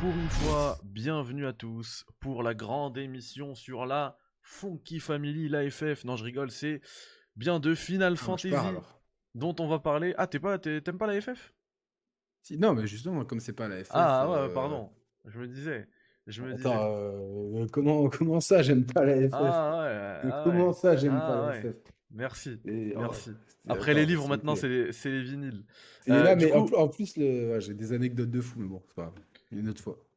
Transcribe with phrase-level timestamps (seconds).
[0.00, 6.04] pour une fois, bienvenue à tous pour la grande émission sur la Funky Family, l'AFF.
[6.04, 6.80] Non, je rigole, c'est
[7.36, 8.52] bien de Final Ah, Fantasy
[9.34, 10.14] dont on va parler.
[10.16, 11.52] Ah, t'es pas, t'aimes pas la FF
[12.42, 13.90] Si- non, mais justement, comme c'est pas la FF.
[13.92, 14.90] Ah, ouais, euh, pardon.
[15.24, 15.88] Je me disais.
[16.26, 16.68] Je me disais.
[16.68, 19.80] Attends, euh, comment, comment ça, j'aime pas la FF Ah,
[20.22, 20.30] ouais.
[20.32, 20.72] Ah, Comment ouais.
[20.74, 21.62] ça, j'aime Ah, pas ouais.
[21.62, 21.76] la FF
[22.10, 22.58] Merci.
[22.66, 23.30] Et- oh, Merci.
[23.68, 25.64] Après les livres, maintenant, c'est les, vinyles.
[26.06, 27.60] Et Euh, là, du mais en, coup- pl- en plus, le...
[27.60, 29.14] j'ai des anecdotes de fou, mais bon, c'est pas grave.
[29.50, 30.07] Une autre fois.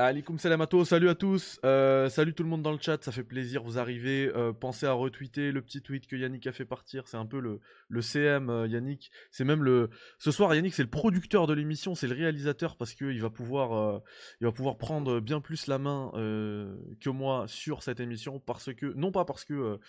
[0.00, 3.02] Alikoum salam à tous, salut à tous, Euh, salut tout le monde dans le chat,
[3.02, 6.52] ça fait plaisir, vous arrivez, Euh, pensez à retweeter le petit tweet que Yannick a
[6.52, 9.90] fait partir, c'est un peu le, CM euh, Yannick, c'est même le...
[10.18, 13.92] Ce soir Yannick c'est le producteur de l'émission, c'est le réalisateur parce qu'il va pouvoir
[14.78, 19.44] prendre bien plus la main que moi sur cette émission parce que, non pas parce
[19.44, 19.80] que,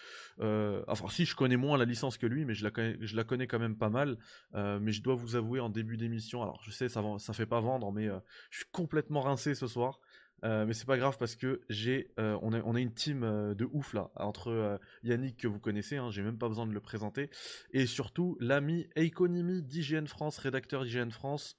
[0.87, 3.77] enfin si je connais moins la licence que lui, mais je la connais, quand même
[3.77, 4.17] pas mal,
[4.55, 7.59] mais je dois vous avouer en début d'émission, alors je sais ça, ça fait pas
[7.59, 8.07] vendre, mais
[8.49, 9.98] je suis complètement rincé ce soir.
[10.43, 13.23] Euh, mais c'est pas grave parce que j'ai, euh, on, a, on a une team
[13.23, 16.71] euh, de ouf là entre Yannick que vous connaissez, hein, j'ai même pas besoin de
[16.71, 17.29] le présenter,
[17.71, 21.55] et surtout l'ami Econimi d'IGN France, rédacteur d'IGN France,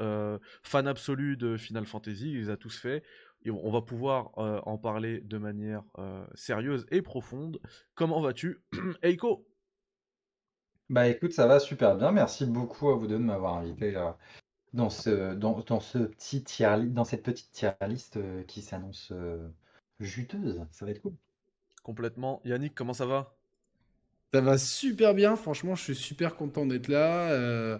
[0.63, 3.03] fan absolu de Final Fantasy, il les a tous fait.
[3.43, 5.83] Et on va pouvoir en parler de manière
[6.35, 7.59] sérieuse et profonde.
[7.95, 8.63] Comment vas-tu,
[9.03, 9.47] Eiko
[10.91, 12.13] Bah écoute, ça va super bien.
[12.13, 13.95] Merci beaucoup à vous deux de m'avoir invité
[14.73, 19.11] dans ce, dans, dans ce petit tier dans cette petite tier list euh, qui s'annonce
[19.13, 19.49] euh,
[19.99, 20.61] juteuse.
[20.71, 21.15] Ça va être cool.
[21.83, 22.41] Complètement.
[22.45, 23.37] Yannick, comment ça va?
[24.33, 27.31] Ça va super bien, franchement, je suis super content d'être là.
[27.33, 27.79] Euh,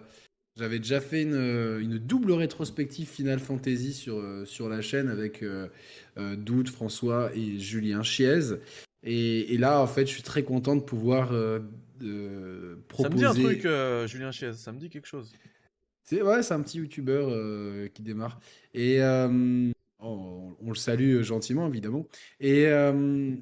[0.57, 5.69] J'avais déjà fait une, une double rétrospective Final Fantasy sur, sur la chaîne avec euh,
[6.17, 8.57] Doud, François et Julien Chiez.
[9.03, 11.59] Et, et là, en fait, je suis très content de pouvoir euh,
[12.01, 13.17] de Ça me proposer.
[13.17, 15.31] dit un truc, euh, Julien Chiez, ça me dit quelque chose.
[16.03, 18.39] C'est ouais, c'est un petit youtubeur euh, qui démarre.
[18.73, 22.07] Et euh, on, on le salue euh, gentiment, évidemment.
[22.39, 23.35] Et euh,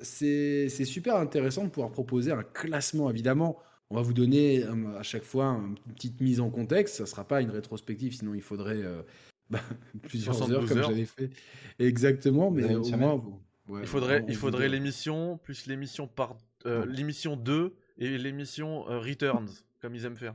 [0.00, 3.58] c'est c'est super intéressant de pouvoir proposer un classement, évidemment.
[3.90, 4.64] On va vous donner
[4.98, 6.96] à chaque fois une petite mise en contexte.
[6.96, 8.82] Ça ne sera pas une rétrospective, sinon il faudrait
[9.50, 9.60] bah,
[10.02, 11.30] plusieurs 72 heures, comme j'avais fait.
[11.78, 13.00] Exactement, mais au semaine.
[13.00, 13.14] moins.
[13.16, 16.86] vous- ouais, Il faudrait, il l'émission, plus l'émission par Ouais.
[16.88, 19.48] l'émission 2 et l'émission Returns,
[19.80, 20.34] comme ils aiment faire.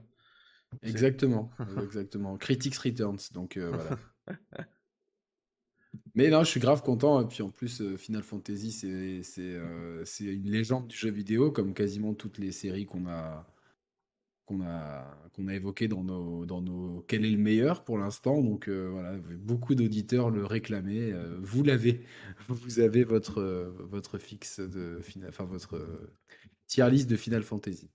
[0.82, 1.50] Exactement,
[1.84, 2.38] exactement.
[2.38, 3.98] Critics Returns, donc euh, voilà.
[6.16, 7.22] Mais non, je suis grave content.
[7.22, 11.10] Et puis en plus, euh, Final Fantasy, c'est c'est euh, c'est une légende du jeu
[11.12, 13.48] vidéo, comme quasiment toutes les séries qu'on a
[14.46, 18.42] qu'on a qu'on a évoquées dans nos dans nos quel est le meilleur pour l'instant.
[18.42, 21.14] Donc euh, voilà, beaucoup d'auditeurs le réclamaient.
[21.42, 22.06] Vous l'avez,
[22.50, 23.42] vous avez votre
[23.80, 26.10] votre fixe de Final, enfin votre
[26.68, 27.90] tier list de Final Fantasy.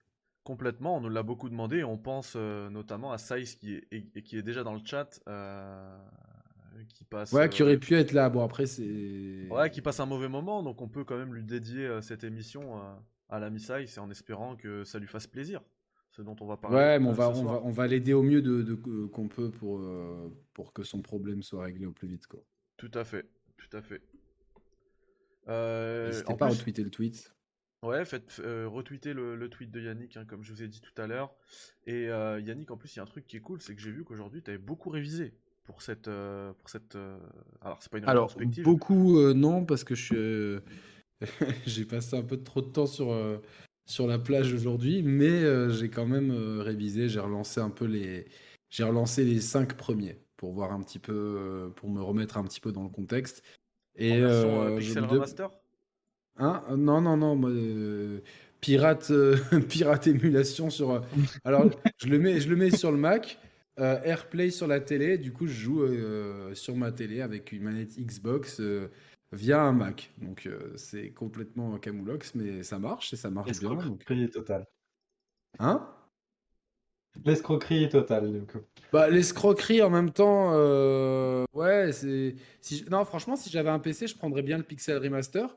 [0.48, 1.84] Complètement, on nous l'a beaucoup demandé.
[1.84, 4.81] On pense euh, notamment à Size qui est, et- et qui est déjà dans le
[4.82, 5.98] chat, euh,
[6.88, 7.34] qui passe.
[7.34, 8.31] Ouais, euh, qui aurait pu être là.
[8.31, 9.47] Bon après c'est.
[9.50, 12.25] Ouais, qui passe un mauvais moment, donc on peut quand même lui dédier euh, cette
[12.25, 12.94] émission euh,
[13.28, 15.60] à l'ami et en espérant que ça lui fasse plaisir.
[16.12, 16.78] Ce dont on va parler.
[16.78, 19.06] Ouais, mais on euh, va, on va, on va l'aider au mieux de, de- euh,
[19.09, 22.26] qu'on peut pour, euh, pour que son problème soit réglé au plus vite.
[22.26, 22.41] Quoi.
[22.78, 23.28] Tout à fait,
[23.59, 24.00] tout à fait.
[25.48, 27.34] Euh, N'hésitez pas à retweeter le tweet.
[27.83, 30.81] Ouais, faites euh, retweeter le, le tweet de Yannick, hein, comme je vous ai dit
[30.81, 31.33] tout à l'heure.
[31.87, 33.81] Et euh, Yannick, en plus, il y a un truc qui est cool, c'est que
[33.81, 35.33] j'ai vu qu'aujourd'hui, tu avais beaucoup révisé
[35.65, 36.09] pour cette.
[36.09, 37.19] euh, pour cette euh,
[37.61, 38.34] Alors, c'est pas une Alors,
[38.65, 40.61] beaucoup non, parce que je
[41.66, 43.15] j'ai passé un peu trop de temps sur,
[43.87, 47.09] sur la plage aujourd'hui, mais j'ai quand même révisé.
[47.09, 48.27] J'ai relancé un peu les,
[48.71, 52.60] j'ai relancé les cinq premiers pour voir un petit peu, pour me remettre un petit
[52.60, 53.43] peu dans le contexte.
[53.99, 55.50] en Et version, euh, je Pixel Remaster?
[56.38, 56.62] Hein?
[56.76, 58.21] Non, non, non, moi, euh,
[58.60, 59.37] pirate, euh,
[59.69, 60.91] pirate émulation sur.
[60.93, 61.00] euh,
[61.44, 61.69] alors,
[61.99, 63.38] je le mets, je le mets sur le Mac,
[63.81, 65.19] euh, AirPlay sur la télé.
[65.19, 68.60] Du coup, je joue euh, sur ma télé avec une manette Xbox
[69.32, 70.10] via un Mac.
[70.19, 73.71] Donc, c'est complètement camoulox, mais ça marche et ça marche bien.
[73.71, 73.81] Donc...
[74.09, 74.66] L'escroquerie totale.
[75.59, 75.87] Hein?
[77.25, 78.59] L'escroquerie totale, du coup.
[78.93, 82.36] Bah, l'escroquerie en même temps, euh, ouais, c'est.
[82.60, 85.57] Si je- Non, franchement, si j'avais un PC, je prendrais bien le Pixel Remaster.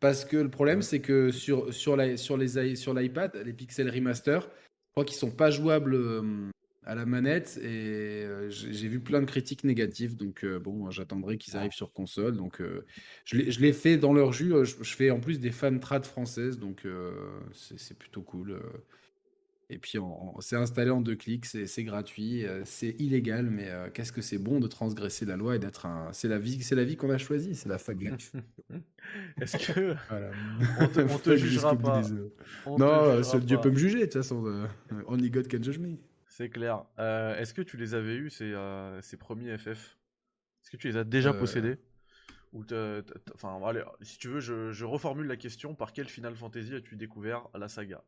[0.00, 3.90] Parce que le problème, c'est que sur, sur, la, sur, les, sur l'iPad, les Pixel
[3.90, 6.50] Remaster, je crois qu'ils sont pas jouables euh,
[6.84, 7.58] à la manette.
[7.62, 10.16] Et euh, j'ai vu plein de critiques négatives.
[10.16, 12.36] Donc, euh, bon, j'attendrai qu'ils arrivent sur console.
[12.36, 12.62] Donc,
[13.24, 14.52] je l'ai fait dans leur jus.
[14.64, 16.58] Je, je fais en plus des fan trad françaises.
[16.58, 16.86] Donc,
[17.52, 18.60] c'est plutôt cool.
[19.70, 19.98] Et puis,
[20.40, 24.38] c'est installé en deux clics, c'est gratuit, euh, c'est illégal, mais euh, qu'est-ce que c'est
[24.38, 26.10] bon de transgresser la loi et d'être un.
[26.14, 28.32] C'est la vie, c'est la vie qu'on a choisie, c'est la life.
[29.40, 29.94] Est-ce que.
[30.08, 30.30] Voilà.
[30.80, 32.02] On te- on te jugera pas.
[32.64, 34.46] on Non, euh, seul Dieu peut me juger, de toute façon.
[34.46, 34.66] euh,
[35.06, 35.96] only God can judge me.
[36.28, 36.84] C'est clair.
[36.98, 38.54] Euh, Est-ce que tu les avais eus, ces,
[39.02, 39.68] ces premiers FF
[40.62, 41.76] Est-ce que tu les as déjà possédés?
[42.54, 42.64] Ou
[43.34, 45.74] Enfin, allez, si tu veux, je, je reformule la question.
[45.74, 48.02] Par quel Final Fantasy as-tu découvert la saga?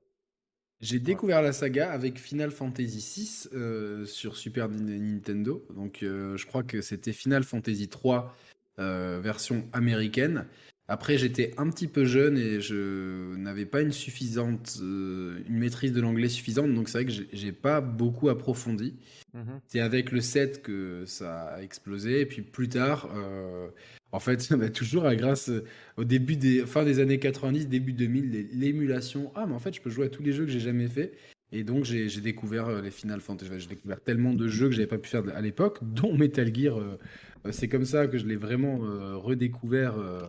[0.81, 5.65] J'ai découvert la saga avec Final Fantasy VI sur Super Nin- Nintendo.
[5.75, 8.35] Donc, euh, je crois que c'était Final Fantasy 3
[8.79, 10.47] version américaine.
[10.93, 15.93] Après, j'étais un petit peu jeune et je n'avais pas une suffisante, euh, une maîtrise
[15.93, 16.75] de l'anglais suffisante.
[16.75, 18.97] Donc, c'est vrai que j'ai- pas beaucoup approfondi.
[19.33, 19.61] Mhm.
[19.69, 22.23] C'est avec le 7 que ça a explosé.
[22.23, 23.69] Et puis plus tard, euh,
[24.11, 25.65] en fait, bah, toujours à grâce euh,
[25.97, 29.31] au début des fin des années 90, début 2000, les- l'émulation.
[29.37, 31.13] Ah, mais en fait, je peux jouer à tous les jeux que j'ai jamais fait.
[31.53, 33.53] Et donc, j'ai découvert euh, les Final Fantasy.
[33.59, 36.77] J'ai découvert tellement de jeux que j'avais pas pu faire à l'époque, dont Metal Gear.
[36.79, 36.99] euh,
[37.47, 40.27] euh, C'est comme ça que je l'ai vraiment euh, redécouvert euh, euh,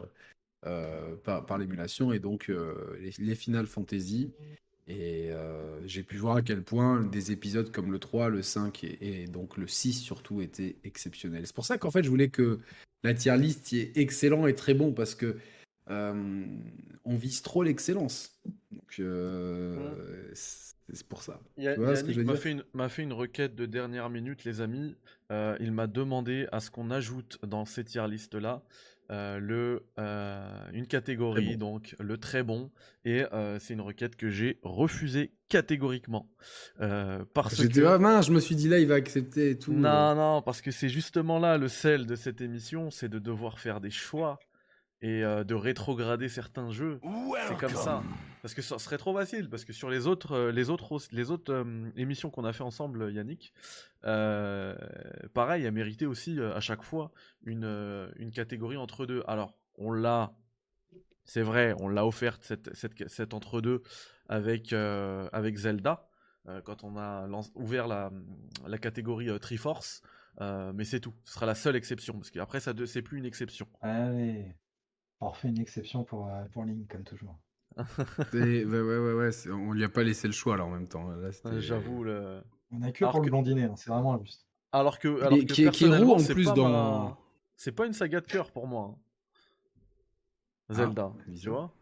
[1.23, 2.13] par, par l'émulation.
[2.13, 4.31] Et donc, euh, les, les Final Fantasy.
[4.87, 8.83] Et euh, j'ai pu voir à quel point des épisodes comme le 3, le 5
[8.83, 11.45] et, et donc le 6 surtout étaient exceptionnels.
[11.45, 12.59] C'est pour ça qu'en fait je voulais que
[13.03, 15.37] la tier list y est excellent et très bon parce que
[15.89, 16.43] euh,
[17.05, 18.41] on vise trop l'excellence.
[18.71, 21.39] Donc euh, c'est c'est pour ça.
[21.57, 23.55] Ya- Tu vois ce que Yannick je veux m'a fait, une, m'a fait une requête
[23.55, 24.95] de dernière minute, les amis.
[25.31, 28.61] Euh, il m'a demandé à ce qu'on ajoute dans ces tier listes là
[29.11, 32.71] le, euh, une catégorie, donc le très bon.
[33.03, 36.29] Et euh, c'est une requête que j'ai refusée catégoriquement.
[36.79, 37.85] Euh, parce J'étais que...
[37.85, 39.73] ah, mince, je me suis dit là il va accepter et tout.
[39.73, 43.59] Non, non, parce que c'est justement là le sel de cette émission, c'est de devoir
[43.59, 44.39] faire des choix
[45.01, 46.99] et euh, de rétrograder certains jeux.
[47.47, 48.03] C'est comme ça.
[48.41, 49.49] Parce que ça serait trop facile.
[49.49, 52.63] Parce que sur les autres, euh, les autres, les autres euh, émissions qu'on a fait
[52.63, 53.53] ensemble, Yannick,
[54.05, 54.75] euh,
[55.33, 57.11] pareil, a mérité aussi euh, à chaque fois
[57.43, 59.23] une, euh, une catégorie entre deux.
[59.27, 60.33] Alors, on l'a,
[61.23, 63.81] c'est vrai, on l'a offerte cette, cette, cette entre-deux
[64.27, 66.07] avec, euh, avec Zelda.
[66.47, 68.11] euh, quand on a ouvert la,
[68.67, 70.01] la catégorie euh, Triforce,
[70.39, 71.13] euh, mais c'est tout.
[71.25, 73.67] Ce sera la seule exception, parce qu'après, ça c'est plus une exception.
[73.81, 74.55] Allez,
[75.21, 77.37] on refait une exception pour, euh, pour Link, comme toujours.
[78.31, 81.09] C'est- ouais, ouais, ouais, on lui a pas laissé le choix là en même temps.
[81.59, 82.03] J'avoue.
[82.03, 82.41] Le...
[82.71, 84.45] On a que Alors pour que- le blondinet, hein, c'est vraiment injuste.
[84.73, 86.69] Alors que, alors Qui- que qui- qui est roux, personnellement, en c'est plus pas dans-
[86.69, 87.17] ma-
[87.55, 88.95] C'est pas une saga de cœur pour moi.
[88.95, 89.01] hein.
[90.69, 91.51] Ah, Zelda, tu vision.
[91.53, 91.73] vois.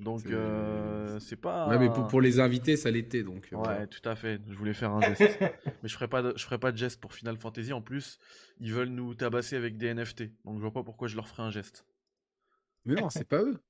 [0.00, 1.68] Donc, C'est- euh, c'est pas.
[1.68, 3.48] Ouais, mais pour, pour les invités ça l'était donc.
[3.52, 3.86] euh, Ouais, voilà.
[3.86, 4.40] tout à fait.
[4.48, 5.38] Je voulais faire un geste.
[5.82, 7.72] mais je ferai pas de, je ferai pas de geste pour Final Fantasy.
[7.74, 8.18] En plus,
[8.60, 10.22] ils veulent nous tabasser avec des NFT.
[10.46, 11.84] Donc, je vois pas pourquoi je leur ferai un geste.
[12.86, 13.60] Mais non, c'est pas eux.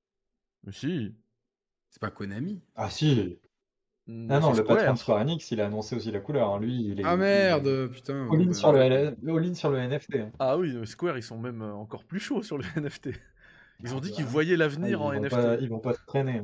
[0.64, 1.16] Mais si.
[1.88, 2.62] C'est pas Konami.
[2.76, 3.40] Ah si
[4.08, 4.92] Ah non, le patron Square.
[4.94, 6.54] de Square Enix, il a annoncé aussi la couleur.
[6.54, 6.60] hein.
[6.60, 7.04] Lui, il est.
[7.04, 8.28] Ah merde, putain.
[8.30, 10.14] All-in bah, sur, le L- all-in sur le NFT.
[10.14, 10.30] hein.
[10.38, 13.08] Ah oui, Square, ils sont même encore plus chauds sur le NFT.
[13.82, 14.16] Ils ont Ah dit bah.
[14.16, 15.30] qu'ils voyaient Ah, l'avenir ils, en vont NFT.
[15.30, 16.42] pas, ils vont pas se traîner.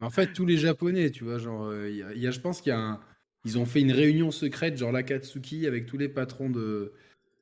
[0.00, 2.30] En fait, tous les Japonais, tu vois, genre, euh, il y a- il y a-
[2.30, 3.00] je pense qu'il y a un...
[3.44, 6.92] Ils ont fait une réunion secrète, genre l'Akatsuki, avec tous les patrons de,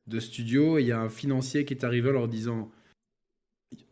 [0.06, 2.70] de studio, et il y a un financier qui est arrivé en leur disant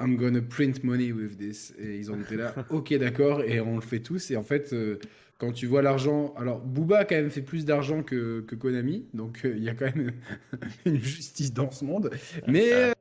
[0.01, 1.75] I'm gonna print money with this.
[1.79, 4.31] Et ils ont été là, ok, d'accord, et on le fait tous.
[4.31, 4.99] Et en fait, euh,
[5.39, 6.35] quand tu vois l'argent.
[6.37, 9.69] Alors, Booba a quand même fait plus d'argent que, que Konami, donc euh, il y
[9.69, 10.13] a quand même
[10.87, 12.11] une justice dans ce monde.
[12.47, 12.93] Mais euh,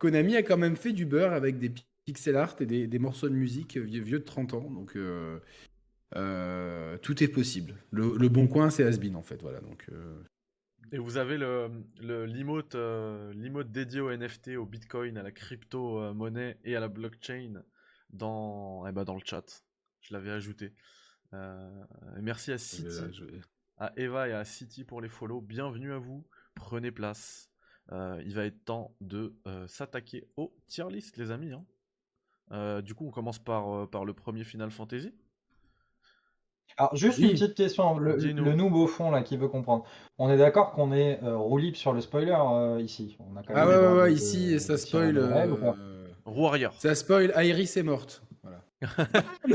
[0.00, 1.72] Konami a quand même fait du beurre avec des
[2.04, 4.68] pixel art et des, des morceaux de musique vieux, vieux de 30 ans.
[4.70, 5.38] Donc, euh,
[6.16, 7.74] euh, tout est possible.
[7.92, 9.40] Le, le bon coin, c'est Asbin, en fait.
[9.42, 9.84] Voilà, donc.
[9.92, 10.22] euh,
[10.90, 11.70] Et vous avez le,
[12.00, 13.32] le l'emote, euh,
[13.64, 17.62] dédié au NFT, au Bitcoin, à la crypto-monnaie et à la blockchain
[18.10, 19.62] dans, eh ben, dans le chat.
[20.00, 20.72] Je l'avais ajouté.
[21.34, 21.84] Euh,
[22.22, 23.24] merci à City, là, je-
[23.76, 25.40] à Eva et à City pour les follow.
[25.40, 26.26] Bienvenue à vous.
[26.54, 27.49] Prenez place.
[27.92, 31.52] Euh, il va être temps de euh, s'attaquer au tier list, les amis.
[31.52, 31.64] hein.
[32.52, 35.12] Euh, du coup, on commence par, euh, par le premier Final Fantasy.
[36.76, 37.24] Alors, juste Oui.
[37.24, 37.98] une petite question.
[37.98, 39.84] Le, le noob au fond, là, qui veut comprendre.
[40.18, 43.16] On est d'accord qu'on est euh, roue libre sur le spoiler euh, ici.
[43.18, 45.18] On a quand Ah ouais, ouais, ouais, ici, de ça spoil.
[45.18, 45.58] règles ou.
[46.78, 48.22] Ça spoil, Iris est morte.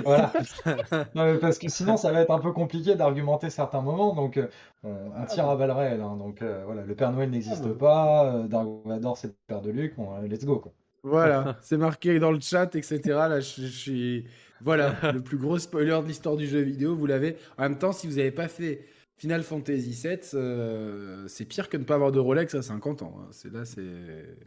[0.04, 0.32] Voilà.
[0.66, 1.08] Voilà.
[1.16, 4.14] Non, mais parce que sinon, ça va être un peu compliqué d'argumenter certains moments.
[4.14, 4.48] Donc, euh,
[4.84, 6.02] on, on tire à balles réelles.
[6.02, 6.16] hein.
[6.18, 8.34] donc, euh, voilà, le Père Noël n'existe pas.
[8.36, 9.96] euh, Dark Vador, c'est le père de Luc.
[9.96, 10.72] Bon, euh, let's go, quoi.
[11.04, 13.00] Voilà, c'est marqué dans le chat, etc.
[13.06, 14.26] Là, je, je suis.
[14.62, 17.38] Voilà, le plus gros spoiler de l'histoire du jeu vidéo, vous l'avez.
[17.58, 18.86] En même temps, si vous n'avez pas fait
[19.18, 23.16] Final Fantasy VII, euh, c'est pire que ne pas avoir de Rolex à 50 ans.
[23.20, 23.28] hein.
[23.32, 23.82] C'est là, c'est.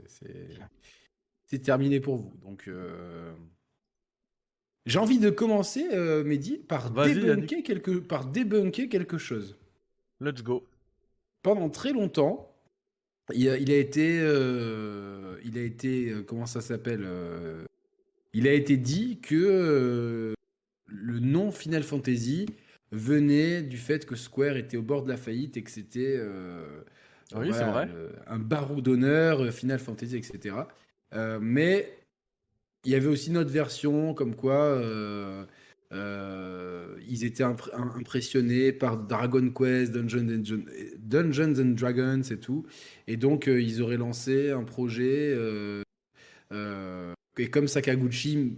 [0.07, 0.59] c'est-
[1.47, 2.33] C'est terminé pour vous.
[2.45, 2.69] Donc.
[4.89, 7.91] Euh, J'ai envie de commencer, euh, Mehdi, par débunker, quelque...
[7.99, 9.57] par débunker quelque chose.
[10.21, 10.67] Let's go.
[11.43, 12.53] pendant très longtemps,
[13.33, 17.65] il a, il a été, euh, il a été, euh, comment ça s'appelle euh,
[18.33, 20.35] Il a été dit que euh,
[20.87, 22.47] le nom Final Fantasy
[22.91, 26.81] venait du fait que Square était au bord de la faillite et que c'était, euh,
[27.31, 27.89] c'est vrai.
[28.27, 30.57] un barreau d'honneur, euh, Final Fantasy, etc.
[31.15, 31.98] Euh, mais
[32.85, 35.45] il y avait aussi une autre version, comme quoi euh,
[35.93, 40.29] euh, ils étaient impr- im- impressionnés par Dragon Quest, Dungeons
[41.59, 42.67] and, Dragons et tout.
[43.07, 45.37] Et donc, euh, ils auraient lancé un projet.
[47.39, 48.55] et comme Sakaguchi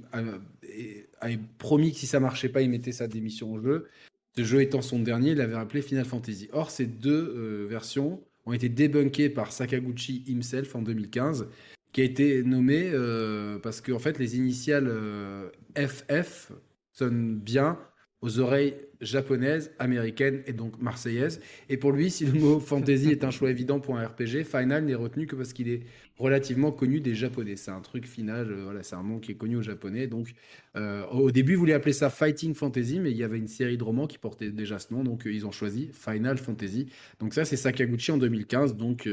[1.21, 3.89] avait promis que si ça marchait pas, il mettait sa démission au jeu.
[4.37, 6.49] Ce jeu étant son dernier, il l'avait appelé Final Fantasy.
[6.53, 11.49] Or, ces deux versions ont été débunkées par Sakaguchi himself en 2015,
[11.93, 16.53] qui a été nommé euh, parce que en fait, les initiales euh, FF
[16.93, 17.79] sonnent bien
[18.23, 21.41] aux oreilles japonaises, américaines et donc marseillaises.
[21.69, 24.85] Et pour lui, si le mot fantasy est un choix évident pour un RPG, Final
[24.85, 25.83] n'est retenu que parce qu'il est
[26.19, 27.57] relativement connu des japonais.
[27.57, 30.07] C'est un truc final, euh, voilà, c'est un nom qui est connu aux japonais.
[30.07, 30.35] Donc,
[30.77, 33.79] euh, au début, ils voulaient appeler ça Fighting Fantasy, mais il y avait une série
[33.79, 36.89] de romans qui portait déjà ce nom, donc euh, ils ont choisi Final Fantasy.
[37.21, 38.77] Donc ça, c'est Sakaguchi en 2015.
[38.77, 39.09] Donc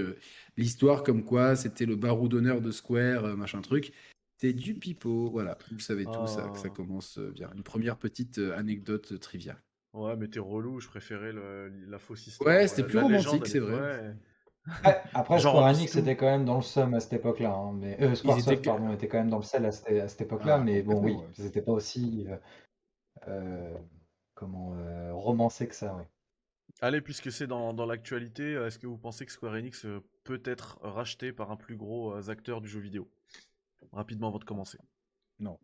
[0.58, 3.94] l'histoire comme quoi c'était le barreau d'honneur de Square, machin truc.
[4.38, 5.58] C'est du pipeau, voilà.
[5.72, 6.74] Vous savez tout ça, que ça Oh.
[6.74, 7.50] commence euh, bien.
[7.56, 9.58] Une première petite euh, anecdote euh, trivia.
[9.94, 12.48] Ouais, mais t'es relou, je préférais le- la fausse histoire.
[12.56, 13.82] Ouais, c'était plus la romantique, c'est est- vrai.
[13.82, 14.14] ouais.
[14.86, 17.52] Ouais, après, Genre Square en Enix était quand même dans le seum à cette époque-là.
[17.54, 20.22] hein, mais, euh, Square étaient Soft, pardon, était quand même dans le sel à cette,
[20.22, 20.56] époque-là.
[20.56, 21.26] Ah, mais bon, oui, ouais.
[21.38, 22.36] ils n'étaient pas aussi euh,
[23.30, 23.78] euh,
[24.36, 25.96] comment, euh, romancés que ça.
[25.96, 26.08] Ouais.
[26.82, 30.02] Allez, puisque c'est dans, dans l'actualité, euh, est-ce que vous pensez que Square Enix euh,
[30.26, 33.10] peut être racheté par un plus gros euh, acteur du jeu vidéo?
[33.92, 34.78] Rapidement avant de commencer.
[35.40, 35.58] Non.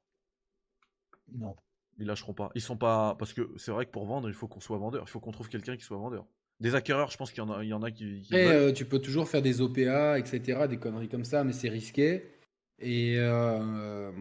[1.31, 1.55] Non.
[1.97, 2.49] Ils lâcheront pas.
[2.55, 3.15] Ils sont pas.
[3.19, 5.03] Parce que c'est vrai que pour vendre, il faut qu'on soit vendeur.
[5.05, 6.25] Il faut qu'on trouve quelqu'un qui soit vendeur.
[6.59, 8.21] Des acquéreurs, je pense qu'il y en a, il y en a qui.
[8.21, 8.47] qui veulent.
[8.69, 12.31] euh, tu peux toujours faire des OPA, etc., des conneries comme ça, mais c'est risqué.
[12.79, 14.11] Et euh,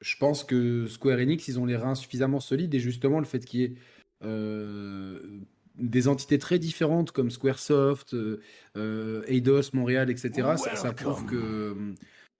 [0.00, 2.74] je pense que Square Enix, ils ont les reins suffisamment solides.
[2.74, 3.74] Et justement, le fait qu'il y ait
[4.24, 5.40] euh,
[5.76, 8.16] des entités très différentes comme Squaresoft,
[8.74, 11.94] Eidos, Montréal, etc., ça, ça prouve que,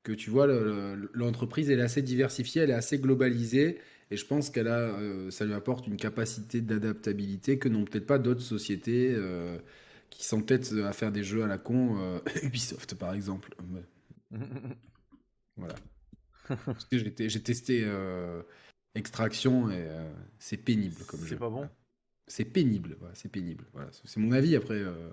[0.04, 3.80] que tu vois, le- le- l'entreprise, elle est assez diversifiée, elle est assez globalisée.
[4.10, 8.06] Et je pense qu'elle a, euh, ça lui apporte une capacité d'adaptabilité que n'ont peut-être
[8.06, 9.58] pas d'autres sociétés euh,
[10.10, 13.54] qui s'entêtent à faire des jeux à la con, euh, Ubisoft par exemple.
[15.56, 15.74] Voilà.
[16.48, 18.42] Parce que j'ai té- j'ai testé euh,
[18.96, 21.28] Extraction et euh, c'est pénible comme jeu.
[21.30, 21.68] c'est pas bon.
[22.26, 23.64] C'est pénible, c'est pénible.
[23.72, 24.74] Voilà, c'est mon avis après.
[24.74, 25.10] euh,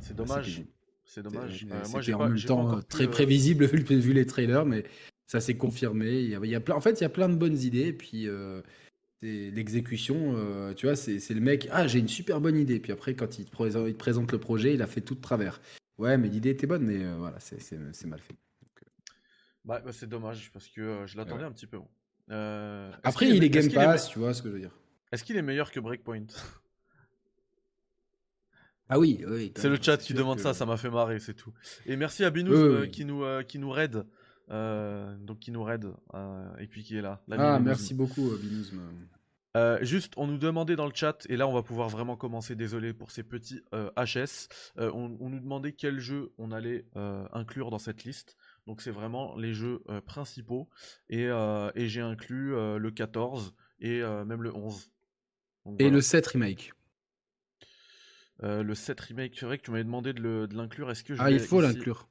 [0.00, 0.62] c'est dommage.
[1.12, 1.58] C'est dommage.
[1.58, 3.96] C'était- Euh, moi, j'ai en pas, même pas temps euh, très euh, prévisible vu, le-
[4.00, 4.84] vu les trailers, mais
[5.26, 6.20] ça s'est confirmé.
[6.20, 7.58] Il y a, il y a plein, en fait, il y a plein de bonnes
[7.58, 7.88] idées.
[7.88, 8.62] Et puis, euh,
[9.20, 12.78] c'est- l'exécution, euh, tu vois, c'est c'est le mec, ah, j'ai une super bonne idée.
[12.78, 15.16] Puis après, quand il te, présente, il te présente le projet, il a fait tout
[15.16, 15.60] de travers.
[15.98, 18.34] Ouais, mais l'idée était bonne, mais euh, voilà, c'est- c'est c'est mal fait.
[19.64, 21.78] Bah, bah, c'est dommage parce que euh, je l'attendais un petit peu.
[23.02, 24.76] Après, il est est Game est Pass, tu vois ce que je veux dire.
[25.10, 26.26] Est-ce qu'il est meilleur que Breakpoint?
[28.90, 29.24] Ah oui,
[29.56, 31.52] C'est le chat qui demande que- ça, ça m'a fait marrer, c'est tout.
[31.86, 32.90] Et merci à Binous euh, oui.
[32.90, 34.04] qui nous euh, qui nous raid,
[34.50, 35.86] euh, donc qui nous raid
[36.58, 37.22] et puis qui est là.
[37.30, 38.66] Ah, merci beaucoup, Binous.
[39.56, 42.54] Euh, juste, on nous demandait dans le chat, et là on va pouvoir vraiment commencer,
[42.54, 44.46] désolé pour ces petits euh, HS,
[44.78, 46.84] euh, on, on nous demandait quel jeu on allait
[47.32, 48.36] inclure dans cette liste.
[48.66, 50.68] Donc c'est vraiment les jeux principaux,
[51.08, 51.24] et,
[51.74, 54.90] et j'ai inclus le 14 et même le 11.
[55.66, 55.96] Donc, Et voilà.
[55.96, 56.72] le 7 remake.
[58.42, 61.22] Euh, le 7 remake, c'est vrai que tu m'avais demandé de l'inclure, est-ce que je
[61.22, 62.08] Ah, il faut l'inclure.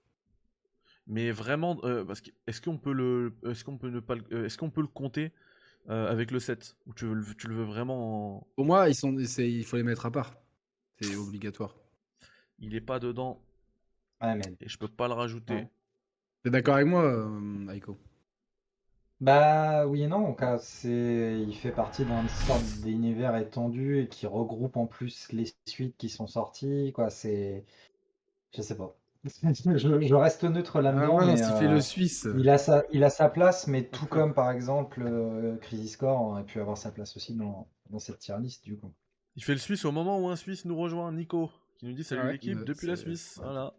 [1.08, 4.24] Mais vraiment, euh, parce que est-ce qu'on peut le, est-ce qu'on peut ne pas, le-
[4.32, 5.32] euh, est-ce qu'on peut le compter
[5.90, 8.90] euh, avec le 7 ou tu, veux le- tu le veux vraiment en- Pour moi,
[8.90, 10.36] ils sont, il faut les mettre à part.
[11.02, 11.76] C'est obligatoire.
[12.60, 13.42] Il est pas dedans
[14.36, 15.66] mais- et je peux pas le rajouter.
[16.44, 17.98] T'es d'accord avec moi, euh, Aiko?
[19.22, 24.26] Bah oui et non, car c'est il fait partie d'un sorte d'univers étendu et qui
[24.28, 27.66] regroupe en plus les suites qui sont sorties, quoi, c'est
[28.56, 28.96] je sais pas.
[29.44, 32.26] Je, je reste neutre Ah là-dedans, ouais, mais il fait euh, le Suisse.
[32.38, 36.22] il a sa il a sa place, mais tout comme par exemple euh, Crisis Core
[36.22, 38.94] aurait pu avoir sa place aussi dans, dans cette tier list du coup.
[39.36, 42.06] Il fait le Suisse au moment où un Suisse nous rejoint, Nico, qui nous dit
[42.06, 43.42] salut Ouais, l'équipe depuis la Suisse.
[43.44, 43.70] ouais.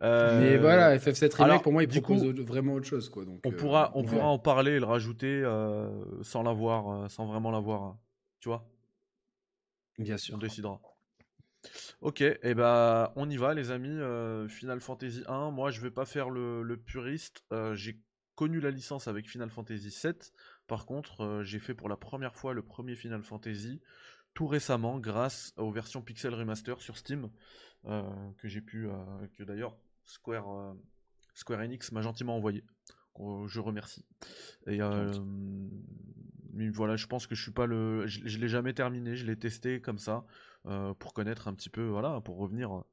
[0.00, 0.38] Voilà.
[0.40, 3.08] Mais Euh, voilà, FF7 Remake, alors, pour moi, il propose coup, vraiment autre chose.
[3.10, 4.06] Quoi, donc, On euh, pourra, on ouais.
[4.08, 7.82] pourra en parler et le rajouter euh, sans l'avoir, euh, sans vraiment l'avoir.
[7.84, 7.92] euh,
[8.40, 8.64] Tu vois?
[9.98, 10.38] Bien On sûr.
[10.38, 10.80] décidera.
[12.00, 13.88] Ok, et ben on y va les amis.
[13.88, 17.42] euh, Final Fantasy 1, moi je vais pas faire le, le puriste.
[17.52, 18.00] euh, j'ai
[18.34, 20.32] connu la licence avec Final Fantasy 7.
[20.66, 23.80] Par contre, euh, j'ai fait pour la première fois le premier Final Fantasy
[24.34, 27.30] tout récemment grâce aux versions Pixel Remaster sur Steam
[27.86, 28.02] euh,
[28.38, 28.92] que j'ai pu, euh,
[29.36, 29.76] que d'ailleurs
[30.08, 30.74] Square, euh,
[31.34, 32.64] Square Enix m'a gentiment envoyé.
[33.46, 34.06] Je remercie.
[34.68, 35.12] Et euh,
[36.52, 38.06] mais voilà, je pense que je suis pas le.
[38.06, 40.24] Je, je l'ai jamais terminé, je l'ai testé comme ça,
[40.66, 42.84] euh, pour connaître un petit peu, voilà, pour revenir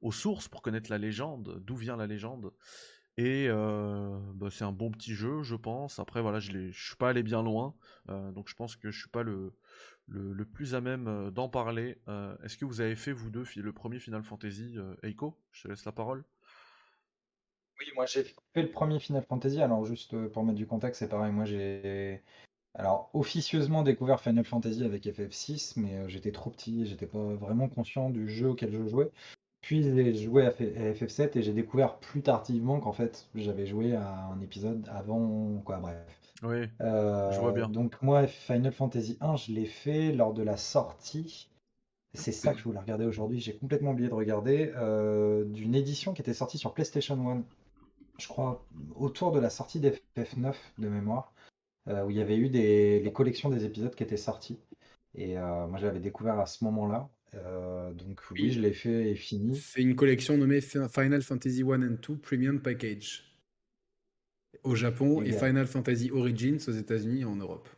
[0.00, 2.52] aux sources, pour connaître la légende, d'où vient la légende.
[3.18, 5.98] Et euh, bah, c'est un bon petit jeu, je pense.
[5.98, 7.74] Après, voilà, je ne suis pas allé bien loin,
[8.08, 9.52] euh, donc je pense que je suis pas le,
[10.06, 12.00] le, plus à même d'en parler.
[12.42, 15.38] Est-ce que vous avez fait, vous deux, le premier Final Fantasy Eiko?
[15.52, 16.24] Je te laisse la parole.
[17.80, 19.60] Oui, moi j'ai fait le premier Final Fantasy.
[19.60, 21.32] Alors, juste pour mettre du contexte, c'est pareil.
[21.32, 22.22] Moi j'ai.
[22.74, 28.10] Alors, officieusement découvert Final Fantasy avec FF6, mais j'étais trop petit, j'étais pas vraiment conscient
[28.10, 29.10] du jeu auquel je jouais.
[29.60, 34.28] Puis j'ai joué à FF7 et j'ai découvert plus tardivement qu'en fait j'avais joué à
[34.32, 35.96] un épisode avant, quoi, bref.
[36.42, 37.64] Oui, je vois bien.
[37.64, 41.48] Euh, donc moi, Final Fantasy 1, je l'ai fait lors de la sortie.
[42.14, 43.40] C'est ça que je voulais regarder aujourd'hui.
[43.40, 47.42] J'ai complètement oublié de regarder euh, d'une édition qui était sortie sur PlayStation 1.
[48.20, 51.32] Je crois autour de la sortie d'FF9 de mémoire,
[51.88, 54.58] euh, où il y avait eu des, les collections des épisodes qui étaient sortis.
[55.14, 57.08] Et moi, je l'avais découvert à ce moment-là.
[57.34, 59.56] Euh, donc oui, je l'ai fait et fini.
[59.56, 63.24] C'est une collection nommée Final Fantasy 1 and 2 Premium Package
[64.64, 67.68] au Japon et, Final Fantasy Origins aux États-Unis et en Europe.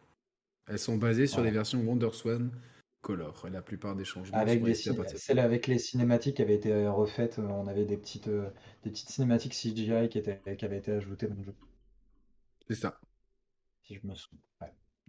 [0.69, 2.51] Elles sont basées sur les versions WonderSwan
[3.01, 4.37] Color et la plupart des changements.
[4.37, 8.29] Avec les celle avec les cinématiques qui avaient été refaites, euh, on avait des petites,
[8.29, 8.51] euh,
[8.85, 11.55] des petites cinématiques CGI qui, étaient, qui avaient été ajoutées dans le jeu.
[12.69, 13.01] C'est ça.
[13.83, 14.41] Si je me souviens.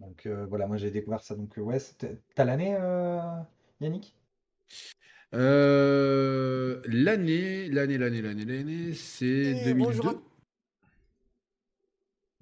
[0.00, 1.36] Donc voilà, moi j'ai découvert ça.
[1.36, 1.78] Donc ouais,
[2.34, 2.76] t'as l'année,
[3.80, 4.16] Yannick?
[5.34, 10.08] Euh, l'année, l'année, l'année, l'année, l'année, c'est 2002.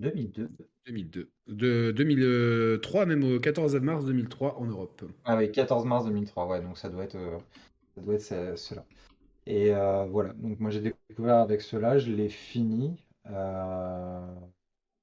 [0.01, 0.51] 2002.
[0.87, 1.31] 2002.
[1.47, 5.05] De 2003, même au 14 mars 2003 en Europe.
[5.25, 7.39] Ah oui, 14 mars 2003, ouais, donc ça doit être, euh,
[7.95, 8.85] ça doit être cela.
[9.47, 12.97] Et euh, voilà, donc moi j'ai découvert avec cela, je l'ai fini.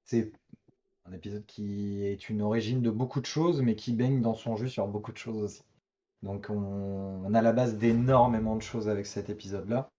[0.04, 0.32] c'est
[1.06, 4.56] un épisode qui est une origine de beaucoup de choses, mais qui baigne dans son
[4.56, 5.64] jus sur beaucoup de choses aussi.
[6.24, 9.90] Donc on, a la base d'énormément de choses avec cet épisode-là.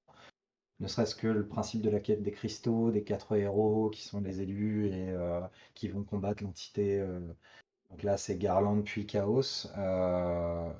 [0.80, 4.20] Ne serait-ce que le principe de la quête des cristaux, des quatre héros qui sont
[4.20, 5.40] les élus et euh,
[5.74, 7.00] qui vont combattre l'entité.
[7.00, 7.20] Euh.
[7.90, 9.66] Donc là, c'est Garland puis Chaos.
[9.76, 10.72] Euh,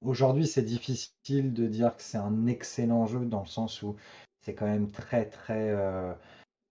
[0.00, 3.96] aujourd'hui, c'est difficile de dire que c'est un excellent jeu dans le sens où
[4.40, 5.74] c'est quand même très très.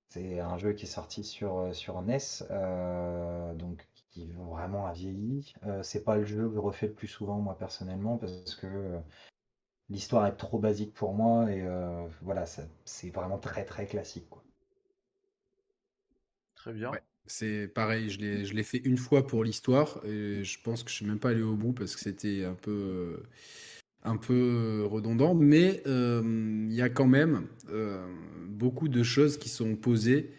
[0.10, 2.18] c'est un jeu qui est sorti sur, NES,
[3.56, 5.54] donc qui vraiment a vieilli.
[5.84, 9.02] C'est pas le jeu que je refais le plus souvent, moi personnellement, parce que
[9.90, 14.30] l'histoire est trop basique pour moi et euh, voilà, c'est vraiment très très classique.
[14.30, 14.44] Quoi.
[16.56, 16.92] Très bien.
[17.26, 18.20] c'est pareil, je
[18.54, 21.42] l'ai fait une fois pour l'histoire et je pense que je suis même pas allé
[21.42, 23.24] au bout parce que c'était un peu
[24.04, 27.48] un peu redondant, mais il y a quand même
[28.48, 30.34] beaucoup de choses qui sont posées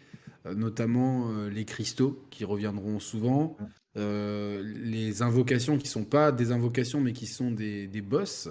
[0.45, 3.57] euh, notamment euh, les cristaux qui reviendront souvent,
[3.97, 8.49] euh, les invocations qui sont pas des invocations mais qui sont des, des boss.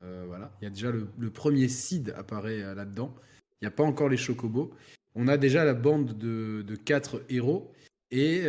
[0.00, 3.14] Voilà, il y a déjà le, premier Cid apparaît là-dedans.
[3.60, 4.70] Il n'y a pas encore les chocobos.
[5.14, 7.72] On a déjà la bande de, quatre héros
[8.10, 8.44] et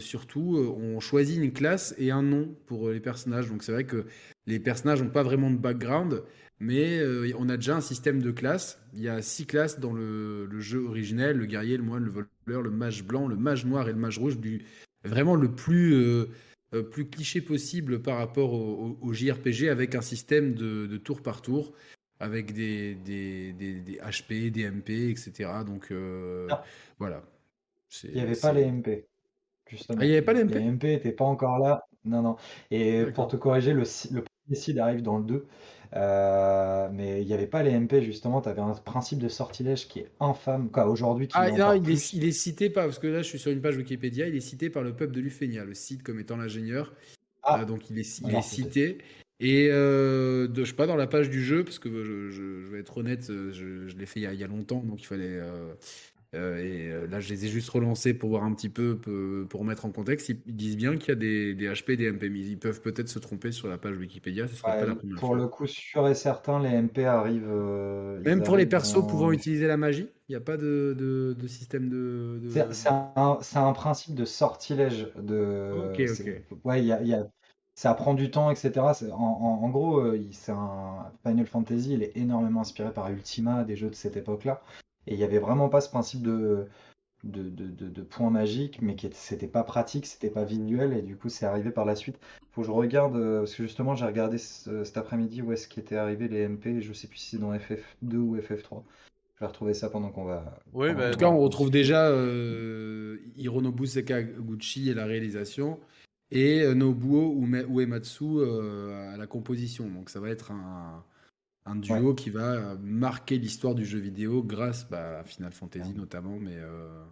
[0.00, 3.48] surtout on choisit une classe et un nom pour les personnages.
[3.48, 4.06] Donc c'est vrai que
[4.46, 6.24] les personnages n'ont pas vraiment de background,
[6.60, 8.78] mais euh, on a déjà un système de classes.
[8.94, 12.62] Il y a six classes dans le, jeu originel le guerrier, le moine, le voleur,
[12.62, 14.62] le mage blanc, le mage noir et le mage rouge, du,
[15.04, 16.26] vraiment le plus, euh, euh,
[16.90, 21.72] plus cliché possible par rapport au, JRPG avec un système de, tour par tour,
[22.20, 25.50] avec des, des, des, HP, des MP, etc.
[25.66, 25.92] Donc
[26.98, 27.22] voilà.
[28.04, 29.06] Il n'y avait pas les MP.
[29.66, 29.98] Justement.
[30.00, 31.84] Ah, il n'y avait pas les MP Les MP n'étaient pas encore là.
[32.04, 32.36] Non, non.
[32.70, 35.46] Et pour te corriger, le, le premier seed arrive dans le 2.
[35.96, 39.88] Euh, mais il n'y avait pas les MP justement, tu avais un principe de sortilège
[39.88, 40.70] qui est infâme.
[40.70, 43.40] Quoi, aujourd'hui, ah, non, il, est, il, est, cité pas, parce que là je suis
[43.40, 46.20] sur une page Wikipédia, il est cité par le peuple de Lufenia, le site comme
[46.20, 46.94] étant l'ingénieur.
[47.42, 47.60] Ah.
[47.60, 48.98] Euh, donc il est, il est cité.
[49.40, 52.70] Et euh, de, je sais pas dans la page du jeu, parce que je, je,
[52.70, 55.02] vais être honnête, je, je l'ai fait il y, a, il y, a, longtemps, donc
[55.02, 55.24] il fallait.
[55.24, 55.72] Euh,
[56.32, 58.96] et euh, là, je les ai juste relancés pour voir un petit peu,
[59.48, 60.28] pour mettre en contexte.
[60.28, 63.08] Ils, disent bien qu'il y a des, des, HP, des MP, mais ils peuvent peut-être
[63.08, 64.46] se tromper sur la page Wikipédia.
[64.46, 67.50] Ce sera pas la première pour le coup, sûr et certain, les MP arrivent.
[67.50, 71.48] Euh, Même pour les persos pouvant utiliser la magie, il n'y a pas de, de,
[71.48, 72.40] système de.
[72.70, 75.08] C'est un, un, principe de sortilège.
[75.20, 75.90] De...
[75.90, 76.58] Ok, ok.
[76.64, 77.26] Ouais, il y a, y a
[77.74, 78.72] ça prend du temps, etc.
[78.78, 83.74] En, en, en, gros, c'est un Final Fantasy, il est énormément inspiré par Ultima, des
[83.74, 84.62] jeux de cette époque-là.
[85.06, 86.66] Et il n'y avait vraiment pas ce principe de,
[87.24, 91.16] de, de, de, points magiques, mais qui c'était pas pratique, c'était pas visuel, et du
[91.16, 92.18] coup c'est arrivé par la suite.
[92.52, 95.96] Faut que je regarde, euh, parce que justement j'ai regardé cet après-midi où est-ce qu'était
[95.96, 98.82] arrivé les MP, et je sais plus si c'est dans FF2 ou FF3.
[99.40, 100.58] Je vais retrouver ça pendant qu'on va.
[100.74, 105.80] Oui, bah, En tout cas, on retrouve déjà euh, Hironobu Sakaguchi à la réalisation
[106.30, 109.88] et euh, Nobuo Uematsu euh, à la composition.
[109.88, 111.02] Donc ça va être un,
[111.66, 115.94] un duo qui va euh, marquer l'histoire du jeu vidéo grâce bah, à Final Fantasy
[115.94, 116.38] notamment.
[116.38, 117.04] Mais euh,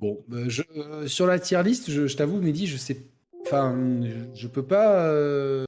[0.00, 3.06] bon, je- euh, sur la tier list, je, je t'avoue, Mehdi, je sais,
[3.42, 5.06] enfin, je, je peux pas.
[5.08, 5.64] euh,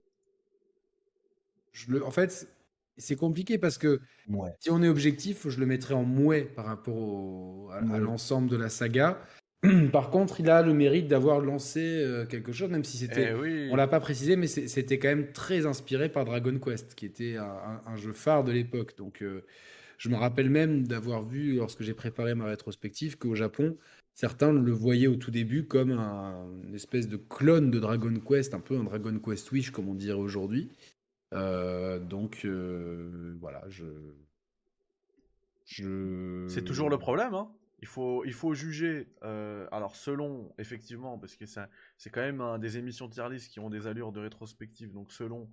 [1.73, 2.49] je le, en fait,
[2.97, 4.51] c'est compliqué parce que Ouais.
[4.61, 8.57] si on est objectif, je le mettrais en mouet par rapport au- à, l'ensemble de
[8.57, 9.21] la saga.
[9.92, 13.35] Par contre, il a le mérite d'avoir lancé euh, quelque chose, même si c'était, Eh
[13.35, 13.68] oui.
[13.73, 17.37] on l'a pas précisé, mais c'était quand même très inspiré par Dragon Quest, qui était
[17.37, 18.97] un, un- un jeu phare de l'époque.
[18.97, 19.44] Donc, euh,
[19.99, 23.77] je me rappelle même d'avoir vu, lorsque j'ai préparé ma rétrospective, qu'au Japon,
[24.14, 28.55] certains le voyaient au tout début comme un, une espèce de clone de Dragon Quest,
[28.55, 30.68] un peu un Dragon Quest Wish, comme on dirait aujourd'hui.
[31.35, 33.85] Euh, donc, euh, voilà, je.
[35.66, 36.47] je...
[36.49, 37.35] C'est toujours le problème.
[37.35, 37.49] Hein.
[37.81, 42.59] Il, faut, il faut juger, euh, alors selon, effectivement, parce que c'est quand même un
[42.59, 45.49] des émissions tier list qui ont des allures de rétrospective, donc selon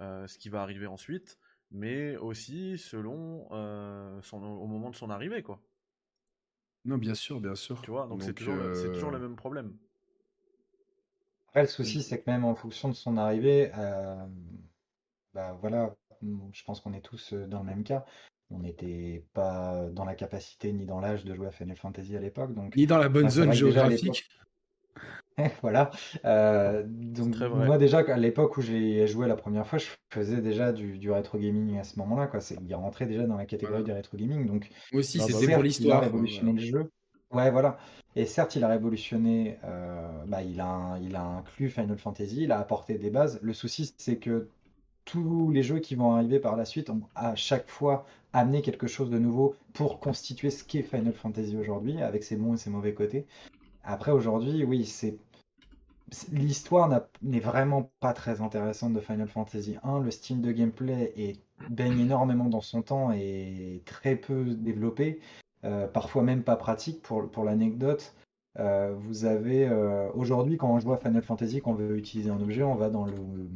[0.00, 1.38] euh, ce qui va arriver ensuite,
[1.70, 5.62] mais aussi selon euh, son, au moment de son arrivée, quoi.
[6.84, 7.80] Non, bien sûr, bien sûr.
[7.82, 9.76] Tu vois, donc c'est toujours, euh, toujours le même problème.
[11.48, 14.26] Après, le souci, c'est que même en fonction de son arrivée, euh,
[15.34, 15.94] bah voilà,
[16.52, 18.04] je pense qu'on est tous dans le même cas.
[18.50, 22.20] On n'était pas dans la capacité ni dans l'âge de jouer à Final Fantasy à
[22.20, 24.28] l'époque, donc Ni dans la bonne Bah, zone géographique.
[25.62, 25.90] voilà.
[26.24, 27.66] Euh, donc très vrai.
[27.66, 31.10] moi déjà à l'époque où j'ai joué la première fois, je faisais déjà du, du
[31.10, 32.40] rétro gaming à ce moment-là, quoi.
[32.40, 33.84] C'est, il rentrait déjà dans la catégorie Voilà.
[33.84, 35.54] du rétro gaming, donc Moi aussi, Ah bah c'était oui.
[35.54, 35.98] pour l'histoire.
[36.02, 36.66] Il a révolutionné voilà.
[36.66, 36.90] le jeu.
[37.32, 37.78] Ouais, voilà.
[38.16, 42.52] Et certes, il a révolutionné, euh, bah, il a, il a inclus Final Fantasy, il
[42.52, 43.38] a apporté des bases.
[43.42, 44.48] Le souci, c'est que
[45.04, 48.86] tous les jeux qui vont arriver par la suite ont à chaque fois amené quelque
[48.86, 52.70] chose de nouveau pour constituer ce qu'est Final Fantasy aujourd'hui, avec ses bons et ses
[52.70, 53.26] mauvais côtés.
[53.82, 55.18] Après, aujourd'hui, oui, c'est
[56.32, 56.88] L'histoire
[57.22, 60.00] n'est vraiment pas très intéressante de Final Fantasy 1.
[60.00, 65.20] Le style de gameplay est, baigne énormément dans son temps et très peu développé,
[65.64, 67.00] euh, parfois même pas pratique.
[67.02, 68.14] Pour, pour l'anecdote,
[68.58, 72.40] euh, vous avez euh, aujourd'hui, quand on joue à Final Fantasy, qu'on veut utiliser un
[72.40, 73.48] objet, on va dans le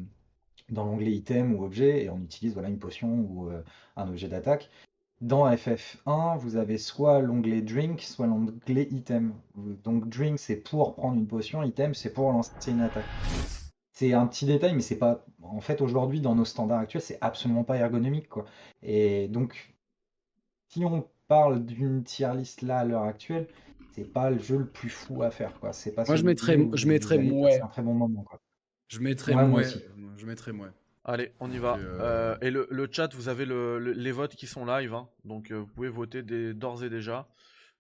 [0.71, 3.63] dans l'onglet item ou objet et on utilise voilà, une potion ou euh,
[3.97, 4.71] un objet d'attaque.
[5.21, 9.33] Dans FF1, vous avez soit l'onglet drink, soit l'onglet item.
[9.57, 13.05] Donc drink, c'est pour prendre une potion, item, c'est pour lancer une attaque.
[13.93, 15.25] C'est un petit détail, mais c'est pas.
[15.43, 18.45] En fait, aujourd'hui, dans nos standards actuels, c'est absolument pas ergonomique, quoi.
[18.83, 19.73] Et donc,
[20.69, 23.47] si on parle d'une tier list là à l'heure actuelle,
[23.93, 25.73] c'est pas le jeu le plus fou à faire, quoi.
[25.73, 27.51] C'est pas Moi, je mettrais- je mettrais Mouais.
[27.51, 28.41] passer un très bon moment, quoi.
[28.89, 29.79] Je mettrais Ouais, moi aussi.
[30.17, 30.71] Je mettrais mouais.
[31.05, 31.77] Allez, on y va.
[31.77, 34.95] Euh, Euh, et le, le chat, vous avez le- le- les votes qui sont live,
[34.95, 35.09] hein.
[35.25, 36.23] donc euh, vous pouvez voter
[36.55, 37.29] d'ores et déjà.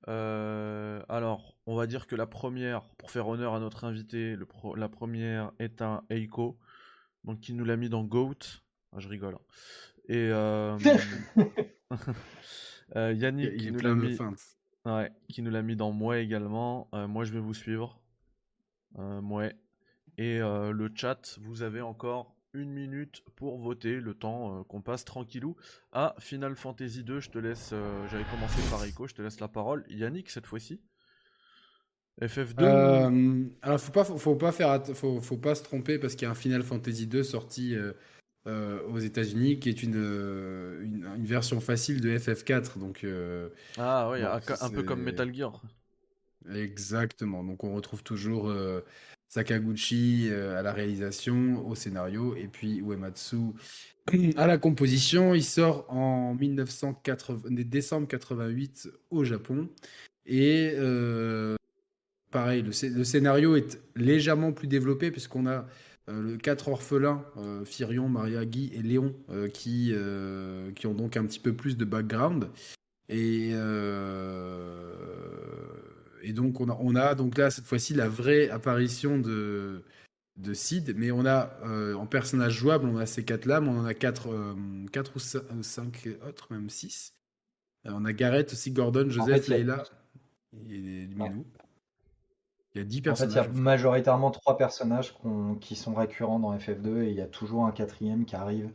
[0.08, 4.44] Euh, alors, on va dire que la première, pour faire honneur à notre invité, le
[4.44, 6.58] pro- la première est un Eiko,
[7.24, 8.34] donc qui nous l'a mis dans Goat.
[8.92, 9.34] Ah, je rigole.
[9.36, 9.40] hein.
[10.10, 10.76] Et euh,
[12.96, 14.18] euh, Yannick il qui nous l'a mis,
[14.84, 16.88] ouais, qui nous l'a mis dans Moi également.
[16.92, 18.02] Moi, je vais vous suivre.
[18.96, 19.56] Mouais.
[20.18, 24.80] Et euh, le chat, vous avez encore une minute pour voter, le temps euh, qu'on
[24.80, 25.56] passe tranquillou
[25.92, 27.20] à Final Fantasy 2.
[27.20, 29.84] Je te laisse, euh, j'avais commencé par Echo, je te laisse la parole.
[29.88, 30.80] Yannick, cette fois-ci
[32.20, 36.14] FF2 Euh, alors, faut pas, faut, faut pas faire, faut, faut pas se tromper parce
[36.14, 37.76] qu'il y a un Final Fantasy 2 sorti
[38.46, 42.78] aux États-Unis qui est une, une, une version facile de FF4.
[42.78, 43.04] Donc,
[43.76, 45.60] Ah oui, bon, un, un peu comme Metal Gear.
[46.54, 47.44] exactement.
[47.44, 48.52] Donc, on retrouve toujours
[49.34, 53.36] Sakaguchi euh, à la réalisation, au scénario, et puis Uematsu
[54.36, 55.34] à la composition.
[55.34, 59.68] Il sort en 1980, décembre 88 au Japon.
[60.24, 61.56] Et euh,
[62.30, 65.66] pareil, le, scé- le scénario est légèrement plus développé puisqu'on a
[66.08, 69.92] euh, le quatre orphelins, euh, Firion, Maria, Guy et Léon, euh, qui,
[70.76, 72.50] qui ont donc un petit peu plus de background.
[73.08, 73.50] Et,
[76.24, 79.84] et donc on a, on a donc là cette fois-ci la vraie apparition de,
[80.36, 83.68] de Sid, mais on a euh, en personnage jouable, on a ces quatre là, mais
[83.68, 84.54] on en a quatre, euh,
[84.92, 87.14] quatre ou ou cinq autres, même six.
[87.86, 89.82] Euh, on a Gareth aussi, Gordon, Joseph, fait, il y a- Leila
[90.70, 91.44] et Minou.
[92.74, 93.46] Il y a dix En fait, il y personnages.
[93.46, 95.14] a majoritairement trois personnages
[95.60, 98.70] qui sont récurrents dans FF2 et il y a toujours un quatrième qui arrive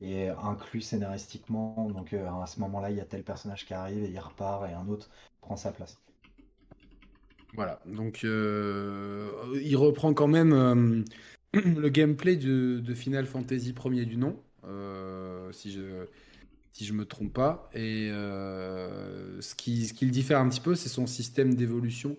[0.00, 1.90] et inclus scénaristiquement.
[1.90, 4.68] Donc euh, à ce moment-là, il y a tel personnage qui arrive et il repart
[4.68, 5.08] et un autre
[5.40, 5.96] prend sa place.
[7.56, 9.30] Voilà, donc euh,
[9.62, 11.02] il reprend quand même euh,
[11.54, 14.38] le gameplay de, Final Fantasy premier du nom.
[14.64, 16.06] Euh, si je
[16.72, 17.70] si je me trompe pas.
[17.72, 22.18] Et ce, qui, ce qui le diffère un petit peu, c'est son système d'évolution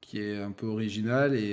[0.00, 1.52] qui est un peu original et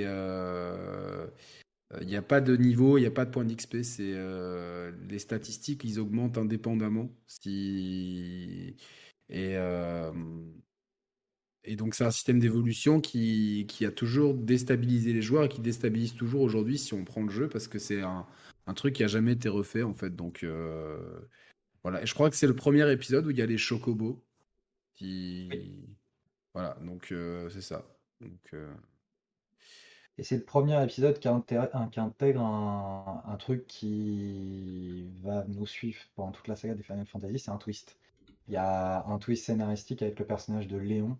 [2.00, 3.82] il n'y a pas de niveau, il n'y a pas de point d'XP.
[3.84, 4.16] C'est
[5.08, 7.10] les statistiques, ils augmentent indépendamment.
[7.28, 8.74] Si
[9.28, 9.56] et
[11.64, 15.60] et donc, c'est un système d'évolution qui, qui, a toujours déstabilisé les joueurs et qui
[15.60, 18.26] déstabilise toujours aujourd'hui si on prend le jeu parce que c'est un,
[18.66, 20.14] un, truc qui a jamais été refait en fait.
[20.16, 21.20] Donc, euh,
[21.84, 22.02] voilà.
[22.02, 24.24] Et je crois que c'est le premier épisode où il y a les chocobos.
[24.96, 25.50] Qui...
[26.52, 27.86] Voilà, donc euh, c'est ça.
[28.20, 28.74] Donc, euh,
[30.18, 31.28] Et c'est le premier épisode qui,
[31.92, 37.06] qui intègre un, un, truc qui va nous suivre pendant toute la saga des Final
[37.06, 37.96] Fantasy, c'est un twist.
[38.48, 41.16] Il y a un twist scénaristique avec le personnage de Léon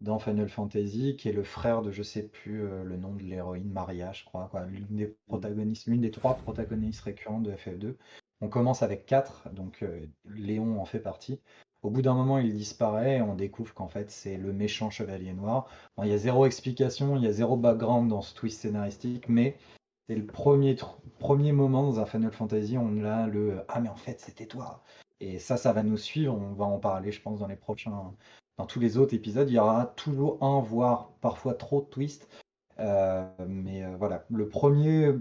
[0.00, 3.22] dans Final Fantasy, qui est le frère de je sais plus euh, le nom de
[3.22, 7.96] l'héroïne, Maria, je crois, l'une des protagonistes, l'une des trois protagonistes récurrentes de FF2.
[8.40, 11.40] On commence avec quatre, donc euh, Léon en fait partie.
[11.82, 15.32] Au bout d'un moment, il disparaît et on découvre qu'en fait c'est le méchant chevalier
[15.32, 15.68] noir.
[16.02, 19.56] il y a zéro explication, il y a zéro background dans ce twist scénaristique, mais
[20.08, 20.76] c'est le premier,
[21.18, 24.82] premier moment dans un Final Fantasy, on a le Ah mais en fait c'était toi.
[25.20, 28.14] Et ça, ça va nous suivre, on va en parler je pense dans les prochains,
[28.60, 32.28] dans tous les autres épisodes, il y aura toujours un, voire parfois trop de twists.
[32.78, 35.14] Euh, mais euh, voilà, le premier,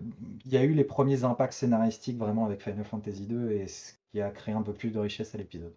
[0.46, 3.94] il y a eu les premiers impacts scénaristiques vraiment avec Final Fantasy 2 et ce
[4.12, 5.74] qui a créé un peu plus de richesse à l'épisode.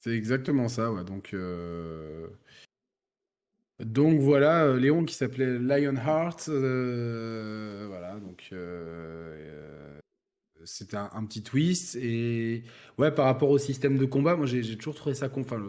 [0.00, 1.04] C'est exactement ça, ouais.
[1.04, 2.26] Donc, euh,
[3.78, 8.52] donc voilà, Léon qui s'appelait Lionheart, voilà, donc
[10.64, 11.96] c'était un, petit twist.
[11.96, 12.64] Et
[12.98, 15.42] ouais, par rapport au système de combat, moi j'ai toujours trouvé ça con.
[15.42, 15.62] Enfin,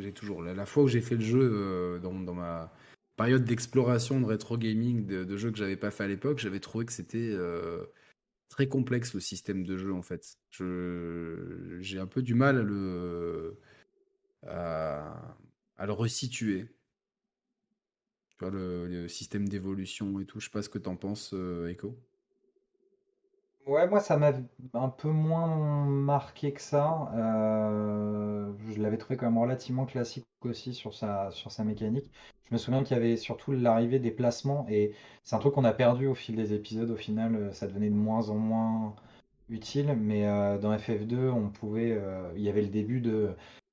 [0.00, 2.72] j'ai toujours la, fois où j'ai fait le jeu euh, dans, ma
[3.16, 6.86] période d'exploration de rétro gaming de, jeux que j'avais pas fait à l'époque, j'avais trouvé
[6.86, 7.84] que c'était euh,
[8.48, 10.38] très complexe le système de jeu en fait.
[10.50, 13.58] J'ai un peu du mal à le
[14.46, 16.68] à, le resituer.
[18.50, 20.40] Le, système d'évolution et tout.
[20.40, 21.96] Je sais pas ce que t'en penses, euh, Echo.
[23.66, 24.32] Ouais, moi ça m'a
[24.74, 27.12] un peu moins marqué que ça.
[27.14, 32.10] Euh, je l'avais trouvé quand même relativement classique aussi sur sa, sur sa mécanique.
[32.44, 35.64] Je me souviens qu'il y avait surtout l'arrivée des placements et c'est un truc qu'on
[35.64, 36.90] a perdu au fil des épisodes.
[36.90, 38.96] Au final, euh, ça devenait de moins en moins
[39.48, 39.94] utile.
[39.96, 41.96] Mais euh, dans FF2, on pouvait,
[42.34, 43.30] il y avait le début de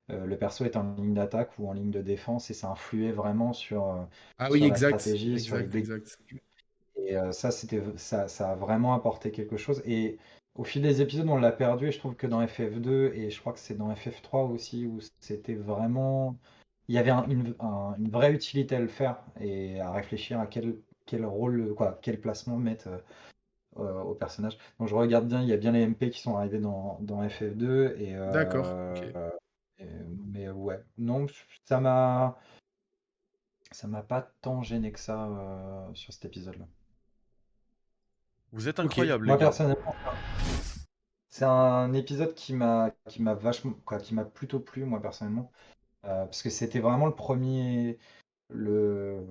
[0.09, 3.53] le perso est en ligne d'attaque ou en ligne de défense et ça influait vraiment
[3.53, 4.07] sur,
[4.39, 6.17] ah oui, exact, stratégie, sur les exact.
[7.05, 9.81] Et euh, ça, c'était, ça, ça a vraiment apporté quelque chose.
[9.85, 10.17] Et
[10.55, 11.87] au fil des épisodes, on l'a perdu.
[11.87, 14.99] Et je trouve que dans FF2, et je crois que c'est dans FF3 aussi, où
[15.19, 16.37] c'était vraiment.
[16.87, 17.55] Il y avait une,
[17.97, 22.19] une, vraie utilité à le faire et à réfléchir à quel, quel rôle, quoi, quel
[22.19, 22.97] placement mettre euh,
[23.77, 24.57] euh, au personnage.
[24.79, 27.23] Donc je regarde bien, il y a bien les MP qui sont arrivés dans, dans
[27.23, 27.95] FF2.
[27.99, 28.65] Et, D'accord.
[30.33, 31.27] mais ouais, non,
[31.65, 32.37] ça m'a.
[33.71, 36.65] Ça m'a pas tant gêné que ça sur cet épisode-là.
[38.51, 39.25] Vous êtes incroyable.
[39.27, 39.95] Moi personnellement,
[41.29, 45.51] c'est un épisode qui m'a qui m'a vachement quoi, qui m'a plutôt plu moi personnellement
[46.05, 47.99] euh, parce que c'était vraiment le premier
[48.49, 49.23] le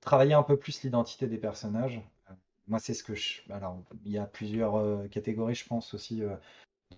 [0.00, 2.02] travailler un peu plus l'identité des personnages.
[2.68, 6.22] Moi c'est ce que je alors il y a plusieurs euh, catégories je pense aussi
[6.22, 6.36] euh,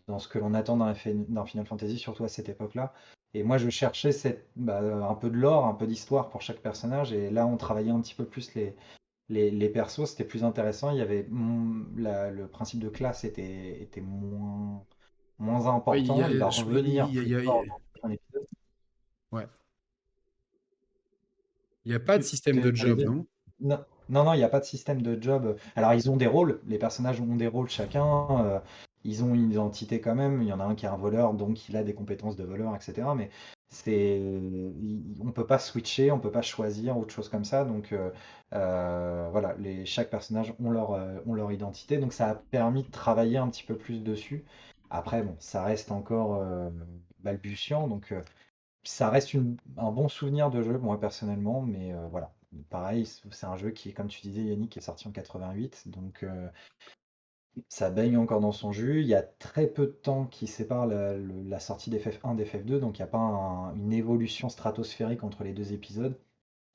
[0.09, 0.93] dans ce que l'on attend dans,
[1.29, 2.93] dans, Final Fantasy surtout à cette époque-là.
[3.35, 6.61] Et moi je cherchais cette, bah, un peu de lore, un peu d'histoire pour chaque
[6.61, 8.77] personnage et là on travaillait un petit peu plus les
[9.33, 10.91] les, persos, c'était plus intéressant.
[10.91, 14.85] Il y avait le principe de classe était, était moins,
[15.39, 16.29] moins important.
[16.29, 17.09] il, va revenir.
[19.33, 19.47] Ouais.
[21.85, 23.27] Il n'y a pas de système de job, non?
[24.09, 25.57] Non, non, il n'y a pas de système de job.
[25.77, 28.45] Alors, ils ont des rôles, les personnages ont des rôles chacun.
[28.45, 28.61] Euh,
[29.05, 30.43] ils ont une identité quand même.
[30.43, 32.45] Il y en a un qui est un voleur, donc il a des compétences de
[32.45, 33.09] voleur, etc.
[33.17, 33.31] Mais
[33.73, 34.21] c'est,
[35.21, 37.65] on peut pas switcher, on peut pas choisir autre chose comme ça.
[37.65, 38.11] Donc euh,
[38.53, 41.97] euh, voilà, les, chaque personnage ont leur, euh, ont leur identité.
[41.99, 44.45] Donc ça a permis de travailler un petit peu plus dessus.
[44.91, 46.45] Après, bon, ça reste encore
[47.21, 47.89] balbutiant.
[47.89, 48.15] Donc
[48.85, 49.35] ça reste
[49.79, 51.63] un bon souvenir de jeu, moi personnellement.
[51.63, 52.35] Mais voilà,
[52.69, 55.85] pareil, c'est un jeu qui, comme tu disais, Yannick, est sorti en 88.
[55.87, 56.27] Donc
[57.69, 59.01] ça baigne encore dans son jus.
[59.01, 63.03] Il y a très peu de temps qui sépare la, sortie d'FF1 d'FF2, donc il
[63.03, 63.19] n'y a pas
[63.77, 66.19] une évolution stratosphérique entre les deux épisodes.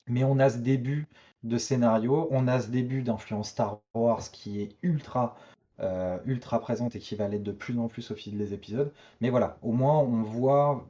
[0.08, 1.06] Mais on a ce début
[1.42, 5.36] de scénario, on a ce début d'influence Star Wars qui est ultra,
[5.80, 8.92] euh, ultra présente et qui va l'être de plus en plus au fil des épisodes.
[9.20, 10.88] Mais voilà, au moins on voit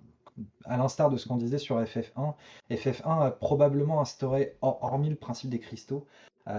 [0.64, 2.34] à l'instar de ce qu'on disait sur FF1,
[2.70, 6.06] FF1 a probablement instauré, hormis le principe des cristaux,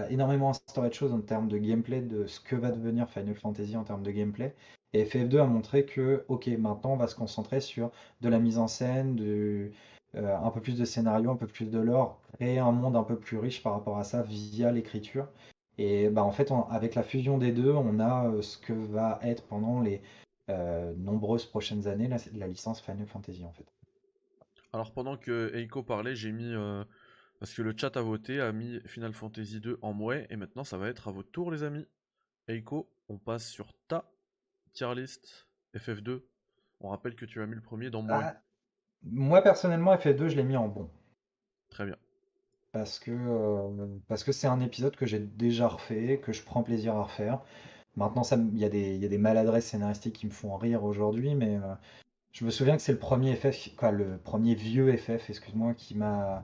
[0.08, 3.76] énormément instauré de choses en termes de gameplay, de ce que va devenir Final Fantasy
[3.76, 4.54] en termes de gameplay.
[4.92, 7.90] Et FF2 a montré que, ok, maintenant on va se concentrer sur
[8.20, 9.70] de la mise en scène, euh,
[10.14, 13.16] un peu plus de scénario, un peu plus de lore, et un monde un peu
[13.16, 15.28] plus riche par rapport à ça via l'écriture.
[15.78, 19.20] Et bah, en fait, avec la fusion des deux, on a euh, ce que va
[19.22, 20.02] être pendant les
[20.96, 23.66] nombreuses prochaines années la, licence Final Fantasy en fait.
[24.72, 26.54] Alors pendant que Eiko parlait, j'ai mis
[27.40, 30.62] parce que le chat a voté, a mis Final Fantasy 2 en mouet, et maintenant
[30.62, 31.86] ça va être à votre tour les amis.
[32.48, 34.10] Eiko, on passe sur ta
[34.74, 36.22] tier list FF2.
[36.80, 38.14] On rappelle que tu as mis le premier dans mouet.
[38.22, 38.36] Ah,
[39.02, 40.90] moi personnellement, FF2, je l'ai mis en bon.
[41.70, 41.96] Très bien.
[42.72, 46.62] Parce que euh, parce que c'est un épisode que j'ai déjà refait, que je prends
[46.62, 47.40] plaisir à refaire.
[48.00, 51.74] Maintenant, il y, a des maladresses scénaristiques qui me font rire aujourd'hui, mais euh,
[52.32, 55.98] je me souviens que c'est le premier FF, quoi, le premier vieux FF, excuse-moi, qui
[55.98, 56.42] m'a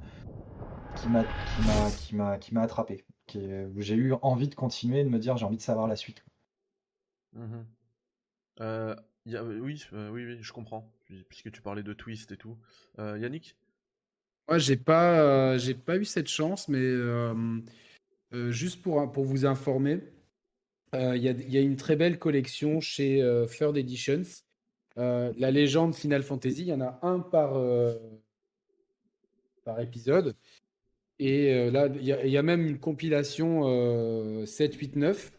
[0.96, 5.18] qui m'a qui m'a qui m'a attrapé, où j'ai eu envie de continuer, de me
[5.18, 6.22] dire j'ai envie de savoir la suite.
[7.32, 7.62] Mmh
[8.60, 8.94] euh,
[9.26, 10.92] oui, oui, oui, je comprends
[11.28, 12.58] puisque tu parlais de twist et tout.
[12.98, 13.56] Euh, Yannick?
[14.48, 17.60] Moi, j'ai pas, euh, j'ai pas eu cette chance, mais euh,
[18.50, 20.00] juste pour, pour vous informer,
[21.14, 23.20] il y, a une très belle collection chez
[23.56, 24.22] Third Editions.
[24.96, 27.60] la légende Final Fantasy, il y en a un par,
[29.64, 30.34] par épisode.
[31.18, 35.32] Et là, il y, a même une compilation 7, 8, 9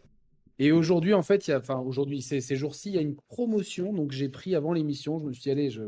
[0.59, 3.93] et aujourd'hui, en fait, enfin, aujourd'hui, ces, jours-ci, il y a une promotion.
[3.93, 5.83] Donc, j'ai pris avant l'émission, je me suis allez, je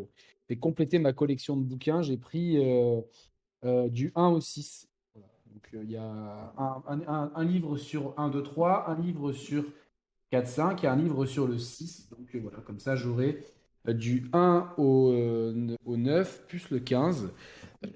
[0.47, 2.01] vais compléter ma collection de bouquins.
[2.01, 3.01] J'ai pris euh,
[3.65, 4.88] euh, du 1 au 6.
[5.53, 9.65] Donc, euh, il y a un, un, livre sur 1, 2, 3, un livre sur
[10.31, 12.09] 4, 5 et un livre sur le 6.
[12.09, 13.43] Donc, voilà, comme ça, j'aurai
[13.87, 15.13] du 1 au,
[15.85, 17.31] au 9 plus le 15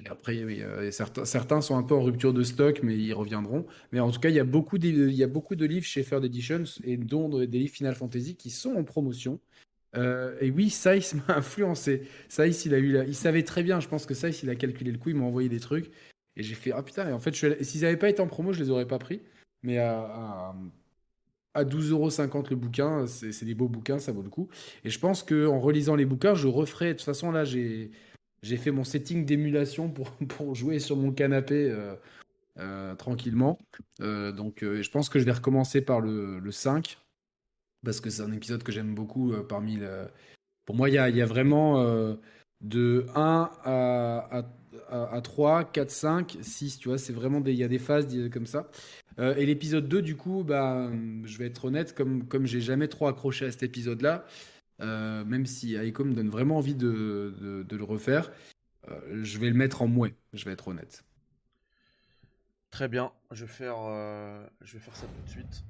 [0.10, 0.46] après,
[0.92, 3.66] certains, certains, sont un peu en rupture de stock, mais ils reviendront.
[3.92, 5.86] Mais en tout cas, il y a beaucoup de, il y a beaucoup de livres
[5.86, 9.40] chez Third Editions, et dont des livres Final Fantasy, qui sont en promotion.
[9.96, 12.08] Euh, et oui, Saïs m'a influencé.
[12.30, 14.92] Saïs, il, a eu il savait très bien, je pense que Saïs, il a calculé
[14.92, 15.92] le coup, il m'a envoyé des trucs.
[16.36, 18.64] Et j'ai fait, ah putain, et en fait, s'ils n'avaient pas été en promo, je
[18.64, 19.22] les aurais pas pris.
[19.62, 20.56] Mais à, à,
[21.54, 24.50] à 12,50€ le bouquin, c'est des beaux bouquins, ça vaut le coup.
[24.84, 26.88] Et je pense qu'en relisant les bouquins, je referai.
[26.88, 27.92] De toute façon, là, j'ai
[28.44, 31.96] fait mon setting d'émulation pour, pour jouer sur mon canapé euh,
[32.60, 33.60] euh, tranquillement.
[34.02, 36.98] Euh, donc je pense que je vais recommencer par le, le 5
[37.86, 39.78] parce que c'est un épisode que j'aime beaucoup parmi
[40.66, 41.84] Pour moi, il y a, y a, vraiment
[42.62, 44.44] de 1 à, à,
[44.94, 48.08] à, 3, 4, 5, 6, tu vois, c'est vraiment des, il y a des phases
[48.32, 48.70] comme ça.
[49.18, 50.90] et l'épisode 2, du coup, bah,
[51.24, 54.26] je vais être honnête, comme, j'ai jamais trop accroché à cet épisode-là,
[54.82, 58.32] euh, même si Aiko me donne vraiment envie de, le refaire,
[58.90, 61.04] euh, je vais le mettre en mouet, je vais être honnête.
[62.72, 65.64] Très bien, je vais faire, euh, je vais faire ça tout de suite.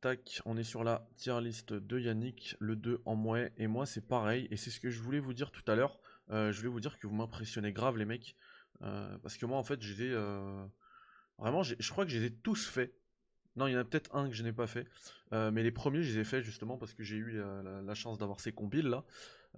[0.00, 3.86] Tac, on est sur la tier list de Yannick, le 2 en mouet, et moi
[3.86, 5.98] c'est pareil, et c'est ce que je voulais vous dire tout à l'heure.
[6.30, 8.36] je voulais vous dire que vous m'impressionnez grave les mecs,
[8.80, 10.14] parce que moi en fait j'ai
[11.38, 12.94] vraiment, je crois que je les ai tous faits
[13.56, 14.86] non, il y en a peut-être un que je n'ai pas fait.
[15.32, 17.42] Euh, mais les premiers, je les ai faits justement parce que j'ai eu
[17.84, 19.04] la, chance d'avoir ces compiles là.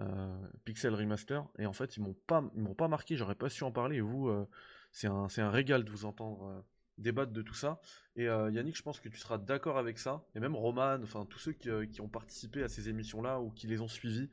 [0.01, 1.45] Euh, Pixel Remaster.
[1.59, 3.17] Et en fait, ils m'ont pas, m'ont pas marqué.
[3.17, 3.97] J'aurais pas su en parler.
[3.97, 4.49] Et vous, euh,
[4.93, 6.65] c'est un, un, régal de vous entendre
[6.97, 7.81] débattre de tout ça.
[8.17, 10.25] Et Yannick, je pense que tu seras d'accord avec ça.
[10.35, 13.69] Et même Roman, enfin tous ceux qui, qui, ont participé à ces émissions-là ou qui
[13.69, 14.31] les ont suivies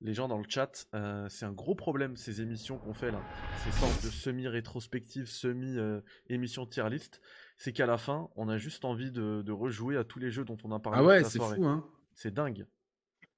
[0.00, 0.86] les gens dans le chat,
[1.28, 3.22] c'est un gros problème ces émissions qu'on fait là,
[3.64, 7.20] ces sortes de semi-rétrospectives, semi-émissions tier list
[7.60, 10.56] c'est qu'à la fin, on a juste envie de, rejouer à tous les jeux dont
[10.64, 10.98] on a parlé.
[10.98, 11.86] Ah ouais, c'est fou, hein.
[12.14, 12.66] C'est dingue.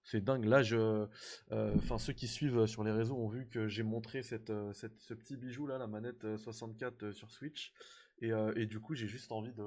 [0.04, 0.44] C'est dingue.
[0.44, 1.08] Là, je,
[1.50, 4.72] euh, enfin, ceux qui suivent sur les réseaux ont vu que j'ai montré cette, euh,
[4.72, 7.72] ce petit bijou là, la manette 64 euh, sur Switch,
[8.20, 9.66] et, du coup, j'ai juste envie de,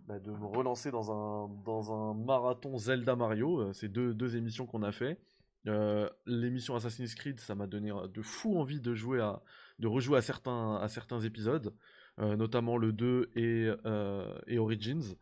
[0.00, 3.72] bah, de me relancer dans un, dans un marathon Zelda Mario.
[3.72, 5.20] C'est deux, deux émissions qu'on a fait.
[6.26, 9.42] L'émission Assassin's Creed, ça m'a donné de fou envie de jouer à,
[9.78, 11.74] de rejouer à certains, à certains épisodes.
[12.20, 15.16] Euh, notamment le 2 et, euh, et Origins.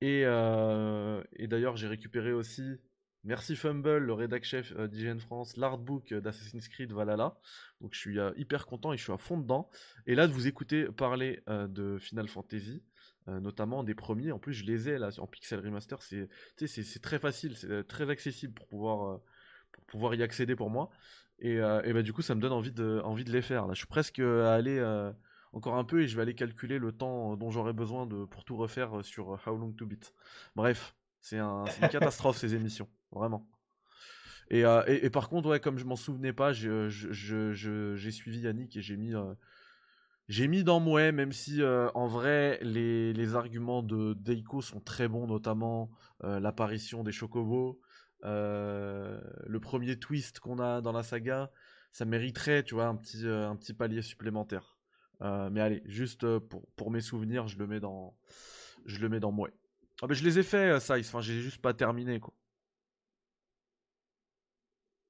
[0.00, 2.62] Et, euh, et d'ailleurs, j'ai récupéré aussi
[3.24, 7.38] Merci Fumble, le rédac chef d'IGN France, l'artbook d'Assassin's Creed Valhalla.
[7.80, 9.70] Donc je suis hyper content et je suis à fond dedans.
[10.06, 12.82] Et là, de vous écouter parler de Final Fantasy,
[13.26, 14.30] notamment des premiers.
[14.30, 16.02] En plus, je les ai là en Pixel Remaster.
[16.02, 19.22] C'est très facile, c'est très accessible pour pouvoir,
[19.74, 20.90] pour pouvoir y accéder pour moi.
[21.40, 23.66] Et, et bah, du coup, ça me donne envie de, envie de les faire.
[23.66, 24.80] Là, je suis presque à aller
[25.52, 28.44] encore un peu et je vais aller calculer le temps dont j'aurai besoin de, pour
[28.44, 30.14] tout refaire sur How Long to Beat.
[30.56, 33.46] Bref, c'est un, une catastrophe ces émissions, vraiment.
[34.50, 37.52] Et, euh, et, et par contre, ouais, comme je m'en souvenais pas, j'ai je, je,
[37.52, 39.34] je- j'ai suivi Yannick et j'ai mis, euh,
[40.28, 44.80] j'ai mis dans Mouais, même si euh, en vrai, les, les arguments de Deiko sont
[44.80, 45.90] très bons, notamment
[46.24, 47.76] euh, l'apparition des Chocobos, euh,
[48.24, 51.50] le premier twist qu'on a dans la saga,
[51.94, 54.78] ça mériterait, tu vois, un petit, euh, un petit palier supplémentaire.
[55.22, 58.16] Euh, mais allez, juste euh, pour, pour mes souvenirs, je le mets dans,
[58.84, 59.54] je le mets dans Mouais.
[60.02, 62.34] Ah, mais je les ai fait, euh, ça, enfin, j'ai juste pas terminé, quoi.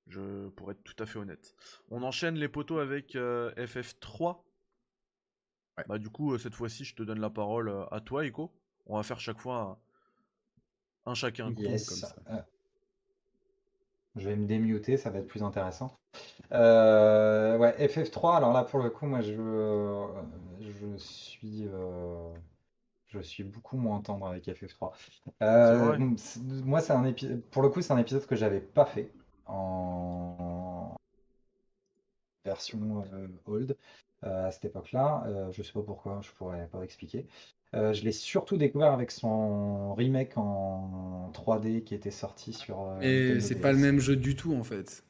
[0.08, 1.54] Je, pour être tout à fait honnête.
[1.88, 4.44] On enchaîne les poteaux avec euh, FF3.
[5.78, 5.84] Ouais.
[5.88, 8.54] Bah du coup, euh, cette fois-ci, je te donne la parole euh, à toi, Echo.
[8.84, 9.80] On va faire chaque fois
[11.06, 11.54] un, un chacun.
[11.54, 12.14] comme ça.
[14.16, 15.96] Je vais me démuter, ça va être plus intéressant.
[16.52, 19.32] Euh, ouais, FF3, alors là pour le coup, moi je,
[20.60, 22.32] je suis, euh,
[23.08, 24.92] je suis beaucoup moins tendre avec FF3.
[25.42, 27.12] Euh, C'est moi, c'est un
[27.50, 29.12] pour le coup, c'est un épisode que j'avais pas fait
[29.46, 30.96] en
[32.44, 33.76] version euh, old
[34.24, 35.24] euh, à cette époque-là.
[35.26, 37.26] Euh, je sais pas pourquoi, je pourrais pas expliquer.
[37.74, 43.00] Euh, je l'ai surtout découvert avec son remake en 3D qui était sorti sur euh,
[43.00, 45.04] Et c'est pas le même jeu du tout en fait.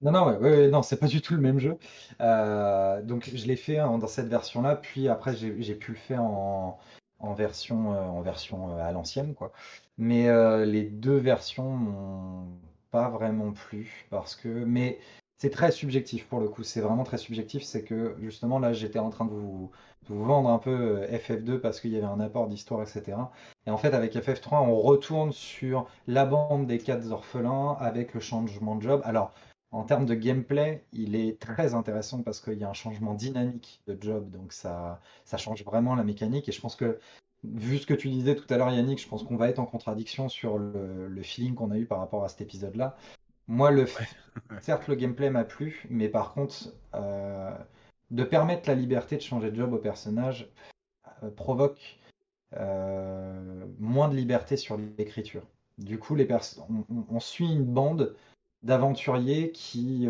[0.00, 1.76] Non, non, ouais, ouais, ouais, non, c'est pas du tout le même jeu.
[2.20, 6.78] Euh, donc je l'ai fait dans cette version-là, puis après j'ai pu le faire en,
[7.18, 9.52] en version, en version à l'ancienne, quoi.
[9.98, 10.28] Mais
[10.64, 12.46] les deux versions m'ont
[12.90, 14.98] pas vraiment plu parce que, mais
[15.38, 16.64] c'est très subjectif pour le coup.
[16.64, 17.62] C'est vraiment très subjectif.
[17.62, 19.70] C'est que justement là, j'étais en train de vous,
[20.08, 23.16] vendre un peu euh, FF2 parce qu'il y avait un apport d'histoire, etc.
[23.66, 28.20] Et en fait, avec FF3, on retourne sur la bande des quatre orphelins avec le
[28.20, 29.00] changement de job.
[29.04, 29.32] Alors
[29.70, 33.82] en termes de gameplay, il est très intéressant parce qu'il y a un changement dynamique
[33.86, 34.98] de job, donc ça,
[35.36, 36.48] change vraiment la mécanique.
[36.48, 36.98] Et je pense que,
[37.44, 39.66] vu ce que tu disais tout à l'heure, Yannick, je pense qu'on va être en
[39.66, 42.96] contradiction sur le feeling qu'on a eu par rapport à cet épisode-là.
[43.48, 44.14] Moi, le, f-
[44.60, 47.56] certes, le gameplay m'a plu, mais par contre, euh,
[48.10, 50.50] de permettre la liberté de changer de job au personnage
[51.22, 51.98] euh, provoque
[52.56, 55.42] euh, moins de liberté sur l'écriture.
[55.78, 56.42] Du coup, les pers-
[57.10, 58.16] on, suit une bande
[58.64, 60.08] d'aventuriers qui,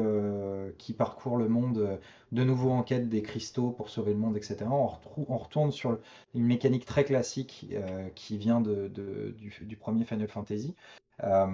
[0.78, 2.00] qui parcourent le monde
[2.32, 4.70] de nouveau en quête des cristaux pour sauver le monde, etc.
[4.70, 5.98] On, retourne sur
[6.34, 7.66] une mécanique très classique
[8.14, 10.74] qui vient de, de- du, du premier Final Fantasy.
[11.24, 11.46] Euh,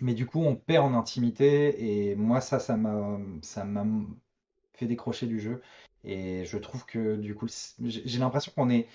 [0.00, 3.84] mais du coup, on perd en intimité et moi, ça, ça m'a, ça m'a
[4.74, 5.62] fait décrocher du jeu.
[6.04, 7.48] Et je trouve que du coup,
[7.80, 8.88] j'ai l'impression qu'on est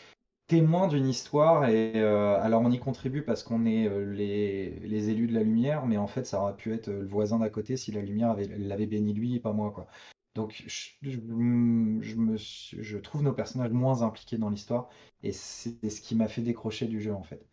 [0.48, 5.10] témoin d'une histoire et euh, alors on y contribue parce qu'on est euh, les, les
[5.10, 7.50] élus de la lumière, mais en fait ça aurait pu être euh, le voisin d'à
[7.50, 9.88] côté si la lumière avait, l'avait béni lui et pas moi quoi.
[10.36, 14.90] Donc je, je, me, je trouve nos personnages moins impliqués dans l'histoire
[15.24, 17.46] et c'est ce qui m'a fait décrocher du jeu en fait.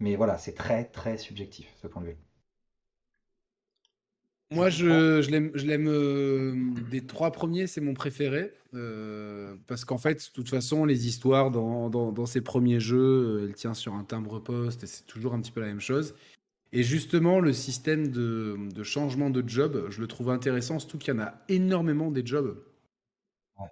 [0.00, 2.18] Mais voilà, c'est très très subjectif ce point de vue.
[4.54, 6.54] Moi, Je je, l'aime, je l'aime euh,
[6.90, 8.52] des trois premiers, c'est mon préféré.
[8.74, 12.98] euh, parce qu'en fait, de toute façon, les histoires dans, dans, dans ces premiers jeux,
[13.42, 16.14] euh, elles tiennent sur un timbre-poste et c'est toujours un petit peu la même chose.
[16.72, 21.14] Et justement, le système de, de changement de job, je le trouve intéressant, surtout qu'il
[21.14, 22.58] y en a énormément des jobs.
[23.58, 23.68] Ouais.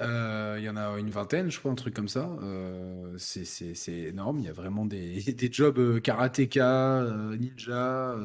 [0.00, 2.36] Euh, Il y en a une vingtaine, je crois, un truc comme ça.
[3.18, 4.38] C'est, c'est, c'est énorme.
[4.40, 7.04] Il y a vraiment des, des jobs karatéka,
[7.38, 8.16] ninja,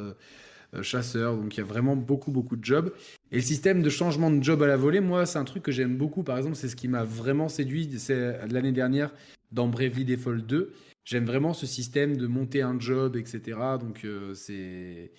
[0.81, 1.35] chasseur.
[1.37, 2.91] Donc il y a vraiment beaucoup, beaucoup de jobs.
[3.31, 5.71] Et le système de changement de job à la volée, moi, c'est un truc que
[5.71, 6.23] j'aime beaucoup.
[6.23, 7.89] Par exemple, c'est ce qui m'a vraiment séduit.
[7.97, 9.11] C'est l'année dernière
[9.51, 10.73] dans Bravely Default 2.
[11.05, 13.57] J'aime vraiment ce système de monter un job, etc.
[13.79, 15.11] Donc euh, c'est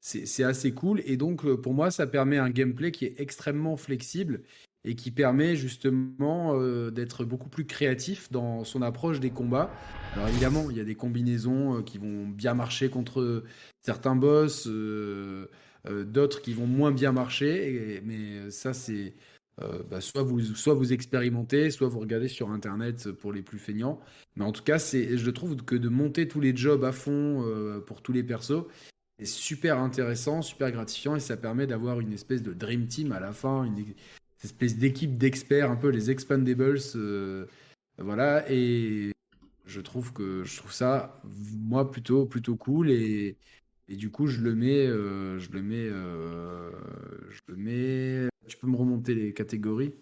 [0.00, 1.02] c'est assez cool.
[1.04, 4.42] Et donc euh, pour moi, ça permet un gameplay qui est extrêmement flexible
[4.86, 9.70] et qui permet justement euh, d'être beaucoup plus créatif dans son approche des combats.
[10.14, 13.42] Alors évidemment, il y a des combinaisons euh, qui vont bien marcher contre
[13.82, 15.46] certains boss, euh,
[15.84, 18.00] d'autres qui vont moins bien marcher.
[18.04, 19.14] mais ça, c'est
[19.90, 24.00] bah, soit vous soit vous expérimentez, soit vous regardez sur internet pour les plus feignants.
[24.34, 27.42] Mais en tout cas, je trouve que de monter tous les jobs à fond
[27.86, 28.64] pour tous les persos,
[29.18, 33.20] c'est super intéressant, super gratifiant et ça permet d'avoir une espèce de dream team à
[33.20, 33.64] la fin,
[34.44, 37.46] espèce d'équipe d'experts, un peu les expandables, euh,
[37.98, 38.44] voilà.
[38.50, 39.12] Et
[39.66, 43.36] je trouve que je trouve ça moi plutôt plutôt cool et
[43.88, 46.70] et du coup je le mets euh, je le mets euh,
[47.30, 48.28] je le mets.
[48.46, 49.94] Tu peux me remonter les catégories?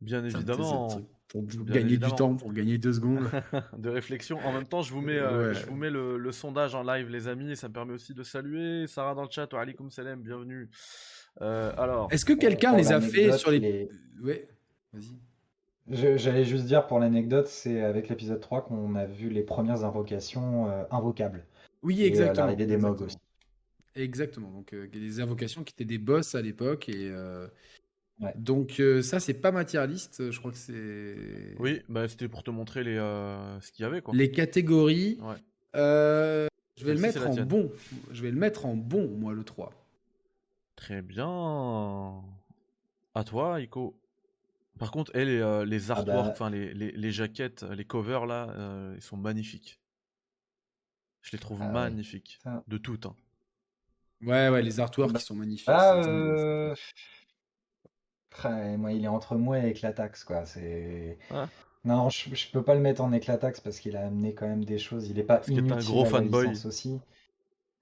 [0.00, 0.88] Bien évidemment.
[1.26, 2.12] pour Bien gagner évidemment.
[2.12, 3.28] du temps, pour gagner deux secondes.
[3.76, 4.38] de réflexion.
[4.46, 5.54] En même temps, je vous mets, euh, Ouais.
[5.54, 8.14] je vous mets le, le sondage en live, les amis, et ça me permet aussi
[8.14, 9.52] de saluer Sarah dans le chat.
[9.52, 10.70] Wa alaikum salam, bienvenue.
[11.40, 13.58] Euh, alors, Est-ce que quelqu'un les a fait sur les.
[13.60, 13.88] les-
[14.22, 14.48] Ouais,
[14.92, 16.16] vas-y.
[16.18, 20.68] J'allais juste dire pour l'anecdote, c'est avec l'épisode 3 qu'on a vu les premières invocations
[20.70, 21.44] euh, invocables.
[21.82, 22.46] Oui, Et, euh, exactement.
[22.46, 23.06] l'arrivée des Mogs exactement.
[23.06, 23.16] aussi.
[24.02, 24.50] Exactement.
[24.50, 26.88] Donc, euh, des invocations qui étaient des boss à l'époque.
[26.88, 27.46] Et, euh,
[28.20, 28.32] Ouais.
[28.36, 30.32] Donc, euh, ça, c'est pas ma tier list.
[30.32, 31.54] Je crois que c'est.
[31.60, 34.12] Oui, bah c'était pour te montrer les, euh, ce qu'il y avait quoi.
[34.12, 35.18] Les catégories.
[35.22, 35.36] Ouais.
[35.76, 37.70] euh, je vais le mettre en bon.
[38.10, 39.70] Je vais le mettre en bon, moi, le 3.
[40.78, 42.22] Très bien.
[43.14, 44.00] À toi, Ico.
[44.78, 46.30] Par contre, elle, les, euh, les Ah artworks, bah.
[46.32, 49.80] enfin les, les, les jaquettes, les covers là, euh, ils sont magnifiques.
[51.22, 52.40] Je les trouve Ah magnifiques.
[52.66, 53.06] De toutes.
[53.06, 53.14] hein.
[54.22, 55.68] Ouais, ouais, les artworks Bah, qui sont magnifiques.
[55.68, 56.74] Ah, euh...
[58.76, 60.44] moi, il est entre moi et Éclatax, quoi.
[60.46, 61.18] C'est.
[61.30, 61.48] Ah.
[61.84, 64.64] Non, je, je peux pas le mettre en Éclatax parce qu'il a amené quand même
[64.64, 65.08] des choses.
[65.08, 66.46] Il est pas Parce t'es un inutile gros fanboy.
[66.64, 67.00] aussi.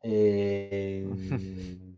[0.05, 1.05] Et...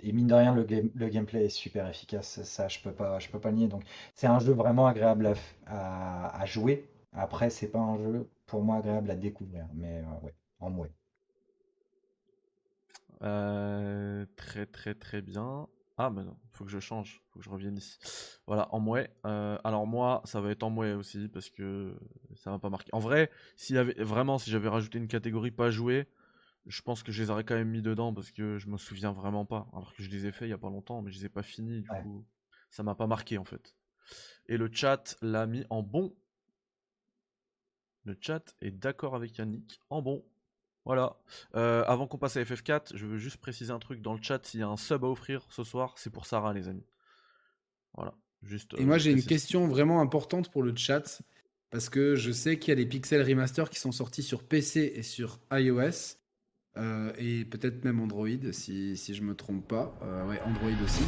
[0.00, 2.42] et mine de rien, le, game- le gameplay est super efficace.
[2.42, 3.68] Ça, je peux pas, peux pas nier.
[3.68, 3.82] Donc,
[4.14, 5.34] c'est un jeu vraiment agréable
[5.66, 6.88] à, jouer.
[7.12, 9.66] Après, c'est pas un jeu pour moi agréable à découvrir.
[9.74, 10.86] Mais euh, ouais, en moi.
[13.22, 15.66] Euh, très très très bien.
[15.98, 17.98] Ah bah non, faut que je change, faut que je revienne ici.
[18.46, 19.08] Voilà, en mouet.
[19.24, 21.96] Euh, alors moi, ça va être en mouet aussi parce que
[22.34, 22.90] ça m'a pas marqué.
[22.92, 23.30] En vrai,
[23.98, 26.06] vraiment, si j'avais rajouté une catégorie pas jouée,
[26.66, 29.12] je pense que je les aurais quand même mis dedans parce que je me souviens
[29.12, 29.68] vraiment pas.
[29.72, 31.28] Alors que je les ai fait il y a pas longtemps, mais je les ai
[31.28, 31.82] pas finis.
[31.82, 32.02] Du Ouais.
[32.02, 32.24] coup,
[32.70, 33.74] ça m'a pas marqué en fait.
[34.46, 36.14] Et le chat l'a mis en bon.
[38.04, 40.24] Le chat est d'accord avec Yannick en bon.
[40.84, 41.16] Voilà.
[41.56, 44.44] Euh, avant qu'on passe à FF4, je veux juste préciser un truc dans le chat.
[44.46, 46.86] S'il y a un sub à offrir ce soir, c'est pour Sarah, les amis.
[47.94, 48.14] Voilà.
[48.42, 48.74] Juste.
[48.74, 51.20] Et euh, moi, j'ai une question vraiment importante pour le chat.
[51.70, 54.92] Parce que je sais qu'il y a des Pixel Remaster qui sont sortis sur PC
[54.94, 56.16] et sur iOS.
[56.76, 59.98] Euh, et peut-être même Android, si, si je me trompe pas.
[60.02, 61.02] Euh, Android aussi.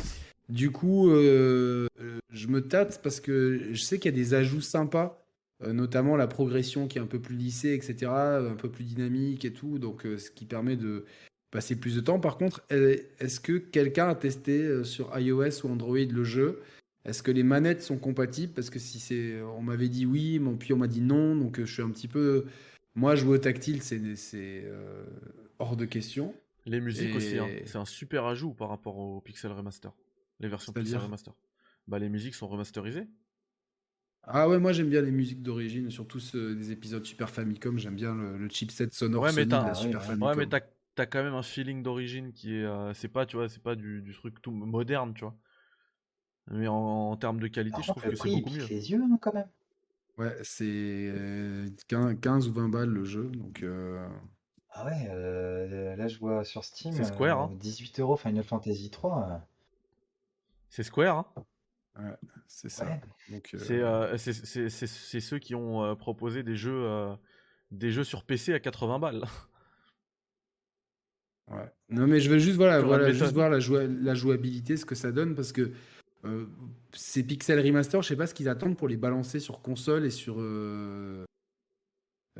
[0.48, 1.86] Du coup, euh,
[2.32, 5.24] je me tâte parce que je sais qu'il y a des ajouts sympas.
[5.64, 8.38] euh, notamment la progression qui est un peu plus lissée, etc.
[8.38, 9.78] Un peu plus dynamique et tout.
[9.80, 11.04] Donc, ce qui permet de
[11.50, 12.20] passer plus de temps.
[12.20, 16.60] Par contre, est- est-ce que quelqu'un a testé sur iOS ou Android le jeu?
[17.04, 18.52] Est-ce que les manettes sont compatibles?
[18.54, 21.58] Parce que si c'est, on m'avait dit oui, mais puis on m'a dit non, donc
[21.60, 22.44] je suis un petit peu.
[22.94, 24.64] Moi, jouer au tactile, c'est c'est,
[25.58, 26.34] hors de question.
[26.66, 27.48] Les musiques aussi, hein.
[27.64, 29.92] C'est un super ajout par rapport au Pixel Remaster.
[30.40, 31.34] Les versions Pixel Remaster.
[31.86, 33.06] Bah, les musiques sont remasterisées.
[34.30, 37.78] Ah ouais, moi j'aime bien les musiques d'origine, surtout ceux des épisodes Super Famicom.
[37.78, 40.06] J'aime bien le, le chipset sonore Ouais, mais Sony de la Super ouais.
[40.06, 40.28] Famicom.
[40.28, 40.46] Ouais, mais
[40.94, 42.64] t'as quand même un feeling d'origine qui est.
[42.64, 45.34] euh, c'est pas, tu vois, c'est pas du, du truc tout moderne, tu vois.
[46.50, 46.74] Mais en,
[47.12, 48.58] en termes de qualité, Par je trouve contre, que c'est beaucoup mieux.
[48.60, 49.48] pique les yeux, hein, quand même.
[50.18, 54.04] Ouais, c'est euh, 15, 15 ou 20 balles le jeu, donc euh,
[54.70, 56.92] Ah ouais, euh, là, je vois sur Steam.
[56.94, 57.56] C'est Square, euh, hein.
[57.58, 59.42] 18 euros Final Fantasy 3.
[60.68, 61.32] C'est Square,
[61.96, 62.14] hein.
[62.46, 62.84] c'est ça.
[62.84, 63.00] Ouais.
[63.30, 66.84] Donc, euh, C'est euh, c'est- c'est- c'est- c'est ceux qui ont euh, proposé des jeux,
[66.84, 67.14] euh,
[67.72, 69.24] des jeux sur PC à 80 balles.
[71.48, 71.70] Ouais.
[71.88, 74.84] Non, mais je veux juste, voilà, Sur voilà, juste voir la, joua- la jouabilité, ce
[74.84, 75.72] que ça donne, parce que
[76.24, 76.46] euh,
[76.92, 80.10] ces Pixel Remaster, je sais pas ce qu'ils attendent pour les balancer sur console et
[80.10, 81.24] sur, euh,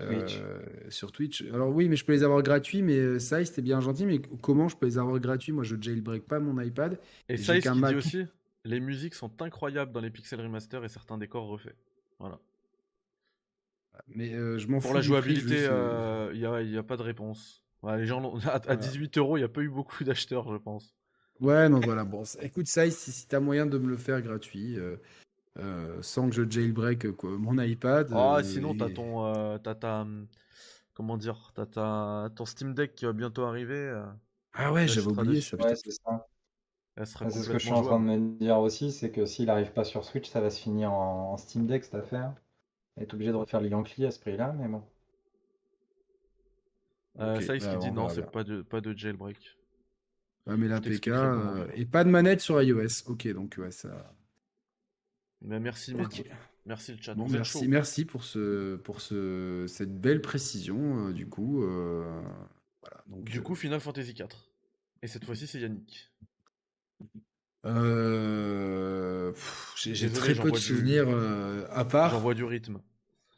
[0.07, 0.40] Twitch.
[0.40, 1.42] euh, sur Twitch.
[1.53, 4.20] Alors oui, mais je peux les avoir gratuits, mais euh, ça, c'était bien gentil, mais
[4.42, 5.53] comment je peux les avoir gratuits?
[5.53, 6.99] Moi, je jailbreak pas mon iPad.
[7.28, 8.24] Et ça, dit aussi,
[8.64, 11.76] les musiques sont incroyables dans les Pixel Remaster et certains décors refaits.
[12.18, 12.38] Voilà.
[14.09, 14.88] Mais euh, je m'en fous.
[14.88, 17.62] Pour la jouabilité, il euh, n'y a, y a pas de réponse.
[17.82, 18.76] Ouais, les gens l'ont- à, à Voilà.
[18.76, 20.94] 18 euros, il n'y a pas eu beaucoup d'acheteurs, je pense.
[21.40, 22.05] Ouais, non, voilà.
[22.05, 24.96] Bon, écoute, ça, si, si t'as moyen de me le faire gratuit, euh,
[25.59, 28.09] euh, sans que je jailbreak euh, quoi, mon iPad.
[28.12, 30.26] Ah, euh, sinon, t'as ton, euh, t'as ta, hum,
[30.94, 33.76] comment dire, t'as ta, ton Steam Deck qui va bientôt arriver.
[33.76, 34.04] euh,
[34.54, 35.56] Ah ouais, j'avais oublié ça.
[35.56, 36.26] Ouais, c'est ça.
[36.96, 39.50] Ah, C'est ce que je suis en train de me dire aussi, c'est que s'il
[39.50, 42.34] arrive pas sur Switch, ça va se finir en, en Steam Deck cette affaire.
[42.98, 44.82] Et être obligé de refaire les Yankee à ce prix-là, mais bon.
[47.20, 49.56] Euh, ça, il bah, dit on non, c'est pas de, pas de jailbreak.
[50.46, 53.04] Ouais, mais la Je PK t'expliquerai comment euh, et pas de manette sur iOS.
[53.06, 54.14] Ok, donc ouais, ça.
[55.43, 55.95] Mais merci.
[56.66, 57.14] Merci le chat.
[57.14, 57.26] Bon,
[57.68, 61.09] merci, pour ce, pour ce, cette belle précision.
[61.09, 62.20] euh, du coup, euh,
[62.82, 63.03] voilà.
[63.07, 64.51] Donc, Du euh, coup, Final Fantasy 4.
[65.03, 66.11] Et cette fois-ci, c'est Yannick.
[67.64, 69.32] euh,
[69.76, 71.09] j'ai très peu de du- souvenirs
[71.70, 72.11] à part.
[72.11, 72.80] J'envoie du rythme.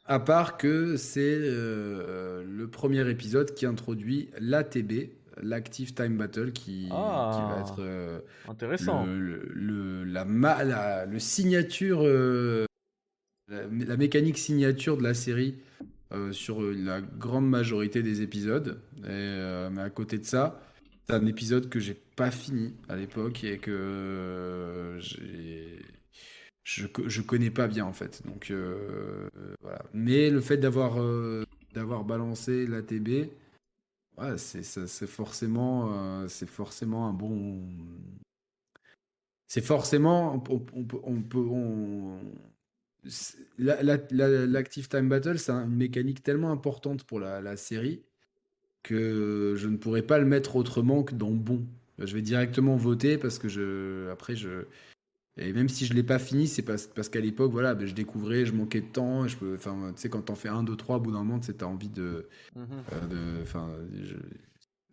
[0.05, 7.31] À part que c'est le premier épisode qui introduit l'ATB, l'Active Time Battle, qui, Ah.
[7.33, 9.05] qui va être euh, Intéressant.
[9.05, 12.65] le, la, le signature, euh,
[13.49, 15.55] la, la mécanique signature de la série
[16.11, 18.79] euh, sur la grande majorité des épisodes.
[18.97, 20.61] Et, mais à côté de ça,
[21.07, 24.97] c'est un épisode que j'ai pas fini à l'époque et que
[26.63, 28.21] je, je connais pas bien en fait.
[28.25, 28.53] Donc
[29.61, 29.81] voilà.
[29.93, 30.97] Mais le fait d'avoir
[31.73, 33.29] d'avoir balancé l'ATB,
[34.17, 37.61] Ouais, c'est forcément, euh, forcément un bon.
[39.47, 40.41] C'est forcément.
[40.49, 42.19] On,
[43.57, 48.03] L'Active Time Battle, c'est un- une mécanique tellement importante pour la, la série
[48.83, 51.65] que je ne pourrais pas le mettre autrement que dans bon.
[51.99, 54.09] Je vais directement voter parce que je.
[54.11, 54.65] Après, je.
[55.37, 57.93] Et même si je l'ai pas fini, c'est parce, parce qu'à l'époque, voilà, ben, je
[57.93, 59.27] découvrais, je manquais de temps.
[59.27, 61.51] Je peux, tu sais, quand t'en fais un, deux, trois, au bout d'un moment, tu
[61.59, 62.27] as envie de.
[62.55, 62.65] Mhm.
[63.11, 63.69] Euh, Enfin,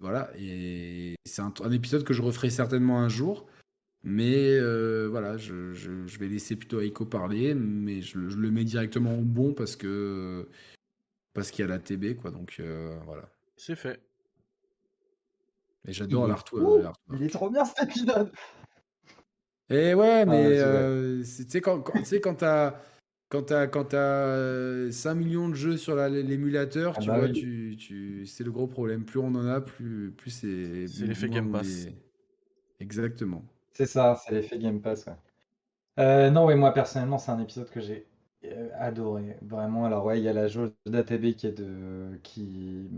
[0.00, 0.30] voilà.
[0.38, 3.46] Et c'est un, un épisode que je referai certainement un jour.
[4.04, 8.50] Mais euh, voilà, je, je- je vais laisser plutôt Aiko parler, mais je, je le
[8.52, 10.48] mets directement au bon parce que
[11.34, 12.30] parce qu'il y a la TB, quoi.
[12.30, 13.28] Donc euh, voilà.
[13.56, 14.00] C'est fait.
[15.86, 16.92] Et j'adore l'Artois.
[17.12, 18.30] Il est trop bien cet épisode.
[19.70, 22.74] Et ouais, mais ouais, c'est euh, c'est- tu sais, quand, quand, tu sais, quand t'as
[23.28, 27.18] quand t'as quand t'as, euh, 5 millions de jeux sur la- l'émulateur, Ah tu bah
[27.18, 27.32] vois, oui.
[27.40, 29.04] tu, tu, c'est le gros problème.
[29.04, 30.86] Plus on en a, plus, plus c'est.
[30.88, 31.88] C'est l'effet Game Pass.
[32.80, 33.44] Exactement.
[33.72, 35.06] C'est ça, c'est l'effet Game Pass.
[35.06, 35.14] ouais.
[36.00, 38.06] Euh, non, oui, moi personnellement, c'est un épisode que j'ai
[38.44, 39.38] euh, adoré.
[39.42, 42.88] Vraiment, alors ouais, il y a la jauge d'ATB qui est de qui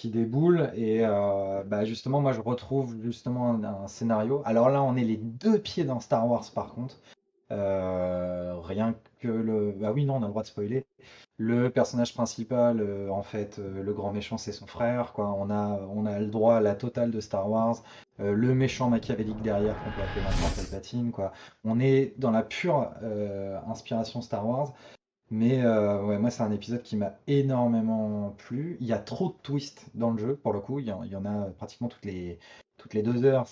[0.00, 4.40] qui déboule et euh, bah justement, moi je retrouve justement un, scénario.
[4.46, 6.96] Alors là, on est les deux pieds dans Star Wars par contre.
[7.52, 9.72] Euh, rien que le.
[9.72, 10.86] Bah oui, non, on a le droit de spoiler.
[11.36, 15.34] Le personnage principal, euh, en fait, le grand méchant, c'est son frère, quoi.
[15.38, 17.82] On a, on a le droit à la totale de Star Wars.
[18.18, 21.32] Le méchant machiavélique derrière, qu'on peut appeler maintenant Palpatine, quoi.
[21.64, 22.90] On est dans la pure
[23.68, 24.72] inspiration Star Wars.
[25.30, 28.76] Mais euh, ouais, moi, c'est un épisode qui m'a énormément plu.
[28.80, 30.80] Il y a trop de twists dans le jeu, pour le coup.
[30.80, 32.38] Il y en, a pratiquement toutes les,
[32.76, 33.46] toutes les deux heures.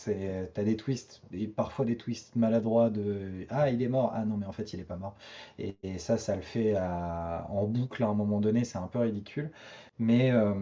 [0.54, 4.10] T'as des twists, et parfois des twists maladroits de Ah, il est mort.
[4.14, 5.16] Ah non, mais en fait, il est pas mort.
[5.58, 8.64] Et, ça, ça le fait en boucle à un moment donné.
[8.64, 9.52] C'est un peu ridicule.
[9.98, 10.54] Mais euh,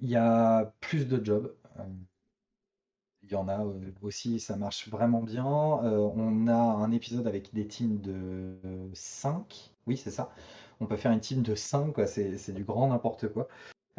[0.00, 1.54] il y a plus de jobs.
[1.80, 1.84] Euh,
[3.22, 3.64] il y en a
[4.02, 5.44] aussi, ça marche vraiment bien.
[5.46, 8.56] On a un épisode avec des teams de
[8.94, 9.73] 5.
[9.86, 10.30] Oui, c'est ça.
[10.80, 12.06] On peut faire une team de 5, quoi.
[12.06, 13.48] C'est, du grand n'importe quoi.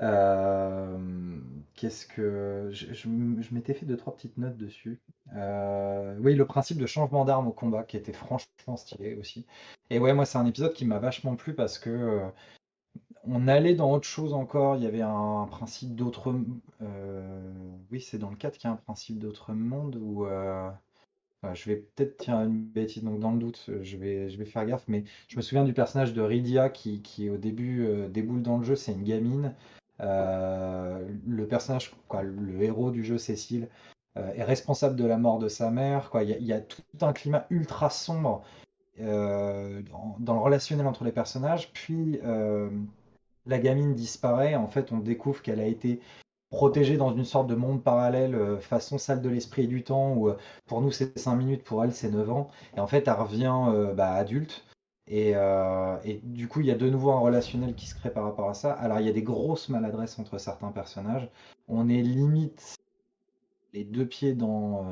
[0.01, 1.39] Euh,
[1.75, 2.69] qu'est-ce que.
[2.71, 3.07] Je,
[3.53, 5.01] m'étais fait deux, trois petites notes dessus.
[5.35, 9.45] Euh, oui, le principe de changement d'arme au combat qui était franchement stylé aussi.
[9.89, 11.89] Et ouais, moi, c'est un épisode qui m'a vachement plu parce que.
[11.89, 12.29] euh,
[13.27, 14.75] on allait dans autre chose encore.
[14.77, 16.33] Il y avait un principe d'autre.
[17.91, 20.25] oui, c'est dans le 4 qu'il y a un principe d'autre monde où.
[21.45, 24.65] Enfin, je vais peut-être dire une bêtise, donc dans le doute, euh, je vais, faire
[24.65, 24.83] gaffe.
[24.87, 28.63] Mais je me souviens du personnage de Rydia qui, au début euh, déboule dans le
[28.63, 28.75] jeu.
[28.75, 29.53] C'est une gamine.
[30.01, 33.69] Euh, le personnage, le héros du jeu, Cécile,
[34.17, 36.09] est responsable de la mort de sa mère.
[36.21, 38.43] Il y a, tout un climat ultra sombre
[38.97, 41.73] dans, le relationnel entre les personnages.
[41.73, 42.21] Puis
[43.45, 44.55] la gamine disparaît.
[44.55, 45.99] En fait, on découvre qu'elle a été
[46.49, 50.13] protégée dans une sorte de monde parallèle, euh, façon salle de l'esprit et du temps,
[50.13, 50.37] où euh,
[50.67, 52.49] pour nous c'est 5 minutes, pour elle c'est 9 ans.
[52.77, 54.65] Et en fait, elle revient euh, bah, adulte.
[55.07, 55.35] Et,
[56.23, 58.55] du coup, il y a de nouveau un relationnel qui se crée par rapport à
[58.55, 58.73] ça.
[58.73, 61.29] Alors, il y a des grosses maladresses entre certains personnages.
[61.67, 62.75] On est limite
[63.73, 64.83] les deux pieds dans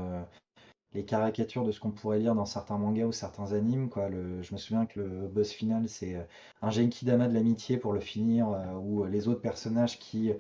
[0.93, 3.89] les caricatures de ce qu'on pourrait lire dans certains mangas ou certains animes.
[3.89, 4.09] Quoi.
[4.09, 6.27] Je me souviens que le boss final, c'est
[6.61, 10.31] un Genkidama de l'amitié pour le finir, euh, où les autres personnages qui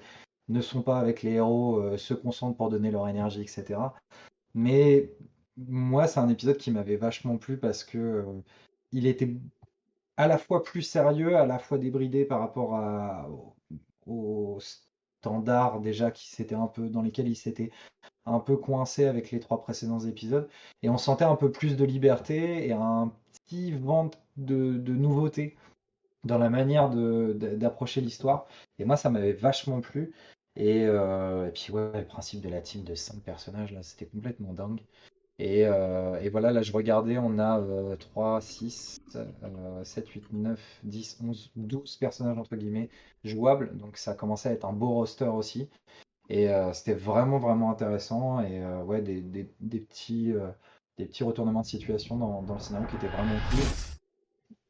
[0.49, 3.79] ne sont pas avec les héros euh, se concentrent pour donner leur énergie, etc.
[4.53, 5.11] Mais
[5.57, 8.25] moi, c'est un épisode qui m'avait vachement plu parce que euh,
[8.91, 9.35] il était
[10.17, 12.79] à la fois plus sérieux, à la fois débridé par rapport
[14.05, 14.59] aux
[15.23, 17.71] standards déjà qui s'étaient un peu dans lesquels il s'était
[18.25, 20.49] un peu coincé avec les trois précédents épisodes
[20.81, 23.11] et on sentait un peu plus de liberté et un
[23.45, 25.55] petit vent de, de nouveauté
[26.23, 28.47] dans la manière d'approcher l'histoire
[28.79, 30.13] et moi ça m'avait vachement plu
[30.55, 34.53] et, euh, puis ouais le principe de la team de cinq personnages là c'était complètement
[34.53, 34.81] dingue
[35.39, 40.33] et, euh, et voilà, là je regardais, on a euh, 3, 6, euh, 7, 8,
[40.33, 42.89] 9, 10, 11, 12 personnages entre guillemets
[43.23, 43.75] jouables.
[43.77, 45.69] Donc ça commençait à être un beau roster aussi.
[46.29, 48.41] Et euh, c'était vraiment vraiment intéressant.
[48.41, 49.43] Et ouais, des,
[49.79, 50.33] petits,
[51.21, 53.92] retournements de situation dans le scénario qui étaient vraiment cool.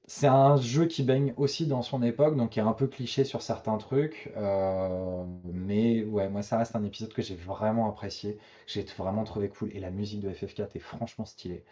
[0.06, 3.24] C'est un jeu qui baigne aussi dans son époque, donc qui est un peu cliché
[3.24, 4.32] sur certains trucs.
[4.36, 8.38] euh, mais ouais, moi ça reste un épisode que j'ai vraiment apprécié.
[8.68, 11.64] J'ai vraiment trouvé cool et la musique de FF4 est franchement stylée.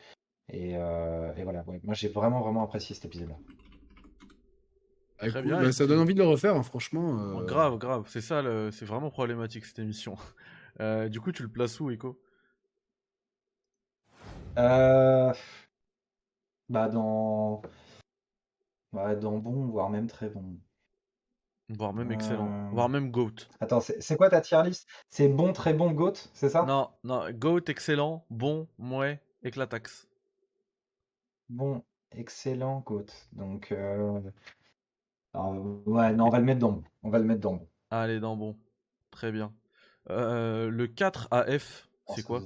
[0.49, 3.35] Et, euh, et voilà, ouais, moi j'ai vraiment vraiment apprécié cet épisode-là.
[5.19, 5.51] Ah, Très cool.
[5.51, 7.19] bien, Bah, et ça puis- donne envie de le refaire, hein, franchement.
[7.39, 8.05] euh, Grave, grave.
[8.07, 8.71] C'est ça, le...
[8.71, 10.15] c'est vraiment problématique cette émission.
[10.79, 12.17] Euh, du coup, tu le places où, Echo?
[14.57, 15.33] Euh,
[16.69, 17.61] bah dans,
[18.93, 20.57] ouais, dans bon, voire même très bon.
[21.69, 22.47] Voire même excellent.
[22.47, 23.31] Euh, Voire même GOAT.
[23.59, 24.87] Attends, c'est quoi ta tier list?
[25.09, 26.63] C'est bon, très bon, GOAT, c'est ça?
[26.63, 30.07] Non, non, GOAT, excellent, bon, mouais, éclataxe.
[31.49, 33.05] Bon, excellent, GOAT.
[33.33, 34.19] Donc, euh,
[35.33, 36.83] alors, ouais, non, on va le mettre dans bon.
[37.03, 37.67] On va le mettre dans bon.
[37.89, 38.57] Allez, dans bon.
[39.11, 39.53] Très bien.
[40.09, 42.41] Euh, le 4 AF, c'est quoi?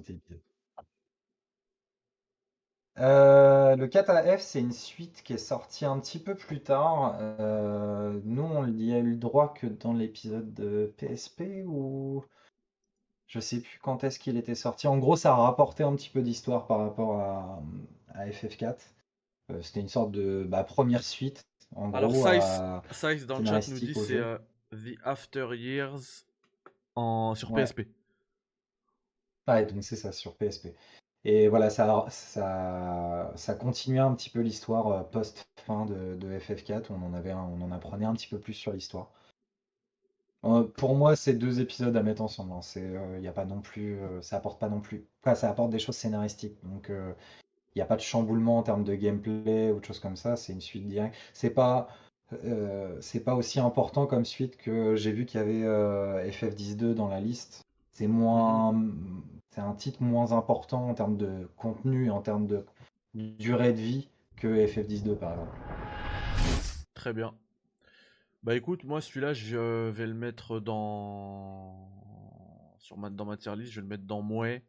[2.98, 7.18] Euh, le 4AF, c'est une suite qui est sortie un petit peu plus tard.
[7.20, 12.24] Euh, nous, on y a eu le droit que dans l'épisode de PSP ou
[13.28, 14.88] je sais plus quand est-ce qu'il était sorti.
[14.88, 17.62] En gros, ça a rapporté un petit peu d'histoire par rapport à,
[18.14, 18.78] à FF4.
[19.52, 23.40] Euh, c'était une sorte de bah, première suite, en Alors, gros, Size, à- Size dans
[23.40, 24.24] le chat nous dit c'est
[24.72, 26.26] The After Years
[26.96, 27.36] en...
[27.36, 27.64] sur Ouais.
[27.64, 27.82] PSP.
[29.48, 30.70] Ouais, donc c'est ça, sur PSP.
[31.26, 36.90] Et voilà, ça, ça, ça continuait un petit peu l'histoire euh, post-fin de, de FF4,
[36.90, 39.12] où on en avait on en apprenait un petit peu plus sur l'histoire.
[40.46, 42.52] Euh, pour moi, c'est deux épisodes à mettre ensemble.
[42.54, 42.62] hein.
[42.62, 45.06] C'est, euh, y a pas non plus, euh, ça apporte pas non plus.
[45.24, 46.58] Enfin, ça apporte des choses scénaristiques.
[46.64, 47.16] Donc, il
[47.78, 50.36] n'y a pas de chamboulement en termes de gameplay ou de choses comme ça.
[50.38, 51.16] C'est une suite directe.
[51.34, 51.90] C'est pas,
[53.02, 57.08] c'est pas aussi important comme suite que j'ai vu qu'il y avait euh, FF10-2 dans
[57.08, 57.64] la liste.
[57.92, 58.74] C'est moins,
[59.56, 62.66] c'est un titre moins important en termes de contenu et en termes de
[63.14, 65.58] durée de vie que FF10-2 par exemple.
[66.94, 67.34] Très bien.
[68.44, 71.90] Bah écoute, moi celui-là, je vais le mettre dans
[72.80, 73.10] sur ma...
[73.10, 74.66] dans ma tier list, je vais le mettre dans Mouais.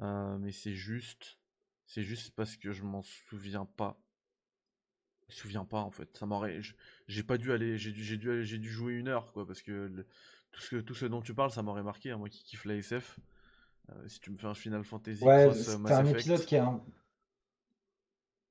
[0.00, 1.38] Euh, mais c'est juste
[1.86, 3.98] c'est juste parce que je m'en souviens pas.
[5.28, 6.14] Je me souviens pas en fait.
[6.18, 6.60] Ça m'aurait
[7.08, 9.62] j'ai pas dû aller j'ai dû j'ai dû j'ai dû jouer une heure quoi parce
[9.62, 10.06] que
[10.52, 12.74] tout ce tout ce dont tu parles, ça m'aurait marqué hein, moi qui kiffe la
[12.74, 13.18] SF.
[13.90, 16.20] Euh, si tu me fais un Final Fantasy Ouais, euh, c'est Mass un Effect.
[16.20, 16.80] épisode qui est un...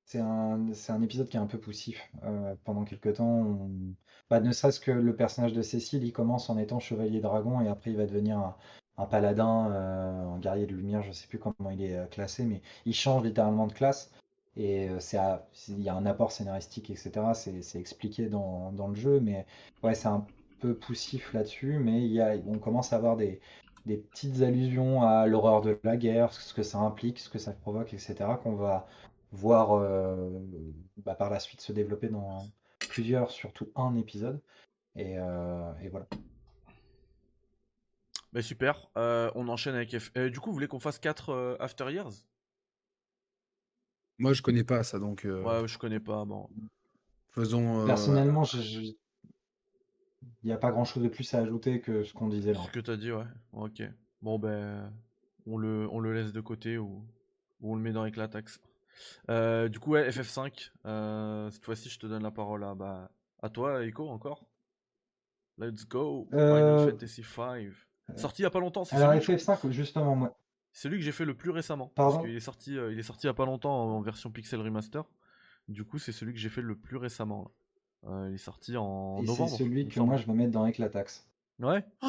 [0.06, 2.02] C'est un, c'est un épisode qui est un peu poussif.
[2.24, 3.94] Euh, pendant quelques temps, on-
[4.30, 7.68] bah, ne serait-ce que le personnage de Cécile, il commence en étant chevalier dragon et
[7.68, 8.58] après il va devenir un,
[8.98, 12.44] un paladin, euh, un guerrier de lumière, je sais plus comment il est euh, classé,
[12.46, 14.12] mais il change littéralement de classe.
[14.56, 15.18] Et euh, c'est
[15.70, 17.34] il y a un apport scénaristique, etc.
[17.36, 19.46] C'est c'est expliqué dans, dans le jeu, mais
[19.84, 20.26] ouais, c'est un
[20.60, 23.40] peu poussif là-dessus, mais il y a, on commence à avoir des,
[23.86, 27.52] des petites allusions à l'horreur de la guerre, ce que ça implique, ce que ça
[27.54, 28.88] provoque, etc., qu'on va
[29.32, 30.30] voir euh,
[30.98, 32.48] bah, par la suite se développer dans
[32.90, 34.42] plusieurs, surtout un épisode.
[34.96, 36.08] Et, euh, et voilà.
[38.34, 40.12] Bah super, Euh, on enchaîne avec F.
[40.18, 42.26] euh, du coup, vous voulez qu'on fasse 4 After Years?
[44.20, 46.26] Moi, je connais pas ça, donc euh, Ouais, je connais pas.
[46.26, 46.48] Bon.
[47.32, 47.80] faisons.
[47.82, 48.92] euh, Personnellement, je- je-
[50.44, 52.60] il n'y a pas grand-chose de plus à ajouter que ce qu'on disait là.
[52.66, 53.24] Ce que t'as dit, ouais.
[53.54, 53.82] Ok.
[54.22, 54.92] Bon, ben,
[55.46, 57.04] on le, on le laisse de côté ou,
[57.62, 58.60] ou on le met dans Éclataxe.
[59.30, 60.72] Euh, du coup, ouais, FF5.
[60.86, 63.12] euh, cette fois-ci, je te donne la parole à, bah,
[63.42, 64.46] à toi, Echo, encore.
[65.58, 66.28] Let's go.
[66.34, 67.72] Euh, Final Fantasy V.
[68.16, 68.84] Sorti il y a pas longtemps.
[68.86, 70.38] C'est Alors celui, que- FF5, justement, moi.
[70.74, 71.92] celui que j'ai fait le plus récemment.
[71.96, 72.14] Pardon?
[72.16, 74.32] Parce qu'il est sorti, euh, il est sorti il y a pas longtemps en version
[74.32, 75.04] Pixel Remaster.
[75.68, 77.44] Du coup, c'est celui que j'ai fait le plus récemment.
[77.44, 77.50] là.
[78.08, 79.58] Euh, il est sorti en Et c'est novembre.
[79.58, 81.28] celui il me que moi je vais mettre dans Éclataxe.
[81.60, 81.84] Ouais.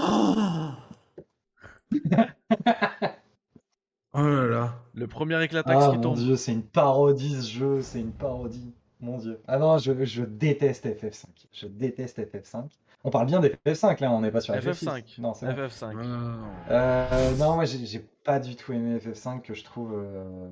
[4.12, 4.74] Oh là là.
[4.94, 6.16] Le premier Éclataxe Ah qui mon tombe.
[6.16, 8.74] dieu, c'est une parodie ce jeu, c'est une parodie.
[8.98, 9.40] Mon dieu.
[9.46, 11.26] Ah non, je, je déteste FF5.
[11.52, 12.64] Je déteste FF5.
[13.04, 14.84] On parle bien d'FF5 là, on n'est pas sur FF6.
[14.84, 15.20] FF5.
[15.20, 15.52] Non, c'est bon.
[15.52, 15.94] FF5.
[15.94, 16.48] Non, non, non.
[16.70, 20.50] Euh, non, moi j'ai j'ai pas du tout aimé FF5 que je trouve, euh,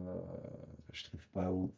[0.92, 1.70] je trouve pas ouf.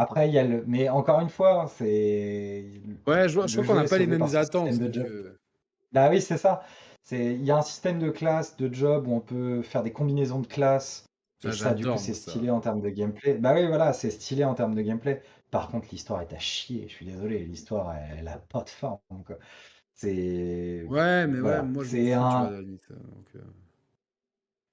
[0.00, 0.64] Après, il y a le.
[0.66, 2.64] Mais encore une fois, c'est.
[3.06, 4.80] Ouais, je vois, je crois qu'on n'a pas les mêmes attentes.
[4.92, 5.06] job.
[5.06, 5.38] euh,
[5.92, 6.62] Bah oui, c'est ça.
[7.04, 9.92] C'est, il y a un système de classes, de jobs où on peut faire des
[9.92, 11.06] combinaisons de classes.
[11.42, 13.38] Ça, Et ça, du coup, c'est stylé en termes de gameplay.
[13.38, 15.22] Bah oui, voilà, c'est stylé en termes de gameplay.
[15.50, 16.88] Par contre, l'histoire est à chier.
[16.88, 19.00] Je suis désolé, l'histoire, elle, elle a pas de forme.
[19.94, 20.84] C'est.
[20.88, 23.28] Ouais, mais Voilà, ouais, moi je c'est un- vois, à la limite, donc.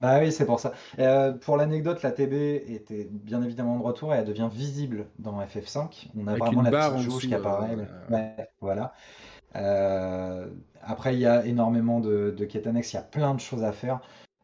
[0.03, 0.73] Bah oui, c'est pour ça.
[0.99, 2.33] Euh, pour l'anecdote, la TB
[2.73, 6.09] était bien évidemment de retour et elle devient visible dans FF5.
[6.17, 7.77] On a Avec vraiment une la barre petite en jauge dessous, qui euh, apparaît.
[8.09, 8.93] Ouais, voilà.
[9.55, 10.49] Euh,
[10.81, 13.63] après, il y a énormément de, de quêtes annexes, il y a plein de choses
[13.63, 14.01] à faire.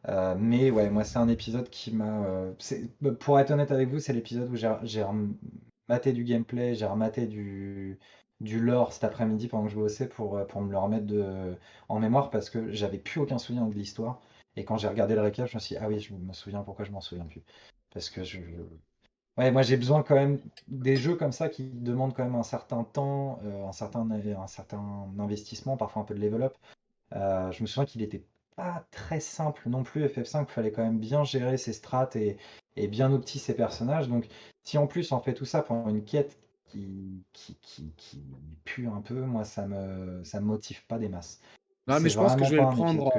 [0.08, 2.24] Euh, mais ouais, moi, c'est un épisode qui m'a.
[2.26, 2.88] euh, c'est-
[3.20, 7.26] pour être honnête avec vous, c'est l'épisode où j'ai j'ai rematé du gameplay, j'ai rematé
[7.26, 7.98] du,
[8.40, 11.56] du lore cet après-midi pendant que je bossais pour, euh, pour me le remettre de,
[11.88, 14.20] en mémoire parce que j'avais plus aucun souvenir de l'histoire.
[14.60, 16.62] Et quand j'ai regardé le récap, je me suis dit, ah oui, je me souviens
[16.62, 17.42] pourquoi je m'en souviens plus.
[17.92, 18.40] Parce que je.
[19.38, 20.38] Ouais, moi j'ai besoin quand même
[20.68, 24.46] des jeux comme ça qui demandent quand même un certain temps, euh, un certain, un
[24.46, 26.56] certain investissement, parfois un peu de level up.
[27.14, 28.24] Euh, je me souviens qu'il était
[28.56, 32.36] pas très simple non plus, FF5, il fallait quand même bien gérer ses strats et,
[32.76, 34.08] et bien opti ses personnages.
[34.08, 34.28] Donc
[34.64, 38.22] si en plus on fait tout ça pour une quête qui, qui, qui, qui
[38.64, 41.40] pue un peu, moi, ça me, ça me motive pas des masses.
[41.86, 43.12] Non, mais je pense que je vais, le prendre en,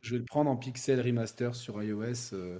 [0.00, 2.32] je vais le prendre en pixel remaster sur iOS.
[2.32, 2.58] euh,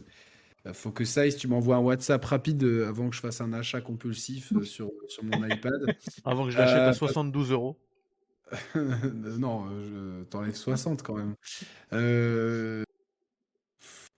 [0.64, 3.40] bah, faut que ça, si tu m'envoies un WhatsApp rapide euh, avant que je fasse
[3.40, 5.72] un achat compulsif euh, sur, sur mon iPad.
[6.24, 7.76] Avant que je l'achète Euh, à 72 euros.
[8.74, 11.34] non, euh, je t'enlève 60 quand même.
[11.92, 12.82] Euh,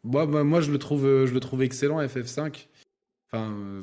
[0.02, 2.68] Moi, bah, moi, je le trouve, euh, je le trouve excellent FF5.
[3.32, 3.82] Enfin, euh,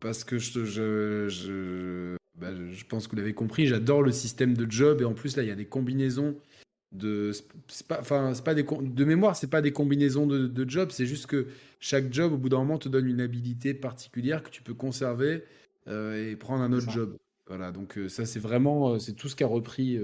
[0.00, 4.56] parce que je, je, je, bah, je pense que vous l'avez compris, j'adore le système
[4.56, 6.36] de job et en plus là, il y a des combinaisons
[6.92, 7.32] de,
[7.68, 10.90] c'est pas, enfin, c'est pas des de mémoire, c'est pas des combinaisons de, de jobs,
[10.90, 11.46] c'est juste que
[11.80, 15.44] chaque job au bout d'un moment te donne une habilité particulière que tu peux conserver
[15.88, 17.16] euh, et prendre un autre job.
[17.48, 19.98] Voilà, donc euh, ça c'est vraiment, euh, c'est tout ce qu'a repris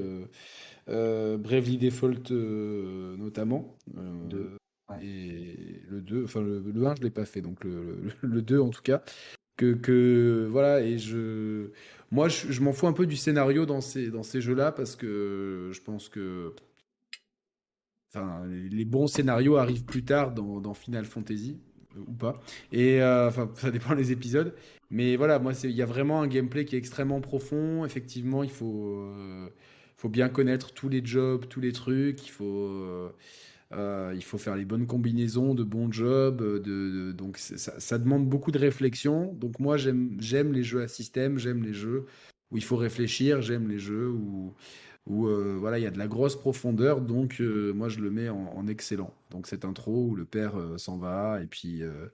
[0.88, 2.30] euh, Bravely Default
[3.16, 3.76] notamment.
[4.90, 5.04] Ouais.
[5.04, 8.42] Et le 2, enfin le, le 1 je l'ai pas fait, donc le, le, le
[8.42, 9.02] 2 en tout cas.
[9.56, 11.70] Que, que voilà, et je.
[12.10, 14.96] Moi je, je m'en fous un peu du scénario dans ces, dans ces jeux-là parce
[14.96, 16.54] que je pense que.
[18.14, 21.58] Les, bons scénarios arrivent plus tard dans, Final Fantasy,
[21.96, 22.40] euh, ou pas.
[22.72, 24.54] Et euh, ça dépend des épisodes.
[24.90, 27.84] Mais voilà, moi, il y a vraiment un gameplay qui est extrêmement profond.
[27.84, 29.48] Effectivement, il faut, euh,
[30.04, 32.26] bien connaître tous les jobs, tous les trucs.
[32.26, 33.12] Il faut,
[34.38, 36.42] faire les bonnes combinaisons de bons jobs.
[37.14, 39.34] Donc, ça, ça demande beaucoup de réflexion.
[39.34, 42.06] Donc, moi, j'aime les jeux à système, j'aime les jeux
[42.50, 44.54] où il faut réfléchir, j'aime les jeux où,
[45.08, 47.00] où euh, voilà, il y a de la grosse profondeur.
[47.00, 49.12] Donc, euh, moi, je le mets en, en excellent.
[49.30, 51.82] Donc, cette intro où le père euh, s'en va et puis.
[51.82, 52.08] euh,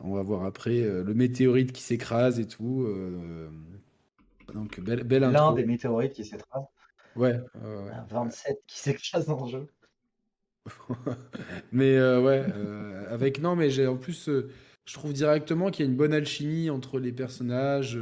[0.00, 2.84] on va voir après euh, le météorite qui s'écrase et tout.
[2.88, 3.48] euh,
[4.54, 5.54] donc, belle, belle L'un intro.
[5.54, 6.64] des météorites qui s'écrase,
[7.16, 7.90] Ouais, ouais, ouais.
[7.92, 9.66] un 27 qui s'écrase dans le jeu.
[11.72, 14.50] Mais euh, ouais, euh, avec non, mais j'ai en plus, euh,
[14.84, 17.98] je trouve directement qu'il y a une bonne alchimie entre les personnages.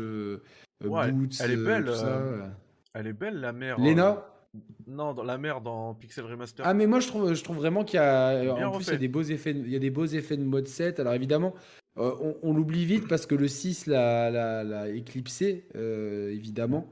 [0.84, 2.58] Ouais, Boots, elle est euh, belle, tout ça.
[2.96, 3.78] Euh, Elle est belle la mère.
[3.78, 4.26] Lena.
[4.54, 6.64] euh, Non, dans la mère dans Pixel Remaster.
[6.66, 8.92] Ah mais moi je trouve, je trouve vraiment qu'il y a, Bien en plus il
[8.92, 10.98] y a des beaux effets, il y a des beaux effets de mode 7.
[11.00, 11.54] Alors évidemment,
[11.98, 16.90] euh, on, on l'oublie vite parce que le 6 l'a, éclipsé, euh, évidemment.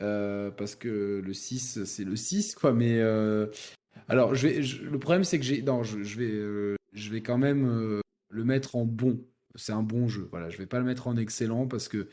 [0.00, 2.72] Euh, parce que le 6 c'est le 6 quoi.
[2.72, 3.46] Mais euh,
[4.08, 7.10] alors je vais, je- le problème c'est que j'ai, non, je, je vais, euh, je
[7.10, 9.18] vais quand même euh, le mettre en bon.
[9.56, 10.28] C'est un bon jeu.
[10.30, 12.08] Voilà, je vais pas le mettre en excellent parce que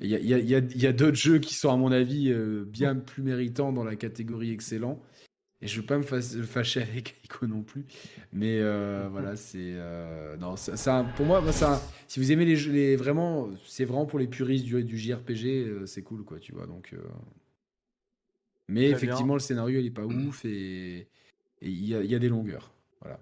[0.00, 1.54] il y a, il y a- il y a- il y a d'autres jeux qui
[1.54, 5.02] sont à mon avis euh, bien plus méritants dans la catégorie excellent.
[5.60, 7.84] Et je veux pas me fâ- fâcher avec Ico non plus.
[8.32, 9.58] Mais euh, voilà, c'est.
[9.76, 13.84] euh, non, ça, ça- pour moi, ça, si vous aimez les jeux, les, vraiment, c'est
[13.84, 16.66] vraiment pour les puristes du, du JRPG, c'est cool, quoi, tu vois.
[16.66, 16.94] Donc,
[18.68, 19.34] Mais Très effectivement, bien.
[19.36, 21.08] le scénario, il est pas ouf et
[21.62, 22.70] il y y a des longueurs.
[23.00, 23.18] Voilà.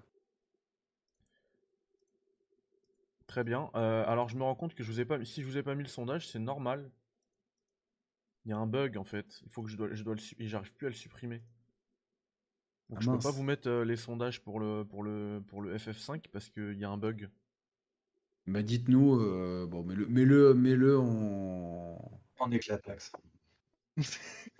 [3.27, 3.69] Très bien.
[3.75, 5.25] Euh, alors je me rends compte que je vous ai pas mis.
[5.25, 6.89] Si je vous ai pas mis le sondage, c'est normal.
[8.45, 9.41] Il y a un bug en fait.
[9.45, 11.41] Il faut que je dois, je dois le, su- et j'arrive plus à le supprimer.
[12.89, 13.23] Donc Ah, je peux mince.
[13.25, 16.77] pas vous mettre euh, les sondages pour le pour le pour le FF5 parce qu'il
[16.79, 17.29] y a un bug.
[18.47, 22.21] Bah, dites-nous, euh, bon, mets-le, mets-le, mets-le en.
[22.39, 23.11] En éclataxe.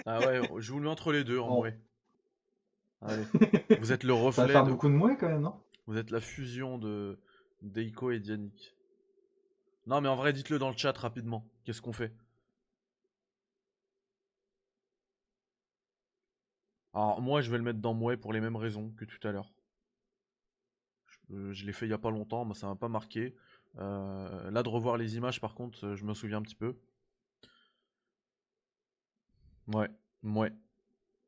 [0.05, 1.59] Ah ouais, je vous le mets entre les deux en Oh.
[1.59, 1.79] vrai.
[3.01, 3.23] Allez.
[3.79, 4.47] Vous êtes le Ça va reflet.
[4.49, 5.61] faire de- beaucoup de mouais quand même, non?
[5.85, 7.19] Vous êtes la fusion de
[7.61, 8.75] d'Eiko et d'Yannick.
[9.85, 11.45] Non mais en vrai, dites-le dans le chat rapidement.
[11.63, 12.13] Qu'est-ce qu'on fait?
[16.93, 19.31] Alors moi, je vais le mettre dans Mouais pour les mêmes raisons que tout à
[19.31, 19.53] l'heure.
[21.07, 23.35] Je, euh, l'ai fait il y a pas longtemps, mais ça m'a pas marqué.
[23.77, 26.75] Euh, là, de revoir les images, par contre, euh, je me souviens un petit peu.
[29.67, 29.89] Ouais,
[30.23, 30.53] Mouais.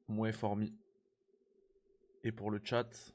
[0.07, 0.73] Mouais formi.
[2.23, 3.13] Et pour le chat,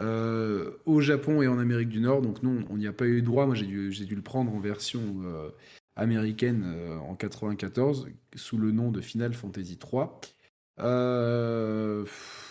[0.00, 2.22] Euh, au Japon et en Amérique du Nord.
[2.22, 3.46] Donc non, on n'y a pas eu droit.
[3.46, 5.50] Moi, j'ai dû, dû, le prendre en version euh,
[5.96, 10.20] américaine euh, en 94 sous le nom de Final Fantasy 3.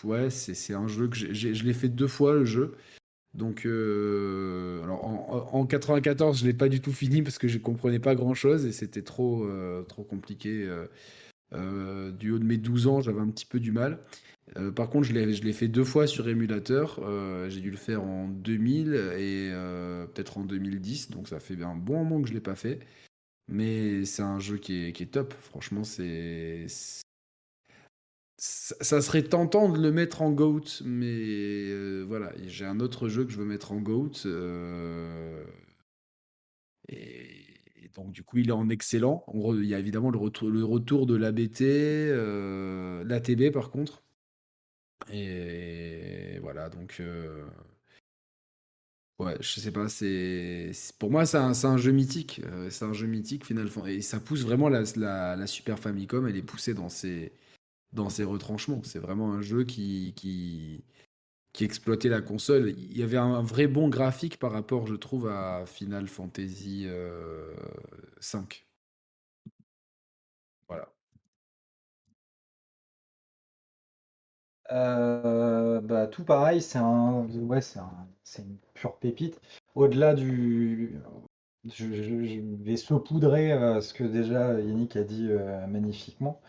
[0.03, 2.75] ouais, c'est un jeu que je l'ai fait deux fois le jeu.
[3.33, 7.99] Donc, alors en, en, 94, je l'ai pas du tout fini parce que je comprenais
[7.99, 9.49] pas grand chose et c'était trop,
[9.89, 10.69] trop compliqué.
[11.51, 13.99] du haut de mes 12 ans, j'avais un petit peu du mal.
[14.57, 16.99] Euh, par contre, je l'ai fait deux fois sur émulateur.
[17.03, 21.09] Euh, j'ai dû le faire en 2000 et euh, peut-être en 2010.
[21.11, 22.79] Donc ça fait un bon moment que je ne l'ai pas fait.
[23.47, 25.33] Mais c'est un jeu qui est, top.
[25.33, 26.65] Franchement, c'est.
[28.37, 33.31] Ça serait tentant de le mettre en GOAT, mais voilà, j'ai un autre jeu que
[33.31, 34.27] je veux mettre en GOAT.
[36.89, 39.23] Et donc du coup, il est en excellent.
[39.33, 41.61] il y a évidemment le retour, le retour de l'ABT,
[43.07, 44.02] l'ATB par contre.
[45.11, 46.97] Et voilà, donc.
[46.99, 47.43] Euh,
[49.19, 50.71] ouais, je sais pas, c'est.
[50.99, 52.41] Pour moi, c'est un, un, jeu mythique.
[52.45, 53.95] Euh, c'est un jeu mythique, Final Fantasy.
[53.95, 57.33] Et ça pousse vraiment la, la, Super Famicom, elle est poussée dans ses,
[57.91, 58.81] dans ses retranchements.
[58.83, 60.83] C'est vraiment un jeu qui, qui,
[61.53, 62.69] qui exploitait la console.
[62.77, 67.53] Il y avait un, vrai bon graphique par rapport, je trouve, à Final Fantasy euh,
[68.19, 68.65] 5.
[74.73, 79.39] Euh, bah, tout pareil, c'est un, ouais, c'est un, c'est une pure pépite.
[79.75, 80.99] Au-delà du,
[81.65, 81.85] je,
[82.63, 86.41] vais saupoudrer euh, ce que déjà Yannick a dit euh, magnifiquement.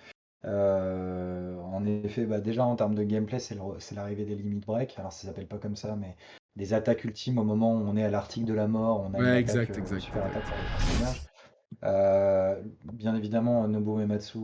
[0.43, 3.59] en effet, bah, déjà en termes de gameplay, c'est,
[3.95, 4.95] l'arrivée des limit break.
[4.99, 6.16] Alors ça s'appelle pas comme ça, mais
[6.57, 9.18] des attaques ultimes au moment où on est à l'article de la mort, on a
[9.18, 10.01] une exact, exact.
[10.01, 12.62] super attaque sur les personnages.
[12.95, 14.39] bien évidemment, Nobuo Ematsu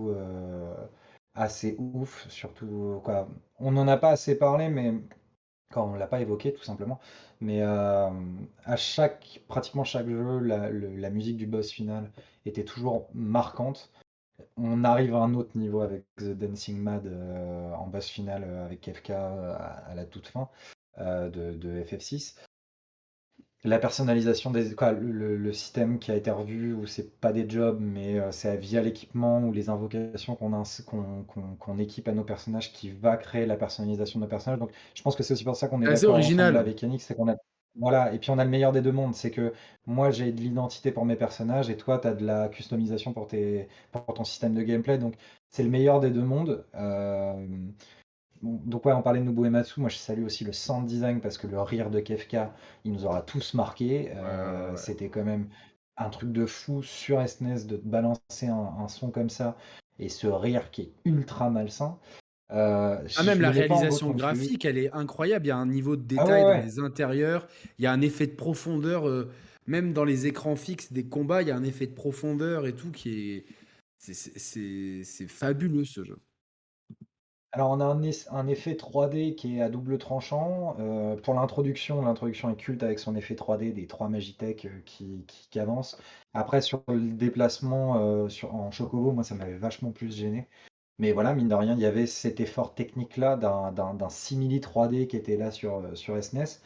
[1.34, 3.28] assez ouf, surtout quoi.
[3.58, 4.94] On n'en a pas assez parlé, mais
[5.70, 7.00] quand on l'a pas évoqué tout simplement.
[7.40, 8.10] Mais euh,
[8.64, 12.10] à chaque, pratiquement chaque jeu, la, musique du boss final
[12.44, 13.90] était toujours marquante.
[14.56, 18.64] On arrive à un autre niveau avec The Dancing Mad euh, en boss final euh,
[18.64, 20.48] avec FK à, la toute fin
[20.98, 22.36] de, de FF6
[23.64, 27.78] la personnalisation des quoi, le, système qui a été revu où c'est pas des jobs
[27.80, 30.64] mais euh, c'est via l'équipement ou les invocations qu'on
[31.58, 34.60] qu'on équipe à nos personnages qui va créer la personnalisation de nos personnages.
[34.60, 36.56] Donc je pense que c'est aussi pour ça qu'on est assez original.
[36.56, 37.36] avec Yannick c'est qu'on a
[37.76, 39.52] voilà et puis on a le meilleur des deux mondes c'est que
[39.86, 43.28] moi j'ai de l'identité pour mes personnages et toi tu as de la customisation pour
[43.28, 44.96] tes pour ton système de gameplay.
[44.96, 45.14] Donc
[45.50, 47.46] c'est le meilleur des deux mondes euh,
[48.42, 51.36] donc ouais, on parlait de Nobuo Ematsu, moi je salue aussi le sound design parce
[51.36, 54.12] que le rire de Kefka, il nous aura tous marqué.
[54.16, 55.48] Euh, c'était quand même
[55.96, 59.56] un truc de fou sur SNES e de balancer un, son comme ça
[59.98, 61.98] et ce rire qui est ultra malsain.
[62.52, 65.46] Euh, ah, même la réalisation graphique, elle est incroyable.
[65.46, 67.46] Il y a un niveau de ah détail dans les intérieurs,
[67.78, 69.30] il y a un effet de profondeur, euh,
[69.66, 72.74] même dans les écrans fixes des combats, il y a un effet de profondeur et
[72.74, 73.44] tout qui est.
[73.98, 76.18] C'est fabuleux ce jeu.
[77.52, 80.76] Alors on a un, effet 3D qui est à double tranchant.
[80.78, 85.24] Euh, pour l'introduction, l'introduction est culte avec son effet 3D des trois Magitech euh, qui,
[85.26, 85.98] qui, avancent.
[86.32, 90.46] Après sur le déplacement euh, sur, en Chocobo, moi ça m'avait vachement plus gêné.
[90.98, 95.16] Mais voilà, mine de rien, il y avait cet effort technique-là d'un simili 3D qui
[95.16, 96.60] était là sur, sur SNES.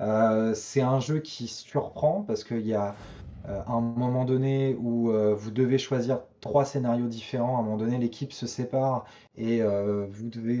[0.00, 2.94] E c'est un jeu qui surprend parce qu'il y a
[3.48, 7.76] à un moment donné où euh, vous devez choisir trois scénarios différents, à un moment
[7.76, 10.58] donné l'équipe se sépare et euh, vous devez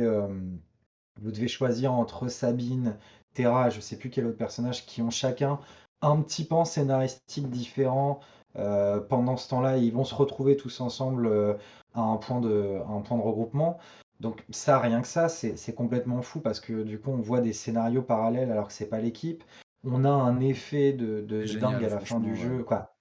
[1.20, 2.96] vous devez choisir entre Sabine,
[3.34, 5.58] Terra, je sais plus quel autre personnage, qui ont chacun
[6.00, 8.20] un petit pan scénaristique différent.
[8.54, 11.58] pendant ce temps-là, ils vont se retrouver tous ensemble
[11.94, 13.78] à, un point de, un point de regroupement.
[14.20, 17.52] Donc ça, rien que ça, c'est complètement fou parce que du coup, on voit des
[17.52, 19.42] scénarios parallèles alors que c'est pas l'équipe
[19.84, 21.20] on a un effet de,
[21.58, 22.62] dingue à la fin du jeu.
[22.62, 22.94] Quoi.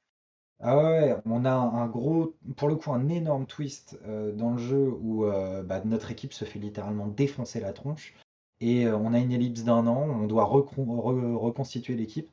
[0.59, 4.57] Ah ouais, on a un, gros, pour le coup, un énorme twist euh, dans le
[4.57, 8.15] jeu où euh, bah, notre équipe se fait littéralement défoncer la tronche.
[8.59, 12.29] Et euh, on a une ellipse d'un an, on doit reconstituer l'équipe.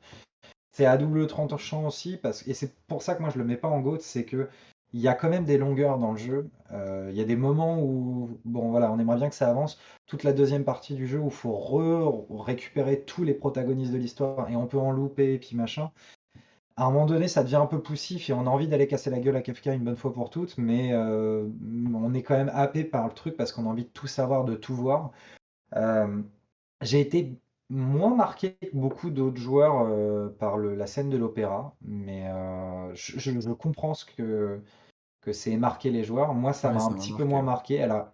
[0.71, 3.57] C'est à double tranchant aussi, parce, et c'est pour ça que moi je le mets
[3.57, 4.49] pas en GOAT, c'est que
[4.95, 6.49] il y a quand même des longueurs dans le jeu.
[6.71, 9.77] Euh, il y a des moments où, bon voilà, on aimerait bien que ça avance.
[10.07, 14.49] Toute la deuxième partie du jeu où il faut récupérer tous les protagonistes de l'histoire
[14.49, 15.91] et on peut en louper et puis machin.
[16.77, 19.09] à un moment donné, ça devient un peu poussif et on a envie d'aller casser
[19.09, 21.45] la gueule à Kafka une bonne fois pour toutes, mais euh,
[21.93, 24.45] on est quand même happé par le truc parce qu'on a envie de tout savoir,
[24.45, 25.11] de tout voir.
[25.75, 26.21] Euh,
[26.81, 27.37] j'ai été
[27.69, 29.89] moins marqué que beaucoup d'autres joueurs
[30.37, 32.25] par la scène de l'opéra, mais
[32.93, 34.61] je, comprends ce que,
[35.25, 36.33] que c'est marqué les joueurs.
[36.33, 37.81] Moi, ça m'a un petit peu moins marqué.
[37.81, 38.09] Alors,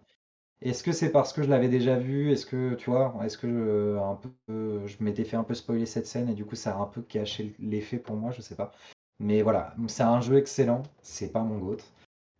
[0.62, 2.32] est-ce que c'est parce que je l'avais déjà vu?
[2.32, 5.86] Est-ce que, tu vois, est-ce que je, un peu, je m'étais fait un peu spoiler
[5.86, 8.56] cette scène et du coup ça a un peu caché l'effet pour moi, je sais
[8.56, 8.72] pas.
[9.20, 11.78] Mais voilà, c'est un jeu excellent, c'est pas mon GOAT,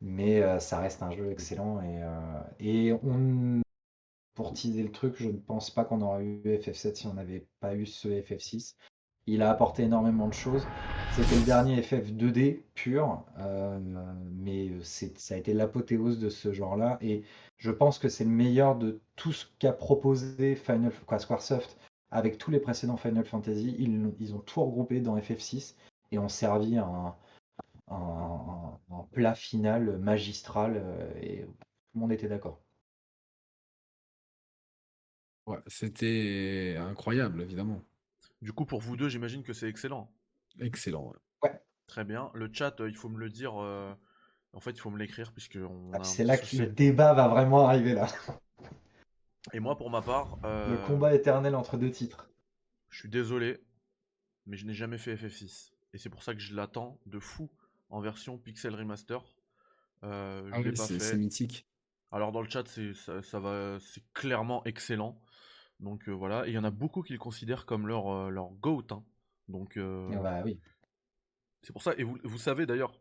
[0.02, 3.62] mais euh, ça reste un jeu excellent et, euh, et on,
[4.36, 7.48] pour teaser le truc, je ne pense pas qu'on aurait eu FF7 si on n'avait
[7.60, 8.76] pas eu ce FF6.
[9.28, 10.66] Il a apporté énormément de choses.
[11.14, 13.80] C'était le dernier FF 2D pur, euh,
[14.32, 16.98] mais ça a été l'apothéose de ce genre-là.
[17.02, 17.24] Et
[17.58, 21.78] je pense que c'est le meilleur de tout ce qu'a proposé Final, Squaresoft
[22.10, 23.76] avec tous les précédents Final Fantasy.
[23.78, 25.76] Ils, ont tout regroupé dans FF6
[26.12, 27.16] et ont servi un,
[29.12, 32.62] plat final magistral euh, et tout le monde était d'accord.
[35.68, 37.82] C'était incroyable, évidemment.
[38.42, 40.12] Du coup, pour vous deux, j'imagine que c'est excellent.
[40.60, 41.14] Excellent.
[41.44, 41.62] Ouais.
[41.88, 42.32] Très bien.
[42.34, 43.62] Le chat, euh, il faut me le dire.
[43.62, 43.94] Euh,
[44.54, 45.60] en fait, il faut me l'écrire puisque
[45.94, 48.08] ah, c'est là que le débat va vraiment arriver là.
[49.54, 52.30] Et moi, pour ma part, le combat éternel entre deux titres.
[52.90, 53.64] Je suis désolé,
[54.46, 57.50] mais je n'ai jamais fait FF6 et c'est pour ça que je l'attends de fou
[57.90, 59.22] en version Pixel Remaster.
[60.04, 61.68] Euh, ah c'est mythique.
[62.12, 65.22] Alors dans le chat, c'est ça, va, c'est clairement excellent.
[65.82, 68.30] Donc euh, voilà, et il y en a beaucoup qui le considèrent comme leur euh,
[68.30, 68.86] leur goat.
[68.92, 69.04] Hein.
[69.48, 70.60] Donc ah bah oui.
[71.64, 71.94] C'est pour ça.
[71.98, 73.00] Et vous, vous savez d'ailleurs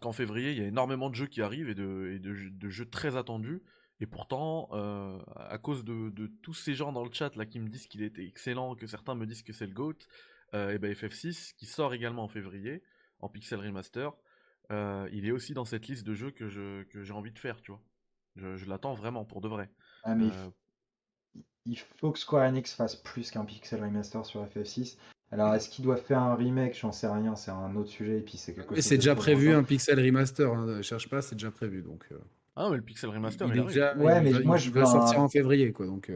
[0.00, 2.88] qu'en février, il y a énormément de jeux qui arrivent et de, et de, jeux
[2.88, 3.62] très attendus.
[3.98, 4.70] Et pourtant,
[5.36, 8.02] à cause de, de, tous ces gens dans le chat là qui me disent qu'il
[8.02, 9.98] était excellent, que certains me disent que c'est le GOAT,
[10.54, 12.82] et ben FF6 qui sort également en février
[13.18, 14.12] en pixel remaster,
[14.70, 17.60] il est aussi dans cette liste de jeux que je que j'ai envie de faire,
[17.60, 17.82] tu vois.
[18.36, 19.70] Je, l'attends vraiment pour de vrai.
[20.04, 20.30] Ah, mais
[21.66, 24.96] il faut que Square Enix fasse plus qu'un pixel remaster sur FF6.
[25.32, 26.76] Alors, est-ce qu'il doit faire un remake?
[26.76, 28.18] J'en sais rien, c'est un autre sujet.
[28.18, 30.52] Et puis c'est quelque c'est déjà prévu un pixel remaster.
[30.52, 31.82] Hein, cherche pas, c'est déjà prévu.
[31.82, 32.08] Donc.
[32.56, 33.96] Ah, mais le pixel remaster, il, est déjà.
[33.96, 35.86] Ouais, mais moi je veux sortir en février, quoi.
[35.86, 36.10] Donc.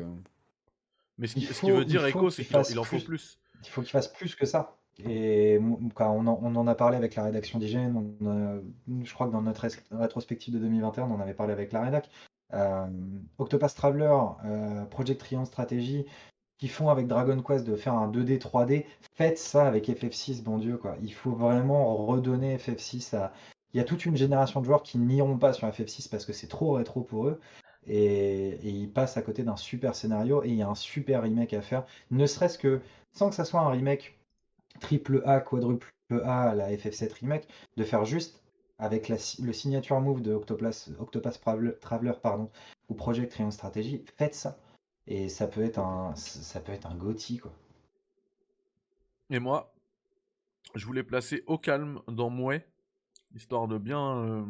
[1.19, 3.39] Mais ce qu'il veut dire, Echo, c'est qu'il en faut plus.
[3.63, 4.77] Il faut qu'il fasse plus que ça.
[4.99, 8.15] Et on en, on en a parlé avec la rédaction d'hygiène.
[9.05, 12.09] Je crois que dans notre rétrospective de 2021, on en avait parlé avec la rédac.
[12.53, 12.87] Euh,
[13.39, 16.07] Octopath Traveler, euh, Project Triangle Strategy,
[16.59, 20.59] qui font avec Dragon Quest de faire un 2D, 3D, faites ça avec FF6, bon
[20.59, 20.97] Dieu, quoi.
[21.03, 23.33] Il faut vraiment redonner FF6 à.
[23.73, 26.33] Il y a toute une génération de joueurs qui n'iront pas sur FF6 parce que
[26.33, 27.41] c'est trop rétro pour eux.
[27.87, 31.23] Et, et ils passent à côté d'un super scénario et il y a un super
[31.23, 31.85] remake à faire.
[32.13, 32.81] Ne serait-ce que,
[33.13, 34.17] sans que ça soit un remake
[34.81, 35.93] triple A, quadruple
[36.25, 38.44] A la FF7 remake, de faire juste
[38.85, 41.41] avec le signature move de Octopath
[41.81, 42.51] Traveler pardon,
[42.89, 44.59] ou Project Triangle Strategy, faites ça.
[45.07, 47.53] Et ça peut être un, ça peut être un GOTY, quoi.
[49.31, 49.75] Et moi,
[50.75, 52.67] je voulais placer au calme dans Mouais,
[53.35, 54.45] histoire de bien, euh,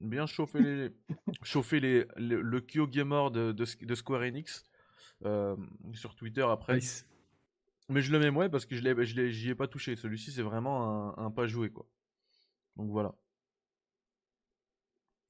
[0.00, 0.90] bien chauffer, les,
[1.42, 4.64] chauffer les, le, Kyo Gamer de, de, Square Enix
[5.24, 5.56] euh,
[5.92, 6.80] sur Twitter après.
[7.88, 9.94] Mais je le mets Mouais parce que je j'y ai, pas touché.
[9.94, 11.86] Celui-ci, c'est vraiment un, un, pas joué, quoi.
[12.76, 13.14] Donc voilà.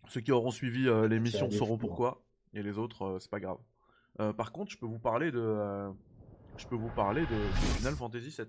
[0.09, 3.59] Ceux qui auront suivi euh, l'émission sauront pourquoi, et les autres, c'est pas grave.
[4.21, 5.91] Euh, par contre, je peux vous parler de, euh,
[6.57, 8.47] je peux vous parler de, Final Fantasy VII.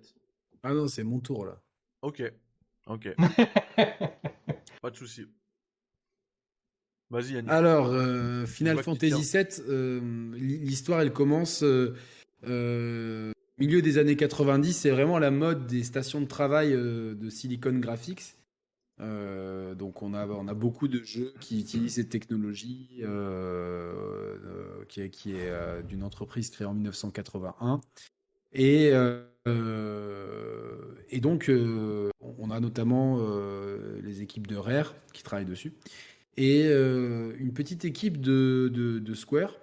[0.63, 1.61] Ah non, c'est mon tour là.
[2.01, 2.23] Ok,
[2.85, 3.09] ok.
[4.81, 5.25] Pas de souci.
[7.09, 7.51] Vas-y, Yannick.
[7.51, 10.01] Alors, euh, Final Fantasy VII,
[10.35, 11.63] l'histoire elle commence
[12.43, 14.73] milieu des années 90.
[14.73, 18.35] C'est vraiment la mode des stations de travail de Silicon Graphics.
[18.99, 24.85] Euh, donc on a, on a beaucoup de jeux qui utilisent cette technologie euh, euh,
[24.85, 27.81] qui est, d'une entreprise créée en 1981.
[28.53, 28.87] Et,
[31.09, 31.51] et donc
[32.21, 33.19] on a notamment
[34.03, 35.73] les équipes de Rare qui travaillent dessus.
[36.37, 39.53] Et une petite équipe de, de, Square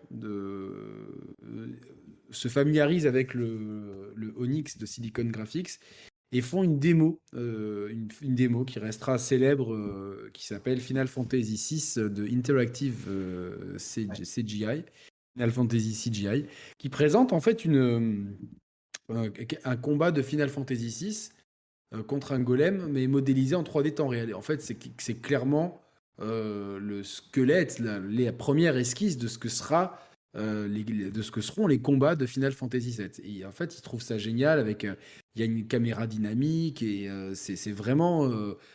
[2.30, 5.80] se familiarise avec le, le Onyx de Silicon Graphics
[6.34, 7.88] et font une démo, euh,
[8.22, 14.82] une, démo qui restera célèbre, euh, qui s'appelle Final Fantasy VI de Interactive euh, CGI,
[15.34, 16.46] Final Fantasy CGI,
[16.76, 18.34] qui présente en fait une,
[19.08, 21.28] un combat de Final Fantasy VI
[22.08, 24.34] contre un golem, mais modélisé en 3D temps réel.
[24.34, 25.80] en fait, c'est clairement
[26.18, 30.00] le squelette, la, les premières esquisses de ce que sera
[30.34, 33.38] de ce que seront les combats de Final Fantasy VII.
[33.38, 37.08] Et en fait, il trouve ça génial avec il y a une caméra dynamique et
[37.34, 38.30] c'est vraiment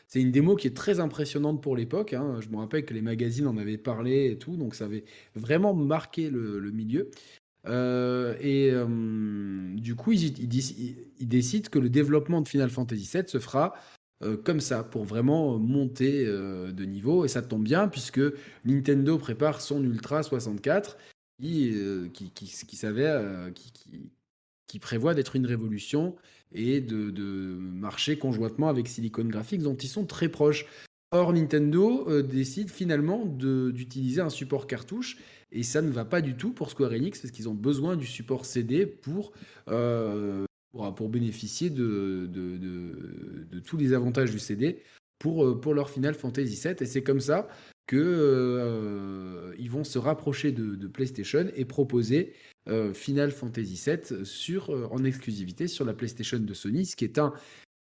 [0.08, 2.14] c'est une démo qui est très impressionnante pour l'époque.
[2.14, 2.40] Hein.
[2.42, 5.04] Je me rappelle que les magazines en avaient parlé et tout, donc ça avait
[5.36, 7.10] vraiment marqué le, milieu.
[7.68, 13.40] Euh, et euh, du coup, ils, décident que le développement de Final Fantasy VII se
[13.40, 13.74] fera
[14.24, 17.26] euh, comme ça, pour vraiment monter de niveau.
[17.26, 18.22] Et ça tombe bien, puisque
[18.66, 20.98] Nintendo prépare son Ultra 64,
[21.40, 21.74] qui,
[22.14, 22.46] qui, qui,
[23.54, 24.12] qui,
[24.68, 26.16] qui, prévoit d'être une révolution
[26.54, 27.12] et de,
[27.58, 30.66] marcher conjointement avec Silicon Graphics, dont ils sont très proches.
[31.12, 35.18] Or, Nintendo décide finalement d'utiliser un support cartouche
[35.52, 38.06] et ça ne va pas du tout pour Square Enix parce qu'ils ont besoin du
[38.06, 39.32] support CD pour,
[39.70, 42.30] euh, pour, bénéficier de,
[43.66, 44.82] tous les avantages du CD
[45.18, 46.76] pour, euh, pour leur Final Fantasy VII.
[46.80, 47.48] Et c'est comme ça
[47.90, 52.34] qu'ils euh, vont se rapprocher de, PlayStation et proposer
[52.94, 57.34] Final Fantasy VII sur, en exclusivité sur la PlayStation de Sony, ce qui est un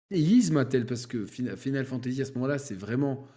[0.10, 3.27] élisme tel parce que Final Fantasy à ce moment-là, c'est vraiment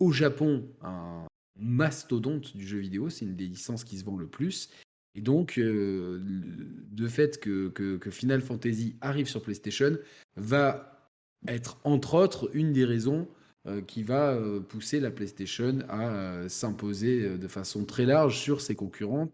[0.00, 1.26] au Japon un,
[1.58, 3.10] mastodonte du jeu vidéo.
[3.10, 4.70] C'est une des licences qui se vend le plus.
[5.14, 9.96] Et donc, euh, de fait que, que, Final Fantasy arrive sur PlayStation
[10.36, 11.10] va
[11.48, 13.34] être, entre autres, une des raisons euh,
[13.86, 19.30] qui va euh, pousser la PlayStation à s'imposer de façon très large sur ses concurrents,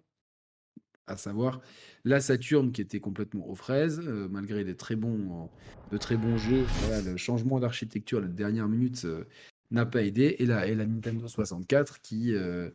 [1.07, 1.61] à savoir
[2.05, 4.01] la Saturn qui était complètement aux fraises,
[4.31, 5.51] malgré très bons,
[5.91, 6.65] de très bons jeux.
[7.05, 9.07] le changement d'architecture à la dernière minute
[9.73, 12.71] n'a pas aidé, et la, et la Nintendo 64 qui, euh,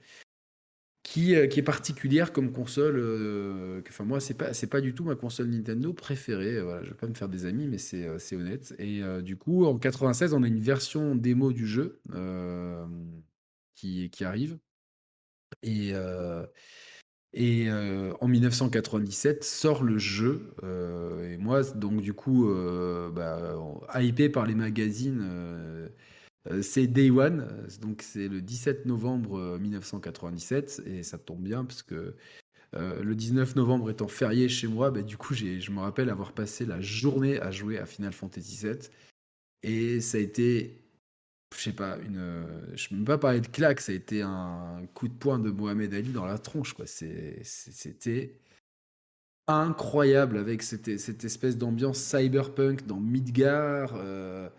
[1.07, 2.97] qui, euh, qui est particulière comme console.
[2.97, 6.61] Euh, enfin, moi, c'est pas, c'est pas du tout ma console Nintendo préférée.
[6.61, 8.75] Voilà, je vais pas me faire des amis, mais c'est, c'est honnête.
[8.77, 12.01] Et du coup, en 96, on a une version démo du jeu
[13.75, 14.59] qui, qui arrive.
[15.63, 15.93] Et.
[17.33, 20.55] Et en 1997 sort le jeu.
[20.63, 22.49] et moi, donc du coup,
[23.13, 23.55] bah,
[24.01, 25.89] hypé par les magazines euh,
[26.61, 31.65] c'est Day One, euh, donc c'est le 17 novembre 1997, euh, et ça tombe bien
[31.65, 32.15] parce que
[32.73, 36.65] le 19 novembre étant férié chez moi, bah, du coup je me rappelle avoir passé
[36.65, 38.77] la journée à jouer à Final Fantasy VII,
[39.63, 40.79] et ça a été,
[41.55, 42.45] je sais pas, une,
[42.75, 45.49] je ne peux pas parler de claque, ça a été un coup de poing de
[45.49, 46.85] Mohamed Ali dans la tronche, quoi.
[46.85, 48.37] C'était
[49.47, 53.93] incroyable avec cette, cette espèce d'ambiance cyberpunk dans Midgar.
[53.95, 54.49] Euh,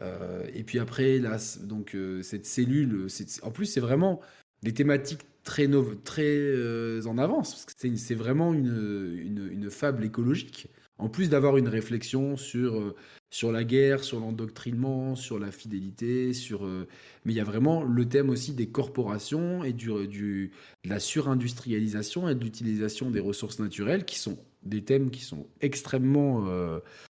[0.00, 3.06] et puis après, là, donc, euh, cette cellule,
[3.42, 4.20] en plus, c'est vraiment
[4.62, 5.68] des thématiques très,
[6.04, 7.66] très euh, en avance.
[7.78, 10.68] C'est vraiment une, une, fable écologique.
[10.98, 12.94] En plus d'avoir une réflexion sur,
[13.30, 18.08] sur la guerre, sur l'endoctrinement, sur la fidélité, sur, mais il y a vraiment le
[18.08, 20.50] thème aussi des corporations et du, de
[20.84, 26.46] la surindustrialisation et de l'utilisation des ressources naturelles qui sont des thèmes qui sont extrêmement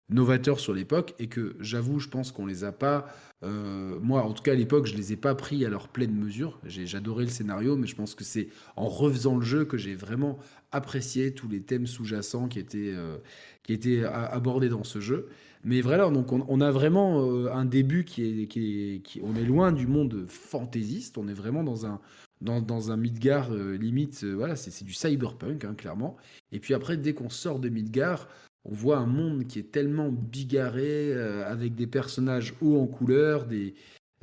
[0.10, 3.08] novateurs sur l'époque et que j'avoue, je pense qu'on les a pas.
[3.44, 6.14] Euh, moi, en tout cas, à l'époque, je les ai pas pris à leur pleine
[6.14, 6.60] mesure.
[6.66, 10.40] J'adorais le scénario, mais je pense que c'est en refaisant le jeu que j'ai vraiment
[10.72, 13.18] apprécié tous les thèmes sous-jacents qui étaient, euh,
[13.64, 15.28] qui étaient abordés dans ce jeu.
[15.64, 19.72] Mais voilà, donc on, a vraiment euh, un début qui est, qui on est loin
[19.72, 21.18] du monde fantaisiste.
[21.18, 22.00] On est vraiment dans un
[22.40, 24.24] dans, dans un Midgar limite.
[24.24, 26.18] voilà, c'est du cyberpunk, hein, clairement.
[26.52, 28.28] Et puis après, dès qu'on sort de Midgar,
[28.68, 33.45] on voit un monde qui est tellement bigarré, euh, avec des personnages hauts en couleur,
[33.45, 33.73] des,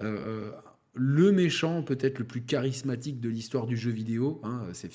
[0.01, 0.51] euh, euh,
[0.93, 4.93] le méchant peut-être le plus charismatique de l'histoire du jeu vidéo, hein, c'est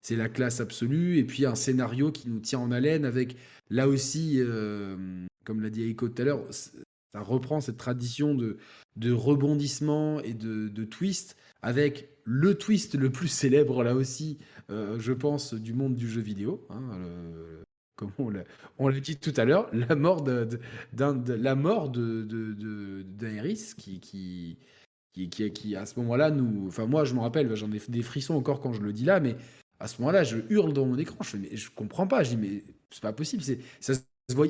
[0.00, 3.36] c'est la classe absolue, et puis un scénario qui nous tient en haleine avec,
[3.68, 4.40] là aussi,
[5.44, 6.70] comme l'a dit Eiko tout à l'heure, ça
[7.20, 8.56] reprend cette tradition de,
[9.10, 14.38] rebondissement et de, de twist, avec le twist le plus célèbre là aussi,
[14.68, 16.64] je pense, du monde du jeu vidéo.
[16.70, 16.80] Hein,
[17.98, 18.12] comme
[18.78, 20.48] on l'a dit tout à l'heure, la mort de,
[20.96, 23.04] la mort de,
[23.76, 24.58] qui, qui,
[25.12, 28.34] qui, qui, à ce moment-là nous, enfin moi je me rappelle, j'en ai des frissons
[28.34, 29.36] encore quand je le dis là, mais
[29.80, 32.30] à ce moment-là je hurle dans mon écran, je fais, mais je comprends pas, je
[32.30, 33.94] dis mais c'est pas possible, c'est ça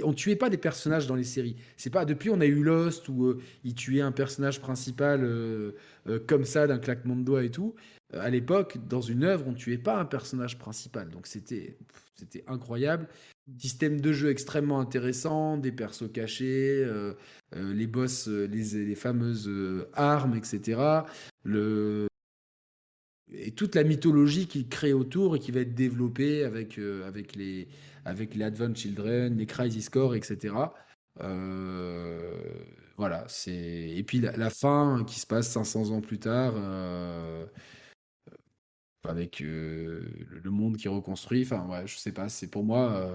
[0.05, 1.57] on tuait pas des personnages dans les séries.
[1.77, 5.73] C'est pas depuis on a eu Lost où euh, il tuait un personnage principal euh,
[6.09, 7.75] euh, comme ça d'un claquement de doigts et tout.
[8.15, 11.11] À l'époque, dans une œuvre, on tuait pas un personnage principal.
[11.11, 11.77] Donc c'était
[12.47, 13.07] incroyable.
[13.59, 17.15] Système de jeu extrêmement intéressant, des persos cachés, euh,
[17.55, 19.51] euh, les boss, euh, les, fameuses
[19.95, 20.81] armes, etc.
[21.45, 22.09] Le...
[23.31, 27.69] Et toute la mythologie qu'il crée autour et qui va être développée avec, avec, les,
[28.07, 30.55] avec les Advent Children, les Crisis Core, etc.
[32.97, 36.55] voilà, c'est et puis la, fin qui se passe 500 ans plus tard
[39.05, 41.43] avec le monde qui reconstruit.
[41.43, 43.09] Enfin, ouais, je sais pas, c'est pour moi.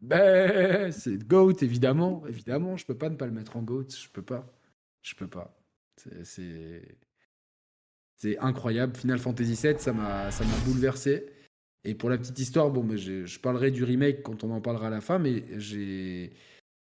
[0.00, 2.24] Ben, c'est GOAT, évidemment.
[2.28, 3.88] Évidemment, je peux pas ne pas le mettre en GOAT.
[3.90, 4.46] Je peux pas.
[5.02, 5.56] Je peux pas.
[6.22, 6.82] C'est.
[8.40, 8.96] Incroyable.
[8.96, 10.30] Final Fantasy VII, ça m'a
[10.66, 11.26] bouleversé.
[11.84, 14.88] Et pour la petite histoire, bon, mais je parlerai du remake quand on en parlera
[14.88, 16.32] à la fin, mais j'ai.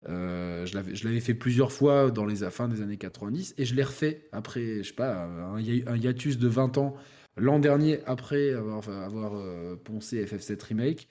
[0.09, 3.85] Euh, je l'avais fait plusieurs fois dans les fins des années 90 et je l'ai
[3.85, 6.97] refait après, je sais pas, un, hiatus de 20 ans
[7.37, 11.09] l'an dernier après avoir, euh, poncé FF7 Remake.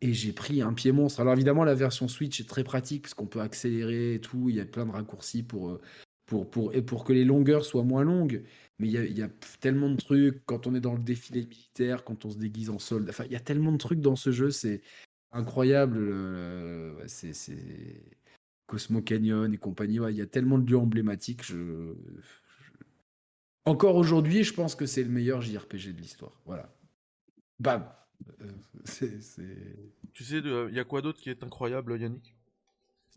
[0.00, 1.20] Et j'ai pris un pied monstre.
[1.20, 4.50] Alors évidemment, la version Switch est très pratique parce qu'on peut accélérer et tout.
[4.50, 5.80] Il y a plein de raccourcis pour, euh,
[6.26, 8.42] pour, pour, et pour que les longueurs soient moins longues.
[8.78, 9.28] Mais il y, a,
[9.60, 12.76] tellement de trucs quand on est dans le défilé militaire, quand on se déguise en.
[12.76, 14.82] Enfin, il y a tellement de trucs dans ce jeu, c'est
[15.30, 16.12] incroyable.
[17.06, 17.32] C'est
[18.66, 20.00] Cosmo Canyon et compagnie.
[20.10, 21.42] il y a tellement de lieux emblématiques.
[23.66, 26.40] Encore aujourd'hui, je pense que c'est le meilleur JRPG de l'histoire.
[26.44, 26.68] Voilà.
[27.58, 27.88] Bam.
[28.40, 28.50] Euh,
[28.84, 29.18] c'est,
[30.12, 32.36] Tu sais, il y a quoi d'autre qui est incroyable, Yannick?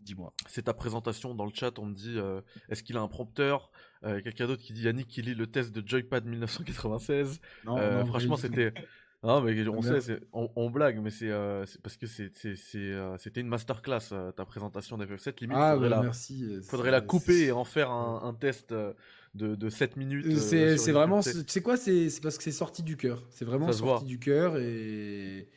[0.00, 0.32] Dis-moi.
[0.46, 1.78] C'est ta présentation dans le chat.
[1.78, 3.70] On me dit euh, est-ce qu'il a un prompteur?
[4.04, 7.40] Euh, Quelqu'un d'autre qui dit Yannick qui lit le test de Joypad 1996.
[7.64, 8.72] non, franchement, c'était.
[9.24, 14.12] Non, mais on sait, on, blague, mais c'est euh, parce que euh, c'était une masterclass
[14.12, 15.40] euh, ta présentation d'FF7.
[15.40, 16.60] Limite, ah, faudrait, bah, la, merci.
[16.62, 18.72] faudrait la couper et en faire un, test
[19.34, 20.38] de, de 7 minutes.
[20.38, 23.24] C'est vraiment, c'est quoi C'est parce que c'est sorti du cœur.
[23.30, 25.48] C'est vraiment sorti du cœur et.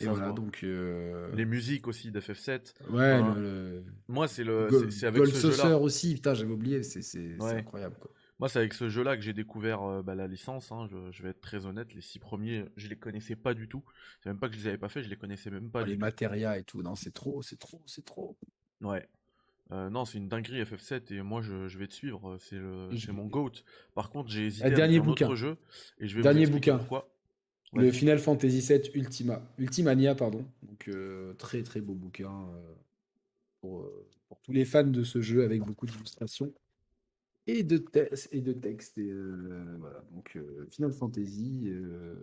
[0.00, 0.62] Et voilà, donc.
[0.62, 2.74] Les musiques aussi d'FF7.
[2.90, 3.20] Ouais,
[4.08, 4.68] moi c'est le.
[4.90, 5.78] C'est avec ce jeu-là.
[5.78, 8.10] aussi, putain, j'avais oublié, c'est incroyable quoi.
[8.42, 10.72] Moi, c'est avec ce jeu-là que j'ai découvert euh, bah, la licence.
[10.72, 13.84] Hein, je, vais être très honnête, les six premiers, je les connaissais pas du tout.
[14.20, 15.84] C'est même pas que je les avais pas fait, je les connaissais même pas.
[15.84, 18.36] les matérias et tout, non, c'est trop, c'est trop, c'est trop.
[18.80, 19.08] Ouais.
[19.72, 22.38] Euh, non, c'est une dinguerie FF7 et moi je, vais te suivre.
[22.38, 23.52] C'est mon goat.
[23.94, 25.56] Par contre, j'ai hésité à un autre jeu
[25.98, 26.78] et je vais dernier vous bouquin.
[26.78, 27.08] pourquoi.
[27.74, 30.44] Le Final Fantasy VII Ultima, Ultimania, pardon.
[30.62, 32.46] Donc euh, très très beau bouquin
[33.62, 33.90] pour,
[34.28, 36.52] pour tous les fans de ce jeu avec beaucoup d'illustrations
[37.46, 37.84] et de,
[38.32, 38.98] et de textes.
[38.98, 42.14] Et, euh, voilà, donc euh, Final Fantasy euh,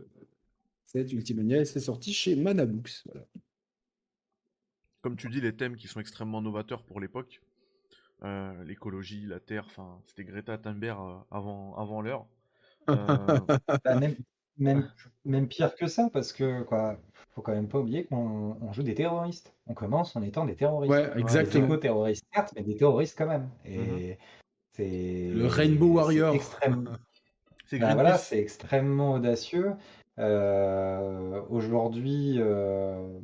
[0.85, 3.03] 7 Ultimania, c'est sorti chez Manabooks.
[3.05, 3.27] Voilà.
[5.01, 7.41] Comme tu dis, les thèmes qui sont extrêmement novateurs pour l'époque.
[8.23, 12.25] Euh, l'écologie, la terre, enfin, c'était Greta Thunberg avant, avant l'heure.
[12.87, 14.15] Bah, même,
[14.57, 14.91] même,
[15.25, 16.99] même, pire que ça, parce que quoi,
[17.31, 19.53] faut quand même pas oublier qu'on joue des terroristes.
[19.67, 20.91] On commence en étant des terroristes.
[20.91, 21.75] Ouais, exactement.
[21.75, 23.49] Des terroristes certes, mais des terroristes quand même.
[23.65, 24.17] Et, mmh
[24.79, 26.35] le Rainbow Warrior.
[27.65, 29.73] C'est bah, voilà, c'est extrêmement audacieux.
[30.17, 33.19] Euh, aujourd'hui, euh,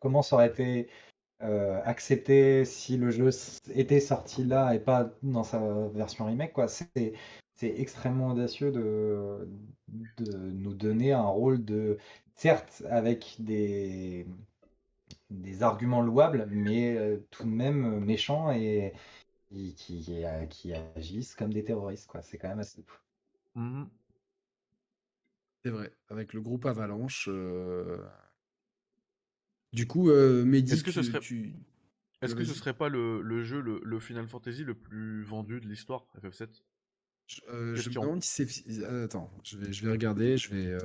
[0.00, 0.88] comment ça aurait été
[1.42, 3.30] euh, accepté si le jeu
[3.74, 7.14] était sorti là et pas dans sa version remake quoi C'est
[7.62, 9.48] extrêmement audacieux de,
[10.18, 11.98] de nous donner un rôle de
[12.34, 14.26] certes avec des
[15.30, 18.92] des arguments louables, mais tout de même méchant et,
[19.76, 22.22] qui, euh, qui, agissent comme des terroristes, quoi.
[22.22, 22.98] C'est quand même assez fou.
[23.56, 23.84] Mmh
[25.64, 27.28] C'est vrai, avec le groupe Avalanche.
[27.28, 27.98] Euh,
[29.72, 31.20] du coup, euh, Mehdi, est-ce que ce serait,
[32.22, 35.60] est-ce que ce serait pas le, le jeu, le, le, Final Fantasy le plus vendu
[35.60, 36.48] de l'histoire, FF7
[37.26, 37.40] je,
[37.76, 38.84] je, me demande si c'est.
[38.84, 40.78] Attends, je vais, je vais regarder, je vais,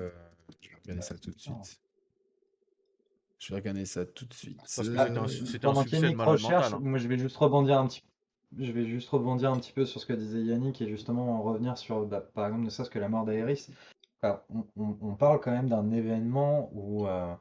[0.62, 1.80] je vais regarder ça tout de suite.
[3.40, 4.58] Je vais regarder ça tout de suite.
[4.58, 6.80] Parce que c'était un, un, succès de recherche, hein.
[6.82, 8.08] Moi, je vais juste rebondir un petit peu
[8.58, 11.78] je vais juste rebondir un petit peu sur ce que disait Yannick et justement revenir
[11.78, 13.68] sur, bah, par exemple, ne serait-ce que la mort d'Aeris.
[14.24, 17.34] on, parle quand même d'un événement où euh,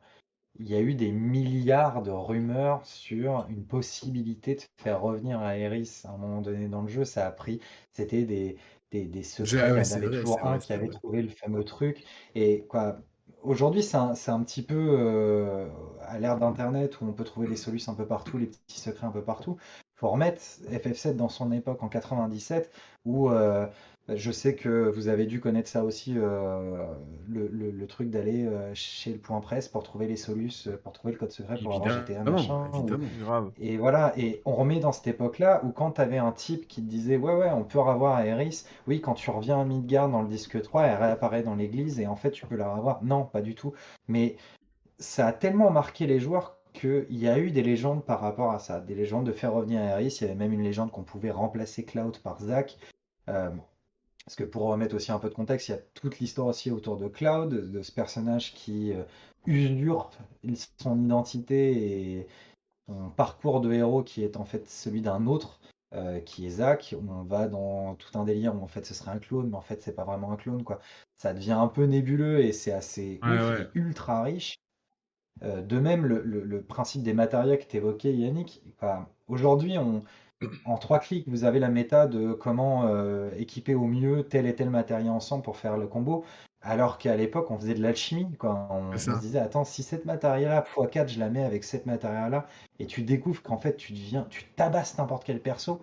[0.59, 6.03] il y a eu des milliards de rumeurs sur une possibilité de faire revenir Aeris
[6.05, 7.05] à un moment donné dans le jeu.
[7.05, 7.61] Ça a pris,
[7.93, 8.57] c'était des,
[8.91, 9.71] des, des secrets.
[9.71, 12.05] il y en avait toujours un qui avait trouvé le fameux truc.
[12.35, 12.99] Et quoi,
[13.43, 15.69] aujourd'hui, c'est un, un, petit peu euh,
[16.03, 19.07] à l'ère d'Internet où on peut trouver des solutions un peu partout, les petits secrets
[19.07, 19.57] un peu partout
[20.05, 20.41] faut remettre
[20.71, 22.71] FF7 dans son époque en 97
[23.05, 23.67] où euh,
[24.09, 26.87] je sais que vous avez dû connaître ça aussi, euh,
[27.27, 31.19] le, truc d'aller euh, chez le point presse pour trouver les solutions, pour trouver le
[31.19, 32.71] code secret pour avoir GTA machin.
[33.59, 36.83] Et voilà, et on remet dans cette époque-là où quand tu avais un type qui
[36.83, 40.23] te disait ouais ouais on peut revoir Aeris, oui quand tu reviens à Midgard dans
[40.23, 43.03] le disque 3, elle réapparaît dans l'église et en fait tu peux la revoir.
[43.03, 43.73] Non, pas du tout.
[44.09, 44.37] Mais
[44.99, 48.59] ça a tellement marqué les joueurs qu'il y a eu des légendes par rapport à
[48.59, 50.19] ça, des légendes de faire revenir Aeris.
[50.21, 52.77] Il y avait même une légende qu'on pouvait remplacer Cloud par Zack.
[53.29, 53.51] Euh,
[54.25, 56.71] parce que pour remettre aussi un peu de contexte, il y a toute l'histoire aussi
[56.71, 59.03] autour de Cloud, de ce personnage qui euh,
[59.47, 60.15] usurpe
[60.79, 62.27] son identité et
[62.89, 65.61] son parcours de héros qui est en fait celui d'un autre
[66.27, 66.93] qui est Zach.
[67.09, 69.61] On va dans tout un délire où en fait ce serait un clone, mais en
[69.61, 70.81] fait c'est pas vraiment un clone quoi.
[71.17, 73.21] Ça devient un peu nébuleux et c'est assez
[73.75, 74.57] ultra riche.
[75.41, 78.61] de même, le, principe des matériaux que tu évoquais, Yannick,
[79.29, 80.03] aujourd'hui, on,
[80.65, 82.89] en trois clics, vous avez la méta de comment
[83.37, 86.25] équiper au mieux tel et tel matériel ensemble pour faire le combo.
[86.65, 88.27] Alors qu'à l'époque, on faisait de l'alchimie.
[88.43, 92.47] On, se disait, attends, si cette matériel-là, x4, je la mets avec cette matériel-là,
[92.79, 95.83] et tu découvres qu'en fait, tu deviens, tu tabasses n'importe quel perso.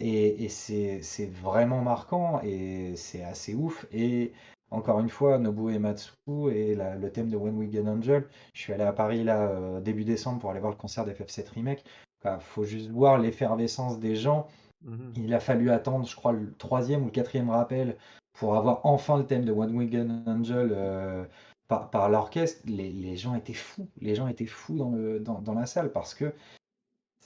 [0.00, 3.86] Et, c'est vraiment marquant, et c'est assez ouf.
[3.92, 4.32] Et
[4.72, 6.10] encore une fois, Nobu Ematsu
[6.52, 8.26] et le thème de When We Get Angel.
[8.52, 11.50] Je suis allé à Paris là euh, début décembre pour aller voir le concert d'FF7
[11.54, 11.84] Remake.
[12.34, 14.48] Il faut juste voir l'effervescence des gens.
[14.84, 15.12] Mhm.
[15.16, 17.96] Il a fallu attendre, je crois, le troisième ou le quatrième rappel
[18.34, 21.24] pour avoir enfin le thème de One Wigan Angel euh,
[21.68, 22.62] par, l'orchestre.
[22.66, 26.32] Les, gens étaient fous, les gens étaient fous dans, le, dans, la salle parce que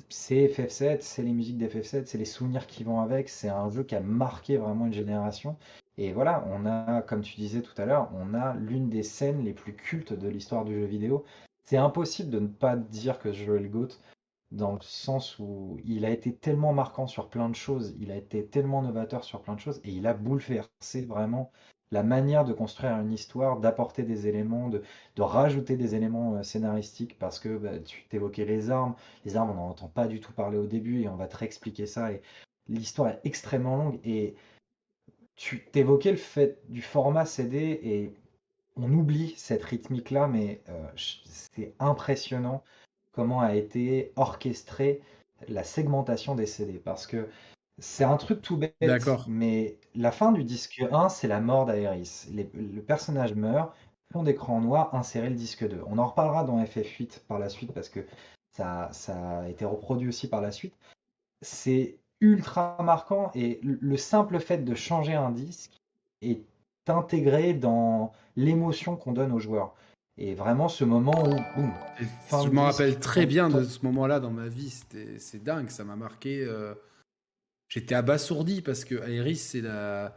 [0.09, 3.83] c'est FF7, c'est les musiques d'FF7, c'est les souvenirs qui vont avec, c'est un jeu
[3.83, 5.57] qui a marqué vraiment une génération.
[5.99, 9.45] Et voilà, on a, comme tu disais tout à l'heure, on a l'une des scènes
[9.45, 11.25] les plus cultes de l'histoire du jeu vidéo.
[11.65, 13.89] C'est impossible de ne pas dire que ce jeu est le GOAT
[14.51, 18.17] dans le sens où il a été tellement marquant sur plein de choses, il a
[18.17, 21.53] été tellement novateur sur plein de choses, et il a bouleversé vraiment
[21.93, 24.83] la manière de construire une histoire, d'apporter des éléments, de,
[25.19, 28.95] rajouter des éléments euh, scénaristiques, parce que bah, tu t'évoquais les armes,
[29.25, 31.37] les armes on n'en entend pas du tout parler au début, et on va te
[31.37, 32.23] réexpliquer ça, et
[32.69, 34.37] l'histoire est extrêmement longue, et
[35.37, 38.15] tu t'évoquais le fait du format CD, et
[38.77, 42.63] on oublie cette rythmique-là, mais euh, c'est impressionnant
[43.13, 45.01] comment a été orchestrée
[45.49, 46.79] la segmentation des CD.
[46.79, 47.29] Parce que
[47.79, 48.75] c'est un truc tout bête,
[49.27, 52.27] mais la fin du disque 1, c'est la mort d'Aeris.
[52.33, 53.75] Le personnage meurt,
[54.13, 55.83] fond d'écran noir, insérer le disque 2.
[55.87, 58.01] On en reparlera dans FF8 par la suite parce que
[58.57, 60.75] ça, ça a été reproduit aussi par la suite.
[61.43, 65.81] C'est ultra marquant et le simple fait de changer un disque
[66.21, 66.45] est
[66.87, 69.75] intégré dans l'émotion qu'on donne aux joueurs.
[70.23, 71.25] Et vraiment, ce moment
[71.57, 72.43] où.
[72.45, 74.71] je me rappelle très bien de ce moment-là dans ma vie.
[75.19, 76.45] C'est dingue, ça m'a marqué.
[76.45, 76.75] Euh,
[77.69, 80.15] j'étais abasourdi parce que Aeris, c'est la.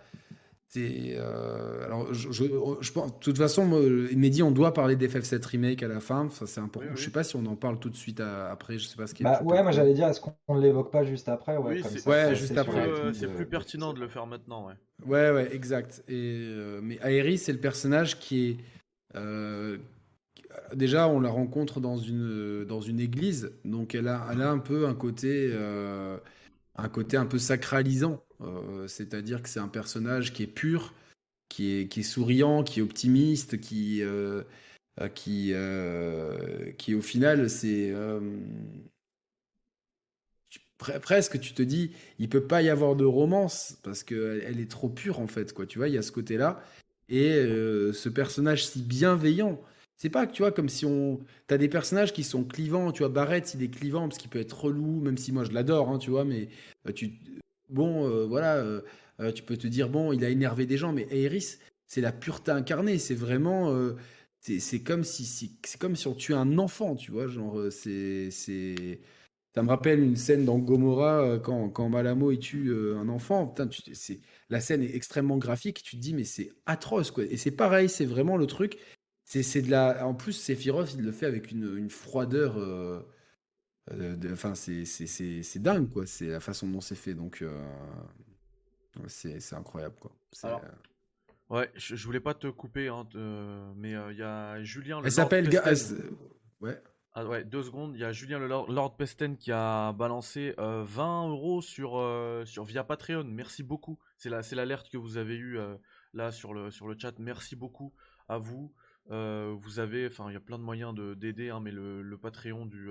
[0.75, 5.45] Euh, alors, je, je, pense, de toute façon, il m'a dit on doit parler d'FF7
[5.45, 6.29] Remake à la fin.
[6.31, 6.89] Ça, c'est important.
[6.95, 8.79] Je sais pas si on en parle tout de suite après.
[8.79, 9.25] Je sais pas ce qui est.
[9.25, 11.55] Bah, ouais, moi j'allais dire, est-ce qu'on ne l'évoque pas juste après?
[11.57, 12.89] Ouais, ouais juste après.
[13.13, 14.67] c'est plus pertinent de le faire maintenant.
[14.67, 14.73] Ouais,
[15.05, 16.03] ouais, ouais exact.
[16.09, 18.57] Et, euh, mais Aeris, c'est le personnage qui est
[19.15, 19.77] euh,
[20.73, 24.59] déjà, on la rencontre dans une, dans une église, donc elle a, elle a un
[24.59, 26.17] peu un côté, euh,
[26.75, 28.23] un côté un peu sacralisant.
[28.41, 30.93] Euh, c'est-à-dire que c'est un personnage qui est pur,
[31.49, 34.01] qui est, qui est souriant, qui est optimiste, qui,
[35.15, 35.53] qui,
[36.77, 37.93] qui au final, c'est
[40.77, 44.69] presque tu te dis il peut pas y avoir de romance parce qu'elle elle est
[44.69, 45.65] trop pure en fait quoi.
[45.65, 46.61] Tu vois il y a ce côté là
[47.13, 49.61] et euh, ce personnage si bienveillant,
[49.97, 51.19] c'est pas que tu vois comme si on.
[51.45, 53.09] T'as des personnages qui sont clivants, tu vois.
[53.09, 55.99] Barrett, il est clivant parce qu'il peut être relou, même si moi je l'adore, hein,
[55.99, 56.25] tu vois.
[56.25, 56.49] Mais
[56.87, 57.11] euh, tu.
[57.69, 58.63] Bon, euh, voilà,
[59.33, 61.57] tu peux te dire, bon, il a énervé des gens, mais Aerys,
[61.87, 62.97] c'est la pureté incarnée.
[62.97, 63.71] C'est vraiment.
[64.41, 65.25] c'est comme si,
[65.63, 67.27] c'est comme si on tuait un enfant, tu vois.
[67.27, 68.31] Genre, c'est.
[69.55, 73.47] Ça me rappelle une scène dans Gomorrah quand, quand Malamo il tue un enfant.
[73.47, 74.19] Putain, c'est
[74.53, 75.83] la scène est extrêmement graphique.
[75.83, 77.23] Tu te dis, mais c'est atroce, quoi.
[77.25, 78.77] Et c'est pareil, c'est vraiment le truc.
[79.25, 80.05] C'est de la.
[80.05, 82.57] En plus, Sephiroth, il le fait avec une, froideur.
[82.59, 83.01] Euh,
[83.91, 86.05] euh, enfin, c'est dingue, quoi.
[86.05, 87.15] C'est la façon dont c'est fait.
[87.15, 87.63] Donc, euh,
[89.07, 90.15] c'est incroyable, quoi.
[91.49, 93.07] ouais, je, voulais pas te couper, hein,
[93.75, 95.01] mais il y a Julien.
[95.03, 95.49] Elle s'appelle.
[96.61, 96.79] Ouais.
[97.15, 97.95] Ah ouais, deux secondes.
[97.95, 101.91] Il y a Julien le Lord, Pesten qui a balancé 20 euros sur,
[102.45, 103.25] sur via Patreon.
[103.25, 103.99] Merci beaucoup.
[104.17, 105.59] C'est l'alerte que vous avez eue
[106.13, 107.19] là sur le, chat.
[107.19, 107.93] Merci beaucoup
[108.27, 108.73] à vous.
[109.09, 112.89] vous avez, enfin, il y a plein de moyens d'aider, hein, mais le, Patreon du,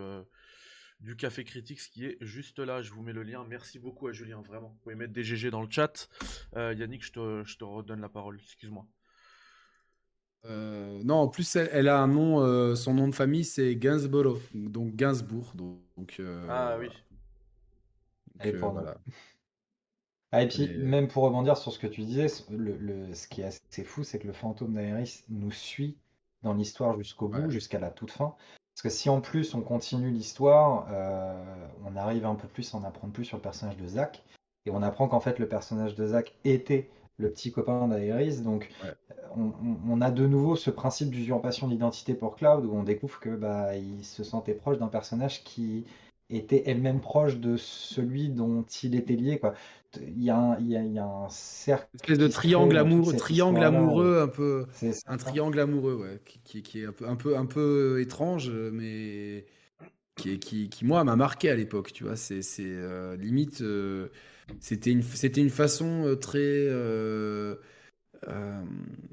[1.01, 2.81] du Café Critique, qui est juste là.
[2.81, 3.45] Je vous mets le lien.
[3.49, 4.69] Merci beaucoup à Julien, vraiment.
[4.69, 6.09] Vous pouvez mettre des GG dans le chat.
[6.55, 8.39] Yannick, je te, je te redonne la parole.
[8.41, 8.87] Excuse-moi.
[10.47, 14.41] Euh, non, en plus, elle, a un nom, euh, son nom de famille, c'est Gainsborough,
[14.55, 15.53] donc Gainsbourg.
[15.55, 16.89] Donc, euh, ah oui.
[18.43, 18.97] et, voilà.
[20.33, 23.45] ah, et puis, même pour rebondir sur ce que tu disais, le, ce qui est
[23.45, 25.97] assez fou, c'est que le fantôme d'Aeris nous suit
[26.43, 28.35] dans l'histoire jusqu'au bout, jusqu'à la toute fin.
[28.75, 30.89] Parce que si en plus on continue l'histoire,
[31.85, 34.25] on arrive un peu plus à en apprendre plus sur le personnage de Zack.
[34.65, 38.41] Et on apprend qu'en fait le personnage de Zack était le petit copain d'Aeris.
[38.41, 38.69] Donc,
[39.37, 43.77] on, a de nouveau ce principe d'usurpation d'identité pour Cloud où on découvre que bah,
[43.77, 45.85] il se sentait proche d'un personnage qui
[46.31, 49.39] était elle-même proche de celui dont il était lié.
[49.39, 49.55] Quoi.
[50.01, 51.87] Il, y a un, il, y a, il y a un cercle.
[51.93, 54.67] Une espèce de triangle amoureux, triangle amoureux un peu.
[55.07, 59.45] Un triangle amoureux, ouais, qui, qui, est un peu, un, peu, un peu étrange, mais
[60.17, 61.93] qui, qui, qui moi, m'a marqué à l'époque.
[61.93, 63.61] Tu vois, c'est euh, limite.
[63.61, 64.09] Euh,
[64.61, 65.03] c'était une,
[65.37, 66.69] une façon euh, très.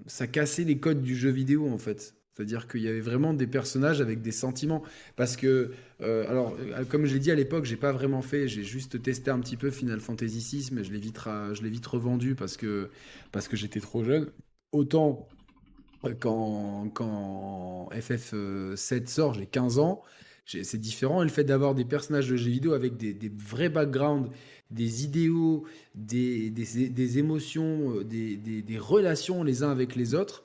[0.08, 2.16] ça cassait les codes du jeu vidéo, en fait.
[2.40, 4.82] C'est-à-dire qu'il y avait vraiment des personnages avec des sentiments.
[5.18, 8.48] Parce que, euh, alors, euh, comme je l'ai dit à l'époque, j'ai pas vraiment fait,
[8.48, 11.70] j'ai juste testé un petit peu Final Fantasy VI, mais je l'ai vite, je l'ai
[11.70, 12.90] vite revendu parce que,
[13.34, 14.32] parce que j'étais trop jeune.
[14.72, 15.28] Autant
[16.06, 20.02] euh, quand, quand FF7 sort, j'ai 15 ans,
[20.64, 21.22] c'est différent.
[21.22, 24.30] Et le fait d'avoir des personnages de jeux vidéo avec des, vrais backgrounds,
[24.72, 25.66] des idéaux,
[25.96, 30.44] des, émotions, des, des, relations les uns avec les autres,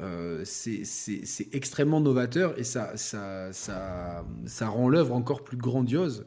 [0.00, 2.94] euh, c'est extrêmement novateur et ça,
[4.60, 6.26] rend l'œuvre encore plus grandiose.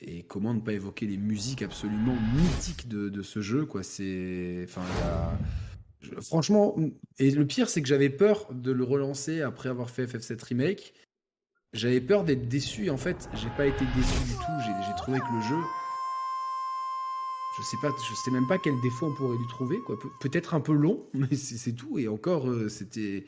[0.00, 3.82] Et comment ne pas évoquer les musiques absolument mythiques de, ce jeu, quoi.
[6.22, 6.76] Franchement,
[7.18, 10.94] et le pire, c'est que j'avais peur de le relancer après avoir fait FF7 remake.
[11.72, 12.86] J'avais peur d'être déçu.
[12.86, 14.82] Et en fait, j'ai pas été déçu du tout.
[14.86, 15.62] J'ai trouvé que le jeu
[17.58, 19.78] je sais pas, je sais même pas quel défaut on pourrait lui trouver.
[19.80, 19.98] Quoi.
[20.20, 21.98] peut-être un peu long, mais c'est, tout.
[21.98, 23.24] Et encore, euh, c'était,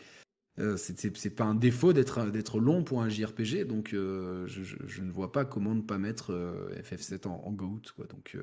[0.58, 3.64] euh, c'est pas un défaut d'être, d'être long pour un JRPG.
[3.64, 6.32] Donc, euh, je, ne vois pas comment ne pas mettre
[6.80, 7.82] FF7 en, en GOAT.
[7.96, 8.06] Quoi.
[8.06, 8.36] Donc,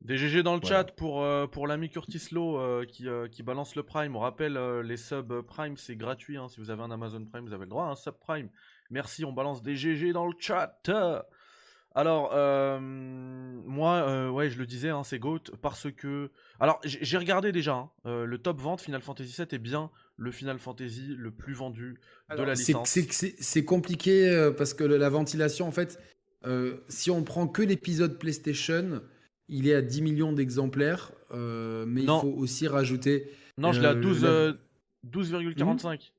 [0.00, 4.16] des GG dans le chat pour, pour l'ami Curtis Lowe qui, qui balance le Prime.
[4.16, 6.38] On rappelle, les subs Prime, c'est gratuit.
[6.38, 6.48] Hein.
[6.48, 8.48] Si vous avez un Amazon Prime, vous avez le droit à un sub Prime.
[8.90, 10.82] Merci, on balance des GG dans le chat.
[11.94, 16.30] Alors, euh, moi, euh, ouais, je le disais, hein, c'est GOAT parce que.
[16.60, 20.30] Alors, j'ai regardé déjà, hein, euh, le top vente Final Fantasy VII est bien le
[20.30, 21.98] Final Fantasy le plus vendu
[22.30, 22.98] de la licence.
[23.38, 25.98] C'est compliqué parce que la ventilation, en fait,
[26.88, 29.00] si on prend que l'épisode PlayStation,
[29.48, 33.32] il est à 10 millions d'exemplaires, mais il faut aussi rajouter.
[33.58, 34.56] Non, je l'ai à 12,45.
[35.06, 36.12] 12,45,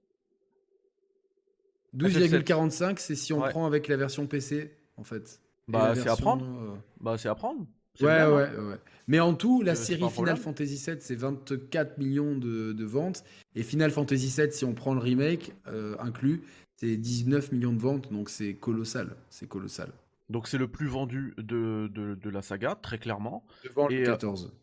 [1.95, 5.39] 12,45, c'est si on prend avec la version PC, en fait.
[5.67, 6.45] Bah, c'est à prendre.
[6.45, 7.65] Euh, bah, c'est à prendre.
[7.99, 8.29] Ouais, hein.
[8.29, 8.79] ouais, ouais.
[9.07, 13.23] Mais en tout, la série Final Fantasy VII, c'est 24 millions de, de, ventes.
[13.55, 16.43] Et Final Fantasy VII, si on prend le remake euh, inclus,
[16.77, 18.11] c'est 19 millions de ventes.
[18.11, 19.17] Donc c'est colossal.
[19.29, 19.91] C'est colossal.
[20.29, 23.45] Donc c'est le plus vendu de, de, de, la saga, très clairement.
[23.65, 24.53] Devant le 14.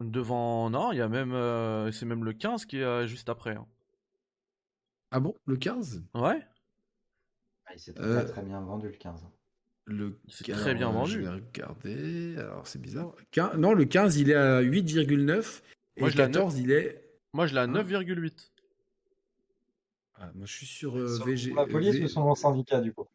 [0.00, 0.68] Euh, devant.
[0.68, 1.32] Non, il y a même.
[1.92, 3.54] c'est même le 15 qui est juste après.
[3.54, 3.66] Hein.
[5.12, 6.44] Ah bon Le 15 Ouais.
[7.66, 9.26] Ah, il s'est très, très bien vendu le 15.
[9.86, 10.18] Le...
[10.28, 11.12] C'est très bien vendu.
[11.12, 12.36] Je vais regarder.
[12.38, 13.14] Alors, c'est bizarre.
[13.56, 15.62] Non, le 15, il est à 8,9.
[15.96, 17.02] Et le 14, il est.
[17.32, 18.32] Moi, je l'ai à 9,8.
[20.18, 21.52] Ah, moi, je suis sur euh, VG.
[21.54, 22.08] La police v...
[22.08, 23.06] son syndicat, du coup?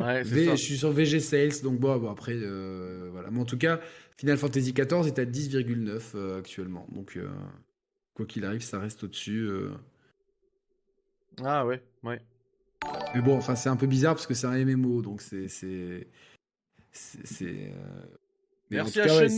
[0.00, 0.50] Ouais, v...
[0.50, 3.30] Je suis sur VG Sales, donc bon, bon après, euh, voilà.
[3.30, 3.80] Mais en tout cas,
[4.16, 6.86] Final Fantasy XIV est à 10,9 euh, actuellement.
[6.92, 7.28] Donc, euh,
[8.14, 9.50] quoi qu'il arrive, ça reste au-dessus.
[11.44, 12.20] Ah ouais, ouais.
[13.14, 15.48] Mais bon, enfin, c'est un peu bizarre parce que c'est un MMO, donc c'est.
[15.48, 16.08] c'est,
[16.92, 18.02] c'est euh,
[18.70, 19.28] Merci à ouais,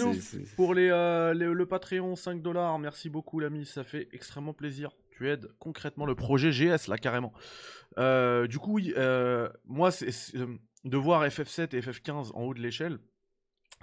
[0.54, 2.78] pour les, euh, le Patreon 5 dollars.
[2.78, 3.66] Merci beaucoup, l'ami.
[3.66, 4.90] Ça fait extrêmement plaisir.
[5.10, 7.32] Tu aides concrètement le projet GS, là, carrément.
[7.98, 8.94] Euh, du coup, oui,
[9.64, 10.10] moi, c'est,
[10.84, 12.98] de voir FF7 et FF15 en haut de l'échelle,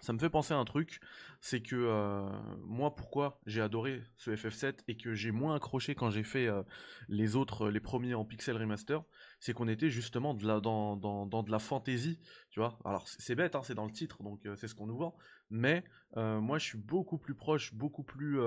[0.02, 0.99] ça me fait penser à un truc,
[1.41, 2.28] c'est que euh,
[2.64, 6.64] moi pourquoi j'ai adoré ce FF7 et que j'ai moins accroché quand j'ai fait euh,
[7.07, 9.03] les autres, les premiers en pixel remaster,
[9.40, 12.19] c'est qu'on était justement dans, de la fantasy,
[12.49, 12.80] tu vois.
[12.84, 15.15] Alors c'est bête, hein, c'est dans le titre, donc euh, c'est ce qu'on nous vend,
[15.49, 15.84] mais
[16.15, 18.41] moi je suis beaucoup plus proche, beaucoup plus,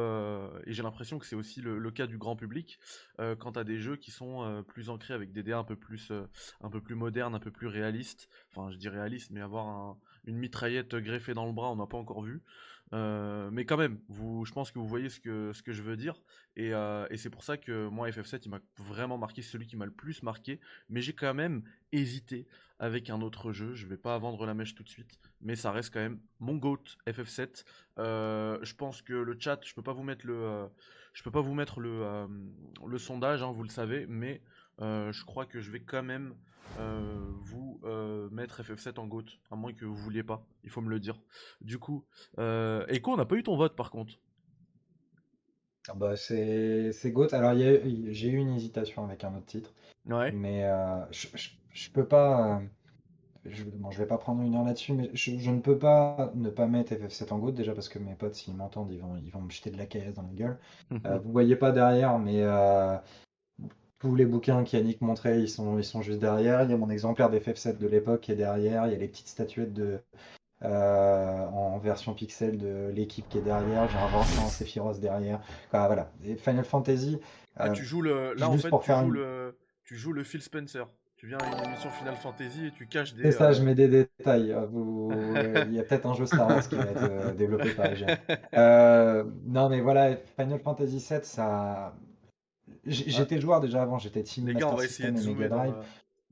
[0.66, 2.78] et j'ai l'impression que c'est aussi le, cas du grand public,
[3.16, 6.12] quant à des jeux qui sont plus ancrés avec des DA un peu plus,
[6.60, 9.98] un peu plus modernes, un peu plus réalistes, enfin je dis réaliste, mais avoir un
[10.26, 12.42] une mitraillette greffée dans le bras, on n'a pas encore vu.
[12.92, 15.82] Euh, mais quand même, vous, je pense que vous voyez ce que, ce que je
[15.82, 16.20] veux dire.
[16.56, 19.76] Et, euh, et c'est pour ça que moi, FF7, il m'a vraiment marqué, celui qui
[19.76, 20.60] m'a le plus marqué.
[20.88, 22.46] Mais j'ai quand même hésité
[22.78, 23.74] avec un autre jeu.
[23.74, 25.18] Je vais pas vendre la mèche tout de suite.
[25.40, 27.64] Mais ça reste quand même mon GOAT FF7.
[27.98, 30.68] Euh, je pense que le chat, je peux pas vous mettre le,
[31.14, 32.28] je peux pas vous mettre le,
[32.86, 34.06] le sondage, hein, vous le savez.
[34.08, 34.42] Mais
[34.78, 36.34] je crois que je vais quand même
[36.78, 40.80] euh, vous euh, mettre FF7 en GOAT, à moins que vous vouliez pas, il faut
[40.80, 41.20] me le dire.
[41.60, 42.04] Du coup,
[42.38, 44.14] euh, Echo, on n'a pas eu ton vote par contre.
[45.88, 47.28] Ah bah c'est GOAT.
[47.32, 49.72] Alors j'ai eu une hésitation avec un autre titre.
[50.06, 50.32] Ouais.
[50.32, 50.68] Mais
[51.10, 51.28] je,
[51.72, 52.62] je, peux pas.
[53.44, 56.48] Je, bon, je vais pas prendre une heure là-dessus, mais je, ne peux pas ne
[56.48, 59.30] pas mettre FF7 en GOAT déjà parce que mes potes, s'ils m'entendent, ils vont, ils
[59.30, 60.58] vont me jeter de la caisse dans la gueule.
[60.90, 62.42] vous voyez pas derrière, mais
[64.04, 66.62] tous les bouquins qu'Yannick montrait, ils sont, ils sont juste derrière.
[66.62, 68.86] Il y a mon exemplaire d'FF7 de l'époque qui est derrière.
[68.86, 69.98] Il y a les petites statuettes de,
[70.62, 73.88] euh, en version pixel de l'équipe qui est derrière.
[73.88, 75.40] J'ai un Vincent Sephiroth derrière.
[75.72, 76.12] voilà.
[76.22, 77.18] Et Final Fantasy.
[77.56, 78.34] Ah, tu joues le.
[78.34, 79.56] Là, en fait, tu, joues le...
[79.84, 80.86] tu joues le Phil Spencer.
[81.16, 83.22] Tu viens à une émission Final Fantasy et tu caches des.
[83.22, 84.54] C'est ça, je mets des détails.
[85.66, 88.04] Il y a peut-être un jeu Star Wars qui va être développé par les
[88.52, 91.94] euh, non, mais voilà, Final Fantasy 7, ça.
[92.86, 95.74] J'étais joueur déjà avant, j'étais Team Les gars, on va essayer de zoomer dans,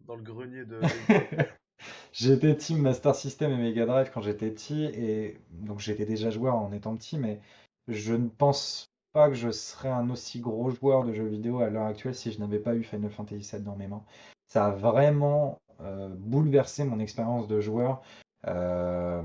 [0.06, 0.80] dans, le grenier de.
[2.12, 6.56] j'étais Team Master System et Mega Drive quand j'étais petit, et donc j'étais déjà joueur
[6.56, 7.40] en étant petit, mais
[7.88, 11.70] je ne pense pas que je serais un aussi gros joueur de jeux vidéo à
[11.70, 14.02] l'heure actuelle si je n'avais pas eu Final Fantasy VII dans mes mains.
[14.46, 18.02] Ça a vraiment euh, bouleversé mon expérience de joueur.
[18.46, 19.22] Euh,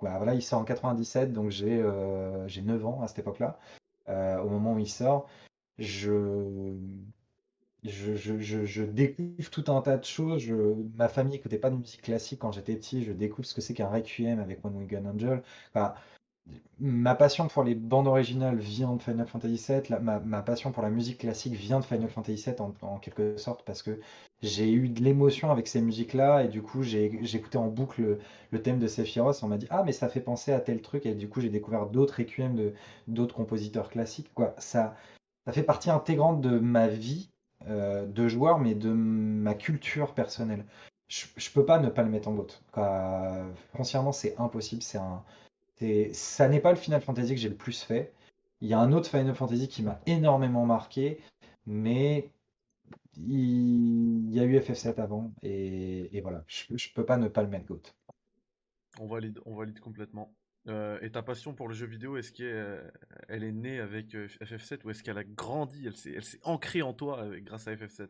[0.00, 3.58] voilà, il sort en 97, donc j'ai euh, 9 ans à cette époque-là,
[4.08, 5.26] euh, au moment où il sort
[5.78, 6.76] je,
[7.84, 10.50] je, découvre tout un tas de choses.
[10.96, 13.04] ma famille n'écoutait pas de musique classique quand j'étais petit.
[13.04, 15.42] Je découvre ce que c'est qu'un requiem avec One Winged Angel.
[16.78, 19.98] ma passion pour les bandes originales vient de Final Fantasy VII.
[20.00, 23.82] ma, passion pour la musique classique vient de Final Fantasy VII en, quelque sorte parce
[23.82, 24.00] que
[24.42, 28.18] j'ai eu de l'émotion avec ces musiques-là et du coup écouté en boucle
[28.50, 29.42] le, thème de Sephiroth.
[29.42, 31.50] On m'a dit ah mais ça fait penser à tel truc et du coup j'ai
[31.50, 32.72] découvert d'autres requiem de
[33.08, 34.32] d'autres compositeurs classiques.
[34.34, 34.54] Quoi.
[34.58, 34.96] Ça,
[35.44, 37.30] ça fait partie intégrante de ma vie
[37.68, 40.64] euh, de joueur, mais de ma culture personnelle.
[41.08, 42.48] Je, peux pas ne pas le mettre en GOAT.
[43.76, 44.82] Foncièrement, c'est impossible.
[44.82, 45.22] C'est un,
[46.12, 48.12] ça n'est pas le Final Fantasy que j'ai le plus fait.
[48.60, 51.20] Il y a un autre Final Fantasy qui m'a énormément marqué,
[51.66, 52.30] mais
[53.16, 56.42] il, y a eu FF7 avant, et, voilà.
[56.46, 57.82] Je, je peux pas ne pas le mettre GOAT.
[58.98, 60.32] On valide, on valide complètement.
[60.68, 62.90] Euh, et ta passion pour le jeu vidéo, est-ce qu'elle euh,
[63.28, 67.26] est née avec euh, FF7 ou est-ce qu'elle a grandi, elle s'est, ancrée en toi
[67.42, 68.08] grâce à FF7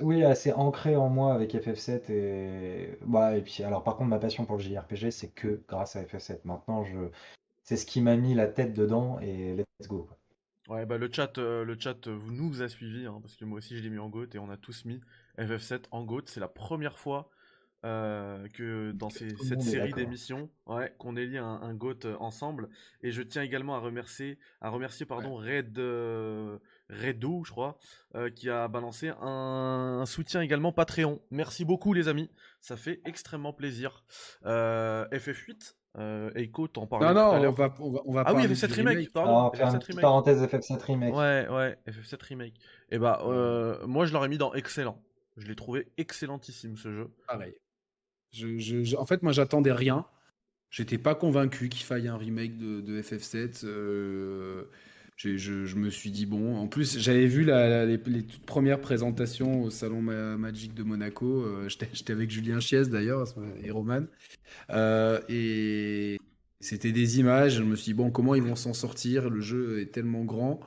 [0.00, 4.08] Oui, elle s'est ancrée en moi avec FF7 et bah, et puis alors par contre
[4.08, 6.40] ma passion pour le JRPG c'est que grâce à FF7.
[6.44, 7.10] Maintenant je
[7.62, 10.08] c'est ce qui m'a mis la tête dedans et let's go.
[10.68, 13.76] Ouais bah le chat le chat vous nous a suivi hein, parce que moi aussi
[13.76, 15.02] je l'ai mis en GOAT et on a tous mis
[15.36, 16.22] FF7 en GOAT.
[16.24, 17.30] C'est la première fois
[17.84, 22.68] euh, que dans cette série d'émissions, ouais, qu'on ait lié un, un GOAT euh, ensemble.
[23.02, 26.58] Et je tiens également à remercier, à remercier pardon, Red, euh,
[26.90, 27.78] Redo, je crois,
[28.34, 31.20] qui a balancé un, soutien également Patreon.
[31.30, 32.30] Merci beaucoup les amis,
[32.60, 34.04] ça fait extrêmement plaisir.
[34.44, 39.12] FF8, euh, Echo, t'en parlais Non, non, on va, on va, Ah oui, FF7 remake,
[39.12, 39.50] pardon.
[39.52, 40.02] Ah, FF7 remake.
[40.02, 41.14] Parenthèse FF7 remake.
[41.14, 42.54] Ouais, ouais, FF7 remake.
[42.90, 43.22] Et eh bah,
[43.86, 45.00] moi je l'aurais mis dans excellent.
[45.36, 47.10] Je l'ai trouvé excellentissime ce jeu.
[47.28, 47.54] Pareil.
[48.96, 50.06] En fait, moi, j'attendais rien.
[50.70, 53.64] J'étais pas convaincu qu'il faille un remake de, FF7.
[53.64, 54.64] Euh,
[55.16, 60.02] je, me suis dit, bon, en plus, j'avais vu les, toutes premières présentations au Salon
[60.02, 61.42] Magic de Monaco.
[61.42, 63.26] Euh, j'étais avec Julien Chies d'ailleurs,
[63.62, 64.02] et Roman.
[64.70, 66.18] Euh, et
[66.60, 67.54] c'était des images.
[67.54, 69.30] Je me suis dit, bon, comment ils vont s'en sortir?
[69.30, 70.60] Le jeu est tellement grand.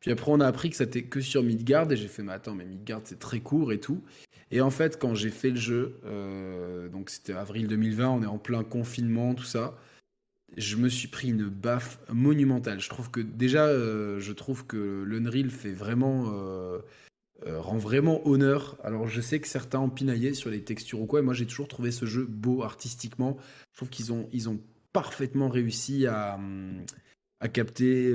[0.00, 1.92] Puis après, on a appris que c'était que sur Midgard.
[1.92, 4.02] Et j'ai fait, mais attends, mais Midgard, c'est très court et tout.
[4.50, 8.26] Et en fait, quand j'ai fait le jeu, euh, donc c'était avril 2020, on est
[8.26, 9.76] en plein confinement, tout ça,
[10.56, 12.80] je me suis pris une baffe monumentale.
[12.80, 16.80] Je trouve que déjà, euh, je trouve que l'Unreal fait vraiment, euh,
[17.46, 18.76] rend vraiment honneur.
[18.82, 21.46] Alors je sais que certains ont pinaillé sur les textures ou quoi, et moi j'ai
[21.46, 23.36] toujours trouvé ce jeu beau artistiquement.
[23.72, 24.60] Je trouve qu'ils ont, ils ont
[24.92, 26.40] parfaitement réussi à,
[27.38, 28.12] à capter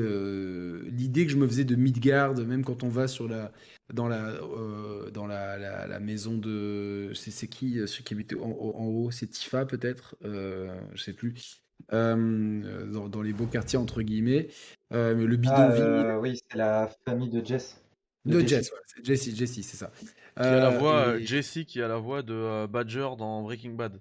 [0.91, 3.53] l'idée que je me faisais de Midgard, même quand on va sur la,
[3.93, 8.49] dans la euh, dans la, la, maison de c'est qui euh, ceux qui habitent en,
[8.49, 9.11] en haut?
[9.11, 10.15] C'est Tifa peut-être?
[10.23, 11.61] Euh, je sais plus.
[11.93, 14.47] Euh, dans, dans, les beaux quartiers entre guillemets.
[14.91, 15.83] Mais le bidonville.
[15.83, 17.81] ah, oui c'est la famille de Jess.
[18.25, 18.71] De, Jess,
[19.03, 19.91] Jess ouais, c'est ça.
[20.35, 21.65] Qui a la voix et...
[21.65, 23.99] qui a la voix de Badger dans Breaking Bad.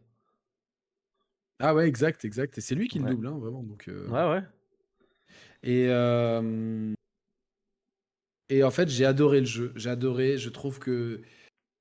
[1.61, 2.57] Ah ouais exact exact.
[2.57, 4.43] Et c'est lui qui le double hein, vraiment donc ouais ouais.
[5.63, 5.89] Et
[8.49, 9.73] et en fait, j'ai adoré le jeu.
[9.77, 10.39] J'ai adoré.
[10.39, 11.23] Je trouve que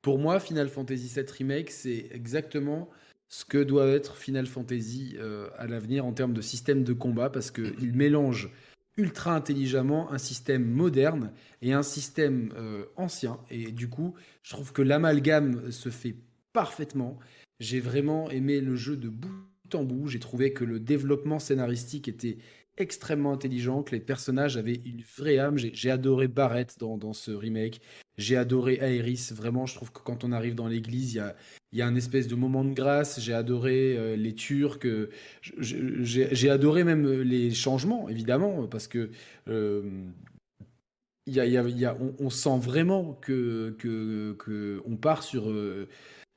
[0.01, 2.89] pour moi, Final Fantasy VII Remake, c'est exactement
[3.29, 7.29] ce que doit être Final Fantasy euh, à l'avenir en termes de système de combat
[7.29, 8.51] parce qu'il mélange
[8.95, 11.31] ultra intelligemment un système moderne
[11.61, 13.39] et un système euh, ancien.
[13.49, 14.13] Et du coup,
[14.43, 16.15] je trouve que l'amalgame se fait
[16.53, 17.17] parfaitement.
[17.59, 20.07] J'ai vraiment aimé le jeu de bout en bout.
[20.07, 22.37] J'ai trouvé que le développement scénaristique était
[22.77, 25.57] extrêmement intelligent, que les personnages avaient une vraie âme.
[25.57, 27.81] J'ai adoré Barrett dans, ce remake.
[28.17, 29.29] J'ai adoré Aeris.
[29.31, 31.35] Vraiment, je trouve que quand on arrive dans l'église, il y a,
[31.71, 33.19] y a un espèce de moment de grâce.
[33.19, 34.87] J'ai adoré euh, les Turcs.
[35.59, 39.09] J'ai adoré même les changements, évidemment, parce que
[39.47, 40.09] euh,
[41.27, 43.75] y a, y a- on, sent vraiment que,
[45.01, 45.87] part sur, euh,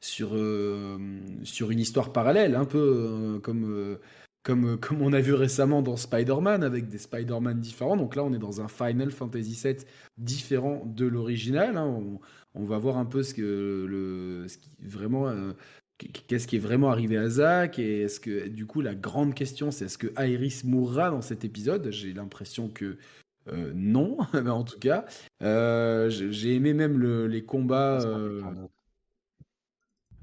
[0.00, 0.98] sur, euh,
[1.44, 4.00] sur une histoire parallèle, un peu euh, comme, euh,
[4.46, 7.96] comme, comme on a vu récemment dans Spider-Man, avec des Spider-Man différents.
[7.96, 9.76] Donc là, on est dans un Final Fantasy VII
[10.18, 11.76] différent de l'original.
[11.76, 11.84] hein.
[11.86, 12.20] On,
[12.54, 13.42] on va voir un peu ce que
[13.88, 15.28] le, ce qui vraiment.
[15.28, 15.52] euh,
[16.28, 19.70] Qu'est-ce qui est vraiment arrivé à Zack Et est-ce que, du coup, la grande question,
[19.70, 21.88] c'est est-ce que Iris mourra dans cet épisode?
[21.90, 22.98] J'ai l'impression que
[23.48, 25.06] euh, non, en tout cas,
[25.42, 28.00] euh, j'ai aimé même le- les combats.
[28.04, 28.42] Euh.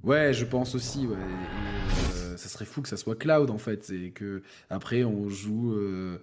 [0.04, 1.08] Ouais, je pense aussi.
[1.08, 5.74] Euh, ça serait fou que ça soit Cloud en fait, et que après on joue
[5.76, 6.18] euh,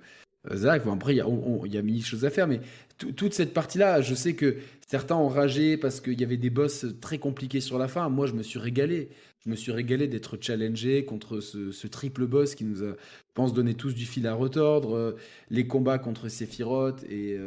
[0.55, 0.85] Zach.
[0.85, 2.61] Bon, après, il y, y a mille choses à faire, mais
[2.98, 6.51] tout- toute cette partie-là, je sais que certains ont ragé parce qu'il y avait des
[6.51, 8.09] boss très compliqués sur la fin.
[8.09, 9.09] Moi, je me suis régalé.
[9.44, 13.55] Je me suis régalé d'être challengé contre ce, triple boss qui nous a, je pense,
[13.55, 14.94] donné tous du fil à retordre.
[14.94, 15.16] Euh,
[15.51, 17.39] les combats contre Sephiroth et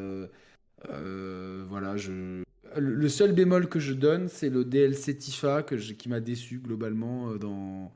[1.70, 2.44] voilà, je.
[2.78, 6.60] Le seul bémol que je donne, c'est le DLC Tifa que je- qui m'a déçu
[6.60, 7.92] globalement euh, dans,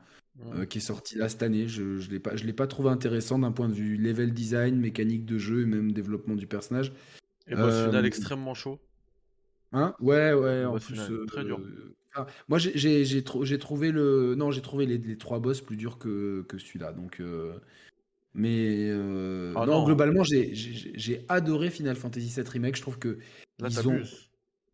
[0.54, 1.68] euh, qui est sorti là cette année.
[1.68, 4.76] Je je l'ai pas, je l'ai pas trouvé intéressant d'un point de vue level design,
[4.80, 6.91] mécanique de jeu et même développement du personnage.
[7.48, 8.80] Et boss Euh, final extrêmement chaud.
[9.72, 9.94] Hein?
[9.99, 10.66] Ouais, ouais.
[10.66, 11.60] En plus, final, très dur.
[12.48, 15.62] moi, j'ai- j'ai j'ai trou- j'ai trouvé le, non, j'ai trouvé les, les trois boss
[15.62, 16.91] plus durs que que celui-là.
[16.94, 17.54] Donc, euh,
[18.34, 19.86] mais euh, Ah non, non.
[19.86, 22.76] globalement, j'ai adoré Final Fantasy VII Remake.
[22.76, 23.18] Je trouve que
[23.60, 24.02] Là, ils ont.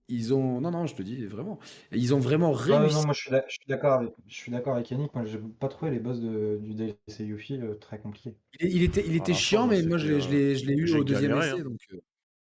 [0.08, 1.60] Ils ont, non, non, je te dis vraiment,
[1.92, 2.96] ils ont vraiment Ah, réussi.
[2.96, 5.14] non, moi je suis d'ac- je suis d'accord avec, je suis d'accord avec Yannick.
[5.14, 8.36] Moi, j'ai pas trouvé les boss de, du DLC Yuffie euh, très compliqués.
[8.60, 10.98] Il, il était, il était fin, chiant, mais moi, je l'ai- je l'ai eu j'ai
[10.98, 11.60] au deuxième galéré, essai.
[11.60, 11.64] hein.
[11.64, 12.02] Donc, euh,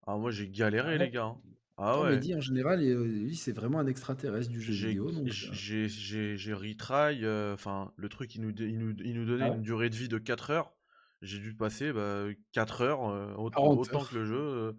[0.08, 1.06] Ah, moi, j'ai galéré, Ah ouais.
[1.06, 1.26] les gars.
[1.26, 1.42] hein.
[1.78, 2.10] Ah non, ouais.
[2.12, 5.12] mais dit en général, lui, c'est vraiment un extraterrestre du jeu J'ai vidéo.
[5.12, 9.14] Donc, euh, j'ai- j'ai- j'ai retry, euh, enfin, le truc, il nous, il nous, il
[9.16, 10.74] nous donnait Ah ouais une durée de vie de 4 heures.
[11.22, 14.10] J'ai dû passer bah, 4 heures, euh, autant, 40 autant heures.
[14.10, 14.74] que le jeu, euh,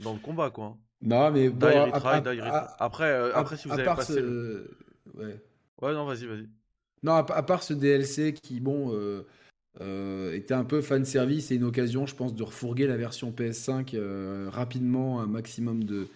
[0.00, 0.78] dans le combat, quoi.
[1.02, 4.70] Non, mais bon, à- Après, euh, après, si vous avez part passé ce- le...
[5.14, 5.40] ouais.
[5.80, 6.48] Ouais, non, vas-y, vas-y.
[7.02, 9.24] Non, à, part ce DLC qui, bon, euh,
[9.80, 13.30] euh, était un peu fan service et une occasion, je pense, de refourguer la version
[13.30, 16.08] PS5 euh, rapidement, un maximum de,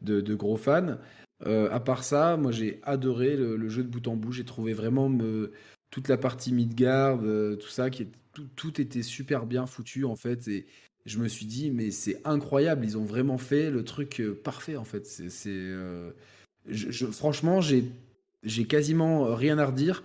[0.00, 0.96] de, de gros fans.
[1.44, 4.32] À part ça, moi j'ai adoré le, le jeu de bout en bout.
[4.32, 5.52] J'ai trouvé vraiment me-
[5.90, 10.16] toute la partie Midgard, tout ça, qui est, tout, tout était super bien foutu en
[10.16, 10.48] fait.
[10.48, 10.66] Et
[11.06, 14.76] je me suis dit, mais c'est incroyable, ils ont vraiment fait le truc euh, parfait
[14.76, 15.06] en fait.
[15.06, 16.12] C'est, euh,
[17.12, 17.84] franchement, j'ai,
[18.42, 20.02] j'ai quasiment rien à redire.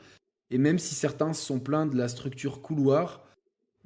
[0.51, 3.25] Et même si certains se sont plaints de la structure couloir,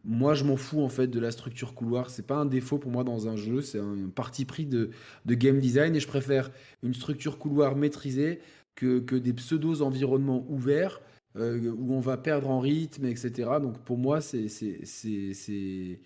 [0.03, 2.10] moi je m'en fous en fait de la structure couloir.
[2.10, 4.90] C'est pas un défaut pour moi dans un jeu, c'est un parti pris de,
[5.26, 6.52] de game design et je préfère
[6.84, 8.40] une structure couloir maîtrisée
[8.76, 11.02] que, que des pseudos environnements ouverts
[11.36, 13.49] euh, où on va perdre en rythme, etc.
[13.61, 15.99] Donc pour moi, c'est, c'est, c'est,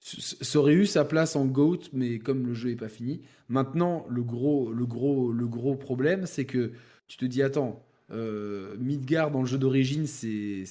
[0.00, 3.20] ça aurait eu sa place en GOAT, mais comme le jeu est pas fini.
[3.48, 6.72] Maintenant, le gros, le gros, le gros problème, c'est que
[7.08, 10.64] tu te dis, attends, euh, Midgard dans le jeu d'origine, c'est,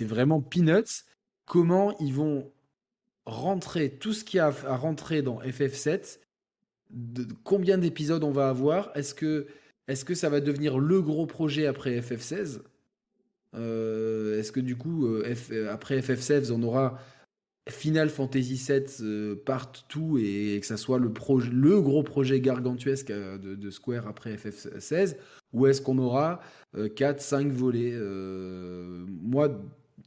[0.00, 1.04] vraiment peanuts.
[1.44, 2.50] Comment ils vont
[3.26, 6.20] rentrer tout ce qu'il y a à rentrer dans FF7
[6.90, 8.90] de- combien d'épisodes on va avoir?
[8.96, 9.46] Est-ce que,
[9.88, 12.62] est que ça va devenir le gros projet après FF16
[13.54, 16.98] Euh, Est-ce que du coup, euh, euh, après FF16, on aura
[17.70, 21.08] Final Fantasy VII euh, Part 2 et que ça soit le,
[21.80, 25.16] gros projet gargantuesque euh, de, Square après FF16
[25.52, 26.40] Ou est-ce qu'on aura
[26.76, 29.60] 4-5 volets Euh, Moi,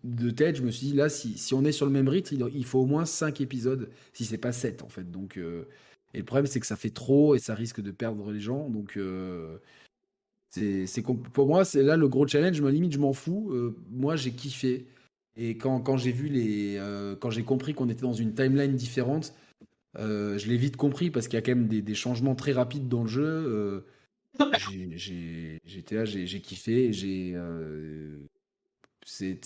[0.04, 2.66] de tête, je me suis dit, là, si, on est sur le même rythme, il,
[2.66, 5.10] faut au moins 5 épisodes, si c'est pas 7 en fait.
[5.10, 5.66] Donc, euh,
[6.14, 8.70] et le problème, c'est que ça fait trop et ça risque de perdre les gens.
[8.70, 9.58] Donc, euh,
[10.50, 10.86] c'est,
[11.34, 12.62] pour moi, c'est là le gros challenge.
[12.62, 13.52] Limite, je m'en fous.
[13.52, 14.86] Euh, moi, j'ai kiffé.
[15.36, 18.76] Et quand, quand j'ai vu les, euh, quand j'ai compris qu'on était dans une timeline
[18.76, 19.34] différente,
[19.98, 22.52] euh, je l'ai vite compris parce qu'il y a quand même des, des changements très
[22.52, 23.24] rapides dans le jeu.
[23.24, 23.86] Euh,
[24.96, 26.92] j'étais là, j'ai, kiffé.
[29.06, 29.38] s'il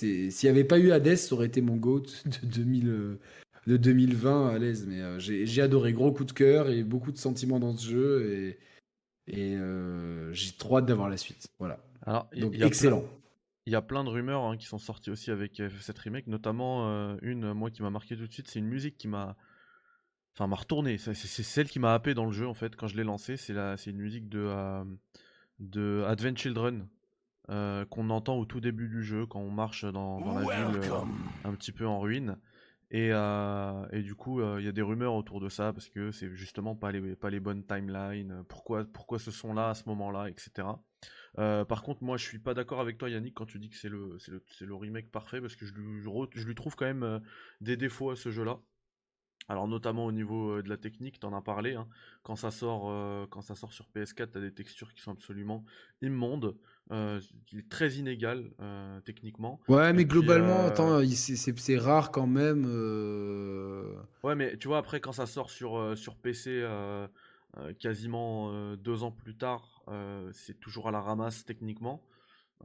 [0.44, 3.20] n'y avait pas eu Hades, ça aurait été mon GOAT de 2000, euh,
[3.66, 4.86] de 2020 à l'aise.
[4.88, 8.32] Mais j'ai, adoré, gros coup de cœur et beaucoup de sentiments dans ce jeu.
[8.32, 8.58] Et,
[9.28, 11.48] et euh, j'ai trop hâte d'avoir la suite.
[11.60, 11.80] Voilà.
[12.06, 13.02] Alors, Donc il y a excellent.
[13.02, 13.10] plein-
[13.68, 16.88] Il y a plein de rumeurs hein, qui sont sorties aussi avec FF7 Remake, notamment
[16.88, 19.36] euh, une, euh, moi, qui m'a marqué tout de suite, c'est une musique qui m'a...
[20.34, 20.98] Enfin, m'a retourné.
[20.98, 23.36] C'est celle qui m'a happé dans le jeu, en fait, quand je l'ai lancé.
[23.36, 23.76] C'est la...
[23.76, 24.86] c'est une musique de, euh,
[25.60, 26.88] de Advent Children,
[27.50, 30.80] euh, qu'on entend au tout début du jeu, quand on marche dans, dans la ville
[30.84, 31.02] euh,
[31.44, 32.38] un petit peu en ruine.
[32.90, 35.90] Et, euh, et du coup, euh, il y a des rumeurs autour de ça, parce
[35.90, 39.74] que c'est justement pas les, pas les bonnes timelines, euh, pourquoi, pourquoi ce sont-là à
[39.74, 40.68] ce moment-là, etc.
[41.40, 43.78] Euh, par contre, moi, je suis pas d'accord avec toi, Yannick, quand tu dis que
[43.78, 46.86] c'est le, c'est le, c'est le remake parfait, parce que je lui, je trouve quand
[46.86, 47.20] même euh,
[47.62, 48.60] des défauts à ce jeu-là.
[49.50, 51.74] Alors notamment au niveau de la technique, t'en as parlé.
[51.74, 51.88] Hein.
[52.24, 52.92] Quand ça sort,
[53.30, 55.64] quand ça sort sur PS4, t'as des textures qui sont absolument
[56.02, 56.58] immondes.
[56.92, 57.22] Euh,
[57.70, 58.52] très inégal
[59.06, 59.62] techniquement.
[59.70, 62.66] Ouais, mais globalement, attends, c'est rare quand même.
[64.22, 66.68] Ouais, mais tu vois, après, quand ça sort sur, sur PC
[67.80, 69.77] quasiment deux ans plus tard,
[70.32, 72.04] c'est toujours à la ramasse techniquement.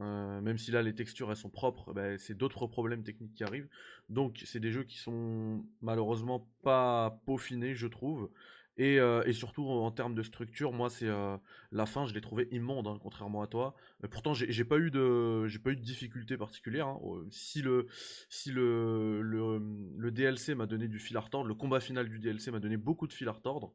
[0.01, 3.43] Euh, même si là les textures elles sont propres, bah, c'est d'autres problèmes techniques qui
[3.43, 3.69] arrivent.
[4.09, 8.31] Donc c'est des jeux qui sont malheureusement pas peaufinés, je trouve.
[8.77, 11.37] Et, euh, surtout en termes de structure, moi c'est euh,
[11.71, 13.75] la fin, je l'ai trouvé immonde, hein, contrairement à toi.
[14.09, 16.87] Pourtant j'ai pas eu de j'ai pas eu de difficulté particulière.
[16.87, 16.99] Hein.
[17.29, 17.87] Si le
[18.29, 22.49] si le, le, DLC m'a donné du fil à retordre, le combat final du DLC
[22.49, 23.73] m'a donné beaucoup de fil à retordre.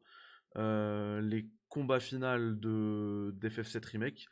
[0.55, 4.27] les combats finaux de d'FF7 Remake,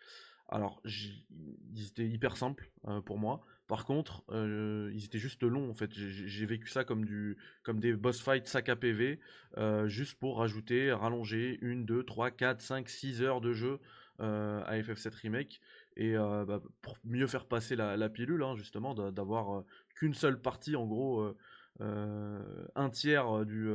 [0.50, 3.42] alors, ils étaient hyper simples euh, pour moi.
[3.68, 5.92] Par contre, euh, ils étaient juste longs en fait.
[5.94, 9.20] J'ai vécu ça comme, du, comme des boss fights sac à PV,
[9.58, 13.80] euh, juste pour rajouter, rallonger une, deux, trois, quatre, cinq, six heures de jeu
[14.20, 15.62] à FF7 Remake.
[15.98, 19.64] Et bah, pour mieux faire passer la, pilule, hein, justement, d'avoir
[19.96, 21.36] qu'une seule partie, en gros,
[21.80, 23.70] un tiers du,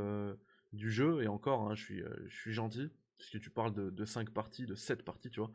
[0.73, 1.23] du jeu.
[1.23, 2.91] Et encore, hein, je, suis, je suis gentil
[3.23, 5.51] puisque tu parles de, de 5 parties, de 7 parties, tu vois.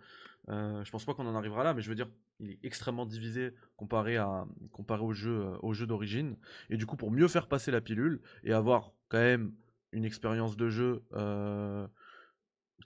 [0.50, 2.08] Euh, je pense pas qu'on en arrivera là, mais je veux dire,
[2.40, 6.38] il est extrêmement divisé comparé, à, comparé au jeu, euh, au jeu d'origine.
[6.70, 9.54] Et du coup, pour mieux faire passer la pilule et avoir quand même
[9.92, 11.86] une expérience de jeu euh,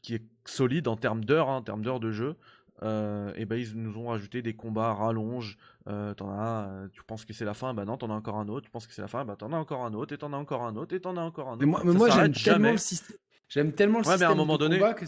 [0.02, 2.36] qui est solide en termes d'heures, hein, en termes d'heures de jeu,
[2.84, 5.60] euh, et ben ils nous ont rajouté des combats rallonges.
[5.86, 8.66] t'en as, tu penses que c'est la fin, bah non, t'en as encore un autre.
[8.66, 10.38] Tu penses que c'est la fin, bah t'en as encore un autre, et t'en as
[10.38, 11.86] encore un autre, et t'en as encore un autre.
[11.86, 13.18] Mais moi, j'aime tellement le système.
[13.52, 15.06] J'aime tellement le ouais, système mais à un moment donné, combat que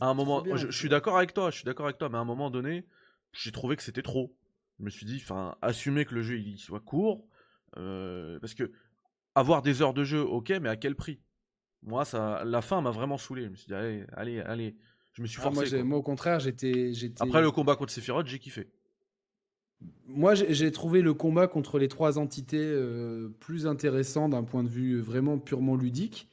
[0.00, 2.20] à un moment, je, suis d'accord avec toi, je suis d'accord avec toi, mais à
[2.20, 2.84] un moment donné,
[3.32, 4.36] j'ai trouvé que c'était trop.
[4.78, 7.26] Je me suis dit, enfin, assumer que le jeu il soit court,
[7.78, 8.72] euh, parce que
[9.34, 11.18] avoir des heures de jeu, ok, mais à quel prix?
[11.82, 13.44] Moi, ça, la fin m'a vraiment saoulé.
[13.44, 14.76] Je me suis dit, allez, allez, allez.
[15.12, 15.82] Je me suis ah, forcé.
[15.82, 18.68] moi, au contraire, j'étais, Après le combat contre Sephiroth, j'ai kiffé.
[20.06, 24.68] Moi, j'ai trouvé le combat contre les trois entités euh, plus intéressant d'un point de
[24.68, 26.28] vue vraiment purement ludique.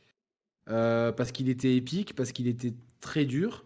[0.70, 3.66] Euh, parce qu'il était épique, parce qu'il était très dur.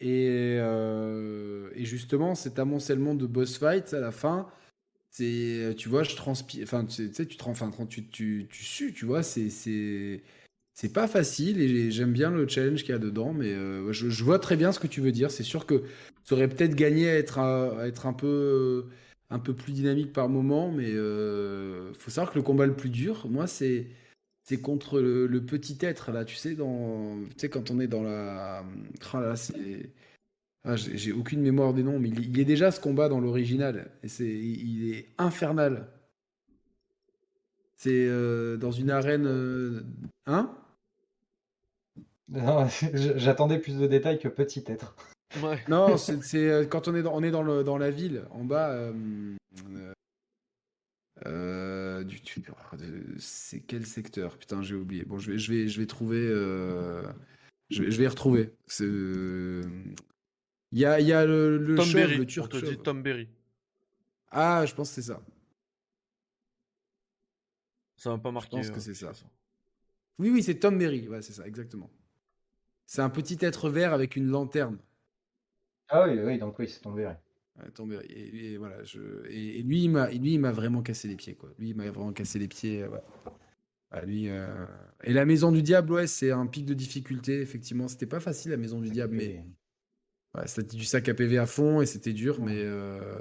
[0.00, 4.48] Et, euh, et, justement, cet amoncellement de boss fights à la fin,
[5.10, 9.22] c'est, tu vois, je transpire, enfin, tu sais, tu, tu, tu, tu sues, tu vois,
[9.22, 10.22] c'est, c'est,
[10.74, 14.24] c'est pas facile et j'aime bien le challenge qu'il y a dedans, mais euh, je,
[14.24, 15.30] vois très bien ce que tu veux dire.
[15.30, 15.84] C'est sûr que
[16.24, 18.86] ça aurait peut-être gagné à être, à, être un peu,
[19.30, 22.90] un peu plus dynamique par moment, mais il faut savoir que le combat le plus
[22.90, 23.86] dur, moi, c'est
[24.42, 28.02] c'est contre le, petit être, là, tu sais, dans, tu sais quand on est dans
[28.02, 28.64] la...
[29.12, 29.90] Ah, là, c'est...
[30.64, 34.08] Ah, j'ai aucune mémoire des noms, mais il, est déjà ce combat dans l'original, et
[34.08, 35.88] c'est, il est infernal.
[37.76, 39.26] C'est euh, dans une arène...
[39.26, 39.82] Euh,
[40.26, 40.54] hein?
[42.94, 44.94] J'attendais plus de détails que petit être.
[45.68, 48.44] Non, c'est euh, quand on est dans, on est dans, le, dans la ville, en
[48.44, 48.92] bas, euh,
[51.24, 52.20] du,
[53.18, 54.38] c'est quel secteur?
[54.38, 55.04] Putain, j'ai oublié.
[55.04, 56.26] Bon, je vais, je vais, je vais trouver.
[56.28, 57.02] Euh,
[57.70, 58.52] je, vais, je vais y retrouver.
[58.80, 62.52] Il y a, y a le, le Tom Berry, le turc.
[62.54, 63.28] On te dit Tom Berry.
[64.30, 65.22] Ah, je pense que c'est ça.
[67.96, 68.62] Ça va pas marquer.
[68.62, 69.12] Je pense que euh, c'est ça.
[70.18, 71.06] Oui, oui, c'est Tom Berry.
[71.08, 71.90] Ouais, c'est ça, exactement.
[72.86, 74.78] C'est un petit être vert avec une lanterne.
[75.88, 77.14] Ah oui, oui, donc oui, c'est Tom Berry.
[78.08, 79.00] Et, voilà, je...
[79.28, 81.50] et, lui, il m'a, lui, il m'a vraiment cassé les pieds, quoi.
[81.58, 82.84] Lui, il m'a vraiment cassé les pieds.
[82.84, 84.06] Ouais.
[84.06, 84.66] lui, euh,
[85.04, 87.88] Et la Maison du Diable, ouais, c'est un pic de difficulté, effectivement.
[87.88, 89.44] C'était pas facile, la Maison du Diable, mais
[90.36, 92.62] ouais, c'était du sac à PV à fond et c'était dur, mais.
[92.62, 93.18] Euh...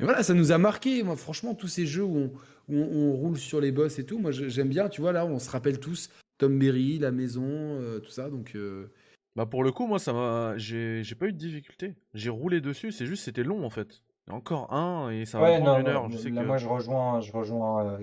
[0.00, 1.02] voilà, ça nous a marqué.
[1.02, 2.32] Moi, franchement, tous ces jeux où
[2.68, 4.88] on, on, roule sur les boss et tout, moi, j'aime bien.
[4.88, 8.30] Tu vois, là, on se rappelle tous Tom Berry, la maison, euh, tout ça.
[8.30, 8.90] Donc, euh,
[9.38, 11.94] bah pour le coup, moi ça m'a, j'ai, pas eu de difficulté.
[12.12, 14.02] J'ai roulé dessus, c'est juste c'était long en fait.
[14.28, 16.10] encore un et ça va prendre une heure.
[16.10, 16.46] Je sais là, que...
[16.48, 17.98] moi je rejoins, je rejoins euh,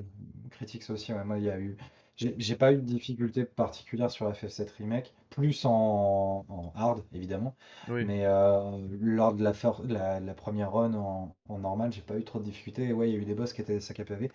[0.49, 1.11] Critics aussi.
[1.11, 1.75] Moi il y a eu,
[2.15, 7.53] j'ai, pas eu de difficulté particulière sur FF7 remake, plus en, hard évidemment.
[7.89, 9.51] Mais euh, lors de la,
[9.89, 12.93] la, la, première run en, en normal, j'ai pas eu trop de difficultés.
[12.93, 14.31] ouais, il y a eu des boss qui étaient sac à pavé.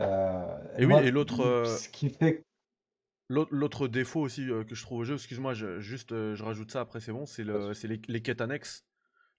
[0.00, 1.66] Euh, et oui, et l'autre.
[1.68, 2.42] Ce qui fait
[3.32, 6.70] L'autre défaut aussi euh, que je trouve au jeu, excuse-moi, je, juste euh, je rajoute
[6.70, 8.86] ça après c'est bon, c'est le, les, les, quêtes annexes.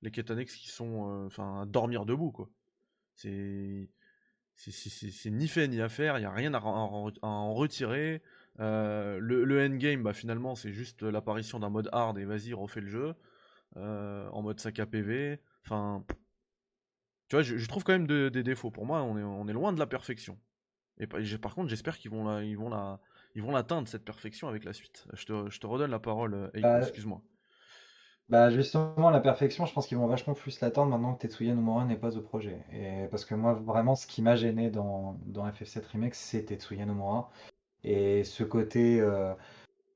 [0.02, 2.50] Les quêtes annexes qui sont euh, enfin à dormir debout quoi.
[3.16, 3.90] C'est
[4.56, 8.22] c'est ni fait ni à faire, il n'y a rien à, en retirer.
[8.60, 12.88] le, le, endgame, bah, finalement, c'est juste l'apparition d'un mode hard et vas-y, refais le
[12.88, 13.16] jeu.
[13.76, 15.40] en mode sac à PV.
[15.66, 16.06] Enfin,
[17.30, 18.70] tu vois, je, trouve quand même des défauts.
[18.70, 20.40] Pour moi, on est, on est loin de la perfection.
[21.00, 23.02] Et par contre, j'espère qu'ils vont la, ils vont la,
[23.36, 25.06] ils vont l'atteindre cette perfection avec la suite.
[25.14, 27.22] Je te, je te redonne la parole, euh, Bah, excuse-moi.
[28.30, 31.86] Bah justement, la perfection, je pense qu'ils vont vachement plus l'attendre maintenant que Tetsuya Nomura
[31.86, 32.64] n'est pas au projet.
[32.72, 36.86] Et parce que moi, vraiment, ce qui m'a gêné dans, dans FF7 Remake, c'est Tetsuya
[36.86, 37.32] Nomura.
[37.84, 39.34] Et ce côté euh,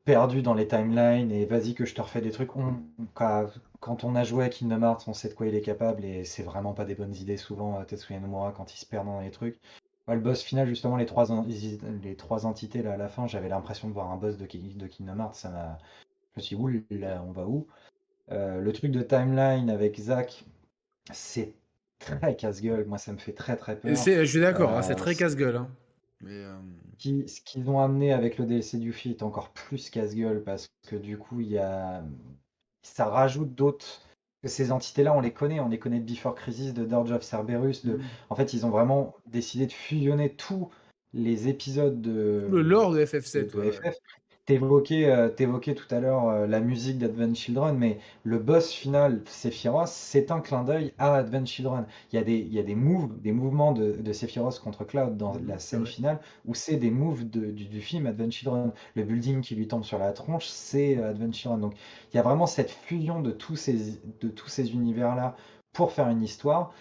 [0.06, 2.56] perdu dans les timelines et vas-y que je te refais des trucs.
[2.58, 2.84] On-
[3.16, 3.48] quand,
[3.82, 6.26] quand on a joué à Kingdom Hearts, on sait de quoi il est capable et
[6.26, 9.22] c'est vraiment pas des bonnes idées souvent, euh, Tetsuya Nomura, quand il se perd dans
[9.22, 9.60] les trucs.
[10.08, 11.46] Ouais, le boss final, justement, les trois, en-
[12.04, 14.76] les trois entités là à la fin, j'avais l'impression de voir un boss de, Ki-
[14.76, 15.36] de Kingdom Hearts.
[15.36, 15.78] Ça m'a...
[16.36, 17.68] Je me suis dit, ouh là, on va où?
[18.32, 20.46] Euh, le truc de timeline avec Zach,
[21.12, 21.54] c'est
[22.00, 22.86] très casse-gueule.
[22.86, 23.98] Moi, ça me fait très très Et peur.
[23.98, 25.58] c'est- je suis d'accord, hein, Euh, c'est très c'est- casse-gueule.
[25.58, 25.70] hein.
[26.22, 26.58] Mais, euh,
[26.98, 30.96] Qui- ce qu'ils ont amené avec le DLC du est encore plus casse-gueule parce que
[30.96, 32.04] du coup, il y a...
[32.82, 34.02] ça rajoute d'autres.
[34.42, 37.24] Que Ces entités-là, on les connaît, on les connaît de Before Crisis, de Dirge of
[37.24, 37.86] Cerberus.
[37.86, 38.00] De...
[38.30, 40.70] En fait, ils ont vraiment décidé de fusionner tous
[41.14, 43.52] les épisodes de, le lore de FF7.
[43.52, 43.72] de ouais.
[43.72, 43.96] FF.
[44.48, 49.22] T'évoquais, euh, t'évoquais tout à l'heure euh, la musique d'Advent Children, mais le boss final,
[49.28, 51.86] Sephiroth, c'est un clin d'œil à Advent Children.
[52.12, 54.86] Il y a des, il y a des moves, des mouvements de, de Sephiroth contre
[54.86, 58.72] Cloud dans la scène finale, où c'est des moves de- du, du film Advent Children.
[58.96, 61.60] Le building qui lui tombe sur la tronche, c'est euh, Advent Children.
[61.60, 61.74] Donc
[62.14, 65.36] il y a vraiment cette fusion de tous ces, de tous ces univers-là
[65.74, 66.72] pour faire une histoire.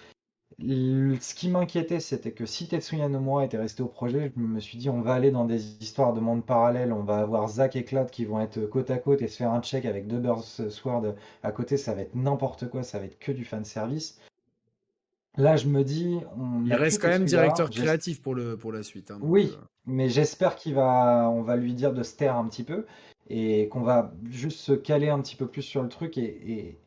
[0.59, 4.61] Le- Ce qui m'inquiétait, c'était que si Tetsuya Nomura était resté au projet, je me
[4.61, 7.77] suis dit on va aller dans des histoires de mondes parallèles, on va avoir Zack
[7.77, 10.19] et Cloud qui vont être côte à côte et se faire un check avec deux
[10.19, 13.65] Burst Sword à côté, ça va être n'importe quoi, ça va être que du fan
[13.65, 14.19] service.
[15.37, 18.83] Là, je me dis, on Il reste quand même directeur créatif pour, le, pour la
[18.83, 19.11] suite.
[19.11, 22.49] hein, Oui, euh, mais j'espère qu'il va, on va lui dire de se taire un
[22.49, 22.87] petit peu
[23.29, 26.79] et qu'on va juste se caler un petit peu plus sur le truc et, et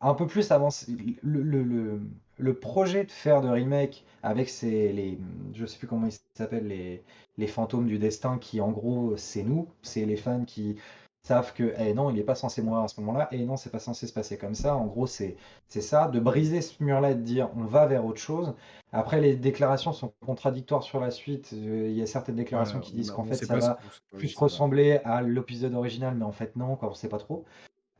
[0.00, 0.96] un peu plus avancer.
[1.22, 2.00] Le, le, le,
[2.40, 5.18] le projet de faire de remake avec ces, les,
[5.54, 7.02] je sais plus comment ils s'appellent, les,
[7.38, 10.76] les fantômes du destin qui en gros c'est nous, c'est les fans qui
[11.22, 13.70] savent que eh non, il n'est pas censé mourir à ce moment-là, et non, c'est
[13.70, 14.74] pas censé se passer comme ça.
[14.74, 15.36] En gros, c'est
[15.68, 18.54] c'est ça, de briser ce mur-là et de dire on va vers autre chose.
[18.92, 21.50] Après, les déclarations sont contradictoires sur la suite.
[21.52, 23.78] Euh, Il y a certaines déclarations ouais, qui disent a- qu'en fait ça va
[24.16, 27.44] plus ressembler à l'épisode original, mais en fait non, quoi, on sait pas trop.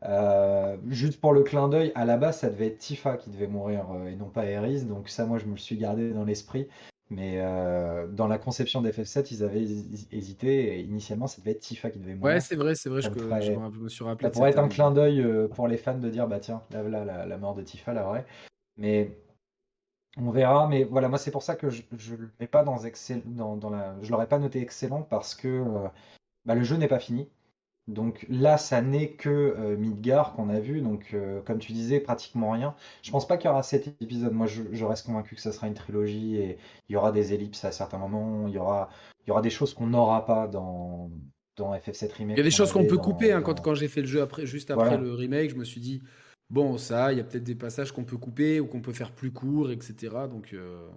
[0.05, 3.47] Euh, juste pour le clin d'œil, à la base ça devait être Tifa qui devait
[3.47, 6.25] mourir euh, et non pas Eris, donc ça moi je me le suis gardé dans
[6.25, 6.69] l'esprit.
[7.11, 11.61] Mais euh, dans la conception d'FF7, ils avaient hési- hésité et initialement ça devait être
[11.61, 12.35] Tifa qui devait mourir.
[12.35, 14.25] Ouais, c'est vrai, c'est vrai, je, pourrait- me suis rappelé.
[14.29, 17.05] Ça pourrait être un clin d'œil pour les fans de dire bah tiens, là, là,
[17.05, 18.25] la, la mort de Tifa, la vraie.
[18.77, 19.19] Mais
[20.17, 20.69] on verra.
[20.69, 22.77] Mais voilà, moi c'est pour ça que je je le mets pas dans
[23.27, 25.65] dans, dans la, je l'aurais pas noté excellent parce que
[26.45, 27.29] bah, le jeu n'est pas fini.
[27.91, 30.81] Donc là, ça n'est que euh, Midgar qu'on a vu.
[30.81, 32.75] Donc euh, comme tu disais, pratiquement rien.
[33.03, 34.33] Je pense pas qu'il y aura sept épisodes.
[34.33, 36.59] Moi, je, je reste convaincu que ça sera une trilogie et
[36.89, 38.47] il y aura des ellipses à certains moments.
[38.49, 38.89] Il y aura,
[39.27, 41.11] il y aura des choses qu'on n'aura pas dans
[41.57, 42.37] dans FF7 Remake.
[42.37, 43.33] Il y a des choses qu'on peut dans- couper.
[43.33, 45.03] hein, dans- quand quand j'ai fait le jeu après, juste après Voilà.
[45.03, 46.01] le remake, je me suis dit,
[46.49, 49.13] bon, ça, il y a peut-être des passages qu'on peut couper ou qu'on peut faire
[49.13, 49.95] plus courts, etc.
[50.31, 50.89] Donc, euh,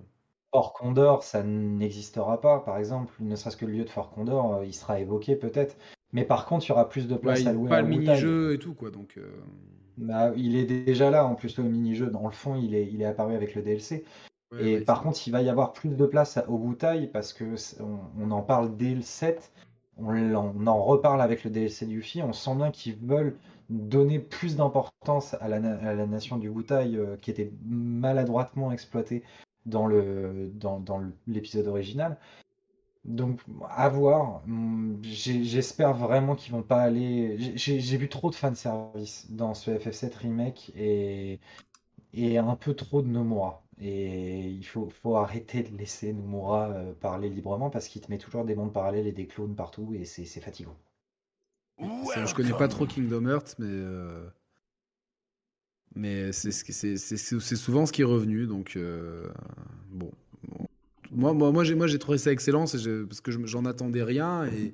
[0.53, 4.53] Fort Condor, ça n'existera pas, par exemple, ne serait-ce que le lieu de Fort Condor,
[4.57, 5.75] euh, il sera évoqué peut-être,
[6.13, 7.87] mais par contre, il y aura plus de place à a louer pas à le
[7.87, 8.91] mini-jeu et tout, quoi.
[8.91, 9.29] Donc, euh,
[9.97, 13.01] Bah, il est déjà là, en plus, le mini-jeu, dans le fond, il est, il
[13.01, 14.03] est apparu avec le DLC.
[14.51, 17.33] ouais, Et ouais, par contre, il va y avoir plus de place au Wu-Tai parce
[17.33, 19.51] que on, on en parle dès le 7,
[19.97, 23.37] on, en reparle avec le DLC du Yuffie, on sent bien qu'ils veulent
[23.69, 28.71] donner plus d'importance à la, na- à la nation du Wu-Tai euh, qui était maladroitement
[28.71, 29.23] exploitée
[29.65, 32.17] dans le, dans, dans le- l'épisode original.
[33.05, 34.43] Donc, à voir.
[35.01, 37.37] J'espère vraiment qu'ils vont pas aller.
[37.57, 41.39] j'ai- vu trop de fanservice dans ce FF7 remake et,
[42.13, 43.63] et un peu trop de Nomura.
[43.81, 48.17] Et il faut, faut arrêter de laisser Nomura euh, parler librement parce qu'il te met
[48.19, 50.77] toujours des mondes parallèles et des clones partout et c'est fatigant.
[52.25, 53.67] je connais pas trop Kingdom Hearts, mais.
[53.69, 54.27] euh,
[55.95, 56.51] Mais c'est-
[57.39, 59.27] c'est souvent ce qui est revenu, donc euh,
[59.91, 60.11] bon.
[61.15, 64.03] Moi, moi, moi, j'ai moi, j'ai trouvé ça excellent, je- parce que je- j'en attendais
[64.03, 64.73] rien et,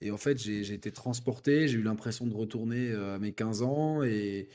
[0.00, 3.62] et en fait j'ai été transporté, j'ai eu l'impression de retourner euh, à mes 15
[3.62, 4.48] ans et,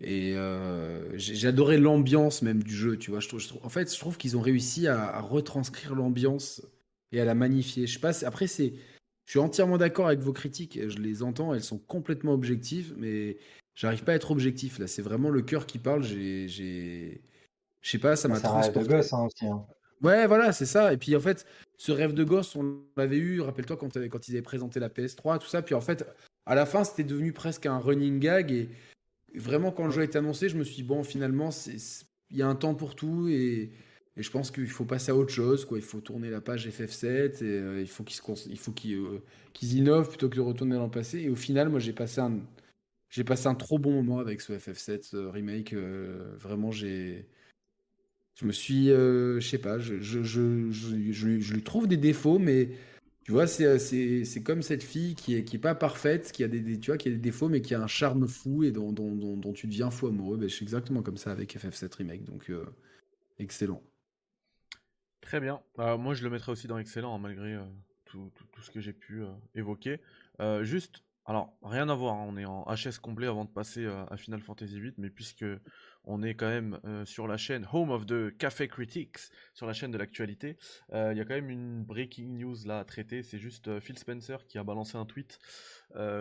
[0.00, 3.20] et euh, j'ai j'ai adoré l'ambiance même du jeu, tu vois.
[3.20, 6.62] Je trouve, je trouve- en fait, je trouve qu'ils ont réussi à, à retranscrire l'ambiance
[7.12, 7.86] et à la magnifier.
[7.86, 8.74] Je sais pas, après c'est,
[9.26, 13.38] je suis entièrement d'accord avec vos critiques, je les entends, elles sont complètement objectives, mais
[13.74, 14.86] j'arrive pas à être objectif là.
[14.86, 16.02] C'est vraiment le cœur qui parle.
[16.04, 17.22] J'ai, j'ai,
[17.82, 18.88] je sais pas, ça m'a rêve de transporté.
[18.88, 19.46] gosse hein, aussi.
[19.46, 19.66] hein.
[20.02, 20.92] Ouais, voilà, c'est ça.
[20.92, 21.46] Et puis en fait,
[21.76, 25.38] ce rêve de gosse, on l'avait eu, rappelle-toi, quand, quand ils avaient présenté la PS3,
[25.38, 25.62] tout ça.
[25.62, 26.06] Puis en fait,
[26.46, 28.52] à la fin, c'était devenu presque un running gag.
[28.52, 28.68] Et
[29.34, 31.50] vraiment, quand le jeu a été annoncé, je me suis dit, bon, finalement,
[32.30, 33.28] il y a un temps pour tout.
[33.28, 33.70] Et,
[34.18, 35.76] je pense qu'il faut passer à autre chose, quoi.
[35.76, 38.02] Il faut tourner la page FF7 et il faut
[38.56, 41.20] faut qu'ils innovent plutôt que de retourner dans le passé.
[41.20, 42.40] Et au final, moi, j'ai passé un,
[43.10, 45.74] j'ai passé un trop bon moment avec ce FF7 remake.
[45.74, 47.28] vraiment, j'ai,
[48.36, 52.70] je me suis, je sais pas, je, je, je, lui trouve des défauts, mais
[53.24, 56.48] tu vois, c'est, c'est, comme cette fille qui est, qui est pas parfaite, qui a
[56.48, 58.92] des, qui a des défauts, mais qui a un charme fou et dont,
[59.54, 60.36] tu deviens fou amoureux.
[60.36, 62.52] Ben, je suis exactement comme ça avec FF7 remake, donc
[63.38, 63.82] excellent.
[65.26, 65.60] Très bien.
[65.80, 67.64] Euh, moi, je le mettrais aussi dans excellent, hein, malgré euh,
[68.04, 68.30] tout,
[68.62, 69.98] ce que j'ai pu euh, évoquer.
[70.62, 74.16] juste, alors, rien à voir, hein, on est en HS complet avant de passer à
[74.16, 75.44] Final Fantasy VIII, mais puisque
[76.04, 79.18] on est quand même sur la chaîne Home of the Café Critics,
[79.52, 80.56] sur la chaîne de l'actualité,
[80.92, 83.24] il y a quand même une breaking news là à traiter.
[83.24, 85.40] C'est juste Phil Spencer qui a balancé un tweet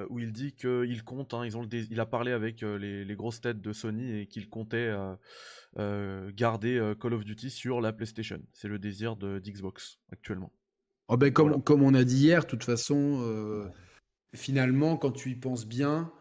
[0.09, 3.41] où il dit qu'il compte, hein, ils ont il a parlé avec les, les, grosses
[3.41, 4.91] têtes de Sony et qu'il comptait
[5.77, 8.39] euh, garder euh, Call of Duty sur la PlayStation.
[8.53, 10.53] C'est le désir de d'Xbox actuellement.
[11.09, 13.67] Oh ben comme, comme on a dit hier, de toute façon, euh,
[14.35, 16.11] finalement, quand tu y penses bien,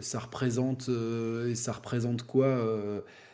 [0.00, 0.88] ça représente
[1.48, 2.58] et ça représente quoi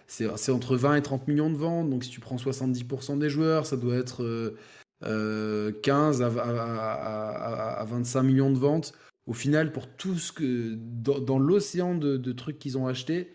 [0.07, 1.91] C'est entre 20 et 30 millions de ventes.
[1.91, 4.55] Donc si tu prends 70% des joueurs, ça doit être
[5.03, 8.93] 15 à, 25 millions de ventes.
[9.27, 13.33] Au final, pour tout ce que dans, l'océan de, de, trucs qu'ils ont achetés,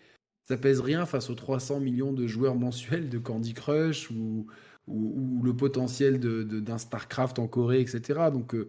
[0.48, 4.46] ça pèse rien face aux 300 millions de joueurs mensuels de Candy Crush ou,
[4.86, 8.30] ou, le potentiel d'un StarCraft en Corée, etc.
[8.32, 8.68] Donc, euh,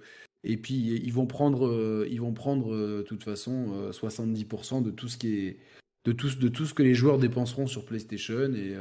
[0.49, 4.91] et puis ils vont prendre, euh, ils vont prendre euh, de toute façon 70% de
[4.91, 5.60] tout ce qui est
[6.06, 8.76] de tout, de tout ce que les joueurs dépenseront sur PlayStation et,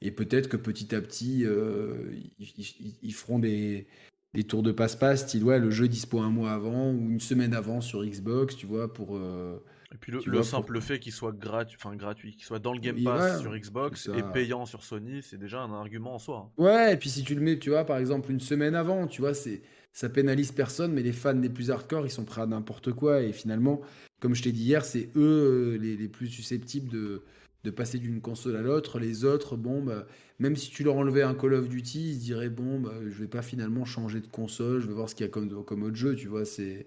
[0.00, 3.88] et peut-être que petit à petit ils, ils, feront des,
[4.34, 7.54] des tours de passe-passe, style ouais le jeu dispo un mois avant ou une semaine
[7.54, 9.18] avant sur Xbox, tu vois, pour
[9.94, 13.00] et puis le, simple fait qu'il soit gratuit, enfin gratuit, qu'il soit dans le Game
[13.04, 16.50] Pass sur Xbox et payant sur Sony, c'est déjà un argument en soi.
[16.58, 16.62] Hein.
[16.62, 19.20] Ouais, et puis si tu le mets, tu vois, par exemple une semaine avant, tu
[19.20, 19.62] vois, c'est
[19.94, 23.22] ça pénalise personne, mais les fans les plus hardcore, ils sont prêts à n'importe quoi.
[23.22, 23.80] Et finalement,
[24.20, 27.22] comme je t'ai dit hier, c'est eux euh, les, les, plus susceptibles de,
[27.64, 28.98] de passer d'une console à l'autre.
[28.98, 30.06] Les autres, bon, bah,
[30.38, 33.14] même si tu leur enlevais un Call of Duty, ils se diraient, bon, bah, je
[33.14, 35.82] vais pas finalement changer de console, je vais voir ce qu'il y a comme, comme
[35.82, 36.44] autre jeu, tu vois.
[36.44, 36.86] C'est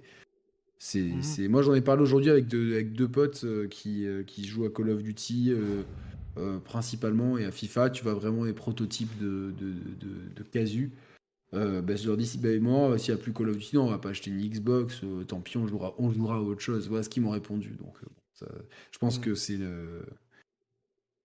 [0.78, 4.24] Mmh c'est, Moi, j'en ai parlé aujourd'hui avec deux, avec deux potes euh, qui, euh,
[4.24, 5.52] qui jouent à Call of Duty
[6.38, 7.90] euh, principalement et à FIFA.
[7.90, 9.74] Tu vois vraiment les prototypes de, de,
[10.36, 10.92] de, casu.
[11.54, 13.84] Bah, je leur dis si ben, moi, s'il n'y a plus Call of Duty, non,
[13.84, 15.02] on va pas acheter une Xbox.
[15.28, 16.88] tant pis, on jouera, on jouera à autre chose.
[16.90, 17.78] Voilà ce qu'ils m'ont répondu.
[17.80, 17.98] Donc,
[18.92, 19.22] je pense mmh.
[19.22, 19.60] que c'est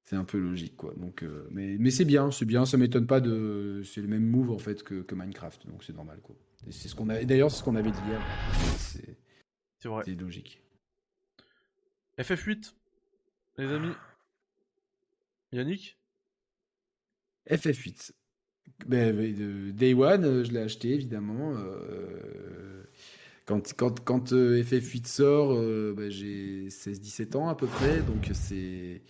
[0.04, 3.20] c'est un peu logique quoi donc mais, mais c'est bien c'est bien ça m'étonne pas
[3.20, 6.34] de c'est le même move en fait que, que Minecraft donc c'est normal quoi
[6.70, 8.20] c'est ce qu'on a d'ailleurs c'est ce qu'on avait dit hier
[9.82, 10.04] c'est vrai.
[10.04, 10.62] C'est logique.
[12.16, 12.72] FF8,
[13.58, 13.94] les amis.
[15.50, 15.98] Yannick?
[17.50, 18.12] FF8.
[18.86, 21.54] Ben, Day One, euh, je l'ai acheté évidemment.
[21.56, 22.84] Euh,
[23.46, 25.54] quand, quand, quand euh, FF8 sort,
[25.94, 29.02] ben, j'ai 16-17 ans à peu près, donc c'est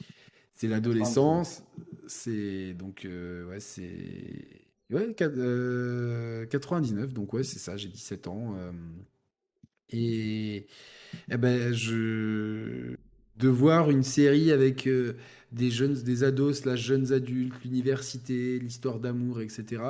[0.55, 1.63] c'est l'adolescence.
[2.07, 4.45] C'est donc ouais, c'est
[4.91, 8.57] ouais, 99, donc ouais, c'est ça, j'ai 17 ans.
[9.91, 10.67] Et,
[11.31, 12.97] eh ben, je
[13.37, 15.15] de voir une série avec euh,
[15.53, 19.83] des jeunes, des ados, là, jeunes adultes, l'université, l'histoire d'amour, etc.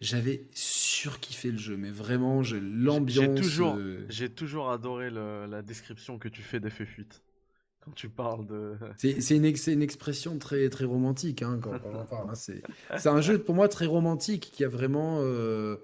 [0.00, 3.28] J'avais surkiffé le jeu, mais vraiment, l'ambiance.
[3.28, 7.20] J'ai toujours, euh, j'ai toujours adoré la description que tu fais d'FF8
[7.84, 8.74] quand tu parles de.
[8.96, 12.30] C'est une, une, expression très, très romantique hein, quand on en parle.
[12.30, 12.34] Hein.
[12.34, 15.18] C'est un jeu pour moi très romantique qui a vraiment.
[15.20, 15.76] Euh,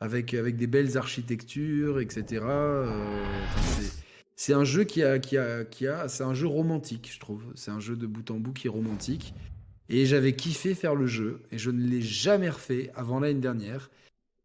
[0.00, 2.42] avec, avec des belles architectures, etc.
[2.44, 3.14] Euh,
[4.36, 7.42] c'est un jeu qui a, qui a, qui a, c'est un jeu romantique, je trouve.
[7.54, 9.34] C'est un jeu de bout en bout qui est romantique.
[9.88, 13.90] Et j'avais kiffé faire le jeu, et je ne l'ai jamais refait avant l'année dernière.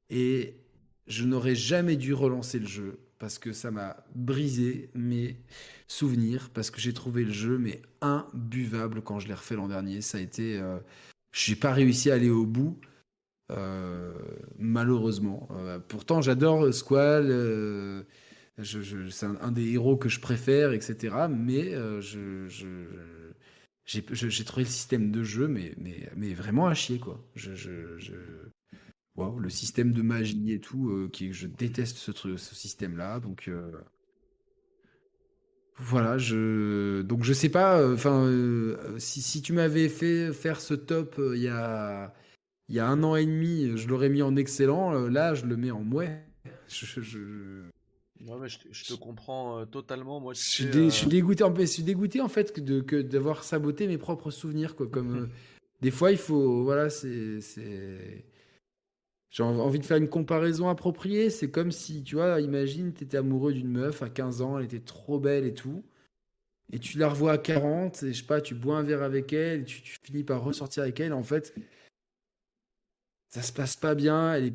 [0.09, 0.55] Et
[1.07, 5.37] je n'aurais jamais dû relancer le jeu parce que ça m'a brisé mes
[5.87, 10.01] souvenirs, parce que j'ai trouvé le jeu mais imbuvable quand je l'ai refait l'an dernier.
[10.01, 10.79] Ça a été, euh,
[11.31, 12.79] j'ai pas réussi à aller au bout.
[13.51, 14.13] Euh,
[14.57, 15.49] malheureusement.
[15.51, 17.27] Euh, pourtant, j'adore Squall.
[18.61, 21.27] Euh, c'est un, des héros que je préfère, etc.
[21.29, 21.71] Mais
[22.01, 22.47] je,
[23.85, 25.75] j'ai trouvé le système de jeu, mais,
[26.33, 27.23] vraiment à chier, quoi.
[27.35, 28.49] Le
[29.49, 33.19] système de magie et tout, qui, je déteste ce, système-là.
[33.19, 33.51] Donc,
[35.77, 37.01] voilà, je.
[37.01, 38.31] Donc, je sais pas, enfin,
[38.97, 42.13] si, tu m'avais fait faire ce top il y a
[42.71, 44.93] y a un an et demi, je l'aurais mis en excellent.
[44.93, 46.23] Euh, là, je le mets en mouais.
[46.67, 47.01] Je,
[48.25, 48.33] je...
[48.33, 50.19] mais je, te, comprends euh, totalement.
[50.19, 51.43] Moi, je, suis, je suis dégoûté.
[51.43, 54.87] En je suis dégoûté en fait de que d'avoir saboté mes propres souvenirs, quoi.
[54.87, 55.29] Comme
[55.81, 56.63] des fois, il faut.
[56.63, 57.39] Voilà, c'est.
[59.31, 61.29] J'ai envie de faire une comparaison appropriée.
[61.29, 64.65] C'est comme si, tu vois, imagine, tu étais amoureux d'une meuf à 15 ans, elle
[64.65, 65.83] était trop belle et tout.
[66.73, 69.33] Et tu la revois à 40, et je sais pas, tu bois un verre avec
[69.33, 71.13] elle, et tu, finis par ressortir avec elle.
[71.13, 71.53] En fait,
[73.29, 74.33] ça se passe pas bien.
[74.33, 74.53] Elle,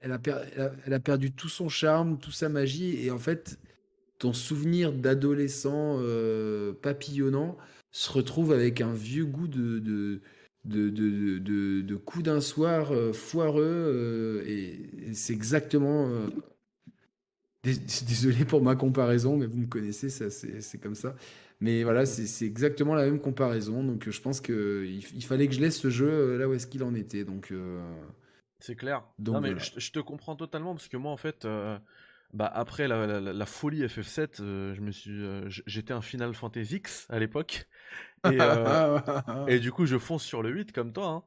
[0.00, 3.04] elle, a, perdu tout son charme, toute sa magie.
[3.04, 3.58] Et en fait,
[4.18, 7.56] ton souvenir d'adolescent euh, papillonnant
[7.90, 10.20] se retrouve avec un vieux goût de,
[12.04, 13.62] coups d'un soir euh, foireux.
[13.64, 16.10] Euh, et, c'est exactement.
[17.62, 21.14] Désolé pour ma comparaison, mais vous me connaissez, ça, c'est comme ça.
[21.60, 23.84] Mais voilà, c'est exactement la même comparaison.
[23.84, 26.82] Donc je pense qu'il il fallait que je laisse ce jeu là où est-ce qu'il
[26.84, 27.24] en était.
[27.24, 27.52] Donc.
[28.60, 29.04] C'est clair.
[29.18, 31.46] Donc, non, mais je, te comprends totalement parce que moi, en fait,
[32.32, 35.22] bah, après la, folie FF7, je me suis,
[35.66, 37.66] j'étais un Final Fantasy X à l'époque.
[38.26, 39.00] Euh,
[39.48, 41.08] et, du coup, je fonce sur le 8 comme toi.
[41.08, 41.22] Hein.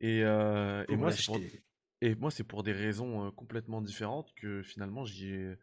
[0.00, 1.38] Et, euh, et, moi, pour...
[2.00, 5.56] et, moi, c'est pour des raisons euh, complètement différentes que finalement, j'ai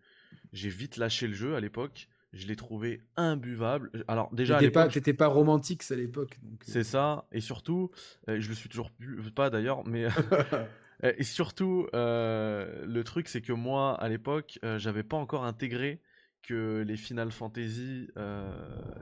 [0.53, 2.07] vite lâché le jeu à l'époque.
[2.31, 3.90] Je l'ai trouvé imbuvable.
[4.07, 6.40] Alors déjà, t'étais pas, pas romantique à l'époque.
[6.61, 7.27] C'est ça.
[7.31, 7.90] Et surtout,
[8.27, 8.91] je le suis toujours
[9.36, 10.06] pas d'ailleurs, mais
[11.04, 16.02] et surtout, le truc, c'est que moi, à l'époque, j'avais pas encore intégré
[16.44, 18.52] que les Final Fantasy, euh,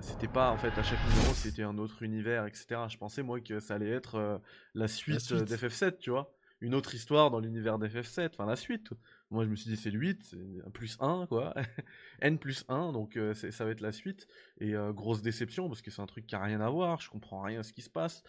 [0.02, 2.82] c'était pas en fait à chaque numéro c'était un autre univers, etc.
[2.90, 4.38] Je pensais moi que ça allait être euh,
[4.74, 8.90] la suite, euh, d'FF7, tu vois, une autre histoire dans l'univers d'FF7, enfin la suite.
[9.30, 11.54] Moi je me suis dit c'est le 8, c'est plus 1 quoi,
[12.22, 14.28] N plus 1, donc ça va être la suite.
[14.60, 17.42] Et grosse déception parce que c'est un truc qui a rien à voir, je comprends
[17.42, 18.24] rien à ce qui se passe.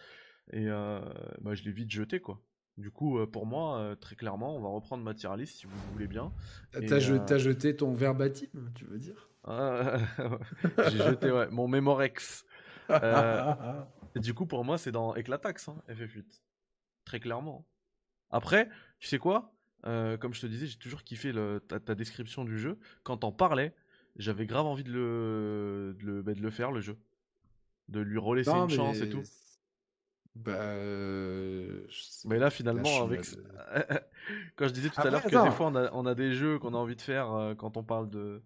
[0.51, 2.41] Et bah, je l'ai vite jeté quoi.
[2.79, 6.07] Du coup, pour moi, très clairement, on va reprendre ma tier list si vous voulez
[6.07, 6.31] bien.
[6.71, 9.29] T'as jeté ton verbatim, tu veux dire?
[9.43, 9.97] Ah,
[10.89, 12.45] J'ai jeté ouais, mon Memorex.
[12.89, 13.53] Euh,
[14.15, 16.25] du coup, pour moi, c'est dans Eclatax, hein, FF8.
[17.05, 17.67] Très clairement.
[18.29, 18.69] Après,
[18.99, 19.53] tu sais quoi?
[19.83, 22.79] Comme je te disais, j'ai toujours kiffé le, ta, description du jeu.
[23.03, 23.73] Quand t'en parlais,
[24.15, 26.97] j'avais grave envie de le, de le, bah, de le faire, le jeu.
[27.87, 29.23] De lui relaisser une chance et tout.
[30.45, 31.81] Bah, euh,
[32.25, 33.21] mais là, finalement, avec.
[34.55, 36.59] quand je disais tout à l'heure que des fois on a, on a des jeux
[36.59, 38.41] qu'on a envie de faire euh, quand on parle de.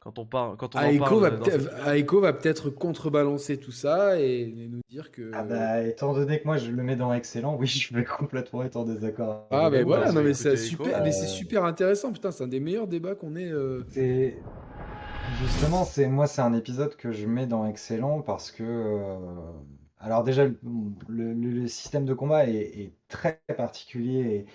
[0.00, 0.56] Quand on parle.
[0.56, 5.30] Quand on Aiko, va Aiko va peut-être contrebalancer tout ça et, nous dire que.
[5.32, 8.64] Ah bah, étant donné que moi je le mets dans excellent, oui, je vais complètement
[8.64, 9.46] être en désaccord.
[9.50, 12.60] Ah, mais voilà, non, mais c'est super, mais c'est super intéressant, putain, c'est un des
[12.60, 13.50] meilleurs débats qu'on ait.
[13.50, 13.84] Euh.
[13.90, 14.36] C'est.
[15.40, 18.64] Justement, c'est moi, c'est un épisode que je mets dans excellent parce que.
[20.00, 20.44] Alors déjà,
[21.08, 24.46] le, système de combat est, très particulier et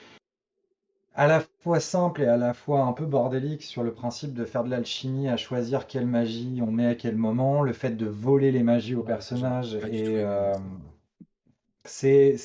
[1.15, 4.45] à la fois simple et à la fois un peu bordélique sur le principe de
[4.45, 8.05] faire de l'alchimie, à choisir quelle magie on met à quel moment, le fait de
[8.05, 9.75] voler les magies aux personnages.
[9.91, 10.53] Et euh,
[11.85, 12.37] c'est,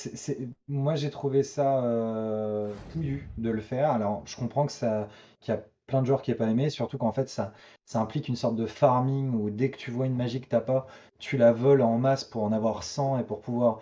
[0.66, 3.90] moi j'ai trouvé ça euh, de le faire.
[3.90, 5.08] Alors je comprends que ça,
[5.40, 7.52] qu'il y a plein de joueurs qui n'ont pas aimé, surtout qu'en fait ça,
[7.84, 10.60] ça implique une sorte de farming où dès que tu vois une magie que t'as
[10.60, 10.86] pas,
[11.18, 13.80] tu la voles en masse pour en avoir 100 et pour pouvoir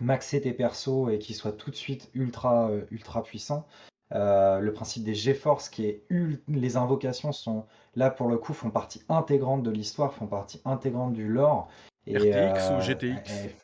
[0.00, 3.66] maxer tes persos et qu'ils soient tout de suite ultra, euh, ultra puissants.
[4.12, 6.04] Euh, le principe des GeForce qui est
[6.48, 7.64] les invocations sont
[7.96, 11.68] là pour le coup font partie intégrante de l'histoire, font partie intégrante du lore.
[12.06, 13.63] Et, RTX ou euh, GTX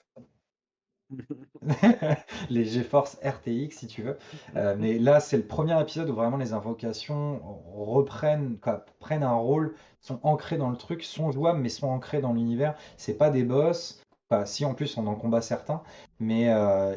[2.51, 4.19] les GeForce RTX si tu veux.
[4.55, 7.41] mais là, c'est le premier épisode où vraiment les invocations
[7.75, 8.59] reprennent,
[8.99, 12.75] prennent un rôle sont ancrés dans le truc, sont jouables, mais sont ancrés dans l'univers.
[12.97, 14.03] C'est pas des boss.
[14.31, 15.83] Enfin, si en plus on en combat certains,
[16.21, 16.97] mais euh,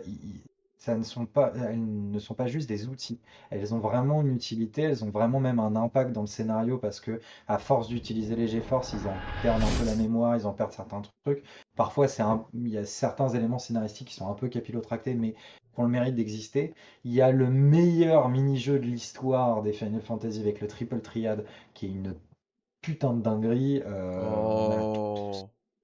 [0.84, 3.22] ça ne sont pas, elles ne sont pas juste des outils.
[3.52, 7.00] Elles ont vraiment une utilité, elles ont vraiment même un impact dans le scénario parce
[7.00, 10.52] que à force d'utiliser les GeForce, ils en perdent un peu la mémoire, ils en
[10.52, 11.42] perdent certains trucs.
[11.78, 12.22] Parfois, c'est
[12.54, 15.90] il y a certains éléments scénaristiques qui sont un peu capillotractés, mais qui ont le
[15.90, 16.74] mérite d'exister.
[17.06, 21.46] Il y a le meilleur mini-jeu de l'histoire des Final Fantasy avec le Triple Triad,
[21.74, 22.14] qui est une
[22.82, 23.82] putain de dinguerie.
[23.86, 25.32] Euh, oh.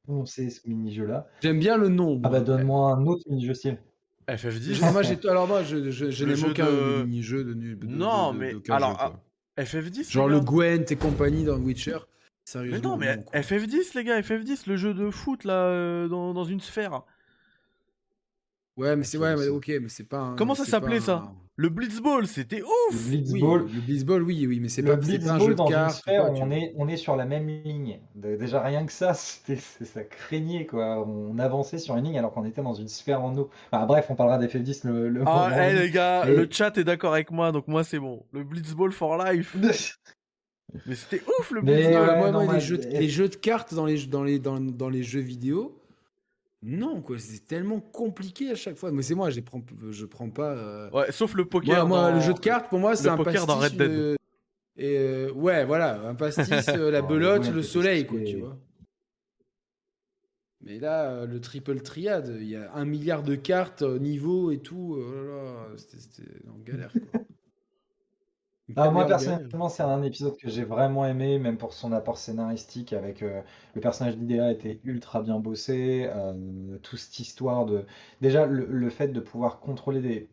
[0.09, 1.27] On sait ce mini-jeu-là.
[1.41, 2.19] J'aime bien le nom.
[2.23, 3.77] Ah bah donne-moi un autre mini-jeu style.
[4.35, 5.17] FF10 moi, j'ai...
[5.27, 7.03] Alors moi, je, je, n'aime aucun de...
[7.03, 9.15] mini-jeu de, de, Non, mais alors,
[9.57, 11.97] FF10 Genre le Gwent et compagnie dans Witcher.
[12.45, 12.97] Sérieusement.
[12.97, 16.45] Mais non, mais FF10, les gars, FF10, le jeu de foot là, euh, dans, dans
[16.45, 17.03] une sphère.
[18.79, 20.33] Ouais, mais c'est ouais, mais ok, mais c'est pas.
[20.37, 21.33] Comment ça s'appelait ça?
[21.57, 22.93] Le Blitzball, c'était ouf.
[22.93, 26.01] Le Blitzball, oui, le Blitzball, oui, oui, mais c'est pas, pas, un jeu de cartes.
[26.07, 27.99] on est, on est sur la même ligne.
[28.15, 31.05] Déjà rien que ça, ça craignait quoi.
[31.05, 33.49] On avançait sur une ligne alors qu'on était dans une sphère en eau.
[33.73, 35.09] bref, on parlera des 10 le.
[35.09, 38.23] le ah, hey, les gars, le chat est d'accord avec moi, donc moi c'est bon.
[38.31, 39.57] Le Blitzball for life.
[40.85, 42.31] mais c'était ouf le Blitzball.
[42.31, 45.19] moi, les, jeux, les, jeux, de cartes dans les, dans les, dans, dans les jeux
[45.19, 45.78] vidéo
[46.61, 48.91] Non, quoi, c'est tellement compliqué à chaque fois.
[48.91, 50.51] Mais c'est moi, je prends, je prends pas.
[50.57, 51.87] euh, Ouais, sauf le poker.
[51.87, 53.79] Moi, moi, dans- le jeu de cartes, pour moi, c'est le un poker dans pastis.
[53.79, 53.91] Red Dead.
[53.97, 54.15] euh,
[54.75, 58.19] et euh, ouais, voilà, un pastis, euh, la Ouais, belote, ouais, le c'est soleil, quoi,
[58.21, 58.57] tu vois.
[60.61, 64.51] Mais là, euh, le triple triade, il y a un milliard de cartes, euh, niveau
[64.51, 64.97] et tout.
[64.99, 67.21] oh là là, c'était c'était en galère, quoi.
[68.75, 69.07] Ah, moi, galère.
[69.07, 73.41] personnellement, c'est un épisode que j'ai vraiment aimé, même pour son apport scénaristique, avec euh,
[73.73, 77.85] le personnage d'Idea était ultra bien bossé, euh, toute cette histoire de...
[78.21, 80.29] Déjà, le, le fait de pouvoir contrôler des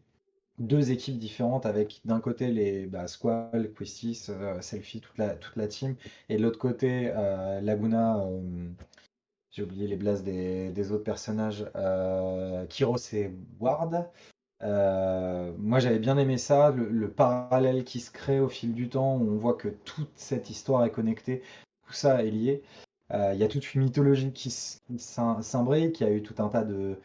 [0.59, 5.57] deux équipes différentes avec d'un côté les bah, Squall, Questis, euh, Selfie, toute la, toute
[5.57, 5.97] la team,
[6.29, 8.71] et de l'autre côté euh, Laguna, euh,
[9.51, 14.09] j'ai oublié les blases des, des autres personnages, euh, Kiros et Ward.
[14.63, 18.89] Euh, moi j'avais bien aimé ça, le, le parallèle qui se crée au fil du
[18.89, 21.43] temps, où on voit que toute cette histoire est connectée,
[21.87, 22.63] tout ça est lié.
[23.13, 26.49] Euh, Il y a toute une mythologie qui s'imbrique, il y a eu tout un
[26.49, 26.99] tas de,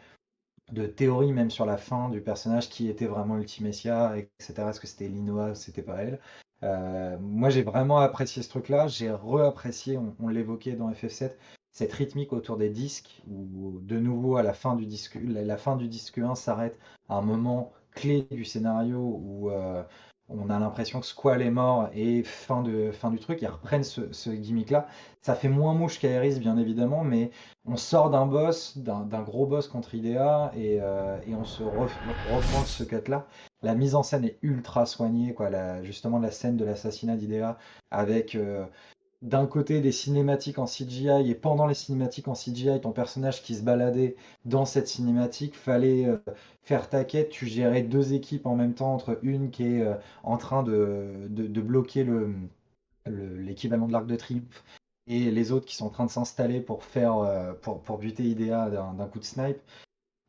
[0.95, 4.69] théories même sur la fin du personnage, qui était vraiment Ultimessia, etc.
[4.69, 6.19] Est-ce que c'était Linoa, c'était pas elle?
[6.63, 11.37] Euh, moi j'ai vraiment apprécié ce truc-là, j'ai re-apprécié, on, on l'évoquait dans FF7,
[11.71, 15.75] cette rythmique autour des disques, où de nouveau à la fin du disque, la, fin
[15.77, 16.77] du disque 1 s'arrête
[17.09, 19.83] à un moment clé du scénario où euh,
[20.33, 23.83] on a l'impression que Squall est mort et fin, de, fin du truc, ils reprennent
[23.83, 24.87] ce, gimmick-là.
[25.21, 27.31] Ça fait moins mouche qu'Aeris, bien évidemment, mais
[27.65, 32.65] on sort d'un boss, d'un gros boss contre Idea, et, euh, et on se reprend
[32.65, 33.27] ce cut-là.
[33.61, 35.49] La mise en scène est ultra soignée, quoi.
[35.83, 37.57] Justement, la scène de l'assassinat d'Idea
[37.91, 38.65] avec euh,
[39.21, 43.55] d'un côté des cinématiques en CGI et pendant les cinématiques en CGI, ton personnage qui
[43.55, 44.15] se baladait
[44.45, 46.17] dans cette cinématique, fallait euh,
[46.63, 49.95] faire ta quête, tu gérais deux équipes en même temps, entre une qui est euh,
[50.23, 51.27] en train de,
[51.61, 52.33] bloquer le,
[53.05, 54.63] le- l'équivalent de l'Arc de Triomphe
[55.07, 58.23] et les autres qui sont en train de s'installer pour faire euh, pour, pour buter
[58.25, 59.59] Idea d'un coup de snipe.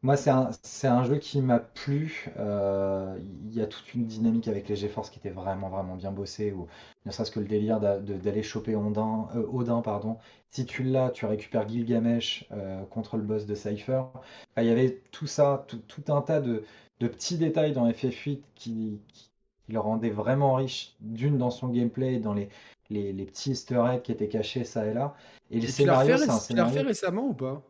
[0.03, 2.27] Moi, c'est un, c'est un jeu qui m'a plu.
[2.37, 3.17] Euh,
[3.47, 6.53] Il y a toute une dynamique avec les GeForce qui était vraiment, vraiment bien bossée.
[6.53, 6.67] Ou
[7.07, 10.19] ne serait-ce que le délire d'a- de- d'aller choper Odin, euh, Odin, pardon.
[10.51, 14.03] Si tu l'as, tu récupères Gilgamesh euh, contre le boss de Cypher.
[14.17, 16.65] Enfin, il y avait tout ça, tout, tout un tas de,
[17.01, 19.31] de petits détails dans FF8 qui, qui,
[19.67, 20.97] qui le rendaient vraiment riche.
[21.01, 22.49] D'une, dans son gameplay, dans les,
[22.91, 25.15] les, les petits easter eggs qui étaient cachés ça et là.
[25.51, 27.35] Et le Et tu l'as refait, scénario, c'est un réc- tu l'as refait récemment ou
[27.35, 27.63] pas?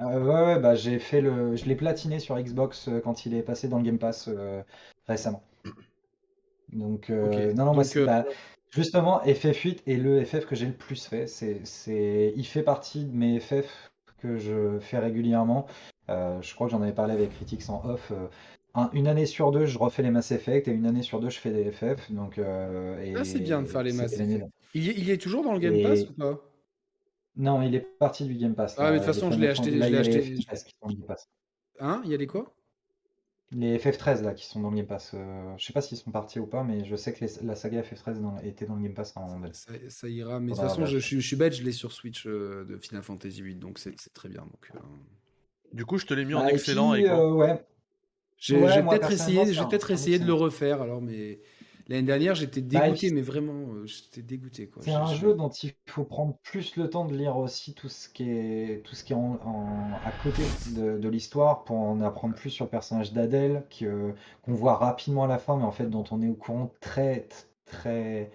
[0.00, 3.34] Euh, ouais, ouais, bah j'ai fait le, je l'ai platiné sur Xbox euh, quand il
[3.34, 4.62] est passé dans le Game Pass euh,
[5.06, 5.42] récemment.
[6.72, 8.24] Donc, euh, non, non, moi, donc, c'est- euh, bah,
[8.70, 11.26] justement, FF8 est le FF que j'ai le plus fait.
[11.26, 15.66] C'est, c'est, il fait partie de mes FF que je fais régulièrement.
[16.08, 18.12] Je crois que j'en avais parlé avec Critics en off.
[18.74, 21.28] un- une année sur deux, je refais les Mass Effect et une année sur deux,
[21.30, 22.10] je fais des FF.
[22.12, 24.44] Donc, et Ah, c'est bien de faire les Mass Effect.
[24.74, 26.38] Il, il est toujours dans le Game Et- Pass ou pas?
[27.40, 28.74] Non, il est parti du Game Pass.
[28.78, 30.02] Ah, là, mais de toute façon, je l'ai acheté- là, je il y l'ai a
[30.02, 31.28] les acheté- FF13 qui sont dans le Game Pass.
[31.80, 32.54] Hein Il y a des quoi?
[33.52, 36.10] Les FF13 là qui sont dans le Game Pass, euh, je sais pas s'ils sont
[36.12, 38.82] partis ou pas, mais je sais que les- la saga FF13 dans- était dans le
[38.82, 39.54] Game Pass à un moment donné.
[39.54, 41.90] ça, ça ira, mais de toute façon, je, suis- je suis bête, je l'ai sur
[41.92, 44.42] Switch euh, de Final Fantasy VIII, donc c'est très bien.
[44.42, 44.78] Donc, euh,
[45.72, 46.92] Du coup, je te l'ai mis en Bah, et excellent.
[46.92, 47.18] puis, et quoi?
[47.18, 47.64] euh, ouais.
[48.36, 51.40] J'ai Ouais, peut-être essayé, un essayé de le refaire, alors, mais
[51.90, 54.68] l'année dernière, j'étais Bah, dégoûté, mais vraiment, euh, j'étais dégoûté.
[54.68, 54.82] quoi.
[54.82, 58.08] C'est un jeu dont il faut prendre plus le temps de lire aussi tout ce
[58.08, 60.42] qui est, tout ce qui est en, en- à côté
[60.76, 64.12] de, de l'histoire pour en apprendre plus sur le personnage d'Adèle qui, euh,
[64.42, 67.26] qu'on voit rapidement à la fin, mais en fait dont on est au courant très
[67.66, 68.30] très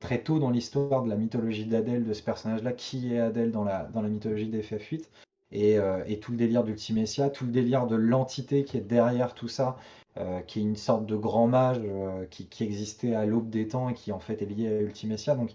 [0.00, 3.64] très tôt dans l'histoire de la mythologie d'Adèle, de ce personnage-là, qui est Adèle dans
[3.64, 5.10] la, dans la mythologie des FF8,
[5.52, 9.34] et, euh, et tout le délire d'Ultimessia, tout le délire de l'entité qui est derrière
[9.34, 9.76] tout ça,
[10.18, 13.88] euh, qui est une sorte de grand mage euh, qui, existait à l'aube des temps
[13.88, 15.34] et qui en fait est lié à Ultimessia.
[15.34, 15.50] Donc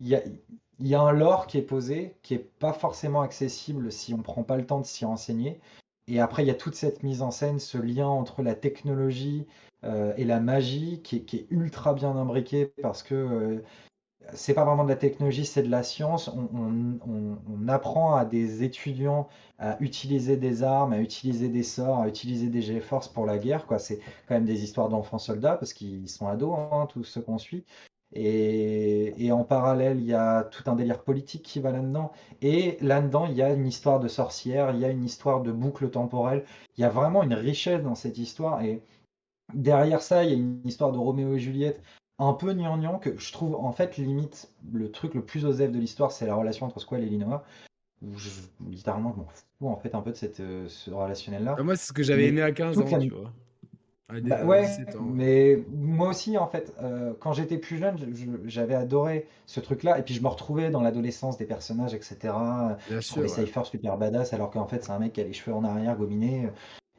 [0.00, 4.22] il y a, un lore qui est posé, qui est pas forcément accessible si on
[4.22, 5.60] prend pas le temps de s'y renseigner.
[6.06, 9.46] Et après, il y a toute cette mise en scène, ce lien entre la technologie
[9.84, 13.62] euh, et la magie qui est, qui est ultra bien imbriqué parce que
[14.32, 16.28] c'est pas vraiment de la technologie, c'est de la science.
[16.28, 19.28] On, apprend à des étudiants
[19.58, 23.66] à utiliser des armes, à utiliser des sorts, à utiliser des G-Force pour la guerre.
[23.78, 23.98] C'est
[24.28, 27.64] quand même des histoires d'enfants soldats parce qu'ils sont ados, hein, tous ceux qu'on suit.
[28.12, 32.12] Et, et en parallèle, il y a tout un délire politique qui va là-dedans.
[32.42, 35.52] Et là-dedans, il y a une histoire de sorcière, il y a une histoire de
[35.52, 36.44] boucle temporelle.
[36.76, 38.62] Il y a vraiment une richesse dans cette histoire.
[38.62, 38.82] Et
[39.54, 41.82] derrière ça, il y a une histoire de Roméo et Juliette
[42.18, 45.78] un peu gnangnan que je trouve en fait limite le truc le plus osef de
[45.78, 47.44] l'histoire, c'est la relation entre Squall et Linoa.
[48.02, 48.28] Où je,
[48.68, 51.56] littéralement, je m'en fous en fait un peu de cette, euh, ce relationnel-là.
[51.58, 53.32] Ah, Moi, c'est ce que j'avais aimé à 15 toute ans, la- tu vois.
[54.10, 55.10] Ah, des- Bah ouais, 17 ans, ouais.
[55.14, 59.60] mais moi aussi, en fait, euh, quand j'étais plus jeune, je- je- j'avais adoré ce
[59.60, 62.76] truc-là, et puis je me retrouvais dans l'adolescence des personnages, etc.
[62.88, 63.38] Bien Je trouvais sûr.
[63.38, 63.46] ouais.
[63.46, 65.96] Cypher super badass, alors qu'en fait, c'est un mec qui a les cheveux en arrière
[65.96, 66.50] gominés, euh,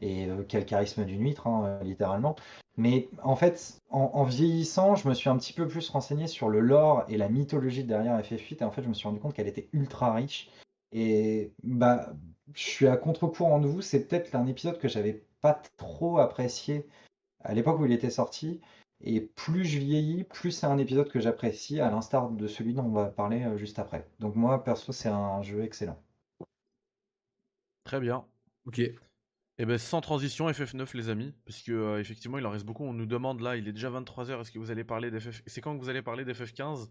[0.06, 2.36] et euh, le charisme d'une huître, hein, euh, littéralement.
[2.78, 6.50] Mais en fait, en, en vieillissant, je me suis un petit peu plus renseigné sur
[6.50, 9.34] le lore et la mythologie derrière FF8, et en fait, je me suis rendu compte
[9.34, 10.50] qu'elle était ultra riche.
[10.92, 12.14] Et bah,
[12.54, 16.86] je suis à contre-courant de vous, c'est peut-être un épisode que j'avais pas trop apprécié
[17.44, 18.62] à l'époque où il était sorti.
[19.02, 22.86] Et plus je vieillis, plus c'est un épisode que j'apprécie, à l'instar de celui dont
[22.86, 24.08] on va parler euh, juste après.
[24.20, 26.02] Donc moi, perso, c'est un jeu excellent.
[27.84, 28.26] Très bien.
[28.66, 28.82] Ok.
[29.58, 32.84] Et ben sans transition FF9 les amis, parce que euh, effectivement il en reste beaucoup.
[32.84, 35.62] On nous demande là, il est déjà 23h, est-ce que vous allez parler d'FF C'est
[35.62, 36.88] quand que vous allez parler d'FF15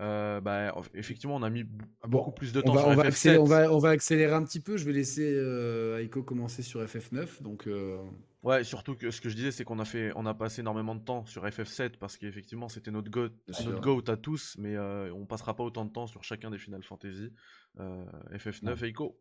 [0.00, 1.64] euh, bah, en- effectivement, on a mis
[2.02, 3.06] Ah bon, beaucoup plus de On temps va, sur on, va FF7.
[3.08, 4.76] accélérer, on, va, on va accélérer un petit peu.
[4.78, 7.42] Je vais laisser euh, Aiko commencer sur FF9.
[7.42, 7.98] Donc, euh,
[8.42, 10.96] Ouais, surtout que ce que je disais, c'est qu'on a fait, on a passé énormément
[10.96, 15.26] de temps sur FF7 parce qu'effectivement c'était notre goat, Bien notre à tous, mais on
[15.26, 17.30] passera pas autant de temps sur chacun des Final Fantasy.
[17.78, 19.16] Euh, FF9, Eiko.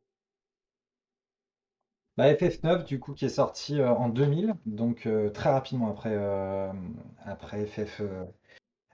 [2.18, 6.12] Bah, FF9, du coup, qui est sorti euh, en 2000, donc euh, très rapidement après,
[6.14, 6.72] euh,
[7.26, 8.26] après FF, euh,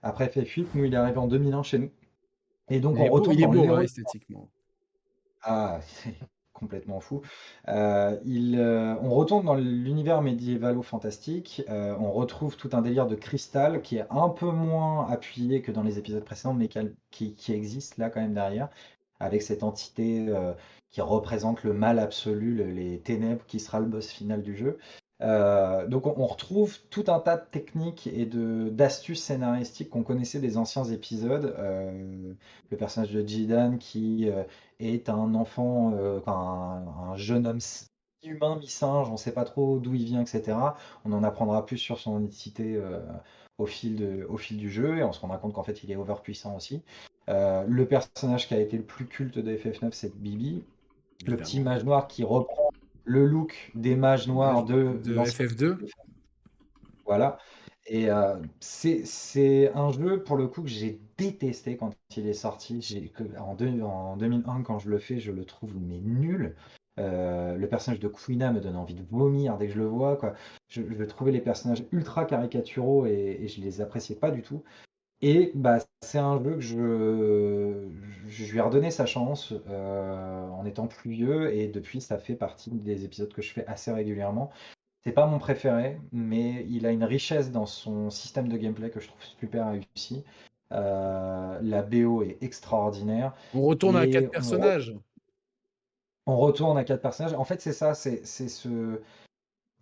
[0.02, 0.70] après FF8.
[0.74, 1.90] Nous, il est arrivé en 2001 chez nous.
[2.70, 4.50] Et donc, il on beau, retourne il est dans beau, l'héro- esthétiquement.
[5.42, 6.14] Ah, c'est
[6.52, 7.22] complètement fou.
[7.68, 11.62] Euh, il, euh, on retourne dans l'univers médiévalo-fantastique.
[11.68, 15.72] Euh, on retrouve tout un délire de cristal qui est un peu moins appuyé que
[15.72, 16.80] dans les épisodes précédents, mais qui,
[17.10, 18.68] qui- qui existe là quand même derrière,
[19.20, 20.52] avec cette entité euh,
[20.90, 24.78] qui représente le mal absolu, le- les ténèbres, qui sera le boss final du jeu.
[25.20, 30.56] Euh, donc on, retrouve tout un tas de techniques et d'astuces scénaristiques qu'on connaissait des
[30.56, 31.56] anciens épisodes.
[31.58, 32.32] Euh,
[32.70, 34.30] le personnage de Jidan qui
[34.78, 35.92] est un enfant,
[36.26, 37.58] un, un jeune homme
[38.22, 40.76] humain, mi-singe, on ne sait pas trop d'où il vient, etc.
[41.04, 42.80] On en apprendra plus sur son identité
[43.58, 45.90] au fil de, au fil du jeu et on se rendra compte qu'en fait il
[45.90, 46.82] est overpuissant aussi.
[47.28, 50.64] Euh, le personnage qui a été le plus culte de FF9, c'est Bibi,
[51.26, 52.70] le petit mage noir qui reprend
[53.04, 55.76] le look des mages noirs de, de l'ancien FF2.
[57.04, 57.38] voilà.
[57.86, 62.80] Et euh, c'est un jeu, pour le coup, que j'ai détesté quand il est sorti.
[63.14, 66.54] Que, en, deux- en 2001, quand je le fais, je le trouve mais nul.
[66.98, 70.16] Euh, le personnage de Quina me donne envie de vomir dès que je le vois,
[70.16, 70.34] quoi.
[70.68, 74.62] Je, je trouvais les personnages ultra caricaturaux et, et je les appréciais pas du tout.
[75.20, 80.86] Et bah, c'est un jeu que je, lui ai redonné sa chance euh, en étant
[80.86, 84.50] plus vieux et depuis ça fait partie des épisodes que je fais assez régulièrement.
[85.04, 89.00] C'est pas mon préféré, mais il a une richesse dans son système de gameplay que
[89.00, 90.22] je trouve super réussi.
[90.72, 93.34] Euh, la BO est extraordinaire.
[93.54, 94.94] On retourne à quatre on personnages.
[94.94, 95.07] On
[96.36, 97.34] retourne à quatre personnages.
[97.34, 99.00] En fait, c'est ça, c'est c'est ce.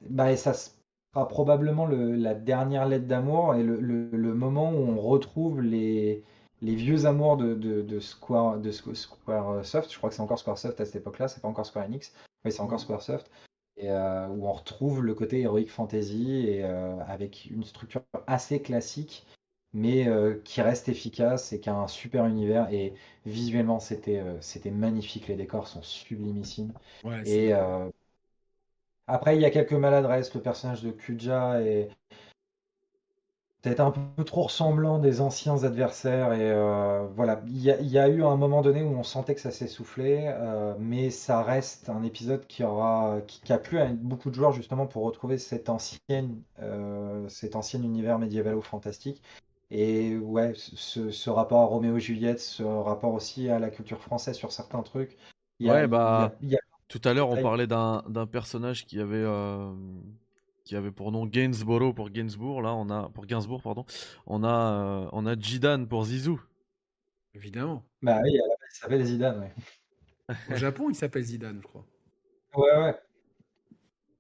[0.03, 4.71] Bah, et ça sera probablement le- la dernière lettre d'amour et le, le- le moment
[4.73, 6.23] où on retrouve les,
[6.63, 9.93] les vieux amours de, de, de Square, de Squ- Squaresoft.
[9.93, 12.13] Je crois que c'est encore Squaresoft à cette époque-là, c'est pas encore Square Enix.
[12.45, 13.31] Oui, c'est encore Squaresoft.
[13.79, 18.63] Et euh, où on retrouve le côté Heroic Fantasy et euh, avec une structure assez
[18.63, 19.27] classique,
[19.73, 22.73] mais euh, qui reste efficace et qui a un super univers.
[22.73, 22.95] Et
[23.27, 25.29] visuellement, c'était euh, c'était magnifique.
[25.29, 26.73] Les décors sont sublimissimes.
[27.05, 27.89] Ouais, Et euh,
[29.07, 30.35] après, il y a quelques maladresses.
[30.35, 31.91] Le personnage de Kuja est
[33.63, 36.33] peut-être un peu trop ressemblant des anciens adversaires.
[36.33, 36.53] Et
[37.15, 39.41] voilà, il y a, il y a eu un moment donné où on sentait que
[39.41, 40.35] ça s'essoufflait,
[40.79, 44.53] mais ça reste un épisode qui aura, qui, qui a plu à beaucoup de joueurs
[44.53, 46.43] justement pour retrouver cette ancienne,
[47.29, 49.21] cet ancien univers médiévalo-fantastique.
[49.71, 54.01] Et ouais, ce, ce rapport à Roméo et Juliette, ce rapport aussi à la culture
[54.01, 55.17] française sur certains trucs.
[55.59, 57.43] Il y a- Ouais, bah, il y a- il y a- Tout à l'heure, on
[57.43, 59.73] parlait d'un d'un personnage qui avait euh,
[60.65, 62.63] qui avait pour nom Gainsborough pour Gainsbourg.
[62.63, 63.85] Là, on a pour Gainsbourg, pardon.
[64.27, 64.49] On a
[65.05, 66.41] euh, on a Jidan pour Zizou.
[67.35, 67.83] Évidemment.
[68.03, 68.41] Bah oui, il
[68.71, 70.35] s'appelle Zidane, ouais.
[70.53, 71.85] Au Japon, il s'appelle Zidane, je crois.
[72.57, 72.97] Ouais, ouais.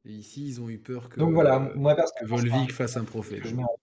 [0.06, 3.04] Et ici, ils ont eu peur que, Donc voilà, euh, moi que Volvic fasse un
[3.04, 3.42] prophète.
[3.42, 3.76] que je mets en-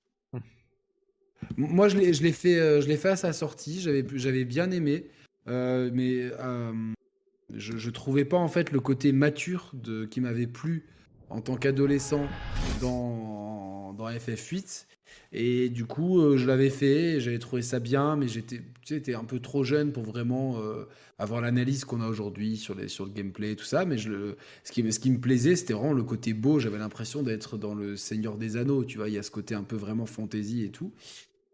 [1.57, 3.81] Moi, je l'ai, fait, euh, je l'ai fait à sa sortie.
[3.81, 5.05] J'avais, bien aimé,
[5.47, 6.73] euh, mais euh,
[7.53, 9.71] je, je trouvais pas en fait le côté mature
[10.09, 10.83] qui m'avait plu
[11.29, 12.27] en tant qu'adolescent
[12.81, 14.85] dans dans FF8.
[15.31, 19.63] Et du coup, je l'avais fait, j'avais trouvé ça bien, mais j'étais, un peu trop
[19.63, 20.59] jeune pour vraiment
[21.19, 23.85] avoir l'analyse qu'on a aujourd'hui sur le gameplay et tout ça.
[23.85, 26.59] Mais ce qui, ce qui me plaisait, c'était vraiment le côté beau.
[26.59, 29.07] J'avais l'impression d'être dans le Seigneur des Anneaux, tu vois.
[29.07, 30.91] Il y a ce côté un peu vraiment fantasy et tout.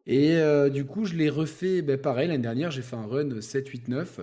[0.10, 3.41] Et euh, du coup, je l'ai refait, ben, pareil, l'année dernière, j'ai fait un run
[3.41, 4.22] 7, 8, 9.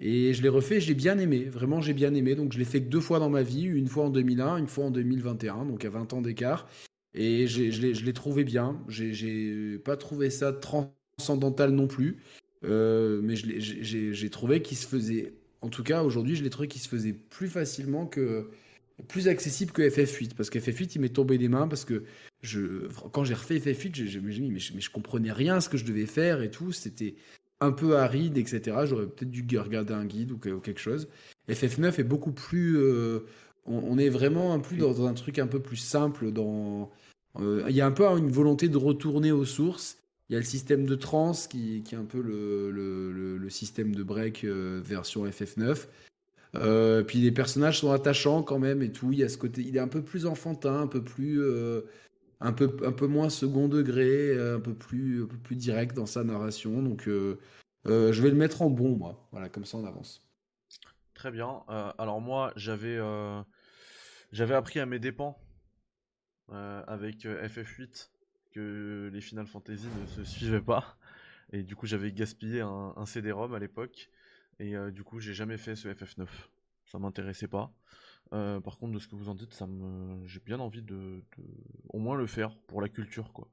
[0.00, 2.34] Et je l'ai refait, j'ai bien aimé, vraiment j'ai bien aimé.
[2.34, 4.66] Donc je l'ai fait que deux fois dans ma vie, une fois en 2001, une
[4.66, 6.66] fois en 2021, donc à 20 ans d'écart.
[7.12, 8.82] Et je l'ai trouvé bien.
[8.88, 12.16] J'ai- pas trouvé ça transcendantal non plus.
[12.64, 16.80] Euh, mais j'ai trouvé qu'il se faisait, en tout cas aujourd'hui, je l'ai trouvé qu'il
[16.80, 18.48] se faisait plus facilement que,
[19.08, 20.34] plus accessible que FF8.
[20.34, 22.04] Parce que FF8, il m'est tombé des mains parce que
[23.12, 25.76] quand j'ai refait FF8, j'ai j'ai- dit, mais je, mais je comprenais rien ce que
[25.76, 26.72] je devais faire et tout.
[26.72, 27.14] C'était
[27.60, 28.76] un peu aride, etc.
[28.84, 31.08] J'aurais peut-être dû regarder un guide ou que- ou quelque chose.
[31.48, 32.76] FF9 est beaucoup plus.
[32.78, 33.20] euh,
[33.66, 36.30] on, est vraiment un plus dans un truc un peu plus simple.
[36.30, 36.90] Dans,
[37.40, 39.98] euh, il y a un peu une volonté de retourner aux sources.
[40.28, 44.44] Il y a le système de trans qui, est un peu le système de break
[44.44, 45.86] euh, version FF9.
[46.60, 49.12] Euh, puis les personnages sont attachants quand même et tout.
[49.12, 51.82] Il a ce côté, il est un peu plus enfantin, un peu plus, euh,
[52.40, 55.96] un peu, un peu moins second degré, euh, un peu plus, un peu plus direct
[55.96, 56.82] dans sa narration.
[56.82, 59.28] Donc, je vais le mettre en bon, moi.
[59.32, 60.26] Voilà, comme ça on avance.
[61.14, 61.62] Très bien.
[61.98, 62.98] Alors moi, j'avais
[64.32, 65.38] j'avais appris à mes dépens
[66.48, 68.10] avec euh, FF8
[68.52, 70.96] que les Final Fantasy ne se suivaient pas.
[71.52, 74.10] Et du coup, j'avais gaspillé un, un CD-ROM à l'époque.
[74.58, 76.26] Et euh, du coup, j'ai jamais fait ce FF9.
[76.86, 77.72] Ça m'intéressait pas.
[78.32, 80.26] Euh, par contre, de ce que vous en dites, ça me...
[80.26, 81.44] j'ai bien envie de, de
[81.90, 83.48] au moins le faire pour la culture, quoi.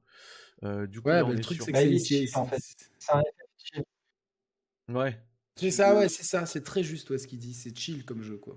[0.64, 1.92] Euh, du coup, Ouais, là, mais on le est truc sur- c'est que Bah, c'est
[1.94, 2.58] est c'est- cheap, en fait.
[2.60, 3.84] c'est- C'est un FF chill.
[4.88, 5.20] Ouais.
[5.56, 7.54] c'est ça, ouais, c'est ça, c'est très juste ouais, ce qu'il dit.
[7.54, 8.56] C'est chill comme jeu, quoi.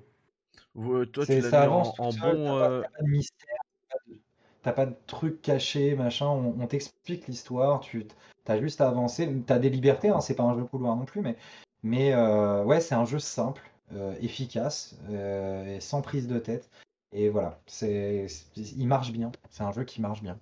[0.75, 2.45] Toi, tu l'as ça mis en, seul, bon.
[2.59, 3.47] t'as pas, t'as pas de mystère,
[3.89, 4.19] t'as pas de-
[4.63, 6.27] t'as pas de trucs cachés, machin.
[6.27, 8.05] On, on t'explique l'histoire, tu
[8.47, 9.29] as juste à avancer.
[9.45, 11.35] T'as des libertés, hein, c'est pas un jeu couloir non plus, mais,
[11.83, 13.61] mais euh, ouais, c'est un jeu simple,
[13.93, 16.69] euh, efficace, euh, et sans prise de tête.
[17.11, 19.31] Et voilà, c'est, il marche bien.
[19.49, 20.37] C'est un jeu qui marche bien.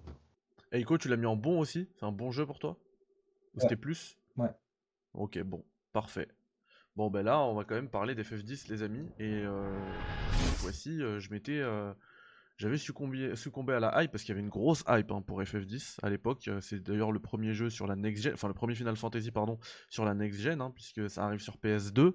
[0.72, 1.88] Eiko, tu l'as mis en bon aussi?
[2.00, 2.78] C'est un bon jeu pour toi?
[3.54, 3.62] Ou Ouais.
[3.62, 4.18] c'était plus?
[4.38, 4.50] Ouais.
[5.14, 5.64] Ok, bon,
[5.94, 6.28] parfait.
[6.96, 9.08] Bon, ben là, on va quand même parler d'FF10, les amis.
[9.20, 9.78] Et euh,
[10.32, 11.62] cette fois-ci, je m'étais.
[12.58, 15.42] J'avais succombé, succombé à la hype parce qu'il y avait une grosse hype hein, pour
[15.42, 16.48] FF10 à l'époque.
[16.48, 19.32] Euh, C'est d'ailleurs le premier jeu sur la next gen, enfin le premier Final Fantasy,
[19.32, 19.60] pardon,
[19.90, 22.14] sur la next gen, hein, puisque ça arrive sur PS2.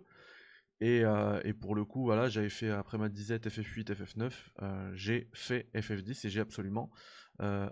[0.81, 4.91] Et, euh, et pour le coup, voilà, j'avais fait après ma disette FF8, FF9, euh,
[4.95, 6.91] j'ai fait FF10 et j'ai absolument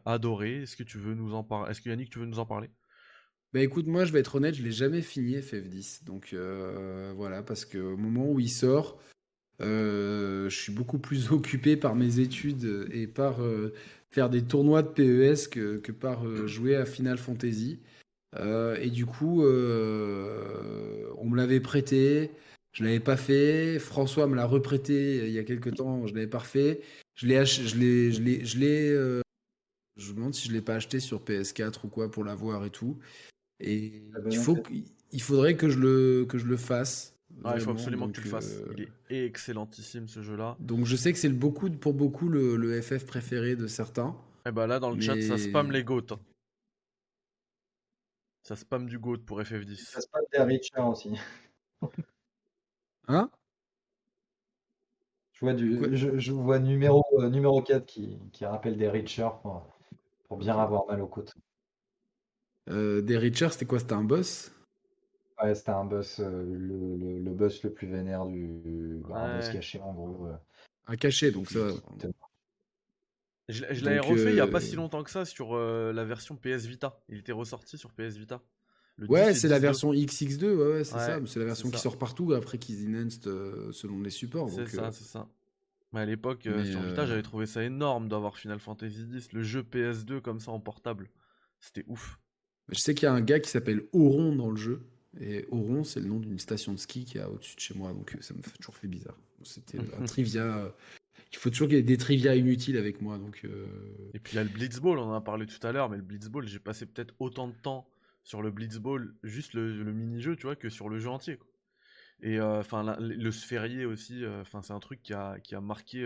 [0.06, 0.62] adoré.
[0.62, 2.70] Est-ce que tu veux nous en parler Est-ce que Yannick, tu veux nous en parler?
[3.52, 6.04] Bah écoute, moi je vais être honnête, je l'ai jamais fini FF10.
[6.04, 6.34] Donc
[7.14, 8.98] voilà, parce qu'au moment où il sort,
[9.60, 13.72] euh, je suis beaucoup plus occupé par mes études et par euh,
[14.10, 17.80] faire des tournois de PES que, que par euh, jouer à Final Fantasy.
[18.80, 19.44] Et du coup, on
[21.24, 22.30] me l'avait prêté,
[22.72, 23.78] je l'avais pas fait.
[23.80, 26.82] François me l'a reprêté il y a quelques temps, je l'avais pas refait.
[27.14, 29.22] Je l'ai, je l'ai, je l'ai, je l'ai,
[29.96, 32.70] je me demande si je l'ai pas acheté sur PS4 ou quoi pour l'avoir et
[32.70, 32.98] tout.
[33.60, 34.58] Et Ah bah il faut,
[35.10, 37.17] il faudrait que je le, que je le fasse.
[37.30, 38.56] Il faut absolument Donc, que tu le fasses.
[38.56, 38.74] euh,
[39.10, 40.56] Il est excellentissime ce jeu-là.
[40.60, 44.16] Donc je sais que c'est beaucoup, pour beaucoup le, le FF préféré de certains.
[44.46, 46.02] Et bah là, dans le chat, ça spam les goats.
[46.10, 46.18] hein.
[48.42, 49.76] Ça spam du goat pour FF10.
[49.76, 51.10] Ça passe des Richard aussi.
[53.08, 53.30] Hein?
[55.32, 59.40] Je vois, du, je, je vois numéro, euh, numéro 4 qui, qui rappelle des Richard
[59.40, 59.66] pour,
[60.28, 61.34] pour bien avoir mal aux côtes.
[62.70, 63.78] euh, Des Richards, c'était quoi?
[63.78, 64.52] C'était un boss?
[65.42, 69.00] Ouais, c'était un boss, euh, le, le, le boss le plus vénère du.
[69.08, 69.52] bah, Un boss Ouais.
[69.54, 70.26] caché en gros.
[70.26, 70.34] euh,
[70.88, 71.60] Un cachet, donc ça.
[71.92, 72.06] qui te-
[73.48, 75.24] Je, l'ai- je l'avais Donc, refait il y a euh, pas si longtemps que ça
[75.24, 77.00] sur euh, la version PS Vita.
[77.08, 78.42] Il était ressorti sur PS Vita.
[78.96, 79.60] Le 10 Ouais, c'est la 19.
[79.60, 81.20] version XX2, ouais, ouais c'est Ouais, ça.
[81.20, 81.82] mais C'est la version c'est qui ça.
[81.84, 84.50] sort partout après qu'ils enhanced euh, selon les supports.
[84.50, 85.28] C'est donc, ça, euh, c'est ça.
[85.92, 89.06] Mais à l'époque, euh, mais, sur Vita, euh, j'avais trouvé ça énorme d'avoir Final Fantasy
[89.14, 91.08] X, le jeu PS2 comme ça en portable.
[91.60, 92.18] C'était ouf.
[92.68, 94.82] Je sais qu'il y a un gars qui s'appelle Oron dans le jeu.
[95.20, 97.92] Et Oron, c'est le nom d'une station de ski qui est au-dessus de chez moi.
[97.92, 99.16] Donc euh, ça me fait toujours fait bizarre.
[99.42, 100.42] C'était un trivia.
[100.42, 100.70] euh,
[101.32, 103.18] Il faut toujours qu'il y ait des trivia inutiles avec moi.
[103.18, 103.66] Donc, euh,
[104.14, 105.96] Et puis il y a le Blitzball, on en a parlé tout à l'heure, mais
[105.96, 107.88] le Blitzball, j'ai passé peut-être autant de temps
[108.22, 111.38] sur le Blitzball, juste le, le mini-jeu, tu vois, que sur le jeu entier.
[111.38, 111.48] quoi.
[112.20, 116.04] Et enfin, le sphérié aussi, euh, c'est un truc qui a, qui a marqué.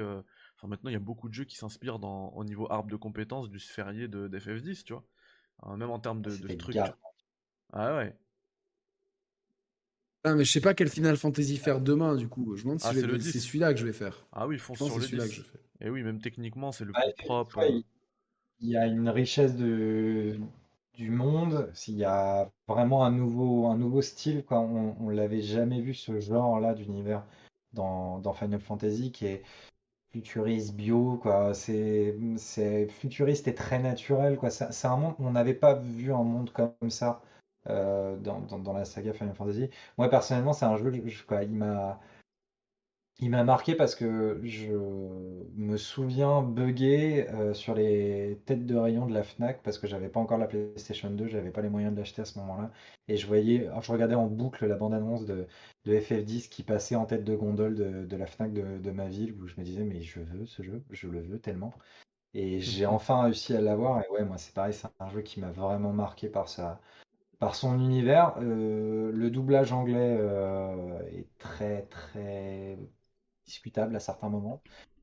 [0.58, 3.48] Enfin, maintenant, il y a beaucoup de jeux qui s'inspirent au niveau arbre de compétences
[3.48, 5.04] du sphérié de, d'FF10, tu vois.
[5.76, 6.72] Même en termes de, structure.
[6.72, 6.98] gars.
[7.72, 8.14] Ah ouais.
[10.24, 12.54] Ah, mais je sais pas quel Final Fantasy faire demain, du coup.
[12.56, 13.40] Je me demande si Ah, c'est vais- le c'est 10.
[13.40, 14.26] celui-là que je vais faire.
[14.32, 15.28] Ah oui, fonce pense sur le celui-là 10.
[15.28, 15.60] que je fais.
[15.80, 17.58] Et oui, même techniquement, c'est le Ouais, plus propre.
[17.58, 17.72] ouais, euh.
[17.72, 17.84] il-
[18.60, 20.38] il y a une richesse de,
[20.94, 24.60] du monde, s'il y a vraiment un nouveau, un nouveau style, quoi.
[24.60, 27.24] On, on l'avait jamais vu ce genre-là d'univers
[27.74, 29.44] dans, dans Final Fantasy qui est
[30.12, 31.54] futuriste, bio, quoi.
[31.54, 34.50] C'est, c'est futuriste et très naturel, quoi.
[34.50, 37.22] C'est c'est un monde, on n'avait pas vu un monde comme ça
[37.68, 39.68] euh, dans, dans, dans la saga Final Fantasy.
[39.98, 42.00] Moi, personnellement, c'est un jeu, je- quoi, il m'a,
[43.20, 44.72] il m'a marqué parce que je
[45.54, 50.08] me souviens bugger euh, sur les têtes de rayon de la Fnac parce que j'avais
[50.08, 52.70] pas encore la PlayStation 2, j'avais pas les moyens de l'acheter à ce moment-là.
[53.08, 55.46] Et je voyais, je regardais en boucle la bande-annonce de,
[55.84, 59.06] de FF10 qui passait en tête de gondole de, de la Fnac de, de ma
[59.08, 61.72] ville où je me disais, mais je veux ce jeu, je le veux tellement.
[62.34, 64.02] Et j'ai enfin réussi à l'avoir.
[64.04, 66.80] Et ouais, moi, c'est pareil, c'est un jeu qui m'a vraiment marqué par sa,
[67.42, 68.34] par son univers.
[68.40, 72.78] Euh, le doublage anglais euh, est très, très
[73.44, 74.62] discutable à certains moments.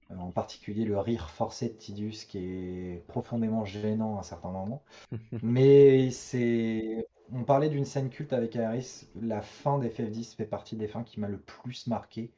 [0.10, 4.86] Euh, en particulier le rire forcé de Tidus qui est profondément gênant à certains moments.
[5.44, 7.10] Mais c'est.
[7.34, 9.10] On parlait d'une scène culte avec Aris.
[9.22, 12.32] La fin d'FF10 fait partie des fins qui m'a le plus marqué.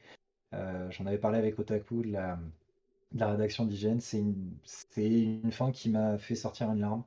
[0.51, 2.39] J'en avais parlé avec Otaku de la,
[3.11, 4.01] de la rédaction d'hygiène.
[4.01, 4.57] C'est une,
[4.97, 7.03] une fin qui m'a fait sortir une larme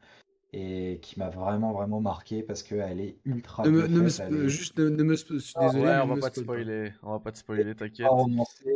[0.54, 4.08] et qui m'a vraiment vraiment marqué parce qu'elle est ultra Ne me, bien ne me
[4.08, 5.16] faite, sp- elle est juste ne, ne me
[5.54, 7.74] Ah, désolé, Ouais, on ne va me pas te spoiler, on va pas te spoiler,
[7.74, 8.14] t'inquiète.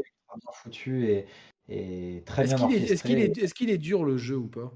[0.04, 1.26] ultra bien foutue et,
[1.68, 4.36] et très Est-ce bien qu'il est, est-ce qu'il est, est-ce qu'il est dur le jeu
[4.36, 4.72] ou pas?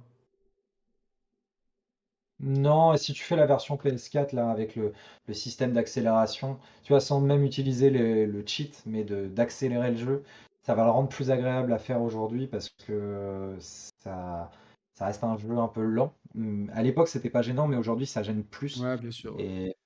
[2.40, 4.92] Non, et si tu fais la version PS4 là avec le,
[5.28, 9.96] le système d'accélération, tu vois, sans même utiliser le, le cheat, mais de d'accélérer le
[9.96, 10.24] jeu,
[10.62, 14.50] ça va le rendre plus agréable à faire aujourd'hui parce que ça,
[14.94, 16.14] ça reste un jeu un peu lent.
[16.34, 18.80] Hum, À l'époque, c'était pas gênant, mais aujourd'hui, ça gêne plus.
[18.80, 19.36] Ouais, bien sûr.
[19.36, 19.44] ouais.
[19.44, 19.76] Et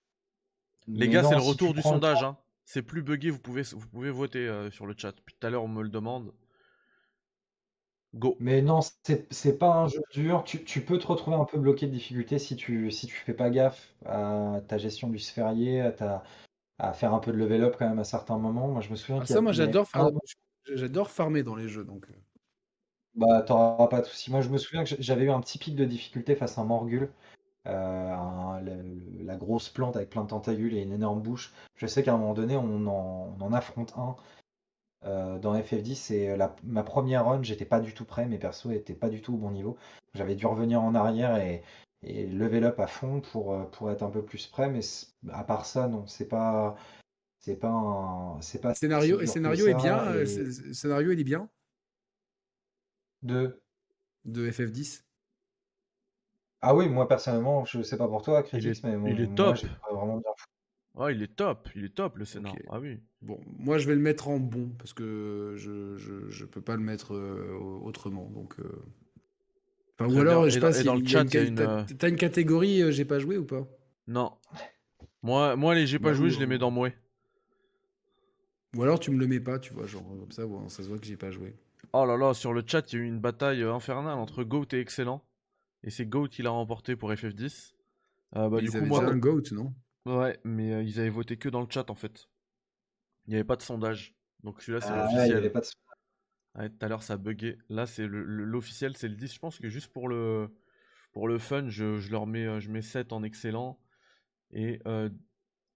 [0.89, 2.21] Les mais gars, c'est le retour du sondage.
[2.21, 2.37] temps, Hein.
[2.65, 5.13] C'est plus buggé, vous pouvez, vous pouvez voter euh, sur le chat.
[5.13, 6.33] Depuis tout à l'heure, on me le demande.
[8.15, 8.37] Go.
[8.41, 10.43] mais non, c'est pas un jeu dur.
[10.45, 13.35] Tu, tu peux te retrouver un peu bloqué de difficulté si tu si tu fais
[13.35, 16.23] pas gaffe à ta gestion du sphérié, à ta
[16.79, 18.69] à faire un peu de level up quand même à certains moments.
[18.69, 20.11] Moi, je me souviens Ah, ça, moi, j'adore faire,
[20.75, 22.07] j'adore farmer dans les jeux, donc.
[23.17, 24.31] Bah, t'auras pas de soucis.
[24.31, 26.65] Moi, je me souviens que j'avais eu un petit pic de difficulté face à un
[26.65, 27.11] Morgul,
[27.69, 31.55] euh, un- le- le- la grosse plante avec plein de tentacules et une énorme bouche.
[31.77, 34.17] Je sais qu'à un moment donné, on en, on en affronte un
[35.07, 38.73] euh, dans FF10 et la, ma première run, j'étais pas du tout prêt, mes persos
[38.73, 39.77] étaient pas du tout au bon niveau.
[40.15, 41.63] J'avais dû revenir en arrière et,
[42.03, 45.09] et level up à fond pour, euh, pour être un peu plus prêt, mais c-
[45.33, 46.77] à part ça, non, c'est pas,
[47.41, 49.75] c'est pas un, c'est pas si Scénario, et dur que scénario est ça.
[49.75, 50.25] bien, euh,
[50.73, 51.49] scénario il est bien
[53.27, 53.63] de
[54.27, 55.05] de FF10.
[56.61, 59.37] Ah oui, moi personnellement, je sais pas pour toi, Il est, Critics, mais il est
[59.37, 59.65] moi top.
[59.91, 60.47] vraiment bien fou.
[60.99, 61.69] Ah, il est top.
[61.77, 62.59] Il est top, le scénar.
[62.59, 62.67] Ok.
[62.67, 63.01] Ah oui.
[63.23, 66.77] Bon, moi je vais le mettre en bon parce que je je, je peux pas
[66.77, 68.27] le mettre euh, autrement.
[68.31, 68.85] Donc, euh,
[69.99, 70.47] enfin, ou alors bien.
[70.47, 72.83] je sais Et pas si dans le chat, une une, t'as- euh, t'as une catégorie
[72.83, 73.67] euh, j'ai pas joué ou pas?
[74.09, 74.37] Non.
[75.23, 76.97] Moi, moi les j'ai pas Bah, joué, ou, je les mets euh, dans Mouais.
[78.77, 80.99] ou alors tu me le mets pas, tu vois, genre comme ça, ça se voit
[81.01, 81.57] que j'ai pas joué.
[81.99, 84.45] Oh là là, sur le chat, il y a eu une bataille euh, infernale entre
[84.45, 85.25] Goat et Excellent.
[85.83, 87.75] Et c'est Goat qui l'a remporté pour FF10.
[88.37, 89.01] Euh, bah, Mais du ils coup, avaient moi.
[89.01, 89.75] déjà un goat, non?
[90.05, 92.29] Ouais, mais euh, ils avaient voté que dans le chat en fait.
[93.27, 94.15] Il n'y avait pas de sondage.
[94.45, 95.39] Donc celui-là, c'est Ah ouais, il y l'officiel.
[95.39, 95.67] avait pas de...
[96.59, 97.57] Ouais, tout à l'heure, ça a bugué.
[97.71, 99.33] Là, c'est le- le- l'officiel, c'est le 10.
[99.33, 100.55] Je pense que juste pour le,
[101.13, 103.81] pour le fun, je, je leur mets, je mets 7 en excellent
[104.53, 105.11] et euh,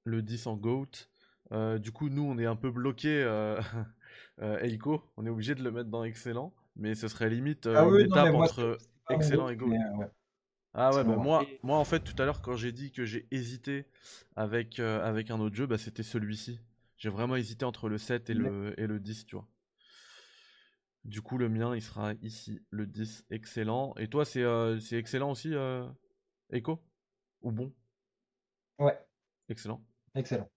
[0.04, 1.08] le 10 en GOAT.
[1.52, 3.24] Euh, du coup, nous, on est un peu bloqué,
[4.42, 5.02] euh, Eiko.
[5.16, 6.52] On est obligé de le mettre dans excellent.
[6.76, 8.78] Mais ce serait limite euh, Ah une oui, non, mais étape moi, entre
[9.10, 10.06] excellent et mais, euh, ouais.
[10.74, 13.26] Ah ouais, bah moi, moi en fait tout à l'heure quand j'ai dit que j'ai
[13.30, 13.86] hésité
[14.36, 16.60] avec, euh, avec un autre jeu, bah c'était celui-ci.
[16.96, 19.48] J'ai vraiment hésité entre le 7 et le, et le 10, tu vois.
[21.04, 23.94] Du coup le mien il sera ici, le 10, excellent.
[23.98, 25.52] Et toi c'est euh, excellent aussi,
[26.50, 26.80] Echo
[27.42, 27.72] Ou bon?
[28.78, 28.98] Ouais,
[29.50, 29.84] Excellent.
[30.14, 30.50] excellent.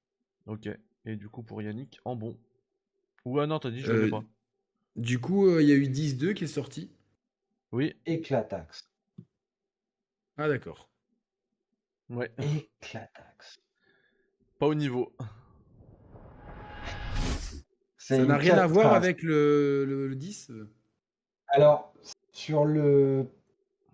[0.46, 0.70] Ok.
[1.06, 2.38] Et du coup pour Yannick, en bon.
[3.26, 4.24] Ou ah non, t'as dit je le Euh, pas.
[4.96, 6.92] Du coup, euh, il y a eu 10-2 qui est sorti.
[7.72, 8.90] Oui, Éclatax.
[10.38, 10.90] Ah d'accord.
[12.10, 12.32] ouais.
[12.38, 13.60] Éclatax.
[14.60, 15.16] Pas au niveau.
[17.98, 20.50] C'est Ça n'a rien à voir avec le, le, le 10.
[20.52, 20.70] euh.
[21.48, 21.94] Alors,
[22.34, 23.26] sur le...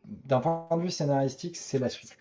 [0.06, 2.18] D'un point de vue scénaristique, c'est la suite.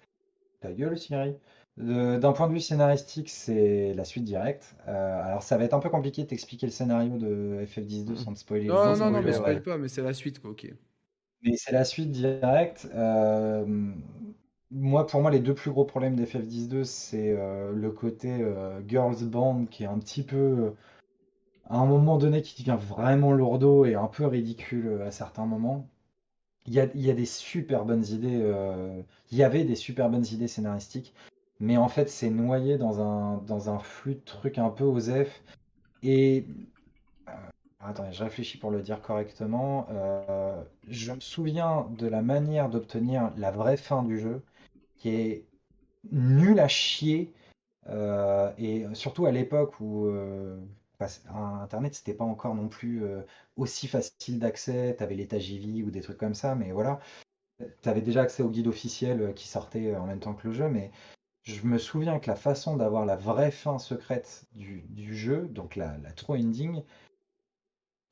[0.61, 1.35] Ta gueule, Siri.
[1.79, 4.75] D'un point de vue scénaristique, c'est la suite directe.
[4.89, 8.35] Euh, alors, ça va être un peu compliqué de t'expliquer le scénario de FF12 sans
[8.35, 8.67] te spoiler.
[8.67, 9.61] Non, non, non, spoiler, mais spoil ouais.
[9.61, 10.73] pas, mais c'est la suite, quoi, ok.
[11.45, 12.89] Mais c'est la suite directe.
[12.97, 13.65] Euh,
[14.73, 18.45] moi, pour moi, les deux plus gros problèmes d'FF10-2, c'est euh, le côté
[18.89, 20.73] Girls Band qui est un petit peu,
[21.71, 25.89] à un moment donné, qui devient vraiment lourdeau et un peu ridicule à certains moments.
[26.67, 28.53] Il y a, il y a des super bonnes idées,
[29.31, 31.15] il y avait des super bonnes idées scénaristiques,
[31.61, 35.43] mais en fait, c'est noyé dans un, dans un flux de trucs un peu osef.
[36.03, 36.47] Et
[37.29, 37.33] euh,
[37.81, 39.87] Attendez, je réfléchis pour le dire correctement.
[39.91, 44.43] Euh, je me souviens de la manière d'obtenir la vraie fin du jeu,
[44.97, 45.45] qui est
[46.13, 47.33] nulle à chier,
[47.89, 50.09] euh, et surtout à l'époque où,
[51.31, 53.05] Internet, c'était pas encore non plus
[53.57, 54.95] aussi facile d'accès.
[54.97, 57.01] Tu avais l'état ou des trucs comme ça, mais voilà.
[57.83, 60.69] Tu avais déjà accès au guide officiel qui sortait en même temps que le jeu,
[60.69, 60.91] mais
[61.43, 65.97] je me souviens que la façon d'avoir la vraie fin secrète du, jeu, donc la,
[65.99, 66.83] la true ending,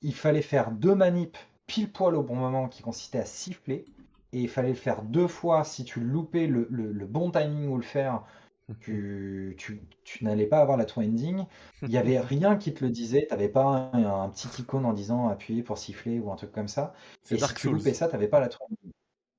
[0.03, 3.85] il fallait faire deux manips pile poil au bon moment qui consistait à siffler.
[4.33, 5.65] Et il fallait le faire deux fois.
[5.65, 6.65] Si tu loupais le,
[7.07, 8.25] bon timing où le faire,
[8.81, 9.57] tu,
[10.05, 11.45] tu, n'allais pas avoir la true ending.
[11.83, 13.27] Il n'y avait rien qui te le disait.
[13.29, 16.69] Tu n'avais pas un, petit icône en disant appuyer pour siffler ou un truc comme
[16.69, 16.95] ça.
[17.31, 18.93] Et si tu loupais ça, tu n'avais pas la true ending.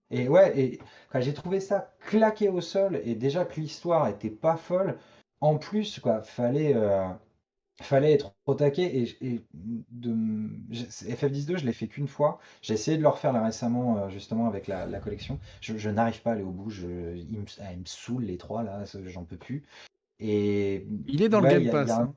[0.09, 0.79] Et ouais, et
[1.15, 4.97] j'ai trouvé ça claqué au sol, et déjà que l'histoire était pas folle,
[5.41, 7.07] en plus, quoi, fallait, euh,
[7.81, 9.45] fallait être au taquet et,
[9.91, 10.13] de
[10.71, 12.39] FF12 je l'ai fait qu'une fois.
[12.61, 15.39] J'ai essayé de le refaire là récemment euh, justement avec la, collection.
[15.61, 18.83] Je, n'arrive pas à aller au bout je, il, me, ah, saoule les trois là
[19.05, 19.63] j'en peux plus.
[20.19, 21.91] Et il est dans le Game Pass.
[21.91, 22.13] hein.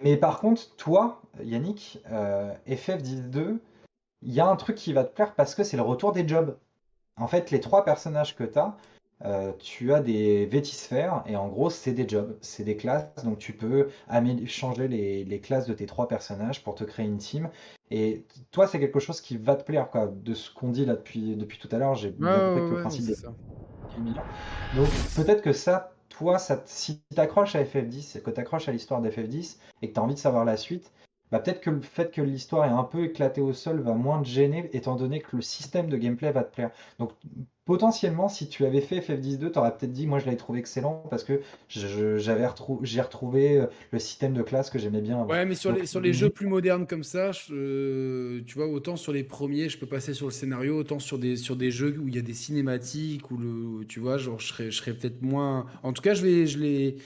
[0.00, 3.58] mais par contre toi Yannick euh, FF12
[4.22, 6.26] il y a un truc qui va te plaire parce que c'est le retour des
[6.26, 6.56] jobs
[7.16, 8.76] en fait les trois personnages que tu as
[9.24, 13.38] euh, tu as des vétisphères et en gros c'est des jobs, c'est des classes, donc
[13.38, 13.88] tu peux
[14.46, 17.48] changer les, classes de tes trois personnages pour te créer une team.
[17.92, 20.08] Et toi c'est quelque chose qui va te plaire quoi.
[20.08, 22.80] De ce qu'on dit là depuis, depuis tout à l'heure, j'ai bien compris que le
[22.80, 23.14] principe des...
[24.74, 28.72] Donc peut-être que ça, toi, ça, si tu t'accroches à FF10, que tu t'accroches à
[28.72, 30.90] l'histoire d'FF10 et que tu as envie de savoir la suite,
[31.32, 34.22] bah, peut-être que le fait que l'histoire est un peu éclatée au sol va moins
[34.22, 36.70] te gêner, étant donné que le système de gameplay va te plaire.
[36.98, 37.12] Donc
[37.64, 41.04] potentiellement, si tu avais fait FF10-2, tu aurais peut-être dit, moi je l'avais trouvé excellent
[41.10, 42.46] parce que j'avais
[42.82, 45.24] j'ai retrouvé euh, le système de classe que j'aimais bien.
[45.24, 49.12] Ouais, mais sur, les, sur les jeux plus modernes comme ça, tu vois, autant sur
[49.12, 52.08] les premiers, je peux passer sur le scénario, autant sur des, sur des jeux où
[52.08, 55.22] il y a des cinématiques, où le, tu vois, genre, je serais, je serais peut-être
[55.22, 55.66] moins.
[55.82, 56.96] En tout cas, je vais, je les.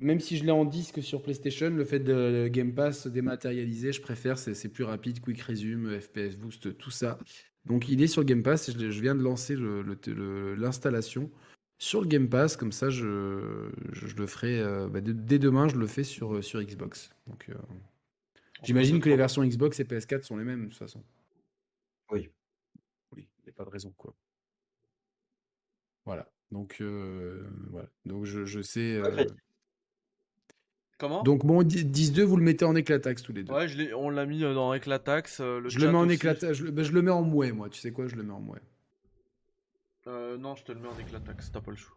[0.00, 4.00] Même si je l'ai en disque sur PlayStation, le fait de Game Pass dématérialisé, je
[4.00, 7.18] préfère, c'est plus rapide, Quick Resume, FPS Boost, tout ça.
[7.64, 9.56] Donc il est sur Game Pass, je, viens de lancer
[10.56, 11.30] l'installation
[11.78, 15.86] sur le Game Pass, comme ça je, le ferai, euh, bah, dès demain je le
[15.86, 17.10] fais sur, sur Xbox.
[17.26, 17.54] Donc euh,
[18.62, 21.02] j'imagine que les versions Xbox et PS4 sont les mêmes de toute façon.
[22.10, 22.30] Oui.
[23.14, 24.14] Oui, il n'y a pas de raison quoi.
[26.04, 26.30] Voilà.
[26.50, 27.88] Donc euh, voilà.
[28.06, 29.00] Donc je, je sais.
[30.98, 31.22] Comment?
[31.22, 33.52] Donc bon, 10-2, vous le mettez en éclataxe tous les deux.
[33.52, 35.38] Ouais, je on l'a mis euh, dans éclataxe.
[35.40, 36.58] Euh, je le mets en éclataxe.
[36.58, 37.68] Je, ben, je, le mets en mouet, moi.
[37.70, 38.60] Tu sais quoi, je le mets en mouet.
[40.08, 41.52] Euh, non, je te le mets en éclataxe.
[41.52, 41.96] T'as pas le choix.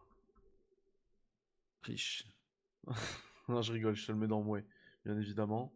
[1.81, 2.27] Riche.
[3.49, 3.95] non, je rigole.
[3.95, 4.65] Je te le mets dans mouet,
[5.03, 5.73] bien évidemment.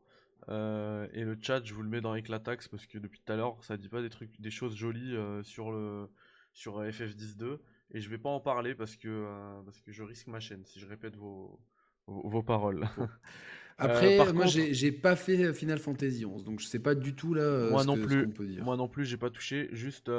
[0.50, 3.38] Euh, et le chat, je vous le mets dans éclataxe parce que depuis tout à
[3.38, 6.08] l'heure, ça dit pas des trucs, des choses jolies sur le
[6.54, 7.58] sur FF10.2
[7.92, 9.26] et je vais pas en parler parce que
[9.66, 11.60] parce que je risque ma chaîne si je répète vos
[12.08, 12.88] vos, paroles.
[13.78, 17.14] Après, euh, moi, j'ai pas fait euh, Final Fantasy 11, donc je sais pas du
[17.14, 17.42] tout là.
[17.42, 18.28] Euh, moi, non plus,
[18.62, 19.68] moi non plus, j'ai pas touché.
[19.74, 20.10] Juste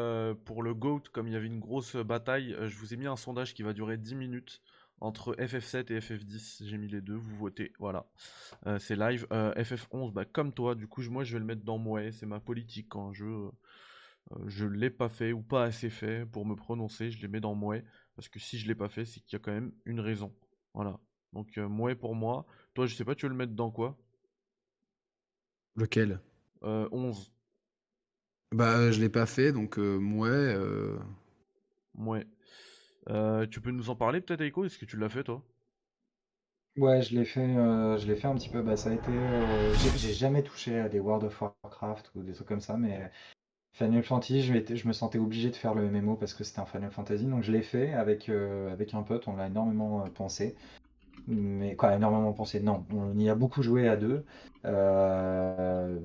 [0.44, 3.16] pour le GOAT, comme il y avait une grosse bataille, je vous ai mis un
[3.16, 4.60] sondage qui va durer 10 minutes
[5.00, 6.66] entre FF7 et FF10.
[6.66, 7.72] J'ai mis les deux, vous votez.
[7.78, 8.06] Voilà,
[8.78, 9.26] c'est live.
[9.30, 12.12] FF11, bah, comme toi, du coup, moi je vais le mettre dans moi.
[12.12, 13.24] C'est ma politique quand je
[14.46, 17.10] je l'ai pas fait ou pas assez fait pour me prononcer.
[17.10, 17.76] Je les mets dans moi
[18.16, 20.34] parce que si je l'ai pas fait, c'est qu'il y a quand même une raison.
[20.74, 20.98] Voilà.
[21.36, 22.46] Donc, euh, moi pour moi.
[22.72, 23.94] Toi, je sais pas, tu veux le mettre dans quoi?
[25.76, 26.18] Lequel?
[26.62, 27.30] Euh, 11.
[28.52, 30.26] Bah, je l'ai pas fait, donc euh, mouais.
[30.30, 30.98] Euh...
[33.10, 35.42] euh tu peux nous en parler peut-être, Eiko Est-ce que tu l'as fait, toi?
[36.78, 38.62] Ouais, je l'ai fait, je l'ai fait un petit peu.
[38.62, 39.12] Bah, ça a été.
[39.98, 43.10] J'ai jamais touché à des World of Warcraft ou des trucs comme ça, mais
[43.74, 46.66] Final Fantasy, je, je me sentais obligé de faire le MMO parce que c'était un
[46.66, 50.56] Final Fantasy, donc je l'ai fait avec, avec un pote, on l'a énormément pensé
[51.26, 52.60] mais quoi, énormément pensé.
[52.60, 54.24] Non, on y a beaucoup joué à deux.
[54.64, 55.98] Euh,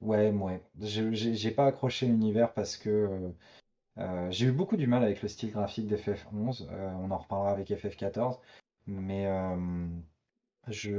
[0.00, 0.62] ouais, ouais.
[0.80, 3.32] J'ai pas accroché l'univers parce que
[3.98, 6.68] euh, j'ai eu beaucoup du mal avec le style graphique d'FF11.
[6.70, 8.38] Euh, on en reparlera avec FF14.
[8.86, 9.26] Mais
[10.68, 10.90] je,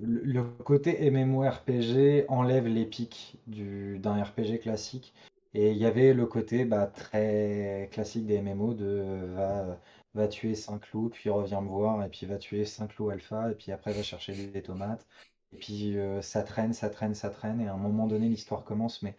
[0.00, 5.14] le côté MMORPG enlève l'épique d'un RPG classique.
[5.54, 9.80] Et il y avait le côté bah, très classique des MMO de va
[10.16, 13.50] va tuer 5 loups, puis revient me voir, et puis va tuer 5 loups alpha,
[13.50, 15.06] et puis après va chercher des tomates.
[15.52, 18.64] Et puis euh, ça traîne, ça traîne, ça traîne, et à un moment donné, l'histoire
[18.64, 19.16] commence, mais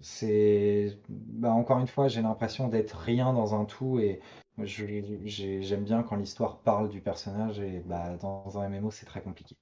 [0.00, 0.98] c'est.
[1.08, 4.20] Bah, encore une fois, j'ai l'impression d'être rien dans un tout, et
[4.64, 9.56] j'aime bien quand l'histoire parle du personnage, et bah, dans un MMO, c'est très compliqué.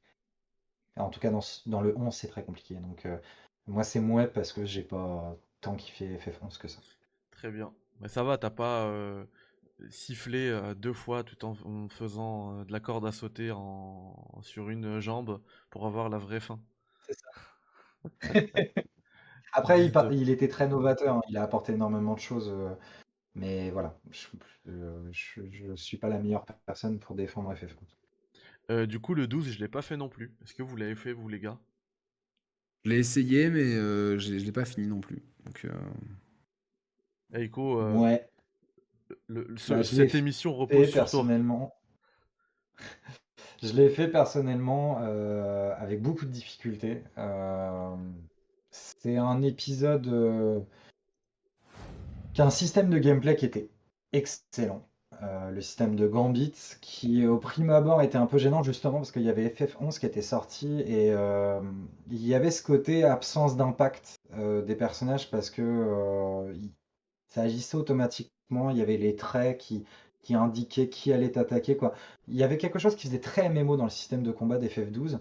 [0.97, 2.75] En tout cas, dans, dans le 11, c'est très compliqué.
[2.77, 3.19] Donc, euh,
[3.67, 6.81] moi, c'est mouais parce que j'ai pas tant kiffé FF11 que ça.
[7.33, 7.73] Très bien.
[8.01, 8.85] Mais ça va, t'as pas.
[8.87, 9.25] Euh,
[9.91, 14.41] siffler euh, deux fois tout en, en faisant euh, de la corde à sauter en,
[14.43, 16.61] sur une jambe pour avoir la vraie fin.
[19.53, 22.21] Après, il, Juste, par- euh, il était très novateur, hein, il a apporté énormément de
[22.21, 22.75] choses, euh,
[23.35, 23.99] mais voilà,
[25.13, 27.97] je, je suis pas la meilleure personne pour défendre FF11.
[28.71, 30.35] euh, du coup, le 12, je l'ai pas fait non plus.
[30.43, 31.59] Est-ce que vous l'avez fait, vous, les gars?
[32.85, 35.23] Je l'ai essayé, mais euh, je je l'ai pas fini non plus.
[35.45, 35.71] Donc, euh,
[37.35, 38.29] Eiko, euh, Ouais,
[39.29, 41.23] le- le- ce- bah, cette émission repose sur toi.
[43.63, 47.03] Je l'ai fait personnellement euh, avec beaucoup de difficultés.
[47.19, 47.95] Euh,
[48.71, 50.61] c'est un épisode euh,
[52.35, 53.71] qui a un système de gameplay qui était
[54.13, 54.87] excellent.
[55.51, 56.53] Le système de Gambit
[56.83, 60.05] qui au prime abord était un peu gênant justement parce qu'il y avait FF11 qui
[60.07, 61.13] était sorti et
[62.11, 66.53] il y avait ce côté absence d'impact des personnages parce que
[67.29, 69.85] ça agissait automatiquement, il y avait les traits qui,
[70.35, 71.95] indiquaient qui allait t'attaquer quoi.
[72.29, 75.19] Il y avait quelque chose qui faisait très MMO dans le système de combat d'FF12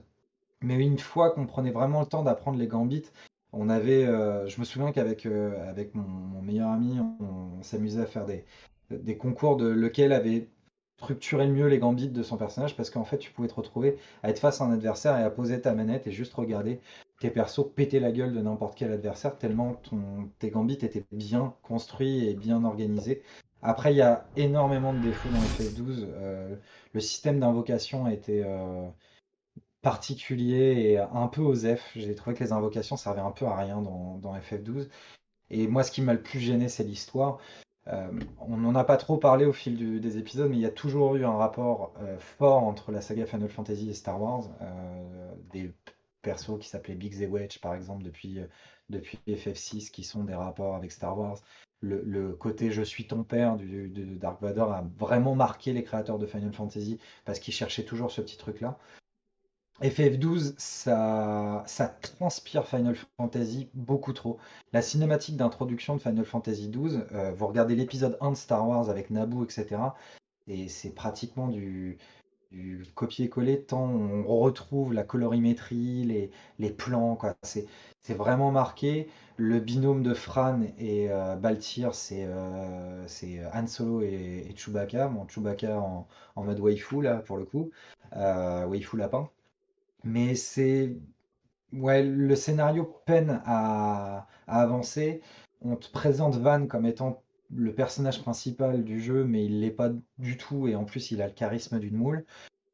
[0.64, 3.12] mais une fois qu'on prenait vraiment le temps d'apprendre les gambits,
[3.52, 8.06] on avait, euh, je me souviens qu'avec euh, mon, meilleur ami, on, on s'amusait à
[8.06, 8.46] faire des,
[8.90, 10.48] des concours de lequel avait
[10.98, 13.98] structuré le mieux les gambits de son personnage, parce qu'en fait, tu pouvais te retrouver
[14.24, 16.80] à être face à un adversaire et à poser ta manette et juste regarder
[17.20, 19.82] tes persos péter la gueule de n'importe quel adversaire, tellement
[20.40, 23.22] tes gambits étaient bien construits et bien organisés.
[23.62, 26.06] Après, il y a énormément de défauts dans FF12.
[26.16, 26.56] euh,
[26.94, 28.88] le système d'invocation était, euh,
[29.82, 31.92] particulier et un peu osef.
[31.96, 34.90] J'ai trouvé que les invocations servaient un peu à rien dans FF12.
[35.50, 37.40] Et moi, ce qui m'a le plus gêné, c'est l'histoire.
[37.88, 38.08] Euh,
[38.40, 41.16] on n'en a pas trop parlé au fil des épisodes, mais il y a toujours
[41.16, 44.50] eu un rapport euh, fort entre la saga Final Fantasy et Star Wars.
[44.62, 45.74] Euh, des
[46.22, 48.48] persos qui s'appelaient Biggs et Wedge, par exemple, depuis, euh,
[48.90, 51.38] depuis FF6, qui sont des rapports avec Star Wars.
[51.82, 56.26] Le, côté je suis ton père de Dark Vador a vraiment marqué les créateurs de
[56.26, 58.78] Final Fantasy parce qu'ils cherchaient toujours ce petit truc-là.
[59.82, 64.38] FF12, ça, ça transpire Final Fantasy beaucoup trop.
[64.72, 68.90] La cinématique d'introduction de Final Fantasy XII, euh, vous regardez l'épisode 1 de Star Wars
[68.90, 69.82] avec Naboo, etc.
[70.48, 71.98] Et c'est pratiquement du,
[72.96, 76.30] copier-coller tant on retrouve la colorimétrie,
[76.60, 77.36] les, plans, quoi.
[77.42, 77.66] C'est,
[78.04, 79.10] c'est vraiment marqué.
[79.38, 83.06] Le binôme de Fran et euh, Baltir, c'est euh,
[83.54, 85.12] Han Solo et, Chewbacca.
[85.28, 87.72] Chewbacca en, en mode waifu, là, pour le coup.
[88.16, 89.30] Euh, waifu lapin.
[90.04, 90.96] Mais c'est.
[91.72, 95.22] Ouais, le scénario peine à, à avancer.
[95.62, 97.24] On te présente Van comme étant
[97.56, 100.68] le personnage principal du jeu, mais il l'est pas du tout.
[100.68, 102.26] Et en plus, il a le charisme d'une moule.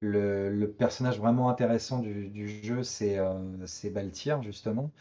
[0.02, 4.92] Le, le personnage vraiment intéressant du, du jeu, c'est euh, c'est Baltyr, justement.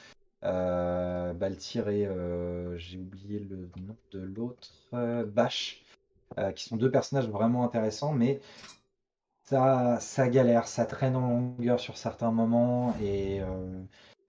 [0.45, 5.83] Euh, Baltyr et euh, j'ai oublié le nom de l'autre, euh, Bash,
[6.39, 8.41] euh, qui sont deux personnages vraiment intéressants, mais
[9.49, 13.83] ça, galère, ça traîne en longueur sur certains moments et euh,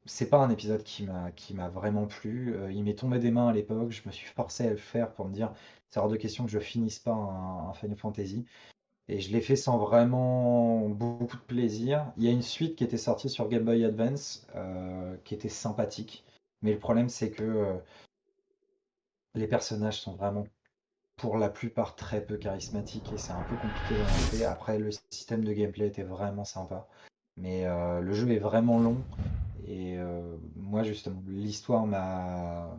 [0.06, 2.56] c'est pas un épisode qui m'a vraiment plu.
[2.56, 5.12] Euh, il m'est tombé des mains à l'époque, je me suis forcé à le faire
[5.12, 5.54] pour me dire
[5.90, 8.46] c'est hors de question que je finisse pas un, un Final Fantasy.
[9.10, 12.14] Et je l'ai fait sans vraiment beaucoup de plaisir.
[12.18, 15.50] Il y a une suite qui était sortie sur Game Boy Advance euh, qui était
[15.50, 16.24] sympathique.
[16.62, 17.80] Mais le problème c'est que
[19.36, 20.46] les personnages sont vraiment
[21.20, 24.46] pour la plupart très peu charismatique et c'est un peu compliqué d'avancer.
[24.46, 26.88] Après, le système de gameplay était vraiment sympa,
[27.38, 29.04] mais euh, le jeu est vraiment long
[29.68, 32.70] et euh, moi justement, l'histoire m'a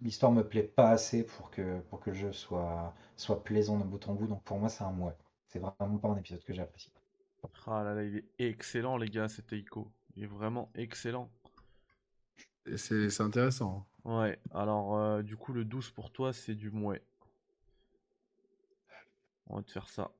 [0.00, 3.84] l'histoire me plaît pas assez pour que pour que le jeu soit soit plaisant de
[3.84, 4.26] bout en bout.
[4.26, 5.16] Donc pour moi, c'est un mouais.
[5.48, 6.92] C'est vraiment pas un épisode que j'apprécie.
[7.66, 9.90] Ah là là, il est excellent, les gars, cet Eiko.
[10.16, 11.28] Il est vraiment excellent.
[12.76, 13.86] c'est c'est intéressant.
[14.04, 17.02] Ouais, alors euh, du coup, le 12 pour toi, c'est du mouais.
[19.46, 20.12] On va te faire ça.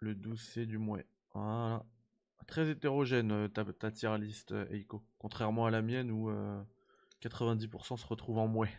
[0.00, 1.06] Le 12, c'est du mouais.
[1.34, 1.84] Voilà.
[2.46, 5.02] Très hétérogène euh, ta, ta tier list, euh, Eiko.
[5.18, 6.62] Contrairement à la mienne où euh,
[7.22, 8.70] 90% se retrouvent en mouais.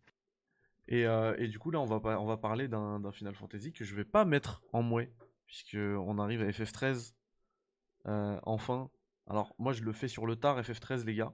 [0.87, 3.83] Et, euh, et du coup, là, on va, on va parler d'un Final Fantasy que
[3.83, 5.11] je vais pas mettre en mouais.
[5.47, 7.13] Puisque on arrive à FF13.
[8.07, 8.89] euh, enfin.
[9.27, 11.33] Alors, moi, je le fais sur le tard, FF13, les gars.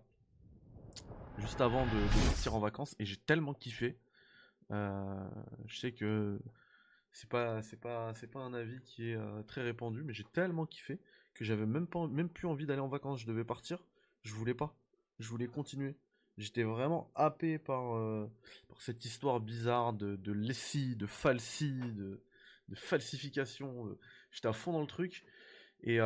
[1.37, 2.95] Juste avant de, de partir en vacances.
[2.99, 3.99] Et j'ai tellement kiffé.
[4.71, 5.29] Euh,
[5.65, 6.39] je sais que
[7.11, 10.23] c'est pas, c'est pas, c'est pas un avis qui est euh, très répandu, mais j'ai
[10.23, 10.99] tellement kiffé
[11.33, 13.21] que j'avais même pas, même plus envie d'aller en vacances.
[13.21, 13.85] Je devais partir,
[14.23, 14.75] je voulais pas,
[15.19, 15.97] je voulais continuer.
[16.37, 18.31] J'étais vraiment happé par, euh,
[18.69, 22.23] par cette histoire bizarre de, de lessie, de falsi, de,
[22.69, 23.97] de falsification.
[24.31, 25.25] J'étais à fond dans le truc.
[25.83, 25.99] Et,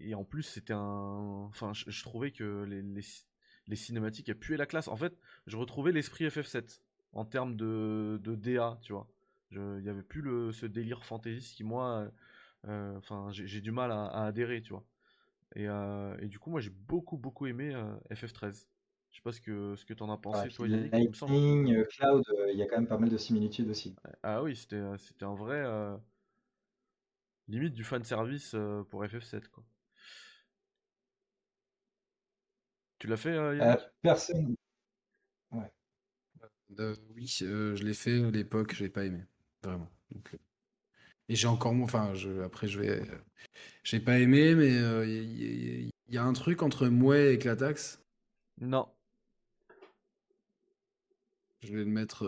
[0.00, 1.46] et en plus, c'était un.
[1.48, 2.82] Enfin, je, trouvais que les,
[3.68, 4.88] les cinématiques elles puaient la classe.
[4.88, 5.16] En fait,
[5.46, 6.80] je retrouvais l'esprit FF7.
[7.12, 9.08] en termes de, de DA, tu vois.
[9.50, 12.10] Il n'y avait plus le, ce délire fantasy qui, moi,
[12.68, 14.84] euh, enfin, j'ai du mal à, adhérer, tu vois.
[15.54, 17.74] Et, euh, et, du coup, moi, j'ai beaucoup, beaucoup aimé
[18.10, 18.66] FF13.
[19.10, 20.92] Je sais pas ce que, ce que tu en as pensé, toi, Yannick.
[20.92, 23.94] Lightning, Cloud, il y a quand même pas mal de similitudes aussi.
[24.22, 24.78] Ah oui, c'était
[25.24, 25.62] un vrai.
[27.48, 28.56] limite du fan service
[28.88, 29.64] pour FF7, quoi.
[33.02, 33.80] Tu l'as fait, Yannick?
[34.00, 34.54] Personne.
[35.50, 35.72] Ouais.
[37.16, 39.24] oui, je l'ai fait à l'époque, je l'ai pas aimé.
[39.64, 39.88] Vraiment.
[40.12, 40.38] Donc,
[41.28, 41.86] et j'ai encore moins.
[41.86, 43.02] Enfin, je, après, je vais.
[43.82, 48.00] J'ai pas aimé, mais il y, a un truc entre Mouais et Clatax?
[48.60, 48.88] Non.
[51.64, 52.22] Je vais le mettre,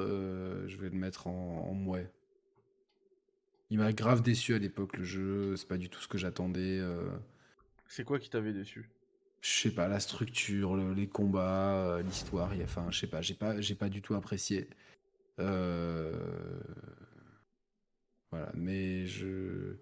[0.66, 2.10] je vais le mettre en, en Mouais.
[3.70, 5.54] Il m'a grave déçu à l'époque, le jeu.
[5.54, 6.80] C'est pas du tout ce que j'attendais.
[7.86, 8.90] C'est quoi qui t'avait déçu?
[9.44, 12.50] Je sais pas, la structure, les combats, l'histoire.
[12.62, 14.70] Enfin, je sais pas, j'ai pas, j'ai pas du tout apprécié.
[15.38, 16.14] Euh
[18.34, 19.76] voilà, mais je.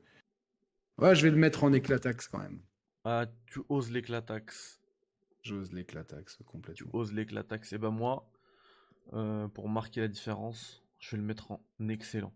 [0.99, 2.61] Ouais, je vais le mettre en éclataxe quand même.
[3.05, 4.79] Ah, tu oses l'éclataxe.
[5.43, 6.91] J'ose l'éclataxe complètement.
[6.91, 7.73] Tu oses l'éclataxe.
[7.73, 8.31] Et ben moi,
[9.15, 12.35] euh, pour marquer la différence, je vais le mettre en excellent.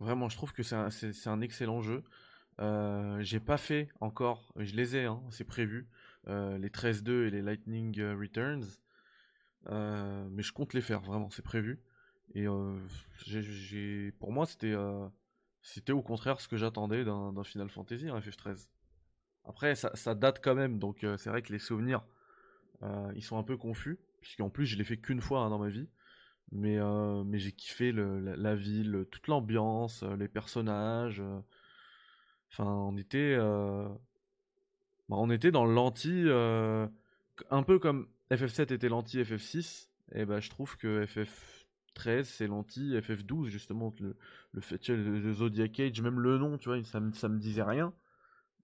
[0.00, 0.76] Vraiment, je trouve que c'est
[1.26, 2.02] un, excellent jeu.
[2.60, 5.88] Euh, j'ai pas fait encore, je les ai, hein, c'est prévu,
[6.28, 8.66] euh, les 13-2 et les Lightning Returns.
[9.66, 11.80] mais je compte les faire, vraiment, c'est prévu.
[12.34, 12.46] Et
[14.18, 14.74] pour moi, c'était,
[15.62, 18.68] c'était au contraire ce que j'attendais d'un, Final Fantasy, un FF13.
[19.44, 22.04] Après, ça, date quand même, donc c'est vrai que les souvenirs,
[23.14, 25.68] ils sont un peu confus, puisqu'en plus, je l'ai fait qu'une fois hein, dans ma
[25.68, 25.88] vie.
[26.52, 26.78] Mais
[27.38, 31.22] j'ai kiffé la, ville, toute l'ambiance, les personnages.
[32.52, 33.96] Enfin, on était, bah,
[35.08, 39.88] on était dans l'anti, un peu comme FF7 était l'anti FF6.
[40.14, 44.16] Et ben, je trouve que FF 13, c'est l'anti FF12 justement le,
[44.52, 47.62] le fait le, Zodiac Age, même le nom, tu vois, ça me, ça me disait
[47.62, 47.92] rien.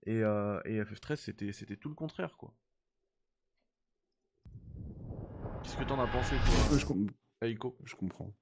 [0.07, 2.55] Et, euh, et FF13 c'était c'était tout le contraire quoi.
[5.63, 6.79] Qu'est-ce que t'en as pensé toi?
[6.79, 7.49] Je,
[7.85, 8.33] je comprends.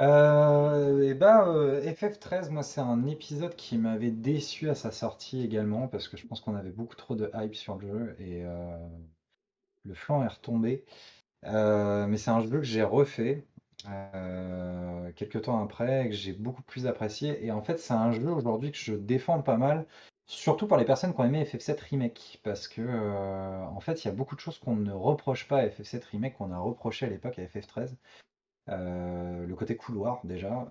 [0.00, 5.42] Euh, et bah euh, FF13 moi c'est un épisode qui m'avait déçu à sa sortie
[5.42, 8.44] également parce que je pense qu'on avait beaucoup trop de hype sur le jeu et
[8.44, 8.76] euh,
[9.84, 10.84] le flanc est retombé.
[11.44, 13.46] mais c'est un jeu que j'ai refait
[13.88, 17.44] euh, quelques temps après, que j'ai beaucoup plus apprécié.
[17.44, 19.86] Et en fait, c'est un jeu aujourd'hui que je défends pas mal,
[20.26, 24.08] surtout pour les personnes qui ont aimé FF7 Remake, parce que euh, en fait, il
[24.08, 27.06] y a beaucoup de choses qu'on ne reproche pas à FF7 Remake, qu'on a reproché
[27.06, 27.94] à l'époque à FF13.
[28.68, 30.68] Euh, le côté couloir déjà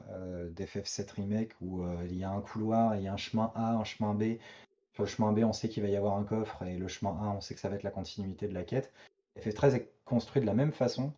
[0.55, 3.83] d'FF7 Remake où il y a un couloir, il y a un chemin A, un
[3.83, 4.37] chemin B.
[4.93, 7.11] Sur le chemin B, on sait qu'il va y avoir un coffre et le chemin
[7.21, 8.93] A, on sait que ça va être la continuité de la quête.
[9.39, 11.13] FF13 est construit de la même façon.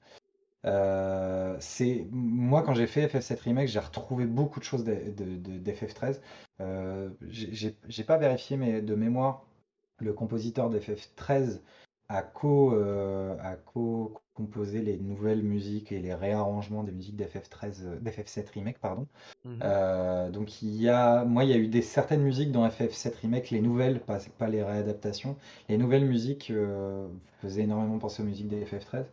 [0.66, 6.20] Euh, c'est moi quand j'ai fait FF7 Remake, j'ai retrouvé beaucoup de choses d'FF13.
[6.60, 9.46] Euh, j'ai pas vérifié, mais de mémoire,
[10.00, 11.62] le compositeur d'FF13
[12.10, 18.00] a co, euh, a co composé les nouvelles musiques et les réarrangements des musiques d'FF13,
[18.02, 19.08] d'FF7 Remake, pardon.
[19.46, 20.32] Mhm.
[20.32, 23.50] donc il y a, moi il y a eu des certaines musiques dans FF7 Remake,
[23.50, 25.38] les nouvelles, pas, pas les réadaptations.
[25.70, 26.54] Les nouvelles musiques
[27.42, 29.06] faisaient énormément penser aux musiques des FF13.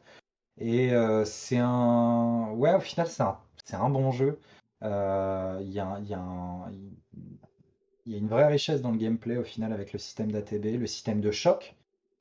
[0.58, 2.50] Et euh, c'est un.
[2.52, 4.38] Ouais, au final, c'est un, c'est un bon jeu.
[4.82, 6.70] Euh, il y a, y, a
[8.06, 10.86] y a une vraie richesse dans le gameplay au final avec le système d'ATB, le
[10.86, 11.74] système de choc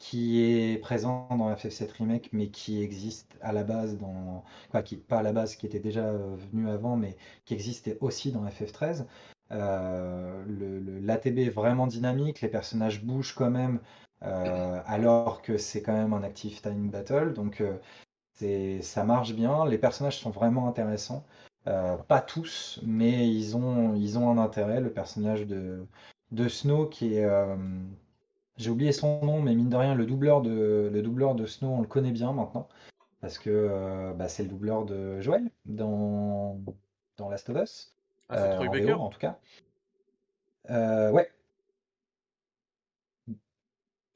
[0.04, 4.44] qui est présent dans FF7 Remake mais qui existe à la base dans.
[4.70, 7.16] Quoi, qui, pas à la base, qui était déjà euh, venu avant, mais
[7.46, 9.06] qui existait aussi dans FF13.
[9.50, 13.80] le, L'ATB est vraiment dynamique, les personnages bougent quand même,
[14.22, 17.34] alors que c'est quand même un active time battle.
[17.34, 17.64] Donc
[18.82, 21.24] ça marche bien, les personnages sont vraiment intéressants.
[21.68, 24.82] Euh, pas tous, mais ils ont, ils ont un intérêt.
[24.82, 25.86] Le personnage de,
[26.32, 27.26] de Snow qui est.
[28.54, 31.46] Euh, j'ai oublié son nom, mais mine de rien, le doubleur de, le doubleur de
[31.46, 32.68] Snow, on le connaît bien maintenant.
[33.22, 36.60] Parce que euh, bah, c'est le doubleur de Joel dans,
[37.18, 37.96] dans Last of Us.
[38.30, 39.40] Ah, c'est Troy Baker En tout cas.
[40.70, 41.30] ouais,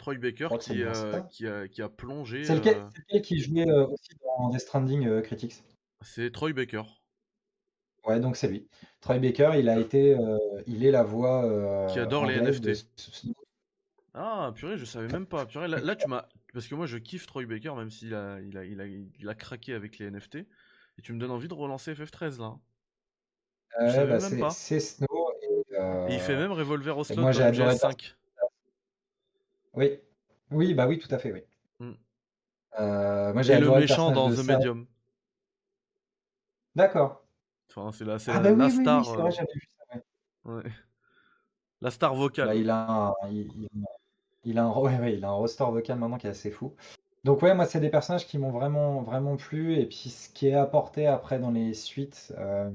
[0.07, 2.45] Troy Baker qui, euh, qui, a, qui, a, plongé.
[2.45, 2.77] C'est lequel,
[3.13, 5.55] euh, qui jouait euh, aussi dans Death Stranding Critics?
[6.01, 6.83] C'est Troy Baker.
[8.05, 8.69] Ouais, donc c'est lui.
[9.01, 10.15] Troy Baker, il a été,
[10.65, 11.87] il est la voix.
[11.91, 12.87] qui adore les NFT.
[14.19, 15.45] Ah, purée, je savais même pas.
[15.45, 16.25] Purée, là, tu m'as.
[16.53, 19.29] Parce que moi, je kiffe Troy Baker, même s'il a, il a, il a, il
[19.29, 20.35] a craqué avec les NFT.
[20.35, 22.57] Et tu me donnes envie de relancer FF13 là.
[23.79, 25.05] Euh, bah, c'est Snow.
[25.43, 25.75] Et,
[26.09, 28.15] et, il fait même Revolver au slot moi, dans GS5.
[29.73, 29.99] Oui,
[30.49, 31.43] oui, bah oui, tout à fait, oui.
[31.79, 31.91] Mm.
[32.79, 34.87] Euh, moi, j'ai Et le méchant dans The Medium.
[36.75, 37.23] D'accord.
[37.69, 39.05] Enfin, c'est la, c'est Ah la, bah oui, oui, oui, star.
[39.05, 39.95] c'est euh, vrai, j'avais vu ça.
[40.45, 40.53] ouais.
[40.55, 40.71] ouais.
[41.81, 42.47] La star vocale.
[42.47, 43.69] Bah, il a un, il, il-
[44.47, 46.73] il a un, ouais, ouais, il a un roster vocal maintenant qui est assez fou.
[47.23, 50.47] Donc ouais, moi c'est des personnages qui m'ont vraiment vraiment plu et puis ce qui
[50.47, 52.69] est apporté après dans les suites, euh,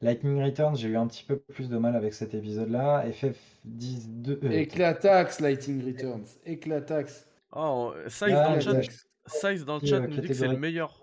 [0.00, 3.06] Lightning Returns, j'ai eu un petit peu plus de mal avec cet épisode-là.
[3.08, 6.24] FF10 euh, Éclatax, Lighting Returns.
[6.44, 7.26] Éclatax.
[7.54, 8.80] Oh, Size Ah, dans le chat.
[9.26, 11.00] Size dans le chat euh, nous dit que c'est le meilleur.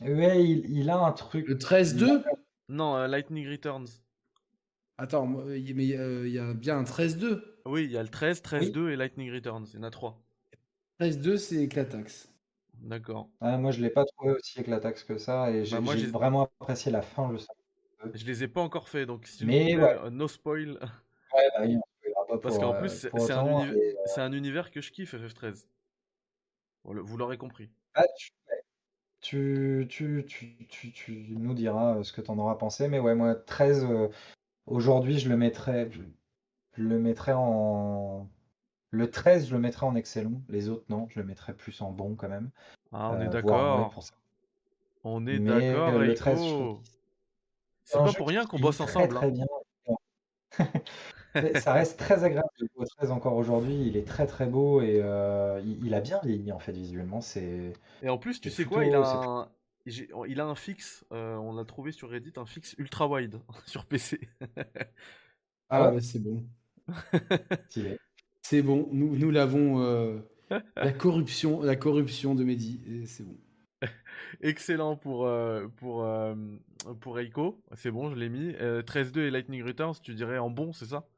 [0.00, 1.46] ouais, il, il a un truc.
[1.46, 2.24] Le 13-2
[2.68, 3.86] Non, euh, Lightning Returns.
[4.98, 7.40] Attends, mais euh, il y a bien un 13-2.
[7.66, 9.66] Oui, il y a le 13, 13-2 et Lightning Returns.
[9.72, 10.20] Il y en a trois.
[10.98, 12.28] 13-2, c'est Éclatax.
[12.74, 13.28] D'accord.
[13.40, 16.06] Ah, moi je l'ai pas trouvé aussi éclataxe que ça et j'ai Bah, j'ai j'ai-
[16.06, 17.46] vraiment apprécié la fin, je sais.
[18.14, 19.98] Je les ai pas encore fait, donc vous Mais plaît, ouais.
[20.04, 20.78] euh, no spoil.
[21.34, 21.66] Ouais, bah
[22.00, 25.14] spoilera pas Parce qu'en euh, plus, c'est un, et, euh, un univers que je kiffe,
[25.14, 25.66] FF13.
[26.84, 27.68] Bon, le- Vous l'aurez compris.
[27.94, 28.30] ah, tu,
[29.20, 32.98] tu, tu, tu, tu, tu nous diras euh, ce que tu en auras pensé, mais
[32.98, 34.08] ouais, moi 13, euh,
[34.66, 35.88] aujourd'hui je le mettrais,
[36.74, 38.28] je, le mettrais en.
[38.92, 41.92] Le 13, je le mettrais en excellent, les autres non, je le mettrais plus en
[41.92, 42.50] bon quand même.
[42.92, 43.90] Ah, on est Euh, d'accord.
[43.90, 44.14] pour ça.
[45.04, 46.18] On est Mais d'accord, euh, le Eiko.
[46.18, 46.92] 13, je trouve qu'il-
[47.84, 49.14] C'est pas pour rien qu'on bosse ensemble.
[49.14, 49.30] Très hein.
[49.30, 49.46] bien.
[51.62, 53.86] Ça reste très agréable de jouer au 13 encore aujourd'hui.
[53.86, 57.20] Il est très très beau et euh, il, il a bien vieilli en fait visuellement.
[57.20, 59.48] C'est Et en plus, tu sais quoi, il a un,
[59.86, 63.84] il a un fixe, euh, on l'a trouvé sur Reddit, un fixe ultra wide sur
[63.86, 64.20] PC.
[65.68, 65.94] Ah, Ouais.
[65.94, 66.42] ouais, c'est bon.
[68.42, 68.88] C'est bon.
[68.92, 69.80] Nous, nous l'avons.
[69.82, 70.18] euh,
[70.80, 73.06] la corruption, la corruption de Mehdi.
[73.06, 73.38] C'est bon.
[74.40, 76.34] Excellent pour, euh, pour, euh,
[77.00, 78.54] pour Eiko, c'est bon, je l'ai mis.
[78.60, 81.08] Euh, 13-2 et Lightning Returns, tu dirais en bon, c'est ça?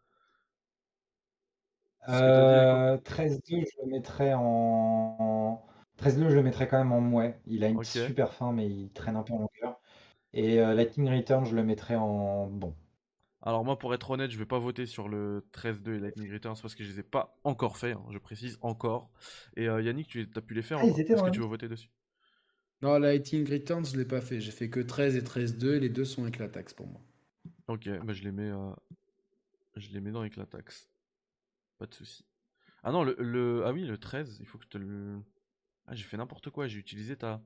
[2.07, 5.65] C'est ce que t'as dit, Eiko Euh, 13-2, je le mettrais en.
[5.97, 7.41] 13-2, je le mettrais quand même en mouais.
[7.47, 9.81] Il a une super fin, mais il traîne un peu en longueur.
[10.35, 12.77] Et euh, Lightning Return, je le mettrais en bon.
[13.43, 16.57] Alors moi, pour être honnête, je vais pas voter sur le 13-2 et Lightning Returns
[16.63, 19.11] parce que je les ai pas encore fait, hein, je précise encore.
[19.57, 21.47] Et euh, Yannick, tu as pu les faire Ah, encore Est-ce que la tu veux
[21.47, 21.91] voter dessus?
[22.83, 24.39] Non, Lighting Returns, je l'ai pas fait.
[24.43, 27.01] J'ai fait que 13 et 13-2 et les deux sont Éclatax pour moi.
[27.69, 28.73] Ok, bah je les mets, euh,
[29.77, 30.89] je les mets dans Eclatax.
[31.79, 32.25] Pas de souci.
[32.85, 35.21] Ah non, le, le- ah oui, le 13, il faut que je te le.
[35.87, 37.43] Ah, j'ai fait n'importe quoi, j'ai utilisé ta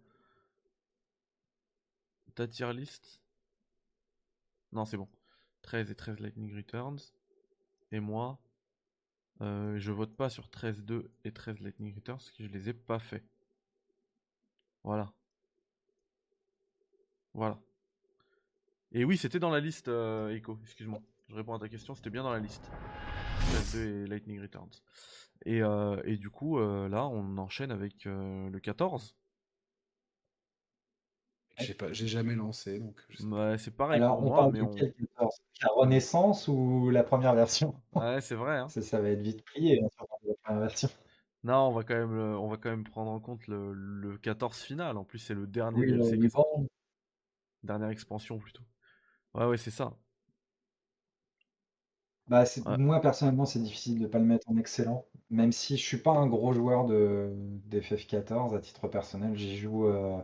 [2.37, 3.21] ta tier list.
[4.73, 5.09] Non, c'est bon.
[5.67, 7.01] 13 et 13 Lightning Returns.
[7.93, 8.41] Et moi,
[9.43, 12.73] euh, je vote pas sur 13-2 et 13 Lightning Returns parce que je les ai
[12.73, 13.25] pas fait.
[14.85, 15.13] Voilà.
[17.35, 17.59] Voilà.
[18.93, 21.03] Et oui, c'était dans la liste, euh, Echo, excuse-moi.
[21.29, 22.71] Je réponds à ta question, c'était bien dans la liste.
[23.51, 24.81] 13-2 et Lightning Returns.
[25.45, 29.17] Et, euh, et du coup, euh, là, on enchaîne avec euh, le 14.
[31.59, 33.07] J'ai pas, j'ai jamais lancé donc.
[33.19, 34.73] Bah, c'est pareil Alors, pour on moi, parle mais de on.
[34.77, 35.37] quel 14?
[35.63, 37.75] La Renaissance ou la première version?
[37.95, 38.73] Ouais, c'est vrai, hein.
[38.73, 39.89] Ça, ça va être vite plié, hein,
[40.27, 40.89] la première version.
[41.45, 44.19] Non, on va quand même, le- on va quand même prendre en compte le, le
[44.19, 44.97] 14 final.
[44.99, 46.31] En plus, c'est le dernier Oui, DLC le.
[47.63, 48.63] Dernière expansion plutôt.
[49.35, 49.99] Ouais, ouais, c'est ça.
[52.29, 52.77] Bah, c'est- Ouais.
[52.77, 55.07] moi, personnellement, c'est difficile de pas le mettre en excellent.
[55.31, 57.33] Même si je suis pas un gros joueur de
[57.67, 60.19] d'FF14 à titre personnel, j'y joue euh,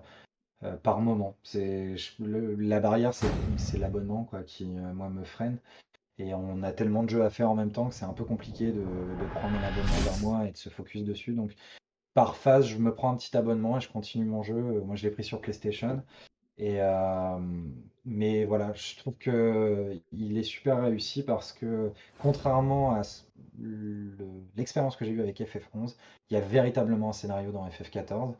[0.64, 1.36] euh, par moment.
[1.42, 5.58] C'est la barrière, c'est l'abonnement quoi qui euh, moi me freine.
[6.18, 8.24] Et on a tellement de jeux à faire en même temps que c'est un peu
[8.24, 8.82] compliqué de,
[9.34, 11.32] prendre un abonnement d'un mois et de se focus dessus.
[11.32, 11.52] Donc
[12.14, 14.56] par phase, je me prends un petit abonnement et je continue mon jeu.
[14.56, 16.02] Euh, Moi, je l'ai pris sur PlayStation.
[18.04, 23.22] Mais voilà, je trouve que il est super réussi parce que contrairement à ce-
[23.58, 24.16] le-
[24.56, 25.96] l'expérience que j'ai eue avec FF11,
[26.30, 28.34] il y a véritablement un scénario dans FF14.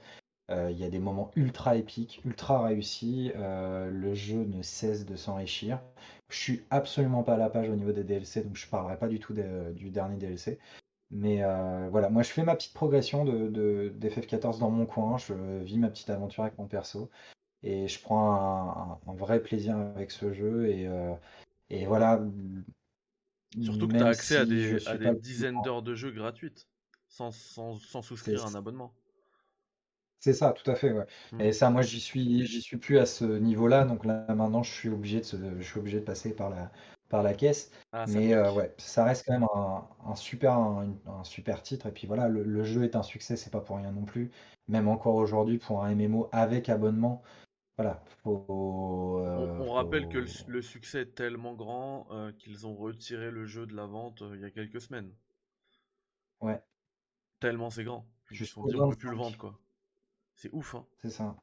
[0.51, 3.33] Euh, il y a des moments ultra épiques, ultra réussis.
[3.37, 5.81] euh, le jeu ne cesse de s'enrichir.
[6.29, 9.09] Je suis absolument pas à la page au niveau des DLC, donc je parlerai pas
[9.09, 10.59] du tout des- du dernier DLC.
[11.11, 15.19] Mais euh, voilà, moi je fais ma petite progression de, de, d'FF14 dans mon coin,
[15.19, 17.11] je vis ma petite aventure avec mon perso.
[17.63, 20.69] Et je prends un, un- un vrai plaisir avec ce jeu.
[20.71, 21.15] Et, euh,
[21.71, 22.23] et voilà.
[23.61, 26.67] Surtout que tu as accès à si des, à dizaines d'heures de jeu gratuites.
[27.09, 28.93] Sans, sans, sans souscrire à un abonnement.
[30.23, 31.05] C'est ça, tout à fait, ouais.
[31.33, 31.41] Mm.
[31.41, 33.85] Et ça, moi, j'y suis, j'y suis plus à ce niveau-là.
[33.85, 36.71] Donc là, maintenant, je suis obligé de, se- je suis obligé de passer par la,
[37.09, 37.73] par la caisse.
[37.93, 41.87] Ah, Mais euh, ouais, ça reste quand même un, un super, un, un super titre.
[41.87, 44.31] Et puis voilà, le, le jeu est un succès, c'est pas pour rien non plus.
[44.69, 47.23] Même encore aujourd'hui, pour un MMO avec abonnement,
[47.79, 53.31] voilà, faut, euh, on rappelle que le, succès est tellement grand euh, qu'ils ont retiré
[53.33, 55.13] le jeu de la vente il y a quelques semaines.
[56.41, 56.63] Ouais,
[57.41, 58.09] Tellement c'est grand.
[58.31, 59.17] Ils se sont dit on peut plus le 25.
[59.17, 59.61] vendre quoi.
[60.35, 60.87] C'est ouf hein.
[61.03, 61.37] c'est ça.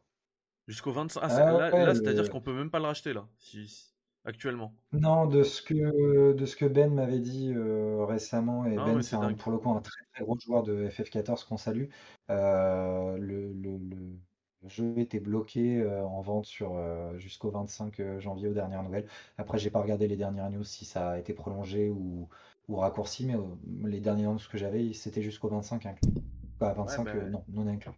[0.68, 1.20] Jusqu'au 25.
[1.24, 3.28] Ah, Ah c'est- là, ouais, là, c'est-à-dire le- qu'on peut même pas le racheter là,
[3.40, 3.94] si,
[4.26, 4.74] actuellement.
[4.92, 8.96] Non, de ce que, de ce que Ben m'avait dit euh, récemment, et Ah Ben
[8.96, 11.90] ouais, c'est pour le coup un très très gros joueur de FF14 qu'on salue,
[12.32, 14.20] euh, le, le- le-
[14.68, 19.08] jeu était bloqué euh, en vente sur, euh, jusqu'au 25 janvier aux dernières nouvelles.
[19.38, 22.28] Après, j'ai pas regardé les dernières news si ça a été prolongé ou,
[22.68, 23.42] ou raccourci, mais euh,
[23.88, 26.12] les dernières news que j'avais, c'était jusqu'au 25 inclus.
[26.58, 27.94] Pas 25, bah, euh, non, non inclus.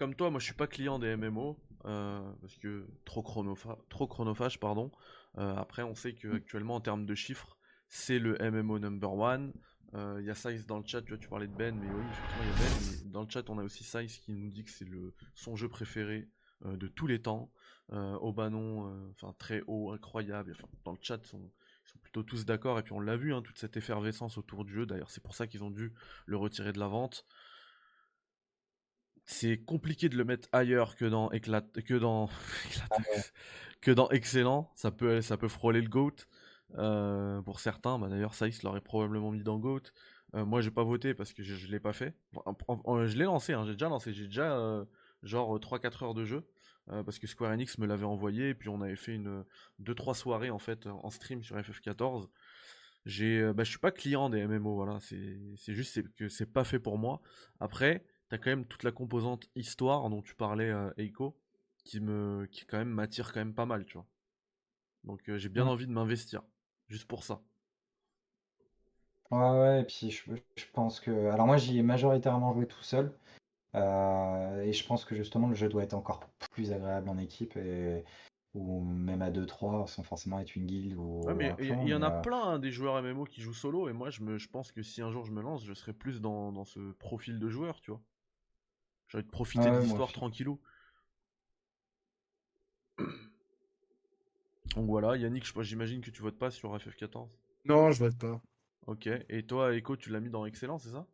[0.00, 4.06] Comme toi, moi je suis pas client des MMO euh, parce que trop, chronopha- trop
[4.06, 4.90] chronophage, pardon.
[5.36, 9.52] Euh, après, on sait qu'actuellement en termes de chiffres, c'est le MMO number one.
[9.92, 11.86] Euh, Il y a Size dans le chat, tu vois, tu parlais de Ben, mais
[11.86, 13.02] oui, effectivement, il y a Ben.
[13.04, 15.54] mais dans le chat, on a aussi Size qui nous dit que c'est le son
[15.54, 16.30] jeu préféré
[16.64, 17.52] de tous les temps.
[17.92, 20.52] Au banon, enfin très haut, incroyable.
[20.56, 21.52] Enfin, dans le chat, ils sont,
[21.84, 22.78] ils sont plutôt tous d'accord.
[22.78, 24.86] Et puis on l'a vu, hein, toute cette effervescence autour du jeu.
[24.86, 25.92] D'ailleurs, c'est pour ça qu'ils ont dû
[26.24, 27.26] le retirer de la vente
[29.30, 32.28] c'est compliqué de le mettre ailleurs que dans éclat que dans
[32.66, 33.32] Éclatax,
[33.80, 34.70] que dans excellent.
[34.74, 36.16] Ça peut ça peut frôler le goat
[36.78, 37.98] Euh, pour certains.
[37.98, 39.82] Bah d'ailleurs Saïs l'aurait probablement mis dans goat.
[40.34, 42.14] Euh, moi j'ai pas voté parce que je, je l'ai pas fait.
[42.36, 44.12] Je l'ai lancé hein, j'ai déjà lancé.
[44.12, 44.84] J'ai déjà euh,
[45.22, 46.44] genre 3-4 heures de jeu
[46.90, 48.50] euh, parce que Square Enix me l'avait envoyé.
[48.50, 49.44] Et puis on avait fait une
[49.82, 52.28] 2-3 soirées en fait en stream sur FF14
[53.06, 54.98] j'ai euh, bah, je suis pas client des MMO voilà.
[55.00, 57.20] C'est juste que c'est pas fait pour moi.
[57.58, 61.36] Après t'as quand même toute la composante histoire dont tu parlais euh, Eiko
[61.84, 64.06] qui me qui quand même m'attire quand même pas mal tu vois
[65.04, 66.42] donc euh, j'ai bien envie de m'investir
[66.88, 67.42] juste pour ça
[69.30, 71.28] Ouais, ouais, et puis je, je pense que.
[71.28, 73.12] Alors, moi, j'y ai majoritairement joué tout seul.
[73.76, 77.56] euh, et je pense que justement, le jeu doit être encore plus agréable en équipe.
[77.56, 78.04] Et,
[78.54, 81.94] ou même à deux trois sans forcément être une guilde ou ouais mais il y,
[81.94, 84.38] en a euh, plein hein, des joueurs MMO qui jouent solo et moi je me
[84.38, 86.80] je pense que si un jour je me lance je serai plus dans, dans ce
[86.94, 88.00] profil de joueur tu vois
[89.10, 90.58] j'ai envie de profiter Ouais, de l'histoire tranquillou
[94.74, 97.30] donc voilà Yannick je- j'imagine que tu votes pas sur FF14
[97.64, 98.42] Non, je vote pas.
[98.86, 101.06] ok et toi Echo tu l'as mis dans excellent c'est ça?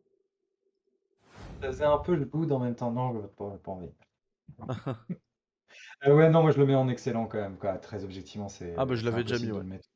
[1.61, 2.91] Ça faisait un peu le good en même temps.
[2.91, 3.91] Non, je vote pas, j'ai pas envie.
[6.05, 7.57] Euh, ouais, non, moi je le mets en excellent quand même.
[7.57, 7.77] Quoi.
[7.77, 9.61] Très objectivement, c'est Ah bah, je c'est l'avais déjà mis, ouais.
[9.61, 9.89] le mettre.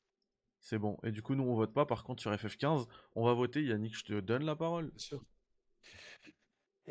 [0.61, 0.97] C'est bon.
[1.03, 1.85] Et du coup, nous, on vote pas.
[1.85, 3.63] Par contre, sur FF15, on va voter.
[3.63, 4.93] Yannick, je te donne la parole.
[4.93, 5.23] Bien sûr.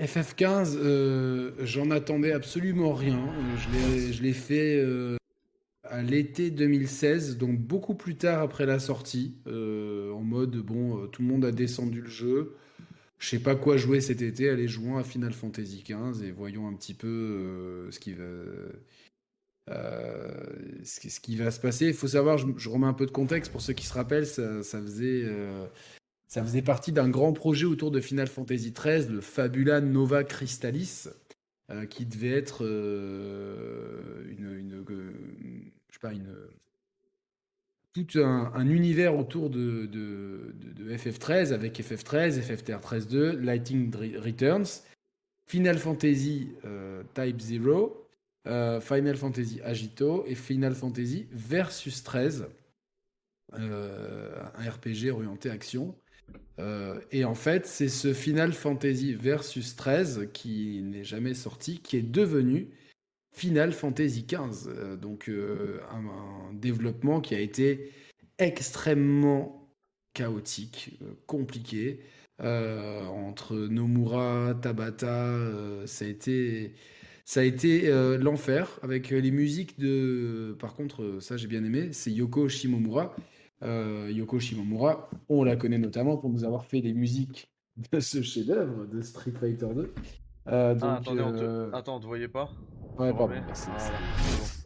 [0.01, 3.19] FF15, euh, j'en attendais absolument rien.
[3.19, 5.19] Euh, Je l'ai, fait euh,
[5.85, 11.29] à l'été 2016, donc beaucoup plus tard après la sortie, en mode bon, tout le
[11.29, 12.57] monde a descendu le jeu.
[13.19, 16.67] Je sais pas quoi jouer cet été, allez jouons à Final Fantasy XV et voyons
[16.67, 18.31] un petit peu ce qui va.
[21.51, 21.89] se passer.
[21.89, 24.63] Il faut savoir, je, remets un peu de contexte pour ceux qui se rappellent, ça,
[24.63, 25.27] faisait
[26.31, 31.07] ça faisait partie d'un grand projet autour de Final Fantasy XIII, le Fabula Nova Crystallis,
[31.71, 34.25] euh, qui devait être euh,
[36.05, 36.49] euh,
[37.93, 44.85] tout un, un univers autour de, de, de- de FF13 avec FF13, FF13-2, Lighting Returns,
[45.49, 48.07] Final Fantasy euh, Type 0,
[48.47, 52.47] euh, Final Fantasy Agito et Final Fantasy Versus 13,
[53.55, 55.93] euh, un RPG orienté action.
[56.59, 61.97] Euh, et en fait, c'est ce Final Fantasy Versus 13 qui n'est jamais sorti, qui
[61.97, 62.69] est devenu
[63.33, 64.69] Final Fantasy XV.
[64.69, 67.93] Euh, donc euh, un, un développement qui a été
[68.39, 69.73] extrêmement
[70.15, 72.01] chaotique, euh, compliqué.
[72.43, 75.37] Entre Nomura, Tabata,
[75.85, 76.73] ça a été,
[77.27, 80.57] ça a été l'enfer avec les musiques de.
[80.59, 83.15] Par contre, ça j'ai bien aimé, c'est Yoko Shimomura.
[83.63, 87.51] Euh, Yoko Shimomura, on la connaît notamment pour nous avoir fait les musiques
[87.93, 89.93] de ce chef-d'œuvre de Street Fighter 2.
[90.49, 91.43] Euh, Ah, attendez, on te...
[91.45, 92.51] euh, Attends, on te voyait pas
[92.99, 93.93] ouais, pardon, bah, c'est- Ah,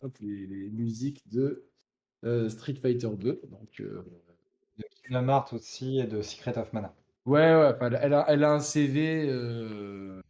[0.02, 0.10] bon.
[0.20, 1.64] les, les musiques de
[2.24, 3.40] euh, Street Fighter 2.
[3.50, 4.04] Donc, euh,
[4.78, 6.94] De Kingdom Hearts aussi et de Secret of Mana.
[7.26, 9.26] ouais, ouais, elle, a, elle a un CV.
[9.28, 10.20] euh,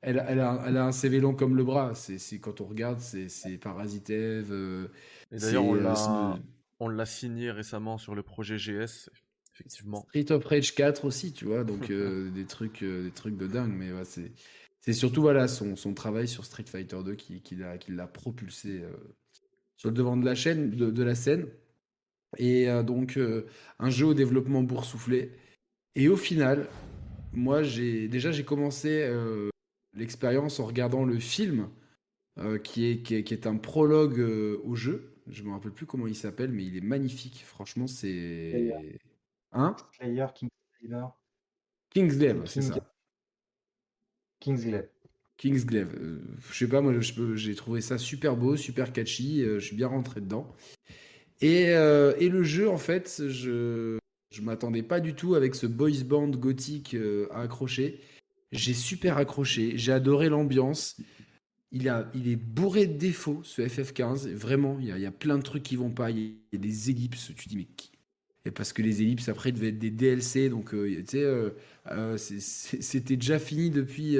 [0.00, 1.92] Elle, a- elle, a, elle a un CV long comme le bras.
[1.94, 4.88] C'est, quand on regarde, c'est, euh,
[5.32, 6.38] Et d'ailleurs, on l'a
[6.80, 9.10] on l'a signé récemment sur le projet GS,
[9.54, 10.06] effectivement.
[10.08, 13.46] Street of Rage 4 aussi, tu vois, donc euh, des trucs, euh, des trucs de
[13.46, 14.32] dingue, mais ouais, c'est,
[14.80, 18.06] c'est surtout voilà son, son travail sur Street Fighter 2 qui, qui l'a, qui l'a
[18.06, 18.92] propulsé euh,
[19.76, 21.46] sur le devant de la chaîne, de, de la scène,
[22.36, 23.18] et donc
[23.78, 25.32] un jeu au développement boursouflé.
[25.94, 26.68] Et au final,
[27.32, 29.10] moi j'ai déjà j'ai commencé
[29.94, 31.70] l'expérience en regardant le film
[32.64, 34.20] qui est, qui est qui est un prologue
[34.62, 35.17] au jeu.
[35.30, 37.42] Je me rappelle plus comment il s'appelle, mais il est magnifique.
[37.44, 38.72] Franchement, c'est
[39.52, 39.76] hein?
[39.96, 40.48] Slayer, King
[40.78, 41.04] Slayer,
[41.90, 42.92] Kingsley, C'est King- ça.
[44.40, 44.88] Kingsley.
[45.36, 45.94] Kingsglaive.
[46.00, 46.92] Euh, je sais pas, moi,
[47.34, 49.42] j'ai trouvé ça super beau, super catchy.
[49.44, 50.52] je suis bien rentré dedans.
[51.40, 53.98] Et, et, le jeu, en fait, je
[54.30, 56.96] je m'attendais pas du tout avec ce boys band gothique
[57.30, 58.00] à accrocher.
[58.50, 59.78] J'ai super accroché.
[59.78, 61.00] J'ai adoré l'ambiance.
[61.70, 64.32] Il, est bourré de défauts, ce FF15.
[64.32, 66.10] Vraiment, il y, a, plein de trucs qui vont pas.
[66.10, 67.30] Il y a des ellipses.
[67.36, 67.92] Tu dis, mais qui?
[68.48, 71.50] Et parce que les ellipses après devaient être des DLC, donc euh, tu sais, euh,
[71.90, 74.16] euh, c'était déjà fini depuis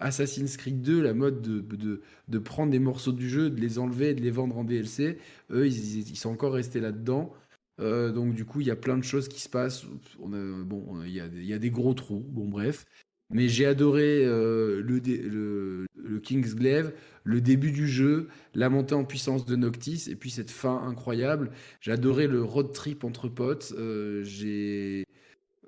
[0.00, 4.14] Assassin's Creed 2, la mode de, prendre des morceaux du jeu, de les enlever et
[4.14, 5.18] de les vendre en DLC.
[5.50, 7.34] Eux, ils, sont encore restés là-dedans.
[7.78, 9.84] donc du coup, il y a plein de choses qui se passent.
[10.18, 12.24] Bon, il y, a, il y a des gros trous.
[12.28, 12.86] Bon, bref.
[13.30, 16.92] Mais j'ai adoré le, le, le Kingsglaive
[17.26, 21.50] le début du jeu, la montée en puissance de Noctis, et puis cette fin incroyable.
[21.80, 23.74] J'ai adoré le road trip entre potes.
[23.76, 24.24] Euh,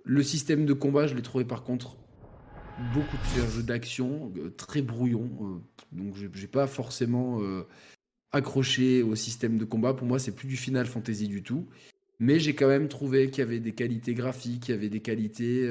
[0.04, 1.96] le système de combat, je l'ai trouvé par contre
[2.94, 5.28] beaucoup de un jeu d'action, euh, très brouillon.
[5.40, 7.40] Euh, donc j'ai pas forcément
[8.30, 9.94] accroché au système de combat.
[9.94, 11.66] Pour moi, c'est plus du Final Fantasy du tout.
[12.20, 15.00] Mais j'ai quand même trouvé qu'il y avait des qualités graphiques, il y avait des
[15.00, 15.68] qualités.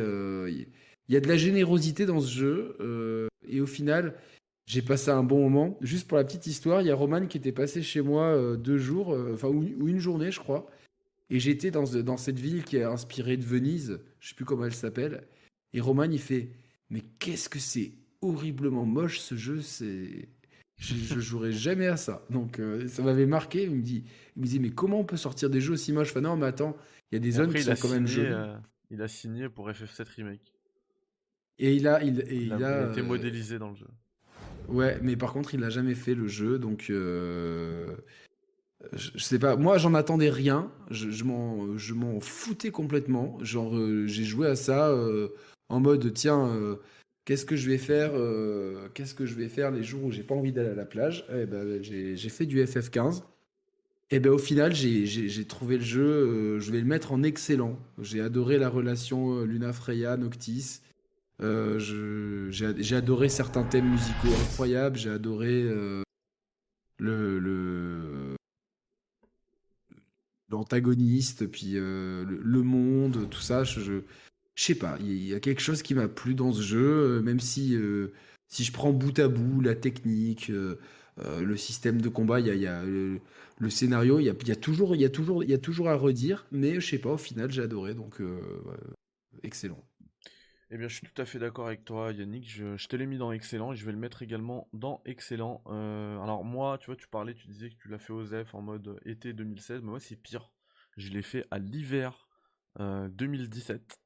[1.10, 3.27] Il y a de la générosité dans ce jeu.
[3.48, 4.14] et au final,
[4.68, 5.77] j'ai passé un bon moment.
[5.82, 8.58] Juste pour la petite histoire, il y a Roman qui était passé chez moi euh,
[8.58, 10.69] deux jours, euh, enfin, ou, une journée, je crois.
[11.30, 14.66] Et j'étais dans, dans cette ville qui est inspirée de Venise, je sais plus comment
[14.66, 15.24] elle s'appelle.
[15.74, 16.50] Et Roman, il fait
[16.90, 20.27] Mais qu'est-ce que c'est horriblement moche ce jeu, c'est.
[20.80, 22.24] Je, je jouerai jamais à ça.
[22.30, 23.64] Donc euh, ça m'avait marqué.
[23.64, 24.03] Il me dit,
[24.36, 26.11] il me dit mais comment on peut sortir des jeux aussi moches?
[26.11, 26.77] Enfin non, mais attends,
[27.11, 28.36] il y a des zones qui sont quand même jolies.
[28.92, 30.57] il a signé pour FF7 remake.
[31.60, 33.88] Et il a, il, il, a, été modélisé dans le jeu.
[34.68, 37.88] Ouais, mais par contre, il n'a jamais fait le jeu, donc euh,
[38.94, 39.56] je, sais pas.
[39.56, 40.72] Moi, j'en attendais rien.
[40.92, 43.38] Je, je m'en foutais complètement.
[43.42, 45.30] Genre, euh, j'ai joué à ça euh,
[45.69, 46.77] en mode tiens,
[47.26, 48.11] qu'est-ce que je vais faire
[48.94, 51.26] Qu'est-ce que je vais faire les jours où j'ai pas envie d'aller à la plage?
[51.34, 53.24] Eh ben, j'ai fait du FF15.
[54.10, 56.60] Et ben au final, j'ai trouvé le jeu.
[56.60, 57.80] je vais le mettre en excellent.
[58.02, 60.82] J'ai adoré la relation Luna Freya Noctis.
[61.41, 64.98] Euh, j'ai adoré certains thèmes musicaux incroyables.
[64.98, 66.03] J'ai adoré euh,
[66.99, 68.35] le
[70.49, 73.64] l'antagoniste, puis euh, le, monde, tout ça.
[73.64, 74.01] Je, je,
[74.56, 74.98] sais pas.
[75.01, 77.77] Il y a quelque chose qui m'a plu dans ce jeu, même si
[78.48, 80.51] si je prends bout à bout la technique.
[81.17, 83.19] le système de combat, il y a, le,
[83.69, 86.80] scénario, il y a, y a, toujours, il y y a toujours à redire, mais
[86.80, 87.11] je sais pas.
[87.14, 88.22] Au final, j'ai adoré, donc
[89.43, 89.86] excellent.
[90.70, 92.50] Eh bien, je suis tout à fait d'accord avec toi, Yannick.
[92.50, 95.62] Je, te l'ai mis dans excellent et je vais le mettre également dans excellent.
[95.68, 98.54] Euh, alors, moi, tu vois, tu parlais, tu disais que tu l'as fait au ZEF
[98.54, 99.82] en mode été 2016.
[99.82, 100.52] Mais moi, c'est pire.
[100.98, 102.28] Je l'ai fait à l'hiver
[102.80, 103.98] 2017.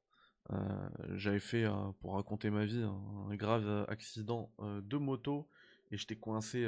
[0.52, 1.66] Euh, euh, j'avais fait,
[2.00, 5.48] pour raconter ma vie, un, grave accident de moto
[5.90, 6.64] et j'étais coincé,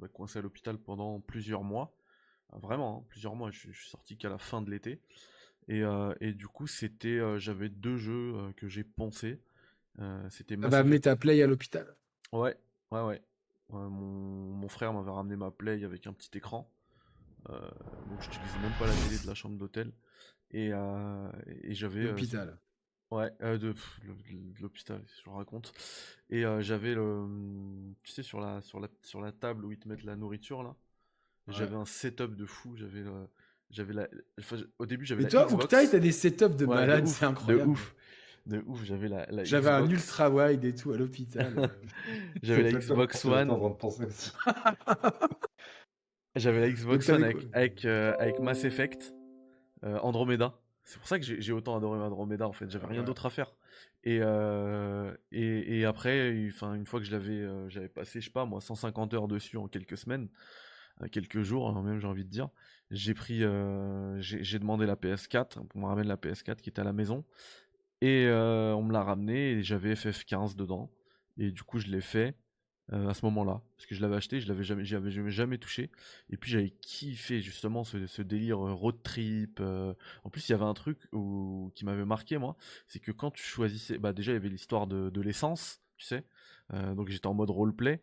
[0.00, 1.94] bah, coincé à l'hôpital pendant plusieurs mois.
[2.52, 3.52] Vraiment, hein, plusieurs mois.
[3.52, 5.00] Je, je suis sorti qu'à la fin de l'été.
[5.70, 9.40] Euh, et, du coup, c'était, euh, j'avais deux jeux euh, que j'ai pensé.
[10.30, 11.96] c'était Ah bah, mets ta Play à l'hôpital.
[12.32, 12.56] Ouais,
[12.90, 13.22] ouais, ouais.
[13.70, 16.70] mon, frère m'avait ramené ma Play avec un petit écran.
[17.48, 19.92] donc j'utilisais même pas la télé de la chambre d'hôtel.
[20.50, 20.70] Et,
[21.62, 22.04] et j'avais.
[22.04, 22.58] L'hôpital.
[23.12, 23.72] Ouais, de,
[24.60, 25.72] l'hôpital, je raconte.
[26.28, 27.24] Et j'avais le,
[28.02, 30.62] tu sais, sur la, sur la, sur la table où ils te mettent la nourriture
[30.62, 30.76] là.
[31.48, 32.76] J'avais un setup de fou.
[32.76, 33.04] J'avais
[33.70, 34.08] j'avais la.
[34.78, 35.24] au début, j'avais.
[35.24, 37.64] Mais toi, t'as des setups de malade, c'est incroyable.
[37.64, 37.94] De ouf.
[38.46, 39.26] De ouf, j'avais la.
[39.26, 41.70] la j'avais un ultra wide et tout à l'hôpital.
[42.42, 43.50] j'avais la Xbox One.
[46.36, 49.12] j'avais la Xbox One avec, avec, euh, avec, Mass Effect,
[49.84, 50.60] euh, Andromeda.
[50.84, 52.70] C'est pour ça que j'ai autant adoré Andromeda en fait.
[52.70, 53.56] J'avais rien d'autre à faire.
[54.04, 58.30] Et, euh, et, et, après, enfin, une fois que je l'avais, j'avais passé, je sais
[58.30, 60.28] pas moi, 150 heures dessus en quelques semaines,
[61.10, 62.50] quelques jours, hein, même j'ai envie de dire
[62.90, 66.84] j'ai pris, euh, j'ai demandé la PS4 pour me ramener la PS4 qui était à
[66.84, 67.24] la maison
[68.00, 70.90] et euh, on me l'a ramené et j'avais FF15 dedans
[71.36, 72.36] et du coup je l'ai fait
[72.92, 74.84] euh, à ce moment-là parce que je l'avais acheté, je l'avais jamais,
[75.30, 75.90] jamais, touché
[76.30, 79.60] et puis j'avais kiffé justement ce, délire road trip.
[79.60, 81.08] en plus il y avait un truc
[81.74, 82.56] qui m'avait marqué moi,
[82.86, 86.06] c'est que quand tu choisissais, bah déjà il y avait l'histoire de, de l'essence, tu
[86.06, 86.24] sais,
[86.72, 88.00] donc j'étais en mode roleplay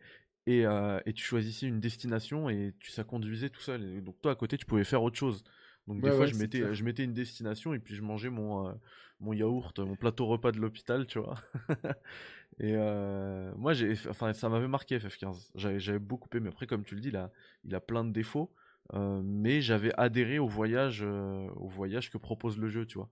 [0.48, 4.02] euh, et, tu choisissais une destination et tu ça conduisait tout seul.
[4.02, 5.42] donc toi à côté tu pouvais faire autre chose.
[5.86, 8.72] Donc des fois je mettais je mettais une destination et puis je mangeais mon euh,
[9.20, 11.36] mon yaourt, mon plateau repas de l'hôpital, tu vois.
[12.58, 15.50] et euh, moi j'ai enfin ça m'avait marqué FF15.
[15.54, 16.48] J'avais j'avais beaucoup aimé.
[16.48, 17.30] Après comme tu le dis là,
[17.64, 18.52] il a plein de défauts,
[18.92, 23.08] mais j'avais adhéré au voyage au voyage que propose le jeu, tu vois.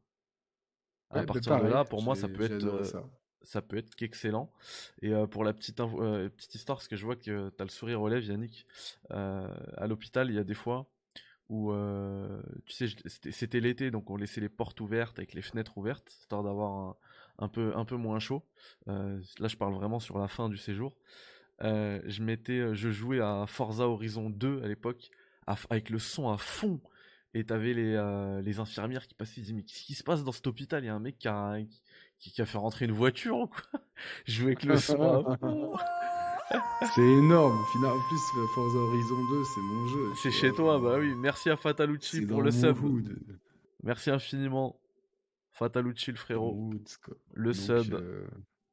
[1.11, 3.05] À partir de là, pour moi, ça peut être ça
[3.62, 4.53] peut être qu'excellent.
[5.03, 8.01] Et pour la petite, petite histoire, parce que je vois que tu as le sourire
[8.01, 8.67] aux lèvres, Yannick,
[9.11, 10.89] à l'hôpital, il y a des fois
[11.49, 11.73] où,
[12.67, 12.87] tu sais,
[13.31, 16.97] c'était l'été, donc on laissait les portes ouvertes avec les fenêtres ouvertes, histoire d'avoir
[17.39, 18.43] un, peu, un peu moins chaud.
[18.87, 20.97] là, je parle vraiment sur la fin du séjour.
[21.61, 25.11] je mettais, je jouais à Forza Horizon 2 à l'époque,
[25.47, 26.81] avec le son à fond.
[27.35, 30.33] Et t'avais les, les infirmières qui passaient, ils disaient mais qu'est-ce qui se passe dans
[30.33, 30.83] cet hôpital?
[30.85, 31.83] Il y a un mec qui a, qui,
[32.39, 33.81] a fait rentrer une voiture quoi.
[34.25, 35.36] Je jouais avec le son.
[36.94, 37.59] C'est énorme.
[37.59, 38.20] En plus,
[38.55, 40.12] Forza Horizon 2, c'est mon jeu.
[40.23, 41.15] C'est chez toi, bah oui.
[41.15, 42.76] Merci à Fatalucci pour le sub.
[43.83, 44.78] Merci infiniment.
[45.52, 46.70] Fatalucci, le frérot.
[47.33, 47.94] Le sub.
[47.94, 48.26] Euh...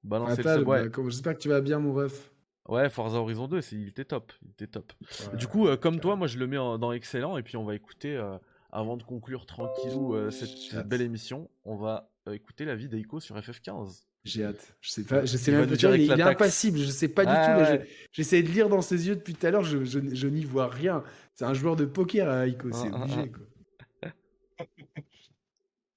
[0.03, 0.67] Balancez le sub.
[0.67, 0.89] Ouais.
[0.89, 2.31] Bah, j'espère que tu vas bien, mon ref.
[2.67, 4.31] Ouais, Forza Horizon 2, il était top.
[4.43, 4.93] Il était top.
[5.33, 7.73] du coup, euh, comme toi, moi je le mets dans excellent et puis on va
[7.73, 8.37] écouter, euh,
[8.71, 13.37] avant de conclure tranquillou euh, cette, belle émission, on va écouter la vie d'Eiko sur
[13.37, 14.03] FF15.
[14.25, 14.75] J'ai hâte.
[14.81, 15.95] Je sais pas, je sais même pas.
[15.95, 16.77] Il, est impassible.
[16.77, 17.85] Je sais pas du tout.
[18.11, 19.63] J'essaie de lire dans ses yeux depuis tout à l'heure.
[19.63, 21.03] Je, je, n'y vois rien.
[21.35, 22.69] C'est un joueur de poker, à Ico.
[22.71, 23.31] C'est ah, ah, obligé.
[24.03, 24.07] Ah.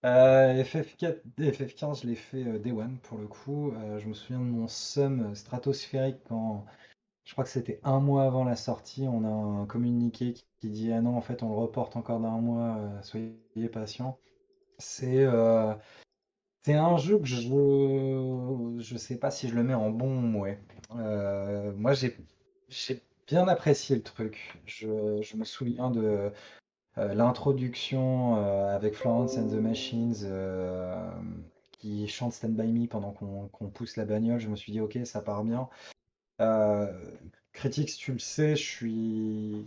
[0.05, 3.71] Euh, FF4, FF15, je l'ai fait euh, Day One pour le coup.
[3.71, 6.67] Euh, je me souviens de mon sum stratosphérique quand
[7.23, 9.07] je crois que c'était un mois avant la sortie.
[9.07, 9.29] On a
[9.63, 12.81] un communiqué qui, dit Ah non, en fait, on le reporte encore d'un mois.
[13.03, 13.33] soyez
[13.73, 14.19] patients.
[14.79, 15.25] C'est
[16.65, 17.41] c'est un jeu que je
[18.81, 20.59] je sais pas si je le mets en bon ou mauvais.
[20.97, 22.17] Euh, moi j'ai
[22.69, 24.59] j'ai bien apprécié le truc.
[24.67, 26.31] Je, je me souviens de
[26.99, 30.15] euh, l'introduction euh, avec Florence and the Machines
[31.73, 34.41] qui chante Stand By Me pendant qu'on pousse la bagnole.
[34.41, 35.69] Je me suis dit ok ça part bien.
[37.53, 39.67] Critics, tu le sais, je suis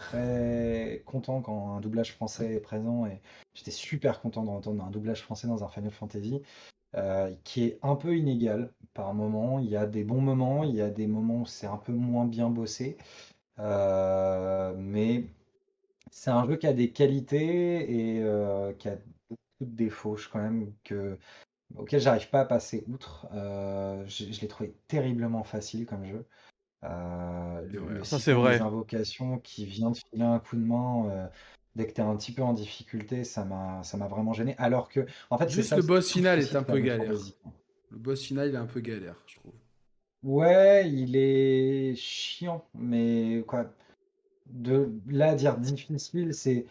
[0.00, 3.20] très content quand un doublage français est présent et
[3.54, 6.42] j'étais super content d'entendre un doublage français dans un Final Fantasy
[6.96, 9.58] euh, qui est un peu inégal par moment.
[9.58, 11.92] Il y a des bons moments, il y a des moments où c'est un peu
[11.92, 12.96] moins bien bossé,
[13.58, 15.26] euh, mais
[16.10, 18.96] c'est un jeu qui a des qualités et euh, qui a
[19.28, 21.18] beaucoup de défauts quand même que
[21.76, 23.28] auquel j'arrive pas à passer outre.
[23.32, 26.26] je, je l'ai trouvé terriblement facile comme jeu.
[28.02, 28.60] Ça c'est vrai.
[28.60, 31.26] Invocation qui vient de filer un coup de main euh,
[31.76, 34.54] dès que tu es un petit peu en difficulté, ça m'a ça m'a vraiment gêné.
[34.58, 37.12] Alors que en fait, juste le boss final est un peu galère.
[37.90, 39.52] Le boss final il est un peu galère, je trouve.
[40.22, 43.70] Ouais, il est chiant, mais quoi
[44.46, 46.66] de là dire difficile, c'est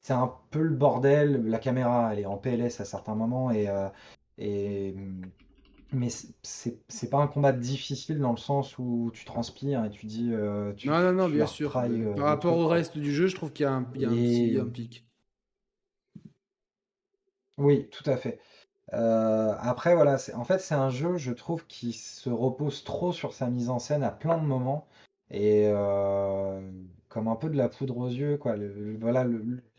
[0.00, 1.46] c'est un peu le bordel.
[1.46, 3.88] La caméra, elle est en PLS à certains moments et euh,
[4.38, 4.94] et
[5.92, 6.08] mais
[6.42, 10.30] c'est pas un combat difficile dans le sens où tu transpires et tu dis.
[10.32, 11.76] Euh, tu, non, non, non, bien sûr.
[11.76, 14.08] Euh, Par rapport au reste du jeu, je trouve qu'il y a un, y a
[14.08, 15.06] un, petit, un pic.
[17.58, 18.40] Oui, tout à fait.
[18.94, 23.34] Euh, après, voilà, en fait, c'est un jeu, je trouve, qui se repose trop sur
[23.34, 24.86] sa mise en scène à plein de moments.
[25.30, 25.70] Et
[27.12, 28.56] comme un peu de la poudre aux yeux, quoi.
[28.98, 29.26] voilà,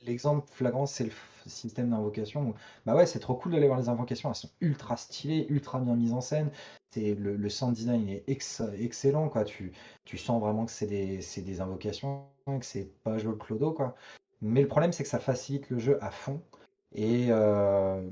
[0.06, 1.12] l'exemple flagrant, c'est le
[1.48, 2.54] système d'invocation.
[2.86, 5.96] Bah ouais, c'est trop cool d'aller voir les invocations, elles sont ultra stylées, ultra bien
[5.96, 6.52] mises en scène.
[6.92, 9.46] C'est le, sound design est excellent, quoi.
[9.46, 9.74] Tu,
[10.16, 13.96] sens vraiment que c'est des, des, invocations, que c'est pas le clodo, quoi.
[14.42, 16.40] Mais le problème, c'est que ça facilite le jeu à fond.
[16.94, 18.08] Et euh,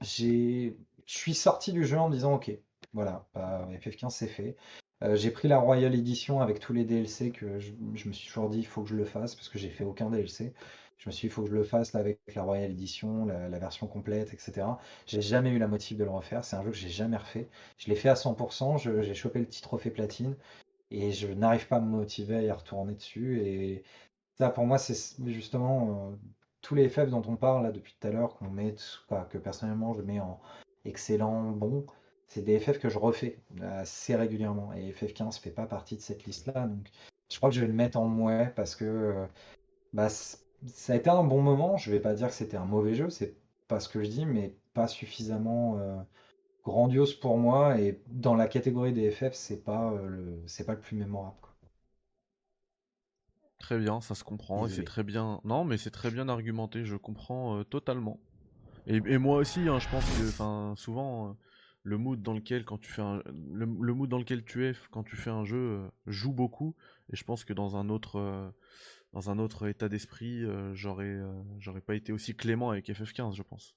[0.00, 0.76] j'ai,
[1.06, 2.52] je suis sorti du jeu en disant, ok,
[2.92, 4.56] voilà, bah, FF15 c'est fait.
[5.02, 8.48] Euh, j'ai pris la Royal Edition avec tous les DLC que je, me suis toujours
[8.48, 10.52] dit il faut que je le fasse parce que j'ai fait aucun DLC.
[10.98, 13.26] Je me suis dit il faut que je le fasse là, avec la Royal Edition,
[13.26, 14.66] la, version complète, etc.
[15.06, 16.44] J'ai jamais eu la motive de le refaire.
[16.44, 17.48] C'est un jeu que j'ai jamais refait.
[17.78, 19.02] Je l'ai fait à 100%.
[19.02, 20.36] J'ai chopé le petit trophée platine
[20.90, 23.40] et je n'arrive pas à me motiver à y retourner dessus.
[23.42, 23.84] Et
[24.36, 24.96] ça pour moi c'est
[25.26, 26.16] justement euh,
[26.62, 28.38] tous les FF dont on parle là depuis tout à l'heure
[29.30, 30.40] que personnellement je mets en
[30.84, 31.86] excellent, bon
[32.28, 34.72] c'est des FF que je refais assez régulièrement.
[34.74, 36.66] Et FF15 fait pas partie de cette liste-là.
[36.66, 36.90] Donc
[37.30, 39.26] je crois que je vais le mettre en mouet parce que euh,
[39.94, 41.76] bah, ça a été un bon moment.
[41.78, 43.34] Je vais pas dire que c'était un mauvais jeu, c'est
[43.66, 45.96] pas ce que je dis, mais pas suffisamment euh,
[46.64, 47.80] grandiose pour moi.
[47.80, 51.36] Et dans la catégorie des FF, c'est pas, euh, le, c'est pas le plus mémorable.
[53.58, 55.40] Très bien, ça se comprend et c'est très bien.
[55.44, 58.20] Non, mais c'est très bien argumenté, je comprends totalement.
[58.86, 61.36] Et, moi aussi, hein, je pense que, souvent,
[61.88, 63.02] le mood dans lequel quand tu fais
[63.52, 66.74] le, mood dans lequel tu es quand tu fais un jeu euh, joue beaucoup.
[67.10, 68.48] Et je pense que dans un autre euh,
[69.14, 71.18] dans un autre état d'esprit euh, j'aurais
[71.58, 73.74] j'aurais pas été aussi clément avec FF15 je pense.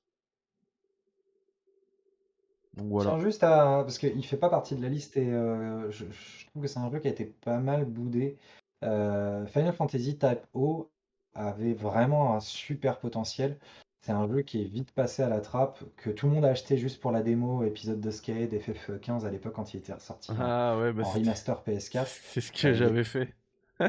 [2.76, 3.20] Donc voilà.
[3.20, 6.06] juste à parce qu'il fait pas partie de la liste et je,
[6.48, 8.38] trouve que c'est un jeu qui a été pas mal boudé.
[8.82, 10.90] Final Fantasy Type O
[11.34, 13.58] avait vraiment un super potentiel
[14.02, 16.50] C'est un jeu qui est vite passé à la trappe, que tout le monde a
[16.50, 20.32] acheté juste pour la démo épisode de Skate FF15 à l'époque quand il était sorti
[20.40, 22.08] ah, ouais, bah en remaster PS4.
[22.34, 23.30] C'est ce que j'avais fait.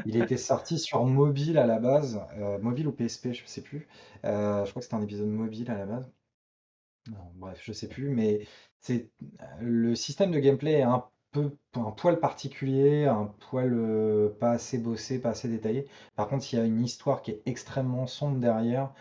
[0.05, 3.87] il était sorti sur mobile à la base, euh, mobile ou PSP, je sais plus.
[4.23, 6.11] Euh, je crois que c'était un épisode mobile à la base.
[7.09, 8.45] Non, bref, je sais plus, mais
[8.81, 9.09] c'est
[9.61, 14.77] le système de gameplay est un peu un poil particulier, un poil euh, pas assez
[14.77, 15.87] bossé, pas assez détaillé.
[16.15, 18.93] Par contre, il y a une histoire qui est extrêmement sombre derrière,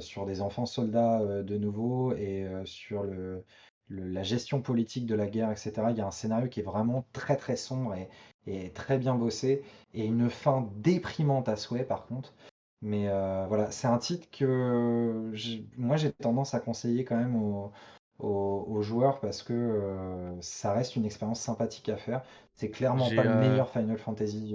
[0.00, 3.44] sur des enfants soldats de nouveau et sur le,
[3.90, 5.72] la gestion politique de la guerre, etc.
[5.90, 8.08] Il y a un scénario qui est vraiment très très sombre et,
[8.46, 9.62] et très bien bossé
[9.94, 12.34] et une fin déprimante à souhait par contre.
[12.80, 15.32] Mais euh, voilà, c'est un titre que
[15.76, 17.72] moi j'ai tendance à conseiller quand même aux,
[18.20, 22.22] aux, joueurs parce que euh, ça reste une expérience sympathique à faire.
[22.54, 24.54] C'est clairement pas le euh, meilleur Final Fantasy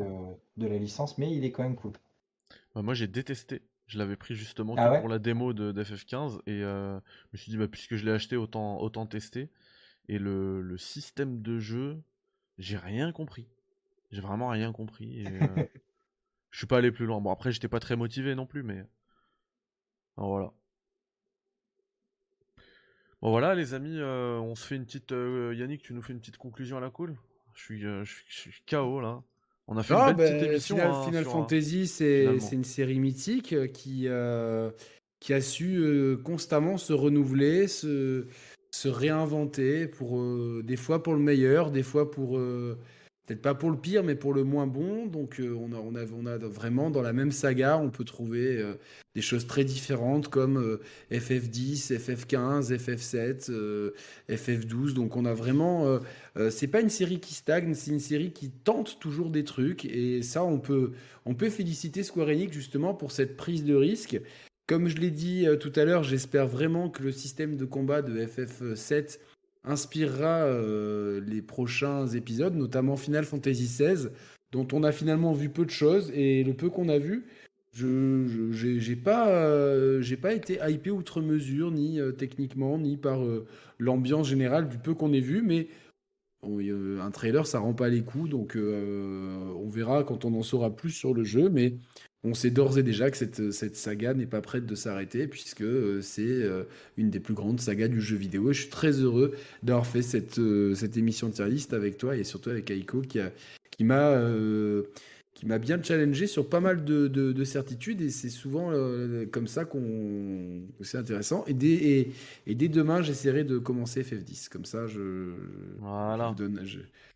[0.58, 1.94] de la licence, mais il est quand même cool.
[2.76, 3.62] Bah, moi j'ai détesté.
[3.94, 6.96] Je l'avais pris justement ah pour la démo de, d'FF15 et je
[7.32, 9.50] me suis dit bah, puisque je l'ai acheté autant, autant tester.
[10.10, 12.02] Et le, le système de jeu,
[12.58, 13.48] j'ai rien compris.
[14.12, 15.22] J'ai vraiment rien compris.
[15.22, 15.28] Et,
[16.54, 17.20] Je suis pas allé plus loin.
[17.20, 18.86] Bon, après, j'étais pas très motivé non plus, mais.
[20.16, 20.54] voilà.
[23.24, 25.14] Bon, voilà, les amis, euh, on se fait une petite.
[25.14, 27.18] Euh, Yannick, tu nous fais une petite conclusion à la cool?
[27.56, 29.24] Je suis, euh, je, suis, KO là.
[29.68, 31.06] On a fait une belle petite ben, émission.
[31.06, 34.08] Final, hein, Fantasy, c'est une série mythique qui,
[35.20, 38.26] qui a su constamment se renouveler, se,
[38.72, 40.22] se réinventer, pour,
[40.64, 42.40] des fois pour le meilleur, des fois pour
[43.26, 45.06] peut-être pas pour le pire, mais pour le moins bon.
[45.06, 48.74] Donc euh, on, a, a, vraiment dans la même saga, on peut trouver euh,
[49.16, 50.80] des choses très différentes comme
[51.12, 53.94] FF10, FF15, FF7,
[54.30, 54.94] FF12.
[54.94, 56.00] Donc on a vraiment...
[56.38, 59.86] Euh, c'est pas une série qui stagne, c'est une série qui tente toujours des trucs.
[59.86, 60.92] Et ça, on peut,
[61.26, 64.20] on peut féliciter Square Enix justement pour cette prise de risque.
[64.68, 68.26] Comme je l'ai dit tout à l'heure, j'espère vraiment que le système de combat de
[68.26, 69.20] FF7
[69.64, 74.10] inspirera euh, les prochains épisodes, notamment Final Fantasy XVI,
[74.52, 77.26] dont on a finalement vu peu de choses et le peu qu'on a vu,
[77.74, 83.20] je j'ai pas euh, pas été hypé outre mesure ni euh, techniquement ni par
[83.80, 85.68] l'ambiance générale du peu qu'on ait vu, mais
[86.46, 90.92] un trailer ça rend pas les coups, donc on verra quand on en saura plus
[90.92, 91.76] sur le jeu, mais
[92.24, 95.62] on sait d'ores et déjà que cette, cette saga n'est pas prête de s'arrêter puisque
[95.62, 96.64] euh, c'est euh,
[96.98, 98.50] une des plus grandes sagas du jeu vidéo.
[98.50, 102.16] Et je suis très heureux d'avoir fait cette, euh, cette émission tier list avec toi
[102.16, 103.32] et surtout avec Aiko qui, a,
[103.72, 104.22] qui m'a
[105.34, 108.02] qui m'a bien challengé sur pas mal de, de, certitudes.
[108.02, 108.72] Et c'est souvent
[109.32, 111.44] comme ça qu'on c'est intéressant.
[111.48, 112.14] Et dès,
[112.46, 115.34] et, dès demain j'essaierai de commencer FF10 comme ça je
[115.80, 116.36] voilà.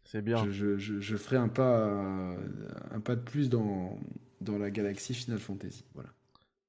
[0.03, 0.45] c'est bien.
[0.51, 2.35] je, je, je, ferai un pas
[2.91, 3.99] un pas de plus dans
[4.41, 5.85] dans la galaxie Final Fantasy.
[5.93, 6.09] Voilà.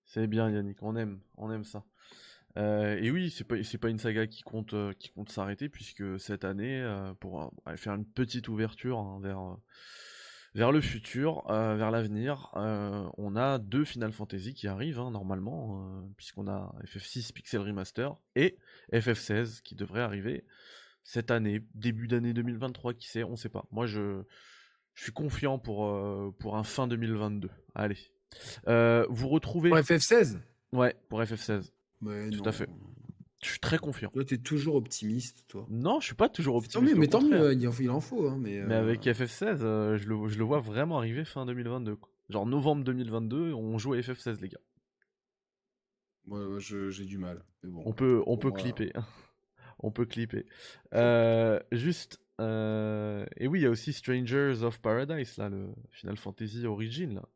[0.04, 1.84] C'est bien Yannick, on aime, on aime ça.
[2.56, 6.18] Euh, et oui, c'est pas pas une saga qui compte euh, qui compte s'arrêter puisque
[6.18, 9.56] cette année, euh, pour faire une petite ouverture hein, vers
[10.54, 16.48] vers le futur, vers l'avenir, on a deux Final Fantasy qui arrivent hein, normalement puisqu'on
[16.48, 18.58] a FF6 Pixel Remaster et
[18.92, 20.44] FF16 qui devrait arriver
[21.04, 23.66] cette année, début d'année 2023, qui sait, on sait pas.
[23.70, 24.24] Moi je
[24.98, 27.48] je suis confiant pour, euh, pour un fin 2022.
[27.76, 27.96] Allez.
[28.66, 29.68] Euh, vous retrouvez.
[29.68, 30.40] Pour FF16
[30.72, 31.70] Ouais, pour FF16.
[32.02, 32.68] Tout à fait.
[33.40, 34.10] Je suis très confiant.
[34.10, 35.68] Toi, t'es toujours optimiste, toi.
[35.70, 36.96] Non, je suis pas toujours optimiste.
[36.96, 38.28] Mais tant mieux, il en faut.
[38.28, 39.58] Hein, mais, mais euh, avec FF16,
[39.98, 41.96] je, le, je, le, vois vraiment arriver fin 2022.
[42.28, 44.58] Genre novembre 2022, on joue à FF16, les gars.
[46.26, 47.44] Ouais, j'ai du mal.
[47.62, 48.92] bon, on peut, on peut clipper.
[49.78, 50.44] on peut clipper.
[51.70, 56.66] juste euh, et oui, il y a aussi Strangers of Paradise, là, le Final Fantasy
[56.66, 57.14] Origin.
[57.14, 57.28] Là.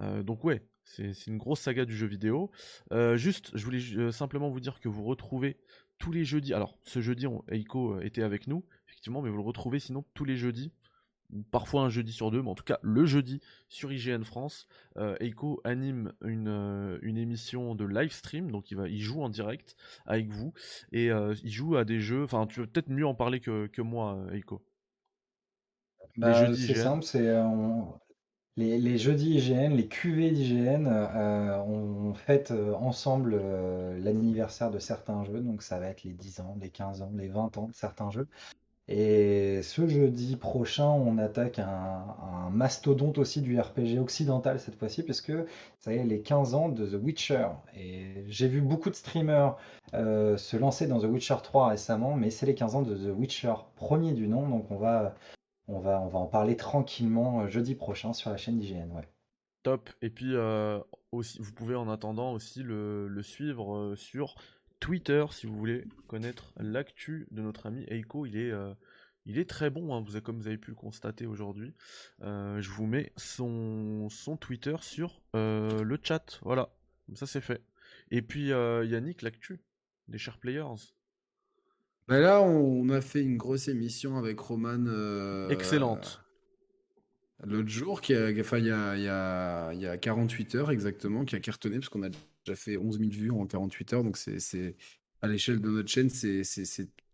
[0.00, 2.50] Euh, donc ouais, c'est une grosse saga du jeu vidéo.
[2.92, 5.58] Euh, juste, je voulais simplement vous dire que vous retrouvez
[5.98, 6.54] tous les jeudis.
[6.54, 10.36] Alors, ce jeudi, Eiko était avec nous, effectivement, mais vous le retrouvez sinon tous les
[10.36, 10.72] jeudis
[11.50, 15.16] parfois un jeudi sur deux, mais en tout cas le jeudi sur IGN France, euh,
[15.20, 19.28] Eiko anime une, euh, une, émission de live stream, donc il, va, il joue en
[19.28, 19.76] direct
[20.06, 20.52] avec vous,
[20.92, 23.66] et euh, il joue à des jeux, enfin tu veux peut-être mieux en parler que,
[23.66, 24.62] que moi Eiko.
[26.16, 27.32] Bah, c'est simple, c'est
[28.56, 33.40] les, les, jeudis IGN, les QV d'IGN, on fête ensemble
[34.00, 37.28] l'anniversaire de certains jeux, donc ça va être les 10 ans, les 15 ans, les
[37.28, 38.28] 20 ans de certains jeux.
[38.92, 45.32] Et ce jeudi prochain, on attaque un, mastodonte aussi du RPG occidental cette fois-ci, puisque
[45.78, 47.46] ça y est, les 15 ans de The Witcher.
[47.76, 49.56] Et j'ai vu beaucoup de streamers
[49.94, 53.16] euh, se lancer dans The Witcher 3 récemment, mais c'est les 15 ans de The
[53.16, 55.14] Witcher premier du nom, donc on va,
[55.68, 58.90] on va, on va en parler tranquillement euh, jeudi prochain sur la chaîne d'IGN.
[58.90, 59.08] Ouais.
[59.62, 59.88] Top.
[60.02, 60.80] Et puis, euh,
[61.12, 64.34] aussi, vous pouvez en attendant aussi le, suivre sur
[64.80, 68.26] Twitter si vous voulez connaître l'actu de notre ami Eiko.
[68.26, 68.72] Il est, euh,
[69.26, 71.74] il est très bon, hein, vous, comme vous avez pu le constater aujourd'hui.
[72.22, 76.40] Euh, je vous mets son, son Twitter sur euh, le chat.
[76.42, 76.74] Voilà,
[77.06, 77.62] comme ça c'est fait.
[78.10, 79.60] Et puis Yannick, l'actu
[80.08, 80.92] des Chers Players.
[82.08, 85.48] Bah là, on a fait une grosse émission avec Roman.
[85.50, 86.24] Excellente.
[87.44, 90.56] L'autre jour, qui a, enfin, il y a, il y, a, il y a 48
[90.56, 92.10] heures exactement, qui a cartonné, parce qu'on a
[92.50, 94.04] déjà fait 11 000 vues en 48 heures.
[94.04, 94.74] Donc, c'est,
[95.22, 96.42] à l'échelle de notre chaîne, c'est,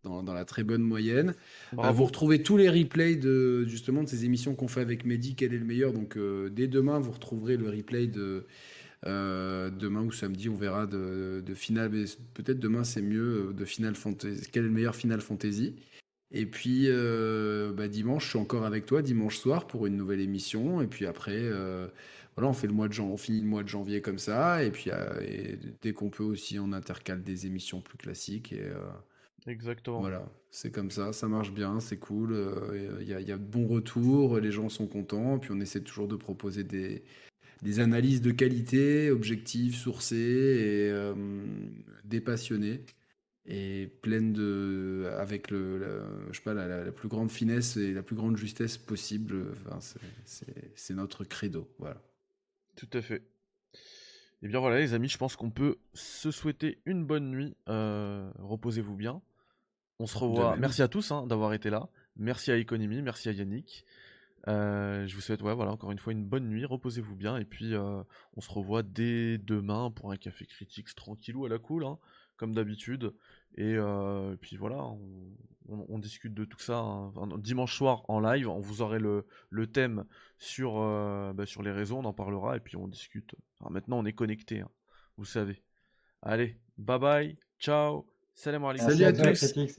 [0.02, 1.34] dans, dans la très bonne moyenne.
[1.78, 5.34] Euh, vous retrouvez tous les replays de, justement, de ces émissions qu'on fait avec Mehdi,
[5.34, 5.92] quel est le meilleur?
[5.92, 8.46] Donc, euh, dès demain, vous retrouverez le replay de.
[9.06, 13.52] euh, demain ou samedi, on verra de, de finale, mais peut-être demain c'est mieux euh,
[13.52, 14.48] de Final Fantasy.
[14.52, 15.76] Quel est le meilleur Final Fantasy?
[16.32, 16.88] Et puis
[17.76, 20.80] bah, dimanche, je suis encore avec toi dimanche soir pour une nouvelle émission.
[20.82, 21.50] Et puis après,
[22.36, 24.62] voilà, on fait le mois de jan- on finit le mois de janvier comme ça.
[24.64, 28.52] Et puis euh, et dès qu'on peut aussi, on intercale des émissions plus classiques.
[28.52, 28.76] Et euh,
[29.46, 30.10] Exactement.
[30.10, 32.32] voilà, c'est comme ça, ça marche bien, c'est cool.
[32.32, 35.38] euh, Il y, a, il y a de bons retours, les gens sont contents.
[35.38, 37.02] Puis on essaie toujours de proposer des,
[37.62, 41.14] des analyses de qualité, objectives, sourcées et euh,
[42.04, 42.82] dépassionnées
[43.46, 45.88] et pleine de avec le la,
[46.32, 49.36] je sais pas la, la- la plus grande finesse et la plus grande justesse possible
[49.68, 49.80] enfin,
[50.76, 52.02] c'est notre credo voilà
[52.76, 53.22] Tout à fait.
[54.42, 57.56] Et bien voilà les amis, je pense qu'on peut se souhaiter une bonne nuit.
[57.68, 59.22] Euh, Reposez-vous bien.
[59.98, 60.56] On se revoit.
[60.56, 61.88] Merci à tous hein, d'avoir été là.
[62.16, 63.84] Merci à Economy, merci à Yannick.
[64.46, 67.44] Euh, je vous souhaite ouais, voilà, encore une fois une bonne nuit, reposez-vous bien et
[67.44, 68.02] puis euh,
[68.36, 71.98] on se revoit dès demain pour un café critique tranquillou à la cool, hein,
[72.36, 73.12] comme d'habitude.
[73.56, 75.34] Et, et puis voilà, on,
[75.68, 77.12] on- on discute de tout ça hein.
[77.14, 78.48] Enfin, dimanche soir en live.
[78.48, 80.04] On vous aurez le, le thème
[80.38, 83.34] sur, euh, bah, sur les réseaux, on en parlera et puis on discute.
[83.70, 84.62] Maintenant on est connecté,
[85.16, 85.62] vous savez.
[86.22, 88.88] Allez, bye bye, ciao, salam alaikum.
[88.90, 89.78] Salut à Merci tous.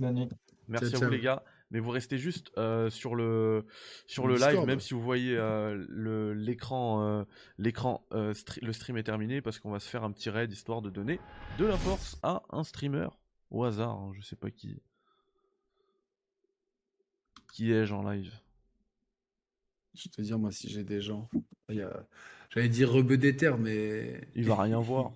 [0.69, 1.09] Merci Ciao, à vous ciao.
[1.09, 1.43] les gars.
[1.69, 3.65] Mais vous restez juste euh, sur le
[4.05, 7.23] sur Le le live, même si vous voyez euh, le l'écran euh,
[7.57, 10.81] l'écran euh, le stream est terminé parce qu'on va se faire un petit raid histoire
[10.81, 11.19] de donner
[11.59, 13.09] de la force à un streamer
[13.51, 13.97] au hasard.
[13.97, 14.81] hein, je sais pas qui
[17.57, 18.31] qui ai-je en live.
[19.95, 21.27] je vais te dire moi si j'ai des gens
[21.69, 22.05] a-
[22.51, 25.11] j'allais dire rebeu d'éther mais Il va rien voir.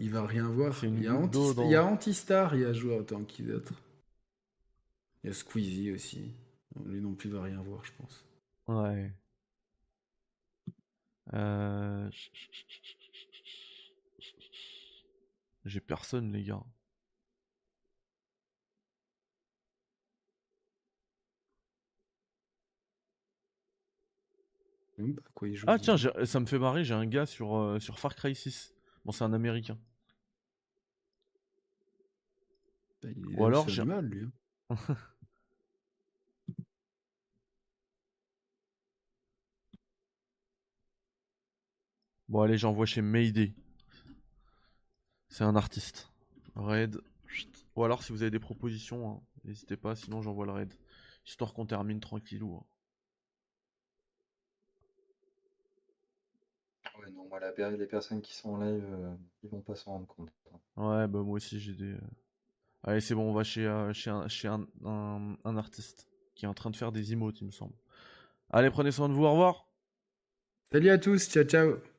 [0.00, 2.64] il va rien voir il y a Anti- dans- il y a Antistar il y
[2.64, 3.72] a joueur attends qui d'autre
[5.22, 6.34] il y a Squeezie aussi
[6.86, 8.26] lui non plus va rien voir je pense
[8.66, 9.12] Ouais.
[11.32, 12.10] Euh,
[15.64, 16.64] J'ai personne les gars.
[25.00, 27.26] Même pas à quoi il joue Ah tiens, ça me fait marrer, j'ai un gars
[27.26, 28.74] sur, euh, sur Far Cry 6.
[29.04, 29.78] Bon, c'est un américain.
[33.02, 34.26] il ou alors j'ai- mal lui
[34.70, 34.76] hein.
[42.28, 43.54] Bon, allez, j'envoie chez Mayday.
[45.28, 46.10] C'est un artiste.
[46.54, 47.00] Raid.
[47.76, 50.74] Ou alors, si vous avez des propositions, hein, n'hésitez pas, sinon j'envoie le raid.
[51.26, 52.56] Histoire qu'on termine tranquillou.
[52.56, 52.64] hein.
[57.10, 59.92] Ouais, non, moi, la les personnes qui sont en live, euh, ils vont pas s'en
[59.92, 60.30] rendre compte.
[60.76, 61.92] Ouais, bah moi aussi j'ai des.
[61.92, 62.00] euh,
[62.84, 66.46] Allez, c'est bon, on va chez, euh, chez, un, chez un, un- un artiste qui
[66.46, 67.74] est en train de faire des emotes, il me semble.
[68.50, 69.66] Allez, prenez soin de vous, au revoir.
[70.72, 71.89] salut à tous ciao ciao